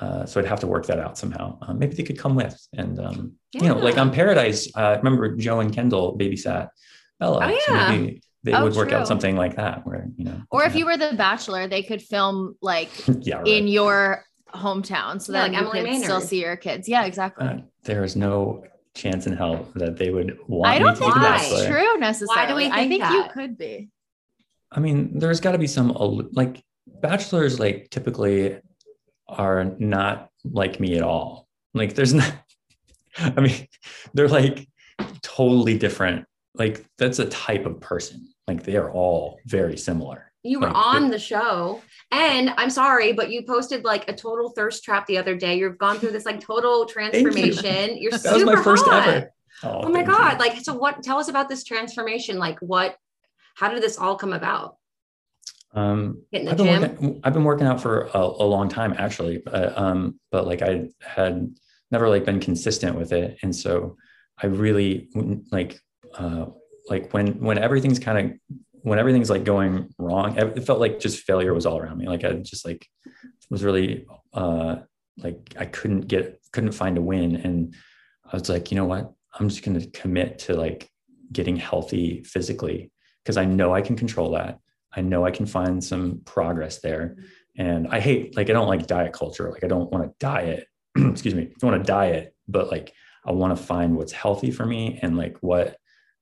Uh, 0.00 0.26
so 0.26 0.40
I'd 0.40 0.46
have 0.46 0.60
to 0.60 0.66
work 0.66 0.86
that 0.86 0.98
out 0.98 1.16
somehow. 1.16 1.56
Um, 1.62 1.78
maybe 1.78 1.94
they 1.94 2.02
could 2.02 2.18
come 2.18 2.34
with, 2.34 2.56
and 2.72 2.98
um, 2.98 3.32
you 3.52 3.68
know, 3.68 3.78
like 3.78 3.96
on 3.96 4.12
Paradise. 4.12 4.68
Uh, 4.74 4.96
remember 4.98 5.36
Joe 5.36 5.60
and 5.60 5.72
Kendall 5.72 6.18
babysat 6.18 6.68
Bella. 7.20 7.38
Oh, 7.46 7.58
So 7.66 7.74
yeah. 7.74 7.90
maybe 7.90 8.22
they 8.44 8.52
Oh, 8.52 8.62
would 8.64 8.74
work 8.76 8.90
true. 8.90 8.98
out 8.98 9.08
something 9.08 9.36
like 9.36 9.56
that, 9.56 9.86
where 9.86 10.06
you 10.16 10.24
know. 10.26 10.40
Or 10.50 10.64
if 10.64 10.74
you 10.76 10.84
were 10.86 10.96
the 10.96 11.14
bachelor, 11.16 11.66
they 11.66 11.82
could 11.82 12.00
film 12.02 12.56
like 12.62 12.90
yeah, 13.20 13.38
right. 13.38 13.46
in 13.48 13.66
your 13.66 14.24
hometown 14.54 15.20
so 15.20 15.32
Yeah, 15.32 15.48
that 15.48 15.52
like 15.52 15.60
you 15.60 15.80
Emily 15.80 15.90
could 15.96 16.04
still 16.04 16.20
see 16.20 16.40
your 16.42 16.56
kids. 16.56 16.88
Yeah, 16.88 17.04
exactly. 17.06 17.46
Uh, 17.46 17.56
there 17.82 18.04
is 18.04 18.14
no 18.14 18.64
chance 18.94 19.26
in 19.26 19.32
hell 19.36 19.66
that 19.74 19.96
they 19.96 20.10
would 20.10 20.38
want 20.46 20.72
I 20.72 20.78
don't 20.78 20.94
to 20.94 21.00
think 21.00 21.14
be 21.14 21.20
the 21.20 21.26
that's 21.26 21.50
bachelor. 21.50 21.66
true 21.68 21.98
necessarily. 21.98 22.66
I 22.66 22.86
think 22.88 23.02
think 23.02 23.12
you 23.14 23.24
could 23.32 23.58
be. 23.58 23.88
I 24.70 24.80
mean, 24.80 25.18
there's 25.18 25.40
got 25.40 25.52
to 25.52 25.58
be 25.58 25.66
some 25.66 25.88
like 26.32 26.62
bachelors 26.86 27.58
like 27.58 27.88
typically 27.90 28.60
are 29.26 29.64
not 29.78 30.28
like 30.44 30.78
me 30.80 30.96
at 30.96 31.02
all. 31.02 31.48
Like 31.72 31.94
there's 31.94 32.14
not 32.14 32.32
I 33.18 33.40
mean, 33.40 33.66
they're 34.12 34.28
like 34.28 34.68
totally 35.22 35.78
different. 35.78 36.26
Like 36.54 36.84
that's 36.98 37.18
a 37.18 37.26
type 37.26 37.66
of 37.66 37.80
person. 37.80 38.28
Like 38.48 38.62
they 38.64 38.76
are 38.76 38.90
all 38.90 39.38
very 39.46 39.76
similar. 39.76 40.30
You 40.42 40.60
were 40.60 40.66
Like, 40.66 40.76
on 40.76 41.10
the 41.10 41.18
show, 41.18 41.80
and 42.10 42.50
I'm 42.58 42.68
sorry, 42.68 43.14
but 43.14 43.30
you 43.30 43.46
posted 43.46 43.82
like 43.84 44.10
a 44.10 44.12
total 44.14 44.50
thirst 44.50 44.84
trap 44.84 45.06
the 45.06 45.16
other 45.16 45.34
day. 45.34 45.56
You've 45.56 45.78
gone 45.78 45.98
through 45.98 46.10
this 46.10 46.26
like 46.26 46.40
total 46.40 46.84
transformation. 46.84 47.96
You're 47.96 48.10
That 48.18 48.20
super 48.20 48.44
was 48.50 48.56
my 48.56 48.62
first 48.62 48.84
hot. 48.84 49.08
ever. 49.08 49.30
Oh, 49.62 49.88
my 49.88 49.94
thank 49.94 50.08
you. 50.08 50.12
god! 50.12 50.38
Like, 50.38 50.58
so 50.60 50.74
what? 50.74 51.02
Tell 51.02 51.18
us 51.18 51.28
about 51.28 51.48
this 51.48 51.64
transformation. 51.64 52.36
Like, 52.38 52.58
what? 52.60 52.96
How 53.54 53.70
did 53.70 53.82
this 53.82 53.96
all 53.96 54.16
come 54.16 54.34
about? 54.34 54.76
Um, 55.72 56.22
Get 56.30 56.42
in 56.42 56.44
the 56.46 56.50
I've 56.52 56.56
been 56.58 56.80
working. 56.80 57.20
I've 57.24 57.32
been 57.32 57.44
working 57.44 57.66
out 57.66 57.80
for 57.80 58.10
a, 58.12 58.18
a 58.18 58.44
long 58.44 58.68
time, 58.68 58.94
actually. 58.98 59.38
But 59.38 59.76
um, 59.78 60.20
but 60.30 60.46
like 60.46 60.60
I 60.60 60.88
had 61.00 61.54
never 61.90 62.08
like 62.10 62.24
been 62.26 62.40
consistent 62.40 62.96
with 62.98 63.12
it, 63.12 63.38
and 63.42 63.54
so 63.56 63.96
I 64.42 64.48
really 64.48 65.08
wouldn't, 65.14 65.50
like 65.52 65.80
uh, 66.18 66.46
like 66.88 67.12
when 67.12 67.40
when 67.40 67.58
everything's 67.58 67.98
kind 67.98 68.18
of 68.18 68.60
when 68.82 68.98
everything's 68.98 69.30
like 69.30 69.44
going 69.44 69.90
wrong, 69.98 70.36
it 70.36 70.66
felt 70.66 70.80
like 70.80 71.00
just 71.00 71.24
failure 71.24 71.54
was 71.54 71.66
all 71.66 71.78
around 71.78 71.98
me. 71.98 72.06
Like 72.06 72.24
I 72.24 72.32
just 72.34 72.66
like 72.66 72.86
was 73.50 73.64
really 73.64 74.06
uh, 74.32 74.76
like 75.16 75.54
I 75.58 75.66
couldn't 75.66 76.02
get 76.02 76.40
couldn't 76.52 76.72
find 76.72 76.98
a 76.98 77.02
win, 77.02 77.36
and 77.36 77.74
I 78.30 78.36
was 78.36 78.48
like, 78.48 78.70
you 78.70 78.76
know 78.76 78.84
what? 78.84 79.12
I'm 79.38 79.48
just 79.48 79.64
to 79.64 79.86
commit 79.90 80.38
to 80.40 80.54
like 80.54 80.90
getting 81.32 81.56
healthy 81.56 82.22
physically 82.24 82.90
because 83.22 83.36
I 83.36 83.44
know 83.44 83.74
I 83.74 83.80
can 83.80 83.96
control 83.96 84.32
that. 84.32 84.58
I 84.96 85.00
know 85.00 85.24
I 85.24 85.30
can 85.30 85.46
find 85.46 85.82
some 85.82 86.20
progress 86.24 86.80
there. 86.80 87.16
And 87.56 87.88
I 87.88 88.00
hate, 88.00 88.36
like, 88.36 88.50
I 88.50 88.52
don't 88.52 88.68
like 88.68 88.86
diet 88.86 89.12
culture. 89.12 89.50
Like, 89.50 89.64
I 89.64 89.68
don't 89.68 89.90
want 89.90 90.04
to 90.04 90.14
diet. 90.18 90.66
Excuse 90.96 91.34
me. 91.34 91.42
I 91.42 91.52
don't 91.58 91.72
want 91.72 91.84
to 91.84 91.92
diet, 91.92 92.34
but 92.48 92.70
like, 92.70 92.92
I 93.24 93.32
want 93.32 93.56
to 93.56 93.62
find 93.62 93.96
what's 93.96 94.12
healthy 94.12 94.50
for 94.50 94.66
me 94.66 94.98
and 95.02 95.16
like 95.16 95.36
what, 95.40 95.76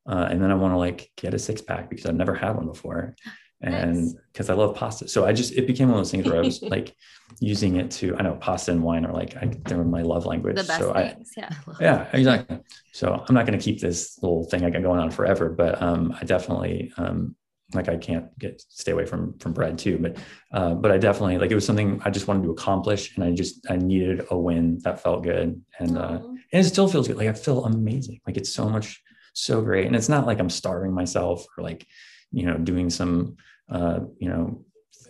uh, 0.06 0.28
and 0.30 0.42
then 0.42 0.50
I 0.50 0.54
want 0.54 0.72
to 0.72 0.78
like 0.78 1.10
get 1.16 1.34
a 1.34 1.38
six 1.38 1.60
pack 1.62 1.88
because 1.88 2.06
I've 2.06 2.14
never 2.14 2.34
had 2.34 2.56
one 2.56 2.66
before. 2.66 3.16
And 3.64 4.18
because 4.32 4.50
I 4.50 4.54
love 4.54 4.74
pasta. 4.74 5.06
So 5.06 5.24
I 5.24 5.32
just, 5.32 5.52
it 5.52 5.68
became 5.68 5.86
one 5.86 5.96
of 5.96 6.00
those 6.00 6.10
things 6.10 6.26
where 6.26 6.38
I 6.38 6.44
was 6.44 6.60
like 6.76 6.96
using 7.38 7.76
it 7.76 7.92
to, 7.92 8.16
I 8.16 8.22
know 8.22 8.34
pasta 8.34 8.72
and 8.72 8.82
wine 8.82 9.06
are 9.06 9.12
like, 9.12 9.36
I, 9.36 9.52
they're 9.66 9.84
my 9.84 10.02
love 10.02 10.26
language. 10.26 10.56
The 10.56 10.64
best 10.64 10.80
so 10.80 10.92
I, 10.92 11.10
things. 11.10 11.30
Yeah. 11.36 11.54
yeah 11.80 12.08
exactly 12.12 12.58
so 12.92 13.24
i'm 13.26 13.34
not 13.34 13.46
going 13.46 13.58
to 13.58 13.64
keep 13.64 13.80
this 13.80 14.18
little 14.22 14.44
thing 14.44 14.64
i 14.64 14.70
got 14.70 14.82
going 14.82 15.00
on 15.00 15.10
forever 15.10 15.48
but 15.48 15.80
um 15.82 16.14
i 16.20 16.24
definitely 16.24 16.92
um 16.98 17.34
like 17.74 17.88
i 17.88 17.96
can't 17.96 18.38
get 18.38 18.62
stay 18.68 18.92
away 18.92 19.06
from 19.06 19.36
from 19.38 19.52
bread 19.52 19.78
too 19.78 19.98
but 19.98 20.16
uh 20.52 20.74
but 20.74 20.92
i 20.92 20.98
definitely 20.98 21.38
like 21.38 21.50
it 21.50 21.54
was 21.54 21.64
something 21.64 22.00
i 22.04 22.10
just 22.10 22.28
wanted 22.28 22.42
to 22.42 22.50
accomplish 22.50 23.16
and 23.16 23.24
i 23.24 23.32
just 23.32 23.66
i 23.70 23.76
needed 23.76 24.24
a 24.30 24.36
win 24.36 24.78
that 24.80 25.02
felt 25.02 25.22
good 25.22 25.60
and 25.78 25.98
uh 25.98 26.20
and 26.22 26.38
it 26.52 26.64
still 26.64 26.86
feels 26.86 27.08
good 27.08 27.16
like 27.16 27.28
i 27.28 27.32
feel 27.32 27.64
amazing 27.64 28.20
like 28.26 28.36
it's 28.36 28.50
so 28.50 28.68
much 28.68 29.02
so 29.32 29.60
great. 29.62 29.86
And 29.86 29.96
it's 29.96 30.08
not 30.08 30.26
like 30.26 30.38
i'm 30.40 30.50
starving 30.50 30.92
myself 30.92 31.44
or 31.56 31.64
like 31.64 31.86
you 32.30 32.46
know 32.46 32.56
doing 32.56 32.90
some 32.90 33.36
uh 33.70 34.00
you 34.18 34.28
know 34.28 34.64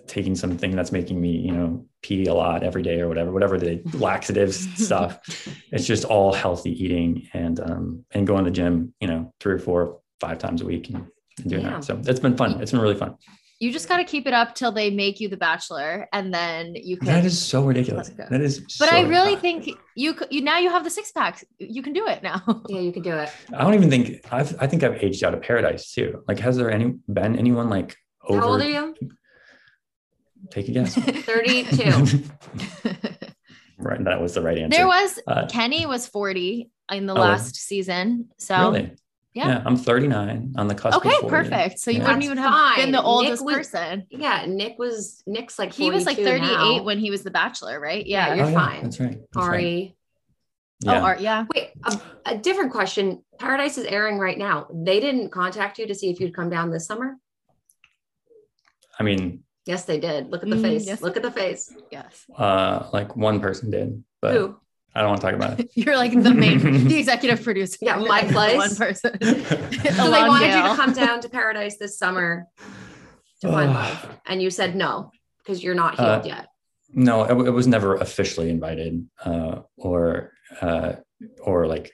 taking 0.08 0.34
something 0.34 0.74
that's 0.74 0.92
making 0.92 1.20
me 1.20 1.30
you 1.30 1.52
know 1.52 1.86
pee 2.02 2.26
a 2.26 2.34
lot 2.34 2.62
every 2.64 2.82
day 2.82 3.00
or 3.00 3.08
whatever 3.08 3.30
whatever 3.32 3.56
the 3.58 3.80
laxatives 3.94 4.66
stuff. 4.84 5.20
It's 5.70 5.86
just 5.86 6.04
all 6.04 6.32
healthy 6.32 6.72
eating 6.84 7.28
and 7.32 7.60
um 7.60 8.04
and 8.10 8.26
going 8.26 8.44
to 8.44 8.50
the 8.50 8.54
gym 8.54 8.94
you 9.00 9.08
know 9.08 9.32
three 9.40 9.54
or 9.54 9.58
four 9.58 10.00
five 10.20 10.38
times 10.38 10.60
a 10.62 10.66
week 10.66 10.88
and, 10.90 11.06
and 11.38 11.48
doing 11.50 11.62
Yeah. 11.62 11.70
that 11.70 11.84
so 11.84 12.00
it's 12.04 12.20
been 12.20 12.36
fun. 12.36 12.60
It's 12.60 12.72
been 12.72 12.80
really 12.80 12.96
fun 12.96 13.16
You 13.62 13.70
just 13.72 13.88
got 13.88 13.98
to 13.98 14.04
keep 14.04 14.26
it 14.26 14.34
up 14.40 14.56
till 14.56 14.72
they 14.72 14.90
make 14.90 15.20
you 15.20 15.28
the 15.28 15.36
bachelor, 15.36 16.08
and 16.12 16.34
then 16.34 16.74
you 16.74 16.96
can. 16.96 17.06
that 17.06 17.24
is 17.24 17.40
so 17.40 17.62
ridiculous 17.64 18.08
Let 18.08 18.18
it 18.18 18.22
go. 18.22 18.26
that 18.30 18.40
is 18.48 18.58
But 18.80 18.88
so 18.88 18.96
I 18.96 19.02
really 19.02 19.34
hot. 19.34 19.40
think 19.46 19.70
you 19.94 20.16
you 20.30 20.40
now 20.42 20.58
you 20.58 20.68
have 20.68 20.82
the 20.82 20.90
six 20.90 21.12
pack. 21.12 21.44
You 21.58 21.80
can 21.86 21.92
do 21.92 22.04
it 22.08 22.20
now. 22.24 22.42
Yeah, 22.68 22.80
you 22.80 22.92
can 22.92 23.02
do 23.10 23.12
it. 23.24 23.30
i 23.56 23.62
don't 23.62 23.74
even 23.74 23.88
think 23.94 24.04
i've 24.32 24.50
i 24.60 24.66
think 24.66 24.82
i've 24.82 24.96
aged 25.06 25.22
out 25.24 25.32
of 25.36 25.40
paradise 25.42 25.92
too 25.96 26.08
like 26.28 26.38
has 26.40 26.56
there 26.56 26.70
any 26.78 26.86
been 27.18 27.32
anyone 27.44 27.68
like 27.76 27.90
over 28.28 28.40
How 28.40 28.48
old 28.48 28.62
are 28.62 28.68
you? 28.78 28.94
take 30.50 30.66
a 30.68 30.72
guess 30.72 30.94
32. 31.30 32.24
right 33.78 34.02
that 34.04 34.20
was 34.20 34.34
the 34.34 34.42
right 34.42 34.58
answer 34.58 34.76
There 34.76 34.86
was 34.88 35.18
Uh, 35.26 35.46
Kenny 35.46 35.86
was 35.86 36.06
40 36.08 36.70
in 36.92 37.06
the 37.06 37.14
Oh. 37.14 37.20
last 37.20 37.54
season. 37.56 38.28
So 38.38 38.54
really 38.72 38.92
yeah. 39.34 39.62
i'm 39.64 39.76
39 39.76 40.54
on 40.56 40.68
the 40.68 40.74
cusp 40.74 40.96
Okay, 40.98 41.08
of 41.08 41.20
40. 41.22 41.28
perfect. 41.28 41.78
So 41.78 41.90
you 41.90 41.98
Yeah. 41.98 42.02
wouldn't 42.04 42.20
That's 42.20 42.26
even 42.32 42.38
have 42.38 42.52
fine. 42.52 42.76
been 42.78 42.92
the 42.92 43.02
oldest 43.02 43.44
was- 43.44 43.54
person. 43.54 44.06
Yeah, 44.10 44.44
Nick 44.46 44.78
was 44.78 45.22
Nick's 45.26 45.58
like 45.58 45.72
He 45.72 45.90
was 45.90 46.04
like 46.06 46.16
38 46.18 46.40
now. 46.40 46.82
when 46.82 46.98
he 46.98 47.10
was 47.10 47.22
the 47.22 47.30
bachelor, 47.30 47.80
right? 47.80 48.04
Yeah, 48.06 48.28
Yeah. 48.28 48.34
you're 48.34 48.44
Oh, 48.46 48.48
yeah, 48.50 48.54
fine. 48.66 48.82
that's 48.82 49.00
right 49.00 49.18
that's 49.32 49.46
right. 49.48 49.54
Arie. 49.54 49.96
Oh, 50.84 50.92
yeah. 50.92 51.02
Art, 51.02 51.20
yeah. 51.20 51.46
Wait, 51.54 51.70
a, 51.84 52.00
a 52.26 52.36
different 52.36 52.72
question. 52.72 53.22
Paradise 53.38 53.78
is 53.78 53.86
airing 53.86 54.18
right 54.18 54.36
now. 54.36 54.66
They 54.74 54.98
didn't 54.98 55.30
contact 55.30 55.78
you 55.78 55.86
to 55.86 55.94
see 55.94 56.10
if 56.10 56.18
you'd 56.20 56.34
come 56.34 56.50
down 56.50 56.70
this 56.70 56.86
summer? 56.86 57.16
i 58.98 59.02
mean 59.02 59.44
Yes, 59.64 59.84
they 59.84 60.00
did. 60.00 60.28
Look 60.28 60.42
at 60.42 60.50
the 60.50 60.56
Mm, 60.56 60.62
face. 60.62 60.86
yes. 60.88 61.00
Look 61.00 61.16
at 61.16 61.22
the 61.22 61.30
face. 61.30 61.72
Yes. 61.92 62.24
uh 62.36 62.88
like 62.92 63.14
one 63.16 63.40
person 63.40 63.70
did 63.70 64.02
but 64.20 64.34
Who? 64.34 64.56
I 64.94 65.00
don't 65.00 65.10
want 65.10 65.20
to 65.20 65.26
talk 65.26 65.34
about 65.34 65.58
it 65.60 65.70
You're 65.74 65.96
like 65.96 66.12
the 66.12 66.34
main, 66.34 66.58
the 66.88 66.98
executive 66.98 67.42
producer. 67.42 67.78
Yeah, 67.80 67.96
my 67.96 68.22
Place. 68.22 68.56
One 68.56 68.76
person. 68.76 69.18
So 69.22 69.34
they 69.34 69.90
Alon 69.98 70.28
wanted 70.28 70.54
you 70.54 70.62
to 70.62 70.74
come 70.76 70.92
down 70.92 71.20
to 71.20 71.28
Paradise 71.28 71.76
this 71.78 71.98
summer 71.98 72.46
to 73.40 73.48
find 73.48 73.72
love, 73.72 74.18
and 74.26 74.40
you 74.42 74.50
said 74.50 74.76
no 74.76 75.10
because 75.38 75.62
you're 75.64 75.74
not 75.74 75.96
healed 75.96 76.08
Uh, 76.08 76.22
yet. 76.24 76.46
No, 76.94 77.24
it, 77.24 77.48
it 77.48 77.50
was 77.50 77.66
never 77.66 77.96
officially 77.96 78.50
invited 78.50 79.06
uh, 79.24 79.62
or 79.76 80.32
uh, 80.60 80.92
or 81.40 81.66
like 81.66 81.92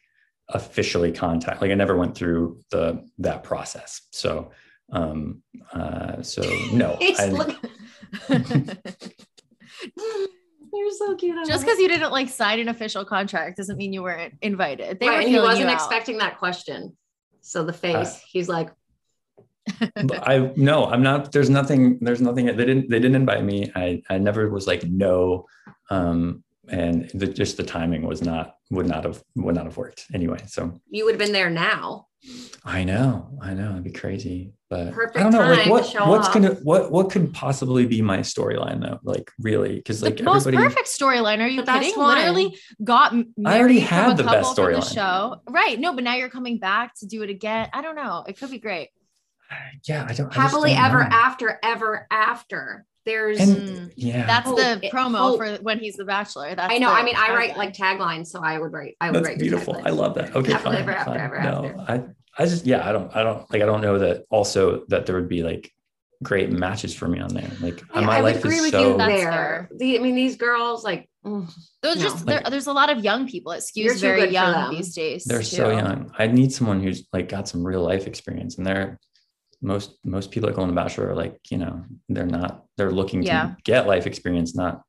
officially 0.49 1.13
contact. 1.13 1.61
Like 1.63 1.71
I 1.71 1.75
never 1.75 1.97
went 1.97 2.15
through 2.17 2.61
the 2.71 3.05
that 3.19 3.43
process. 3.45 4.03
So 4.13 4.51
um, 4.93 5.43
uh, 5.73 6.23
so 6.23 6.43
no, 6.73 6.97
He's 7.01 7.19
I, 7.21 7.27
look- 7.29 7.57
You're 10.79 10.91
so 10.93 11.17
cute. 11.17 11.47
Just 11.47 11.65
because 11.65 11.79
you 11.79 11.89
didn't 11.89 12.13
like 12.13 12.29
sign 12.29 12.61
an 12.61 12.69
official 12.69 13.05
contract 13.05 13.57
doesn't 13.57 13.77
mean 13.77 13.93
you 13.93 14.03
weren't 14.03 14.35
invited. 14.43 15.01
They 15.01 15.09
right, 15.09 15.25
and 15.25 15.29
he 15.29 15.41
wasn't 15.41 15.71
expecting 15.71 16.19
that 16.19 16.39
question. 16.39 16.97
So 17.41 17.65
the 17.65 17.73
face, 17.73 18.17
Uh, 18.17 18.21
he's 18.31 18.49
like, 18.49 18.71
I 19.81 20.53
no, 20.57 20.87
I'm 20.87 21.03
not. 21.03 21.33
There's 21.33 21.51
nothing. 21.51 21.99
There's 22.01 22.21
nothing. 22.21 22.47
They 22.47 22.55
didn't. 22.55 22.89
They 22.89 23.01
didn't 23.01 23.17
invite 23.17 23.45
me. 23.45 23.71
I 23.75 24.03
I 24.09 24.19
never 24.19 24.49
was 24.51 24.67
like 24.67 24.85
no. 24.85 25.47
Um, 25.91 26.45
and 26.69 27.11
the, 27.15 27.27
just 27.27 27.57
the 27.57 27.63
timing 27.63 28.03
was 28.03 28.23
not 28.23 28.57
would 28.71 28.87
not 28.87 29.05
have 29.05 29.23
would 29.37 29.55
not 29.55 29.65
have 29.65 29.77
worked 29.77 30.07
anyway. 30.13 30.39
So 30.47 30.81
you 30.91 31.05
would 31.05 31.15
have 31.15 31.19
been 31.19 31.33
there 31.33 31.51
now. 31.51 32.08
I 32.65 32.85
know, 32.85 33.39
I 33.41 33.55
know, 33.55 33.71
it'd 33.71 33.85
be 33.85 33.93
crazy, 33.93 34.53
but 34.69 34.93
Perfect 34.93 35.17
I 35.17 35.23
don't 35.23 35.33
know, 35.33 35.41
like 35.51 35.67
what 35.71 35.85
what's 36.09 36.27
off. 36.29 36.35
gonna 36.35 36.55
what 36.65 36.91
what 36.91 37.11
could 37.11 37.33
possibly 37.33 37.87
be 37.87 38.03
my 38.03 38.19
storyline 38.19 38.81
though? 38.83 38.99
Like 39.05 39.31
really, 39.39 39.77
because 39.77 40.03
like 40.03 40.17
the 40.19 40.25
most 40.25 40.45
perfect 40.51 40.89
storyline. 40.89 41.41
Are 41.43 41.47
you 41.47 41.63
The 41.63 41.73
kidding? 41.73 41.95
one. 41.97 42.17
Literally 42.19 42.59
got 42.83 43.13
I 43.15 43.59
already 43.59 43.77
married 43.77 43.87
from 43.89 43.97
had 43.97 44.11
a 44.13 44.15
the 44.17 44.25
best 44.25 44.49
couple 44.57 44.65
from 44.65 44.73
the 44.73 44.79
storyline. 44.81 44.95
show. 44.95 45.37
Right. 45.49 45.79
No, 45.79 45.95
but 45.95 46.05
now 46.05 46.17
you're 46.17 46.29
coming 46.29 46.59
back 46.59 46.95
to 47.01 47.07
do 47.07 47.23
it 47.23 47.31
again. 47.31 47.69
I 47.73 47.81
don't 47.83 47.97
know. 47.97 48.25
It 48.27 48.37
could 48.39 48.51
be 48.51 48.59
great. 48.59 48.91
yeah, 49.89 50.05
I 50.09 50.13
don't 50.13 50.37
I 50.37 50.43
Happily 50.43 50.75
don't 50.75 50.85
ever 50.85 50.99
know. 51.05 51.09
after, 51.11 51.59
ever 51.63 52.07
after. 52.11 52.85
There's 53.09 53.41
And 53.41 53.91
yeah, 53.97 54.27
That's 54.27 54.51
the 54.51 54.79
It- 54.87 54.93
promo 54.93 55.17
hope. 55.17 55.39
for 55.39 55.55
when 55.63 55.79
he's 55.79 55.97
the 55.97 56.05
bachelor. 56.05 56.55
That's 56.55 56.73
I 56.73 56.77
know. 56.77 56.91
the 56.91 56.95
I 56.95 57.03
mean, 57.03 57.15
I 57.17 57.35
write 57.35 57.57
like 57.57 57.73
taglines, 57.75 58.27
so 58.27 58.41
I 58.41 58.59
would 58.59 58.71
write. 58.71 58.97
I 59.01 59.07
would 59.11 59.15
that's 59.17 59.29
write 59.29 59.39
beautiful. 59.39 59.81
I 59.83 59.91
love 59.91 60.15
that. 60.17 60.37
Okay, 60.37 60.53
Happily 60.53 60.77
fine, 60.77 60.83
ever 60.83 60.93
after, 60.93 61.19
ever 61.19 61.41
no, 61.41 61.65
after. 61.87 61.93
I 62.39 62.43
I 62.43 62.45
just 62.47 62.67
yeah, 62.67 62.87
I 62.87 62.93
don't 62.93 63.15
I 63.17 63.23
don't 63.23 63.51
like 63.51 63.63
I 63.63 63.67
don't 63.67 63.81
know 63.81 63.99
that 63.99 64.25
also 64.29 64.85
that 64.89 65.07
there 65.07 65.15
would 65.17 65.29
be 65.31 65.43
like 65.43 65.73
great 66.23 66.51
matches 66.51 66.95
for 66.95 67.09
me 67.09 67.19
on 67.21 67.33
there. 67.33 67.51
Like 67.63 67.81
Yeah, 67.95 68.03
my 68.03 68.19
I 68.19 68.21
life 68.21 68.41
agree 68.41 68.57
is 68.57 68.63
with 68.63 68.71
so 68.73 68.91
you 68.93 68.99
there. 68.99 69.71
The, 69.75 69.99
I 69.99 70.03
mean, 70.03 70.15
these 70.15 70.37
girls 70.37 70.85
like 70.85 71.09
mm, 71.25 71.49
Those 71.83 71.97
No. 71.97 72.03
just 72.03 72.27
there, 72.27 72.43
there's 72.51 72.67
a 72.67 72.73
lot 72.75 72.91
of 72.91 73.03
young 73.03 73.27
people. 73.27 73.53
It 73.53 73.65
You're 73.75 73.95
skews 73.95 74.01
very 74.03 74.29
young 74.31 74.71
these 74.75 74.95
days. 74.95 75.25
they're 75.25 75.43
so 75.43 75.71
young. 75.71 76.13
I 76.19 76.27
need 76.27 76.53
someone 76.53 76.83
who's 76.83 77.07
like 77.13 77.29
got 77.31 77.49
some 77.49 77.67
real 77.67 77.83
life 77.83 78.07
experience, 78.07 78.59
and 78.59 78.67
they're 78.67 78.99
most 79.63 79.99
most 80.05 80.31
people 80.31 80.49
that 80.49 80.55
go 80.55 80.63
on 80.63 80.69
the 80.69 80.75
Bachelor 80.75 81.09
are 81.11 81.17
like 81.17 81.39
you 81.51 81.59
know 81.59 81.85
they're 82.09 82.27
not 82.27 82.65
they're 82.79 82.91
looking 82.91 83.23
Yeah. 83.23 83.43
to 83.49 83.57
get 83.65 83.87
life 83.87 84.07
experience. 84.07 84.55
Not 84.55 84.81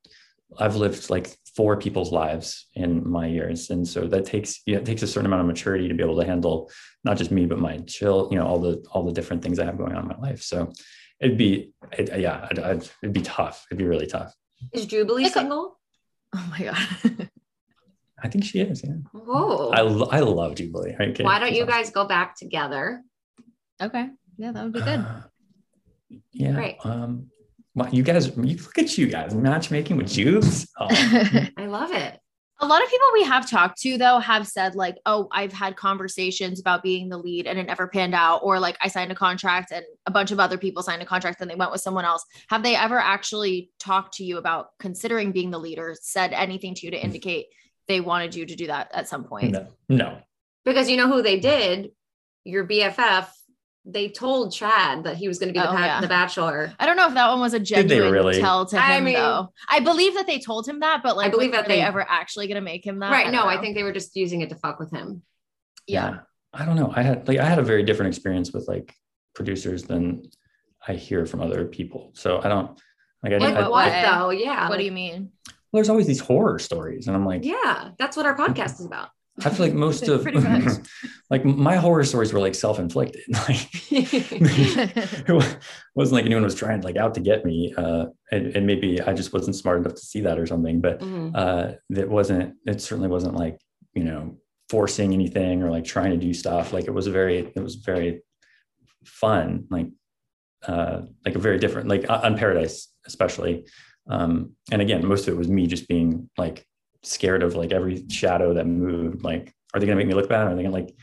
I've 0.58 0.78
lived 0.78 1.10
like 1.10 1.36
four 1.56 1.76
people's 1.78 2.12
lives 2.14 2.68
in 2.76 3.08
my 3.08 3.28
years, 3.28 3.70
and 3.70 3.86
so 3.86 4.08
that 4.08 4.26
takes 4.26 4.62
yeah, 4.66 4.78
it 4.78 4.86
takes 4.86 5.02
a 5.04 5.08
certain 5.08 5.26
amount 5.26 5.42
of 5.42 5.48
maturity 5.48 5.88
to 5.90 5.94
be 5.94 6.04
able 6.04 6.20
to 6.22 6.26
handle 6.26 6.72
not 7.04 7.18
just 7.18 7.32
me 7.32 7.46
but 7.46 7.60
my 7.60 7.78
chill 7.80 8.30
you 8.32 8.38
know 8.38 8.46
all 8.48 8.60
the 8.60 8.74
all 8.92 9.04
the 9.04 9.12
different 9.12 9.42
things 9.44 9.60
I 9.60 9.66
have 9.66 9.78
going 9.78 9.94
on 9.94 10.04
in 10.04 10.08
my 10.08 10.18
life. 10.30 10.42
So 10.42 10.72
it'd 11.20 11.38
be 11.38 11.74
it, 11.98 12.18
yeah 12.20 12.48
I'd, 12.50 12.60
I'd, 12.60 12.84
it'd 13.04 13.14
be 13.14 13.22
tough. 13.22 13.66
It'd 13.70 13.78
be 13.78 13.86
really 13.94 14.08
tough. 14.08 14.34
is 14.74 14.86
Jubilee 14.86 15.24
Like 15.24 15.32
a- 15.36 15.40
single? 15.40 15.80
Oh 16.36 16.48
my 16.52 16.64
god. 16.64 17.30
I 18.24 18.28
think 18.28 18.44
she 18.44 18.60
is. 18.60 18.84
Yeah. 18.84 18.96
Whoa. 19.14 19.70
I, 19.70 19.80
lo- 19.82 20.10
I 20.12 20.20
love 20.20 20.56
Jubilee. 20.56 20.94
Are 21.00 21.06
you 21.06 21.12
kidding? 21.14 21.26
Why 21.26 21.40
don't 21.40 21.54
you 21.56 21.66
guys 21.66 21.90
go 21.90 22.06
back 22.06 22.36
together? 22.36 23.02
okay. 23.82 24.10
Yeah, 24.38 24.52
that 24.52 24.64
would 24.64 24.74
be 24.74 24.80
good. 24.82 25.00
Uh, 25.00 25.22
yeah. 26.34 26.52
Great. 26.54 26.78
Um, 26.84 27.28
well, 27.76 27.90
you 27.94 28.04
guys, 28.04 28.28
you 28.36 28.58
look 28.58 28.78
at 28.78 28.98
you 28.98 29.08
guys 29.08 29.34
matchmaking 29.34 29.98
with 29.98 30.08
Jubes. 30.08 30.68
Oh, 30.80 30.88
I 31.58 31.66
love 31.66 31.92
it. 31.92 32.20
A 32.62 32.68
lot 32.68 32.84
of 32.84 32.90
people 32.90 33.08
we 33.14 33.24
have 33.24 33.50
talked 33.50 33.80
to 33.82 33.98
though 33.98 34.20
have 34.20 34.46
said 34.46 34.76
like, 34.76 34.98
"Oh, 35.06 35.30
I've 35.32 35.54
had 35.54 35.78
conversations 35.78 36.60
about 36.60 36.84
being 36.84 37.08
the 37.08 37.18
lead 37.18 37.48
and 37.48 37.58
it 37.58 37.68
never 37.68 37.88
panned 37.88 38.14
out," 38.14 38.42
or 38.44 38.60
like 38.60 38.78
I 38.82 38.90
signed 38.90 39.12
a 39.14 39.16
contract 39.16 39.72
and 39.72 39.86
a 40.06 40.12
bunch 40.12 40.32
of 40.32 40.40
other 40.42 40.58
people 40.58 40.84
signed 40.84 41.02
a 41.02 41.06
contract 41.06 41.40
and 41.40 41.50
they 41.50 41.56
went 41.56 41.72
with 41.72 41.80
someone 41.80 42.04
else. 42.04 42.26
Have 42.50 42.64
they 42.64 42.76
ever 42.76 42.98
actually 42.98 43.72
talked 43.80 44.16
to 44.16 44.26
you 44.26 44.38
about 44.38 44.78
considering 44.78 45.32
being 45.32 45.52
the 45.52 45.60
leader? 45.60 45.96
said 46.02 46.34
anything 46.34 46.76
to 46.76 46.86
you 46.86 46.92
to 46.92 46.98
mm. 46.98 47.04
indicate 47.04 47.48
they 47.88 48.02
wanted 48.02 48.36
you 48.36 48.46
to 48.46 48.56
do 48.56 48.68
that 48.68 48.92
at 48.94 49.08
some 49.08 49.24
point? 49.24 49.52
no, 49.52 49.68
no. 49.88 50.22
Because 50.66 50.90
you 50.90 50.98
know 50.98 51.08
who 51.08 51.22
they 51.22 51.40
did? 51.40 51.92
Your 52.44 52.68
BFF. 52.68 53.28
They 53.92 54.10
told 54.10 54.54
Chad 54.54 55.04
that 55.06 55.18
he 55.18 55.28
was 55.28 55.40
going 55.40 55.54
to 55.54 55.54
be 55.54 55.60
the, 55.60 55.70
Oh, 55.70 55.74
pa- 55.76 55.86
yeah. 55.86 56.02
the 56.02 56.08
Bachelor. 56.08 56.74
I 56.80 56.86
don't 56.86 56.96
know 56.98 57.08
if 57.08 57.14
that 57.16 57.30
one 57.30 57.40
was 57.40 57.54
a 57.54 57.60
they 57.60 57.64
genuine 57.66 58.12
really? 58.12 58.40
tell 58.40 58.66
to 58.68 58.76
him 58.76 58.82
I 58.84 59.00
mean- 59.02 59.14
though. 59.16 59.52
I 59.68 59.80
believe 59.80 60.14
that 60.16 60.28
they 60.28 60.40
told 60.40 60.68
him 60.68 60.80
that, 60.82 61.02
but 61.04 61.16
like, 61.18 61.28
I 61.28 61.30
believe 61.30 61.52
were 61.52 61.58
that 61.58 61.68
they 61.68 61.78
they- 61.78 61.82
ever 61.82 62.02
actually 62.08 62.48
going 62.48 62.56
to 62.56 62.62
make 62.62 62.86
him 62.86 63.00
that? 63.00 63.12
right. 63.12 63.24
don't 63.26 63.34
No, 63.34 63.46
I 63.46 63.60
think 63.60 63.76
they 63.76 63.84
were 63.84 63.92
just 63.94 64.16
using 64.16 64.42
it 64.42 64.50
to 64.50 64.56
fuck 64.56 64.80
with 64.80 64.92
him. 64.92 65.22
yeah. 65.88 66.20
I 66.52 66.66
don't 66.66 66.76
know. 66.78 66.92
I 66.96 67.04
had 67.04 67.28
like 67.28 67.38
I 67.38 67.46
had 67.46 67.60
a 67.60 67.64
very 67.64 67.84
different 67.84 68.16
experience 68.16 68.52
with 68.52 68.68
like 68.68 68.96
producers 69.36 69.84
than 69.84 70.24
I 70.88 70.94
hear 70.94 71.28
from 71.28 71.42
other 71.42 71.66
people. 71.66 72.10
So 72.16 72.42
I 72.44 72.48
don't 72.50 72.72
like 73.22 73.34
I, 73.34 73.38
Like 73.38 73.56
I, 73.56 73.70
what 73.70 73.86
way? 73.92 74.02
though? 74.04 74.30
Yeah. 74.32 74.68
What 74.68 74.80
do 74.80 74.84
you 74.84 74.92
mean? 74.92 75.32
Well, 75.46 75.54
there's 75.74 75.90
always 75.90 76.08
these 76.08 76.20
horror 76.20 76.58
stories, 76.58 77.06
and 77.06 77.16
I'm 77.16 77.24
like, 77.24 77.46
Yeah, 77.46 77.92
that's 78.00 78.18
what 78.18 78.26
our 78.26 78.36
podcast 78.36 78.80
is 78.80 78.86
about. 78.88 79.10
I 79.46 79.50
feel 79.50 79.66
like 79.66 79.74
most 79.76 80.08
of 80.08 80.26
like 81.30 81.46
my 81.46 81.76
horror 81.76 82.04
stories 82.04 82.34
were 82.34 82.40
like 82.40 82.56
self-inflicted. 82.56 83.22
Like 83.48 83.68
it 83.92 85.60
wasn't 85.96 86.16
like 86.16 86.26
anyone 86.26 86.44
was 86.44 86.56
trying 86.56 86.82
like 86.82 86.98
out 86.98 87.14
to 87.16 87.20
get 87.22 87.46
me. 87.46 87.74
Uh, 87.78 88.06
and, 88.32 88.56
and 88.56 88.68
maybe 88.68 89.02
I 89.02 89.14
just 89.14 89.34
wasn't 89.34 89.56
smart 89.56 89.80
enough 89.80 89.96
to 89.96 90.02
see 90.02 90.22
that 90.22 90.40
or 90.40 90.46
something. 90.46 90.82
But 90.82 91.00
Mhm. 91.00 91.32
uh, 91.36 91.76
that 91.92 92.10
wasn't. 92.10 92.56
It 92.66 92.82
certainly 92.82 93.10
wasn't 93.10 93.36
like 93.36 93.60
you 93.94 94.04
know 94.04 94.38
forcing 94.70 95.14
anything 95.14 95.64
or 95.64 95.72
like 95.72 95.86
trying 95.86 96.12
to 96.12 96.18
do 96.18 96.34
stuff. 96.34 96.74
Like 96.74 96.86
it 96.86 96.92
was 96.94 97.08
a 97.08 97.12
very. 97.12 97.40
It 97.56 97.62
was 97.62 97.76
very 97.76 98.22
fun. 99.06 99.66
Like 99.70 99.88
uh, 100.68 101.02
like 101.26 101.36
a 101.36 101.40
very 101.40 101.58
different 101.58 101.88
like 101.88 102.10
on 102.10 102.38
Paradise 102.38 102.88
especially. 103.06 103.66
Um, 104.10 104.52
and 104.72 104.82
again, 104.82 105.06
most 105.06 105.28
of 105.28 105.34
it 105.34 105.38
was 105.38 105.48
me 105.48 105.68
just 105.68 105.88
being 105.88 106.30
like 106.38 106.66
scared 107.04 107.44
of 107.44 107.56
like 107.56 107.72
every 107.72 108.08
shadow 108.10 108.54
that 108.54 108.68
moved. 108.68 109.24
Like, 109.24 109.54
are 109.74 109.80
they 109.80 109.86
gonna 109.86 109.98
make 109.98 110.08
me 110.08 110.14
look 110.14 110.30
bad? 110.30 110.48
Are 110.48 110.56
they 110.56 110.64
gonna 110.64 110.74
like, 110.74 110.96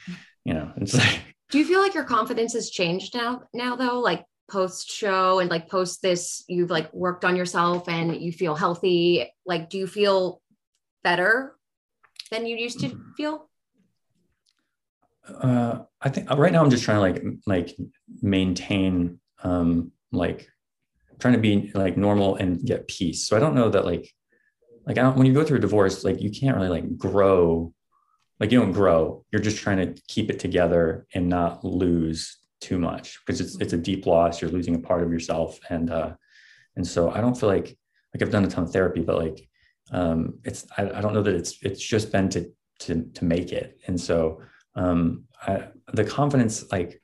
you 0.45 0.55
know? 0.55 0.73
It's 0.77 0.95
like 0.95 1.21
Do 1.51 1.59
you 1.59 1.65
feel 1.65 1.81
like 1.81 1.95
your 1.95 2.05
confidence 2.05 2.55
has 2.55 2.71
changed 2.71 3.15
now? 3.15 3.43
Now 3.55 3.77
though, 3.77 4.01
like 4.01 4.25
post 4.51 4.91
show 4.91 5.39
and 5.39 5.51
like 5.51 5.69
post 5.69 6.03
this, 6.03 6.45
you've 6.49 6.71
like 6.71 6.93
worked 6.93 7.25
on 7.25 7.37
yourself 7.37 7.89
and 7.89 8.17
you 8.21 8.33
feel 8.33 8.55
healthy. 8.55 9.33
Like, 9.45 9.71
do 9.71 9.79
you 9.79 9.87
feel 9.87 10.41
better 11.05 11.57
than 12.31 12.47
you 12.47 12.57
used 12.57 12.81
to 12.81 12.99
feel? 13.17 13.49
uh, 15.29 15.81
I 16.01 16.09
think 16.09 16.31
right 16.31 16.53
now 16.53 16.63
I'm 16.63 16.71
just 16.71 16.85
trying 16.85 16.97
to 16.97 17.01
like 17.01 17.25
like 17.47 17.77
maintain 18.23 19.19
um 19.43 19.93
like 20.13 20.49
trying 21.19 21.35
to 21.35 21.41
be 21.41 21.71
like 21.75 21.97
normal 21.97 22.37
and 22.37 22.65
get 22.65 22.89
peace. 22.89 23.27
So 23.27 23.37
I 23.37 23.41
don't 23.41 23.55
know 23.55 23.71
that 23.71 23.85
like 23.85 24.13
like 24.87 24.99
I 24.99 25.03
don't, 25.03 25.17
when 25.17 25.27
you 25.27 25.35
go 25.35 25.45
through 25.45 25.59
a 25.59 25.61
divorce, 25.61 26.05
like 26.05 26.21
you 26.21 26.31
can't 26.31 26.57
really 26.57 26.69
like 26.69 26.97
grow, 26.97 27.73
like 28.39 28.53
you 28.53 28.61
don't 28.61 28.73
grow. 28.73 29.25
You're 29.31 29.43
just 29.43 29.59
trying 29.59 29.79
to 29.79 30.01
keep 30.09 30.31
it 30.31 30.39
together 30.39 31.07
and 31.13 31.29
not 31.29 31.65
lose 31.65 32.39
too 32.61 32.79
much 32.79 33.21
because 33.21 33.41
it's 33.41 33.57
it's 33.61 33.73
a 33.73 33.79
deep 33.79 34.07
loss. 34.07 34.41
You're 34.41 34.51
losing 34.51 34.75
a 34.75 34.79
part 34.79 35.03
of 35.03 35.13
yourself, 35.13 35.59
and 35.69 35.91
uh, 35.91 36.15
and 36.77 36.87
so 36.87 37.11
I 37.11 37.21
don't 37.21 37.39
feel 37.39 37.49
like 37.49 37.77
like 38.15 38.23
I've 38.23 38.31
done 38.31 38.45
a 38.45 38.49
ton 38.49 38.65
of 38.65 38.73
therapy, 38.73 39.01
but 39.01 39.17
like 39.17 39.49
um, 39.91 40.39
it's 40.45 40.67
I, 40.77 40.83
I 40.91 41.01
don't 41.01 41.15
know 41.15 41.23
that 41.23 41.35
it's 41.35 41.59
it's 41.63 41.83
just 41.83 42.13
been 42.13 42.29
to 42.31 42.51
to 42.81 43.03
to 43.15 43.25
make 43.25 43.53
it, 43.53 43.81
and 43.87 44.01
so 44.01 44.41
um, 44.77 45.25
I, 45.43 45.69
the 45.93 46.05
confidence 46.05 46.71
like 46.71 47.03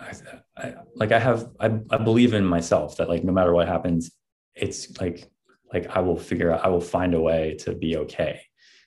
I, 0.00 0.12
I, 0.56 0.74
like 0.94 1.12
I 1.12 1.18
have 1.18 1.48
I, 1.60 1.66
I 1.90 1.98
believe 1.98 2.34
in 2.34 2.44
myself 2.44 2.96
that 2.98 3.08
like 3.08 3.24
no 3.24 3.32
matter 3.32 3.54
what 3.54 3.68
happens, 3.68 4.10
it's 4.54 5.00
like 5.00 5.30
like 5.72 5.88
I 5.88 6.00
will 6.00 6.18
figure 6.18 6.52
out 6.52 6.64
I 6.64 6.68
will 6.68 6.80
find 6.80 7.14
a 7.14 7.20
way 7.20 7.56
to 7.60 7.74
be 7.74 7.96
okay. 7.96 8.42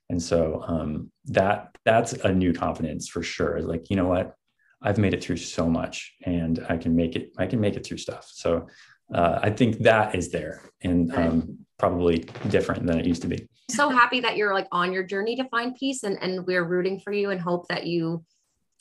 And 0.09 0.21
so 0.21 0.63
um, 0.65 1.11
that 1.25 1.75
that's 1.85 2.13
a 2.13 2.33
new 2.33 2.53
confidence 2.53 3.07
for 3.07 3.21
sure. 3.21 3.61
Like 3.61 3.89
you 3.89 3.95
know 3.95 4.07
what, 4.07 4.35
I've 4.81 4.97
made 4.97 5.13
it 5.13 5.23
through 5.23 5.37
so 5.37 5.69
much, 5.69 6.15
and 6.23 6.65
I 6.69 6.77
can 6.77 6.95
make 6.95 7.15
it. 7.15 7.31
I 7.37 7.45
can 7.47 7.59
make 7.59 7.75
it 7.75 7.85
through 7.85 7.97
stuff. 7.97 8.29
So 8.31 8.67
uh, 9.13 9.39
I 9.41 9.49
think 9.49 9.79
that 9.79 10.15
is 10.15 10.31
there, 10.31 10.61
and 10.81 11.13
um, 11.15 11.57
probably 11.77 12.25
different 12.49 12.85
than 12.85 12.99
it 12.99 13.05
used 13.05 13.21
to 13.23 13.27
be. 13.27 13.47
So 13.69 13.89
happy 13.89 14.19
that 14.21 14.35
you're 14.35 14.53
like 14.53 14.67
on 14.71 14.91
your 14.91 15.03
journey 15.03 15.35
to 15.37 15.45
find 15.45 15.75
peace 15.75 16.03
and, 16.03 16.17
and 16.21 16.45
we're 16.45 16.63
rooting 16.63 16.99
for 16.99 17.13
you 17.13 17.29
and 17.29 17.39
hope 17.39 17.67
that 17.67 17.85
you 17.85 18.25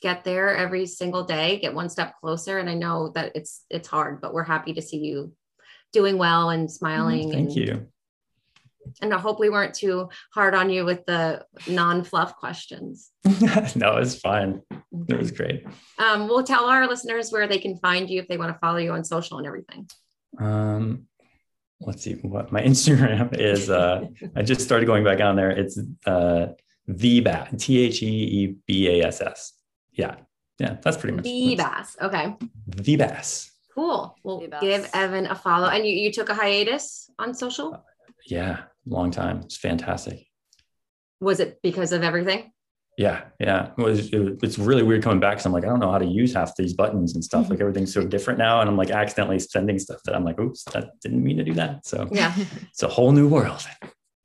get 0.00 0.24
there 0.24 0.56
every 0.56 0.86
single 0.86 1.24
day, 1.24 1.58
get 1.58 1.74
one 1.74 1.88
step 1.88 2.14
closer. 2.20 2.58
And 2.58 2.70
I 2.70 2.74
know 2.74 3.10
that 3.14 3.32
it's 3.34 3.64
it's 3.70 3.88
hard, 3.88 4.20
but 4.20 4.32
we're 4.32 4.44
happy 4.44 4.72
to 4.74 4.82
see 4.82 4.98
you 4.98 5.32
doing 5.92 6.18
well 6.18 6.50
and 6.50 6.70
smiling. 6.70 7.32
Thank 7.32 7.48
and, 7.48 7.56
you. 7.56 7.86
And 9.02 9.12
I 9.12 9.18
hope 9.18 9.38
we 9.38 9.50
weren't 9.50 9.74
too 9.74 10.08
hard 10.32 10.54
on 10.54 10.70
you 10.70 10.84
with 10.84 11.04
the 11.06 11.44
non-fluff 11.68 12.36
questions. 12.36 13.10
no, 13.76 13.98
it's 13.98 14.18
fine. 14.18 14.62
It 15.08 15.18
was 15.18 15.30
great. 15.30 15.66
Um, 15.98 16.26
we'll 16.26 16.42
tell 16.44 16.64
our 16.64 16.88
listeners 16.88 17.30
where 17.30 17.46
they 17.46 17.58
can 17.58 17.76
find 17.78 18.08
you 18.08 18.20
if 18.20 18.28
they 18.28 18.38
want 18.38 18.54
to 18.54 18.58
follow 18.58 18.78
you 18.78 18.92
on 18.92 19.04
social 19.04 19.38
and 19.38 19.46
everything. 19.46 19.88
Um, 20.38 21.06
let's 21.80 22.02
see 22.02 22.14
what 22.14 22.52
my 22.52 22.62
Instagram 22.72 23.38
is. 23.38 23.70
Uh, 23.70 24.06
I 24.34 24.42
just 24.42 24.62
started 24.62 24.86
going 24.86 25.04
back 25.04 25.20
on 25.20 25.36
there. 25.36 25.50
It's 25.50 25.78
uh, 26.06 26.48
the 26.86 27.20
bass, 27.20 27.48
T 27.58 27.78
H 27.80 28.02
E 28.02 28.06
E 28.06 28.56
B 28.66 28.88
A 28.88 29.06
S 29.06 29.20
S. 29.20 29.52
Yeah, 29.92 30.16
yeah, 30.58 30.76
that's 30.82 30.96
pretty 30.96 31.16
much 31.16 31.24
the 31.24 31.56
bass. 31.56 31.96
Okay, 32.00 32.34
The 32.66 32.96
bass. 32.96 33.52
Cool. 33.78 34.16
We'll 34.24 34.46
give 34.60 34.88
Evan 34.92 35.26
a 35.26 35.34
follow. 35.34 35.68
And 35.68 35.86
you, 35.86 35.94
you 35.94 36.12
took 36.12 36.28
a 36.28 36.34
hiatus 36.34 37.10
on 37.18 37.34
social? 37.34 37.84
Yeah, 38.26 38.62
long 38.86 39.10
time. 39.10 39.40
It's 39.44 39.56
fantastic. 39.56 40.26
Was 41.20 41.40
it 41.40 41.58
because 41.62 41.92
of 41.92 42.02
everything? 42.02 42.52
Yeah, 42.96 43.24
yeah. 43.38 43.70
It 43.78 43.82
was, 43.82 44.12
it 44.12 44.18
was- 44.18 44.38
it's 44.42 44.58
really 44.58 44.82
weird 44.82 45.02
coming 45.04 45.20
back 45.20 45.34
because 45.34 45.46
I'm 45.46 45.52
like, 45.52 45.64
I 45.64 45.68
don't 45.68 45.78
know 45.78 45.92
how 45.92 45.98
to 45.98 46.04
use 46.06 46.34
half 46.34 46.56
these 46.56 46.74
buttons 46.74 47.14
and 47.14 47.22
stuff. 47.24 47.48
Like 47.48 47.60
everything's 47.60 47.94
so 47.94 48.04
different 48.04 48.38
now, 48.40 48.60
and 48.60 48.68
I'm 48.68 48.76
like 48.76 48.90
accidentally 48.90 49.38
sending 49.38 49.78
stuff 49.78 50.00
that 50.04 50.16
I'm 50.16 50.24
like, 50.24 50.38
oops, 50.40 50.64
that 50.72 50.90
didn't 51.00 51.22
mean 51.22 51.36
to 51.36 51.44
do 51.44 51.54
that. 51.54 51.86
So 51.86 52.08
Yeah. 52.10 52.34
it's 52.70 52.82
a 52.82 52.88
whole 52.88 53.12
new 53.12 53.28
world. 53.28 53.62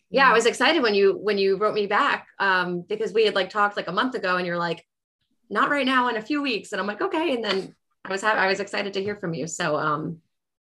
yeah 0.09 0.29
i 0.29 0.33
was 0.33 0.45
excited 0.45 0.81
when 0.83 0.93
you 0.93 1.13
when 1.27 1.37
you 1.39 1.57
wrote 1.57 1.73
me 1.73 1.87
back 1.87 2.27
um 2.39 2.83
because 2.87 3.11
we 3.13 3.25
had 3.25 3.33
like 3.33 3.49
talked 3.49 3.75
like 3.75 3.87
a 3.87 3.91
month 3.91 4.13
ago 4.13 4.37
and 4.37 4.45
you're 4.45 4.59
like 4.69 4.79
not 5.49 5.71
right 5.71 5.87
now 5.87 6.07
in 6.09 6.17
a 6.17 6.21
few 6.21 6.39
weeks 6.49 6.71
and 6.71 6.79
i'm 6.79 6.85
like 6.85 7.01
okay 7.01 7.33
and 7.35 7.43
then 7.43 7.73
i 8.05 8.09
was 8.11 8.21
ha- 8.21 8.33
i 8.33 8.47
was 8.47 8.59
excited 8.59 8.93
to 8.93 9.01
hear 9.01 9.15
from 9.15 9.33
you 9.33 9.47
so 9.47 9.75
um 9.75 10.17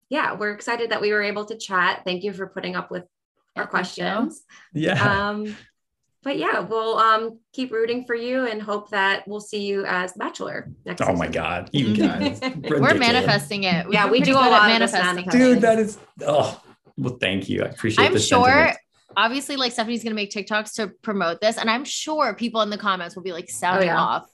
yeah 0.09 0.35
we're 0.35 0.53
excited 0.53 0.91
that 0.91 1.01
we 1.01 1.13
were 1.13 1.23
able 1.23 1.45
to 1.45 1.57
chat 1.57 2.03
thank 2.05 2.23
you 2.25 2.33
for 2.33 2.47
putting 2.47 2.77
up 2.77 2.91
with 2.91 3.05
our 3.57 3.67
questions 3.67 4.43
Yeah. 4.75 5.29
um 5.29 5.57
but 6.23 6.37
yeah 6.39 6.61
we'll 6.61 6.97
um 6.99 7.39
keep 7.53 7.73
rooting 7.73 8.05
for 8.05 8.15
you 8.15 8.47
and 8.47 8.61
hope 8.63 8.91
that 8.91 9.27
we'll 9.27 9.41
see 9.41 9.67
you 9.67 9.85
as 9.87 10.13
the 10.13 10.19
bachelor 10.19 10.71
next 10.85 11.01
oh 11.03 11.15
my. 11.15 11.29
God, 11.29 11.71
you 11.73 11.97
guys. 12.07 12.41
We're 12.63 12.95
manifesting 12.95 13.65
it. 13.65 13.87
Yeah, 13.91 14.05
We're 14.05 14.11
we 14.13 14.21
do 14.21 14.33
a 14.33 14.35
good 14.35 14.51
lot 14.51 14.63
of 14.63 14.69
manifesting 14.69 15.05
manifesting. 15.25 15.41
dude 15.41 15.61
that 15.63 15.79
is 15.79 15.99
oh 16.27 16.61
well 16.97 17.17
thank 17.19 17.49
you 17.49 17.63
i 17.63 17.67
appreciate 17.67 18.05
I'm 18.05 18.13
the 18.13 18.21
sure. 18.21 18.45
sentiment. 18.45 18.77
Obviously, 19.17 19.57
like 19.57 19.73
Stephanie's 19.73 20.05
gonna 20.05 20.15
make 20.15 20.31
TikToks 20.31 20.75
to 20.75 20.87
promote 21.03 21.41
this, 21.41 21.59
and 21.59 21.69
I'm 21.69 21.85
sure 21.85 22.33
people 22.35 22.61
in 22.63 22.71
the 22.71 22.79
comments 22.79 23.17
will 23.17 23.25
be 23.25 23.33
like 23.33 23.51
sounding 23.51 23.89
Oh, 23.89 23.93
yeah. 23.93 23.99
off 24.01 24.23
with 24.23 24.31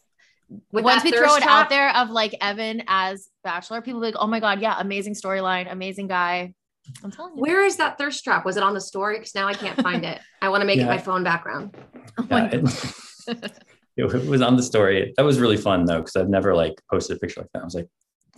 Once 0.70 1.02
we 1.04 1.10
throw 1.10 1.34
it 1.34 1.42
trap. 1.42 1.64
out 1.64 1.68
there 1.70 1.94
of 1.96 2.10
like 2.10 2.34
Evan 2.40 2.82
as 2.86 3.28
Bachelor, 3.42 3.82
people 3.82 4.00
be 4.00 4.06
like, 4.06 4.16
oh 4.18 4.26
my 4.26 4.40
God, 4.40 4.60
yeah, 4.60 4.76
amazing 4.78 5.14
storyline, 5.14 5.70
amazing 5.70 6.06
guy. 6.06 6.54
I'm 7.02 7.10
telling 7.10 7.34
you. 7.34 7.42
Where 7.42 7.64
is 7.64 7.76
that 7.78 7.98
thirst 7.98 8.22
trap? 8.22 8.44
Was 8.44 8.56
it 8.56 8.62
on 8.62 8.72
the 8.74 8.80
story? 8.80 9.18
Because 9.18 9.34
now 9.34 9.48
I 9.48 9.54
can't 9.54 9.80
find 9.82 10.04
it. 10.04 10.20
I 10.40 10.48
want 10.48 10.60
to 10.60 10.66
make 10.66 10.78
it 10.78 10.86
my 10.86 10.98
phone 10.98 11.24
background. 11.24 11.76
Oh 12.18 12.26
yeah, 12.30 12.48
it, 12.52 13.52
it 13.96 14.26
was 14.28 14.40
on 14.40 14.56
the 14.56 14.62
story. 14.62 15.12
That 15.16 15.24
was 15.24 15.40
really 15.40 15.56
fun 15.56 15.84
though, 15.84 15.98
because 15.98 16.14
I've 16.14 16.28
never 16.28 16.54
like 16.54 16.74
posted 16.90 17.16
a 17.16 17.20
picture 17.20 17.40
like 17.40 17.50
that. 17.54 17.62
I 17.62 17.64
was 17.64 17.74
like, 17.74 17.88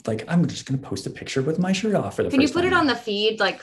like 0.07 0.25
I'm 0.29 0.47
just 0.47 0.65
gonna 0.65 0.79
post 0.79 1.07
a 1.07 1.11
picture 1.11 1.43
with 1.43 1.59
my 1.59 1.73
shirt 1.73 1.95
off 1.95 2.17
for 2.17 2.23
the 2.23 2.31
Can 2.31 2.41
you 2.41 2.47
first 2.47 2.55
put 2.55 2.65
it 2.65 2.71
time. 2.71 2.81
on 2.81 2.87
the 2.87 2.95
feed? 2.97 3.39
Like, 3.39 3.63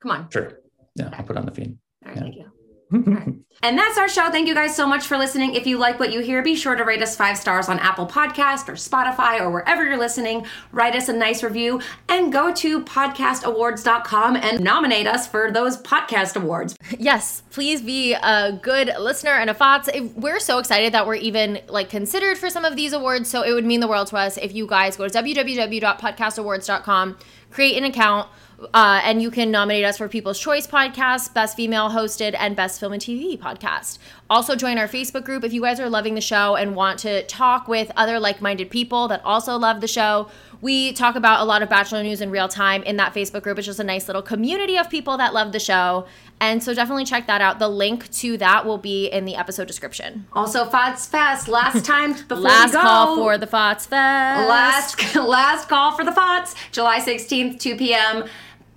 come 0.00 0.10
on. 0.10 0.30
Sure. 0.30 0.58
Yeah, 0.94 1.10
I'll 1.12 1.24
put 1.24 1.36
it 1.36 1.40
on 1.40 1.44
the 1.46 1.52
feed. 1.52 1.76
All 2.04 2.08
right, 2.08 2.16
Yeah. 2.16 2.22
thank 2.22 2.36
you. 2.36 2.52
And 3.62 3.78
that's 3.78 3.96
our 3.96 4.08
show. 4.08 4.30
Thank 4.30 4.48
you 4.48 4.54
guys 4.54 4.76
so 4.76 4.86
much 4.86 5.06
for 5.06 5.16
listening. 5.16 5.54
If 5.54 5.66
you 5.66 5.78
like 5.78 5.98
what 5.98 6.12
you 6.12 6.20
hear, 6.20 6.42
be 6.42 6.54
sure 6.54 6.76
to 6.76 6.84
rate 6.84 7.00
us 7.02 7.16
five 7.16 7.38
stars 7.38 7.70
on 7.70 7.78
Apple 7.78 8.06
Podcast 8.06 8.68
or 8.68 8.74
Spotify 8.74 9.40
or 9.40 9.50
wherever 9.50 9.82
you're 9.82 9.96
listening. 9.96 10.44
Write 10.72 10.94
us 10.94 11.08
a 11.08 11.14
nice 11.14 11.42
review 11.42 11.80
and 12.08 12.30
go 12.30 12.52
to 12.52 12.84
podcastawards.com 12.84 14.36
and 14.36 14.62
nominate 14.62 15.06
us 15.06 15.26
for 15.26 15.50
those 15.50 15.78
podcast 15.78 16.36
awards. 16.36 16.76
Yes, 16.98 17.44
please 17.50 17.80
be 17.80 18.12
a 18.12 18.52
good 18.62 18.92
listener 19.00 19.32
and 19.32 19.48
a 19.48 19.54
FOTS. 19.54 19.88
We're 20.14 20.38
so 20.38 20.58
excited 20.58 20.92
that 20.92 21.06
we're 21.06 21.14
even 21.14 21.60
like 21.68 21.88
considered 21.88 22.36
for 22.36 22.50
some 22.50 22.66
of 22.66 22.76
these 22.76 22.92
awards. 22.92 23.30
So 23.30 23.40
it 23.42 23.54
would 23.54 23.64
mean 23.64 23.80
the 23.80 23.88
world 23.88 24.08
to 24.08 24.16
us 24.16 24.36
if 24.36 24.54
you 24.54 24.66
guys 24.66 24.98
go 24.98 25.08
to 25.08 25.18
www.podcastawards.com, 25.18 27.16
create 27.50 27.78
an 27.78 27.84
account, 27.84 28.28
uh, 28.72 29.00
and 29.04 29.20
you 29.20 29.30
can 29.30 29.50
nominate 29.50 29.84
us 29.84 29.98
for 29.98 30.08
People's 30.08 30.38
Choice 30.38 30.66
Podcast, 30.66 31.34
Best 31.34 31.56
Female 31.56 31.90
Hosted, 31.90 32.34
and 32.38 32.56
Best 32.56 32.80
Film 32.80 32.92
and 32.92 33.02
TV 33.02 33.38
Podcast. 33.38 33.98
Also, 34.30 34.56
join 34.56 34.78
our 34.78 34.88
Facebook 34.88 35.24
group 35.24 35.44
if 35.44 35.52
you 35.52 35.60
guys 35.60 35.78
are 35.78 35.90
loving 35.90 36.14
the 36.14 36.20
show 36.20 36.56
and 36.56 36.74
want 36.74 36.98
to 37.00 37.22
talk 37.24 37.68
with 37.68 37.92
other 37.96 38.18
like 38.18 38.40
minded 38.40 38.70
people 38.70 39.08
that 39.08 39.22
also 39.24 39.56
love 39.56 39.80
the 39.80 39.88
show. 39.88 40.28
We 40.62 40.94
talk 40.94 41.16
about 41.16 41.42
a 41.42 41.44
lot 41.44 41.62
of 41.62 41.68
Bachelor 41.68 42.02
news 42.02 42.22
in 42.22 42.30
real 42.30 42.48
time 42.48 42.82
in 42.84 42.96
that 42.96 43.14
Facebook 43.14 43.42
group. 43.42 43.58
It's 43.58 43.66
just 43.66 43.78
a 43.78 43.84
nice 43.84 44.08
little 44.08 44.22
community 44.22 44.78
of 44.78 44.88
people 44.88 45.18
that 45.18 45.34
love 45.34 45.52
the 45.52 45.60
show. 45.60 46.06
And 46.40 46.62
so 46.62 46.74
definitely 46.74 47.04
check 47.04 47.26
that 47.26 47.40
out. 47.40 47.58
The 47.58 47.68
link 47.68 48.10
to 48.12 48.36
that 48.38 48.66
will 48.66 48.78
be 48.78 49.06
in 49.06 49.26
the 49.26 49.36
episode 49.36 49.66
description. 49.66 50.26
Also, 50.32 50.64
FOTS 50.64 51.06
Fest. 51.06 51.48
Last 51.48 51.84
time 51.84 52.14
before 52.14 52.38
Last 52.38 52.72
go, 52.72 52.80
call 52.80 53.16
for 53.16 53.38
the 53.38 53.46
FOTS 53.46 53.86
Fest. 53.86 54.48
last 54.48 55.14
last 55.14 55.68
call 55.68 55.92
for 55.96 56.04
the 56.04 56.12
FOTS, 56.12 56.54
July 56.72 57.00
16th, 57.00 57.60
2 57.60 57.76
p.m. 57.76 58.24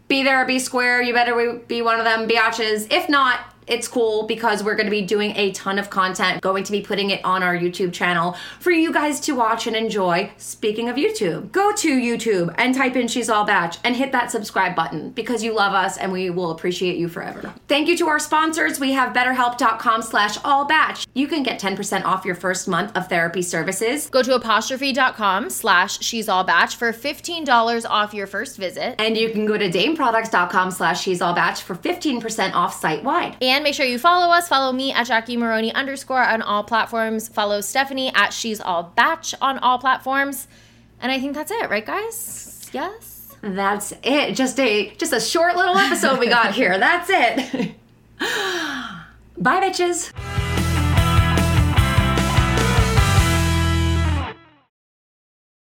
Be 0.10 0.24
there, 0.24 0.44
be 0.46 0.60
square. 0.60 1.02
You 1.02 1.14
better 1.14 1.62
be 1.68 1.82
one 1.82 2.00
of 2.00 2.04
them 2.04 2.28
biatches. 2.28 2.88
If 2.92 3.08
not, 3.08 3.40
it's 3.70 3.88
cool 3.88 4.24
because 4.24 4.64
we're 4.64 4.76
going 4.76 4.88
to 4.88 4.92
be 4.92 5.02
doing 5.02 5.36
a 5.36 5.52
ton 5.52 5.80
of 5.80 5.90
content, 5.90 6.42
going 6.42 6.64
to 6.64 6.72
be 6.72 6.82
putting 6.82 7.12
it 7.12 7.24
on 7.24 7.44
our 7.44 7.56
YouTube 7.56 7.94
channel 7.94 8.36
for 8.60 8.72
you 8.72 8.92
guys 8.92 9.20
to 9.22 9.34
watch 9.34 9.68
and 9.68 9.76
enjoy. 9.76 10.32
Speaking 10.38 10.90
of 10.90 10.96
YouTube, 10.96 11.52
go 11.52 11.72
to 11.74 12.00
YouTube 12.00 12.54
and 12.58 12.74
type 12.74 12.96
in 12.96 13.08
She's 13.08 13.30
All 13.30 13.46
Bach 13.46 13.76
and 13.84 13.96
hit 13.96 14.12
that 14.12 14.32
subscribe 14.32 14.76
button 14.76 15.12
because 15.12 15.44
you 15.44 15.54
love 15.54 15.74
us 15.74 15.98
and 15.98 16.12
we 16.12 16.30
will 16.30 16.52
appreciate 16.52 16.98
you 16.98 17.08
forever. 17.08 17.54
Thank 17.68 17.88
you 17.88 17.98
to 17.98 18.08
our 18.08 18.20
sponsors. 18.20 18.80
We 18.80 18.94
have 18.94 19.14
betterhelp.com 19.14 20.02
slash 20.02 20.38
all 20.44 20.66
bach. 20.66 21.00
You 21.14 21.28
can 21.28 21.44
get 21.44 21.60
10% 21.60 22.04
off 22.06 22.26
your 22.26 22.36
first 22.36 22.68
month 22.68 22.96
of 22.98 23.08
therapy 23.08 23.42
services. 23.42 24.10
Go 24.10 24.24
to 24.24 24.36
apostrophe.com 24.36 25.50
slash 25.50 26.02
she's 26.02 26.28
all 26.28 26.44
bach 26.44 26.72
for 26.72 26.92
$15 26.92 27.86
off 27.90 28.14
your 28.14 28.28
first 28.28 28.58
visit. 28.58 28.96
And 29.00 29.18
you 29.18 29.30
can 29.32 29.46
go 29.46 29.58
to 29.58 29.70
dameproducts.com 29.70 30.72
slash 30.72 31.02
she's 31.02 31.22
all 31.22 31.34
bach 31.34 31.58
for 31.58 31.76
15% 31.76 32.54
off 32.54 32.80
site 32.80 33.04
wide. 33.04 33.38
And 33.42 33.59
make 33.64 33.74
sure 33.74 33.86
you 33.86 34.00
follow 34.00 34.32
us. 34.34 34.48
Follow 34.48 34.72
me 34.72 34.92
at 34.92 35.08
Jackie 35.08 35.38
Maroney 35.38 35.74
underscore 35.74 36.24
on 36.24 36.42
all 36.42 36.64
platforms. 36.64 37.28
Follow 37.28 37.62
Stephanie 37.62 38.12
at 38.16 38.34
She's 38.34 38.60
All 38.60 38.92
Bach 38.96 39.26
on 39.42 39.60
all 39.60 39.80
platforms. 39.80 40.48
And 41.02 41.12
I 41.12 41.20
think 41.20 41.36
that's 41.36 41.52
it, 41.52 41.70
right, 41.70 41.86
guys? 41.86 42.70
Yes. 42.74 43.36
That's 43.42 43.94
it. 44.04 44.36
Just 44.36 44.60
a 44.60 44.94
just 44.96 45.14
a 45.14 45.20
short 45.22 45.56
little 45.56 45.78
episode 45.78 46.20
we 46.20 46.28
got 46.28 46.54
here. 46.54 46.78
That's 46.78 47.10
it. 47.10 47.76
Bye 49.38 49.62
bitches. 49.62 50.59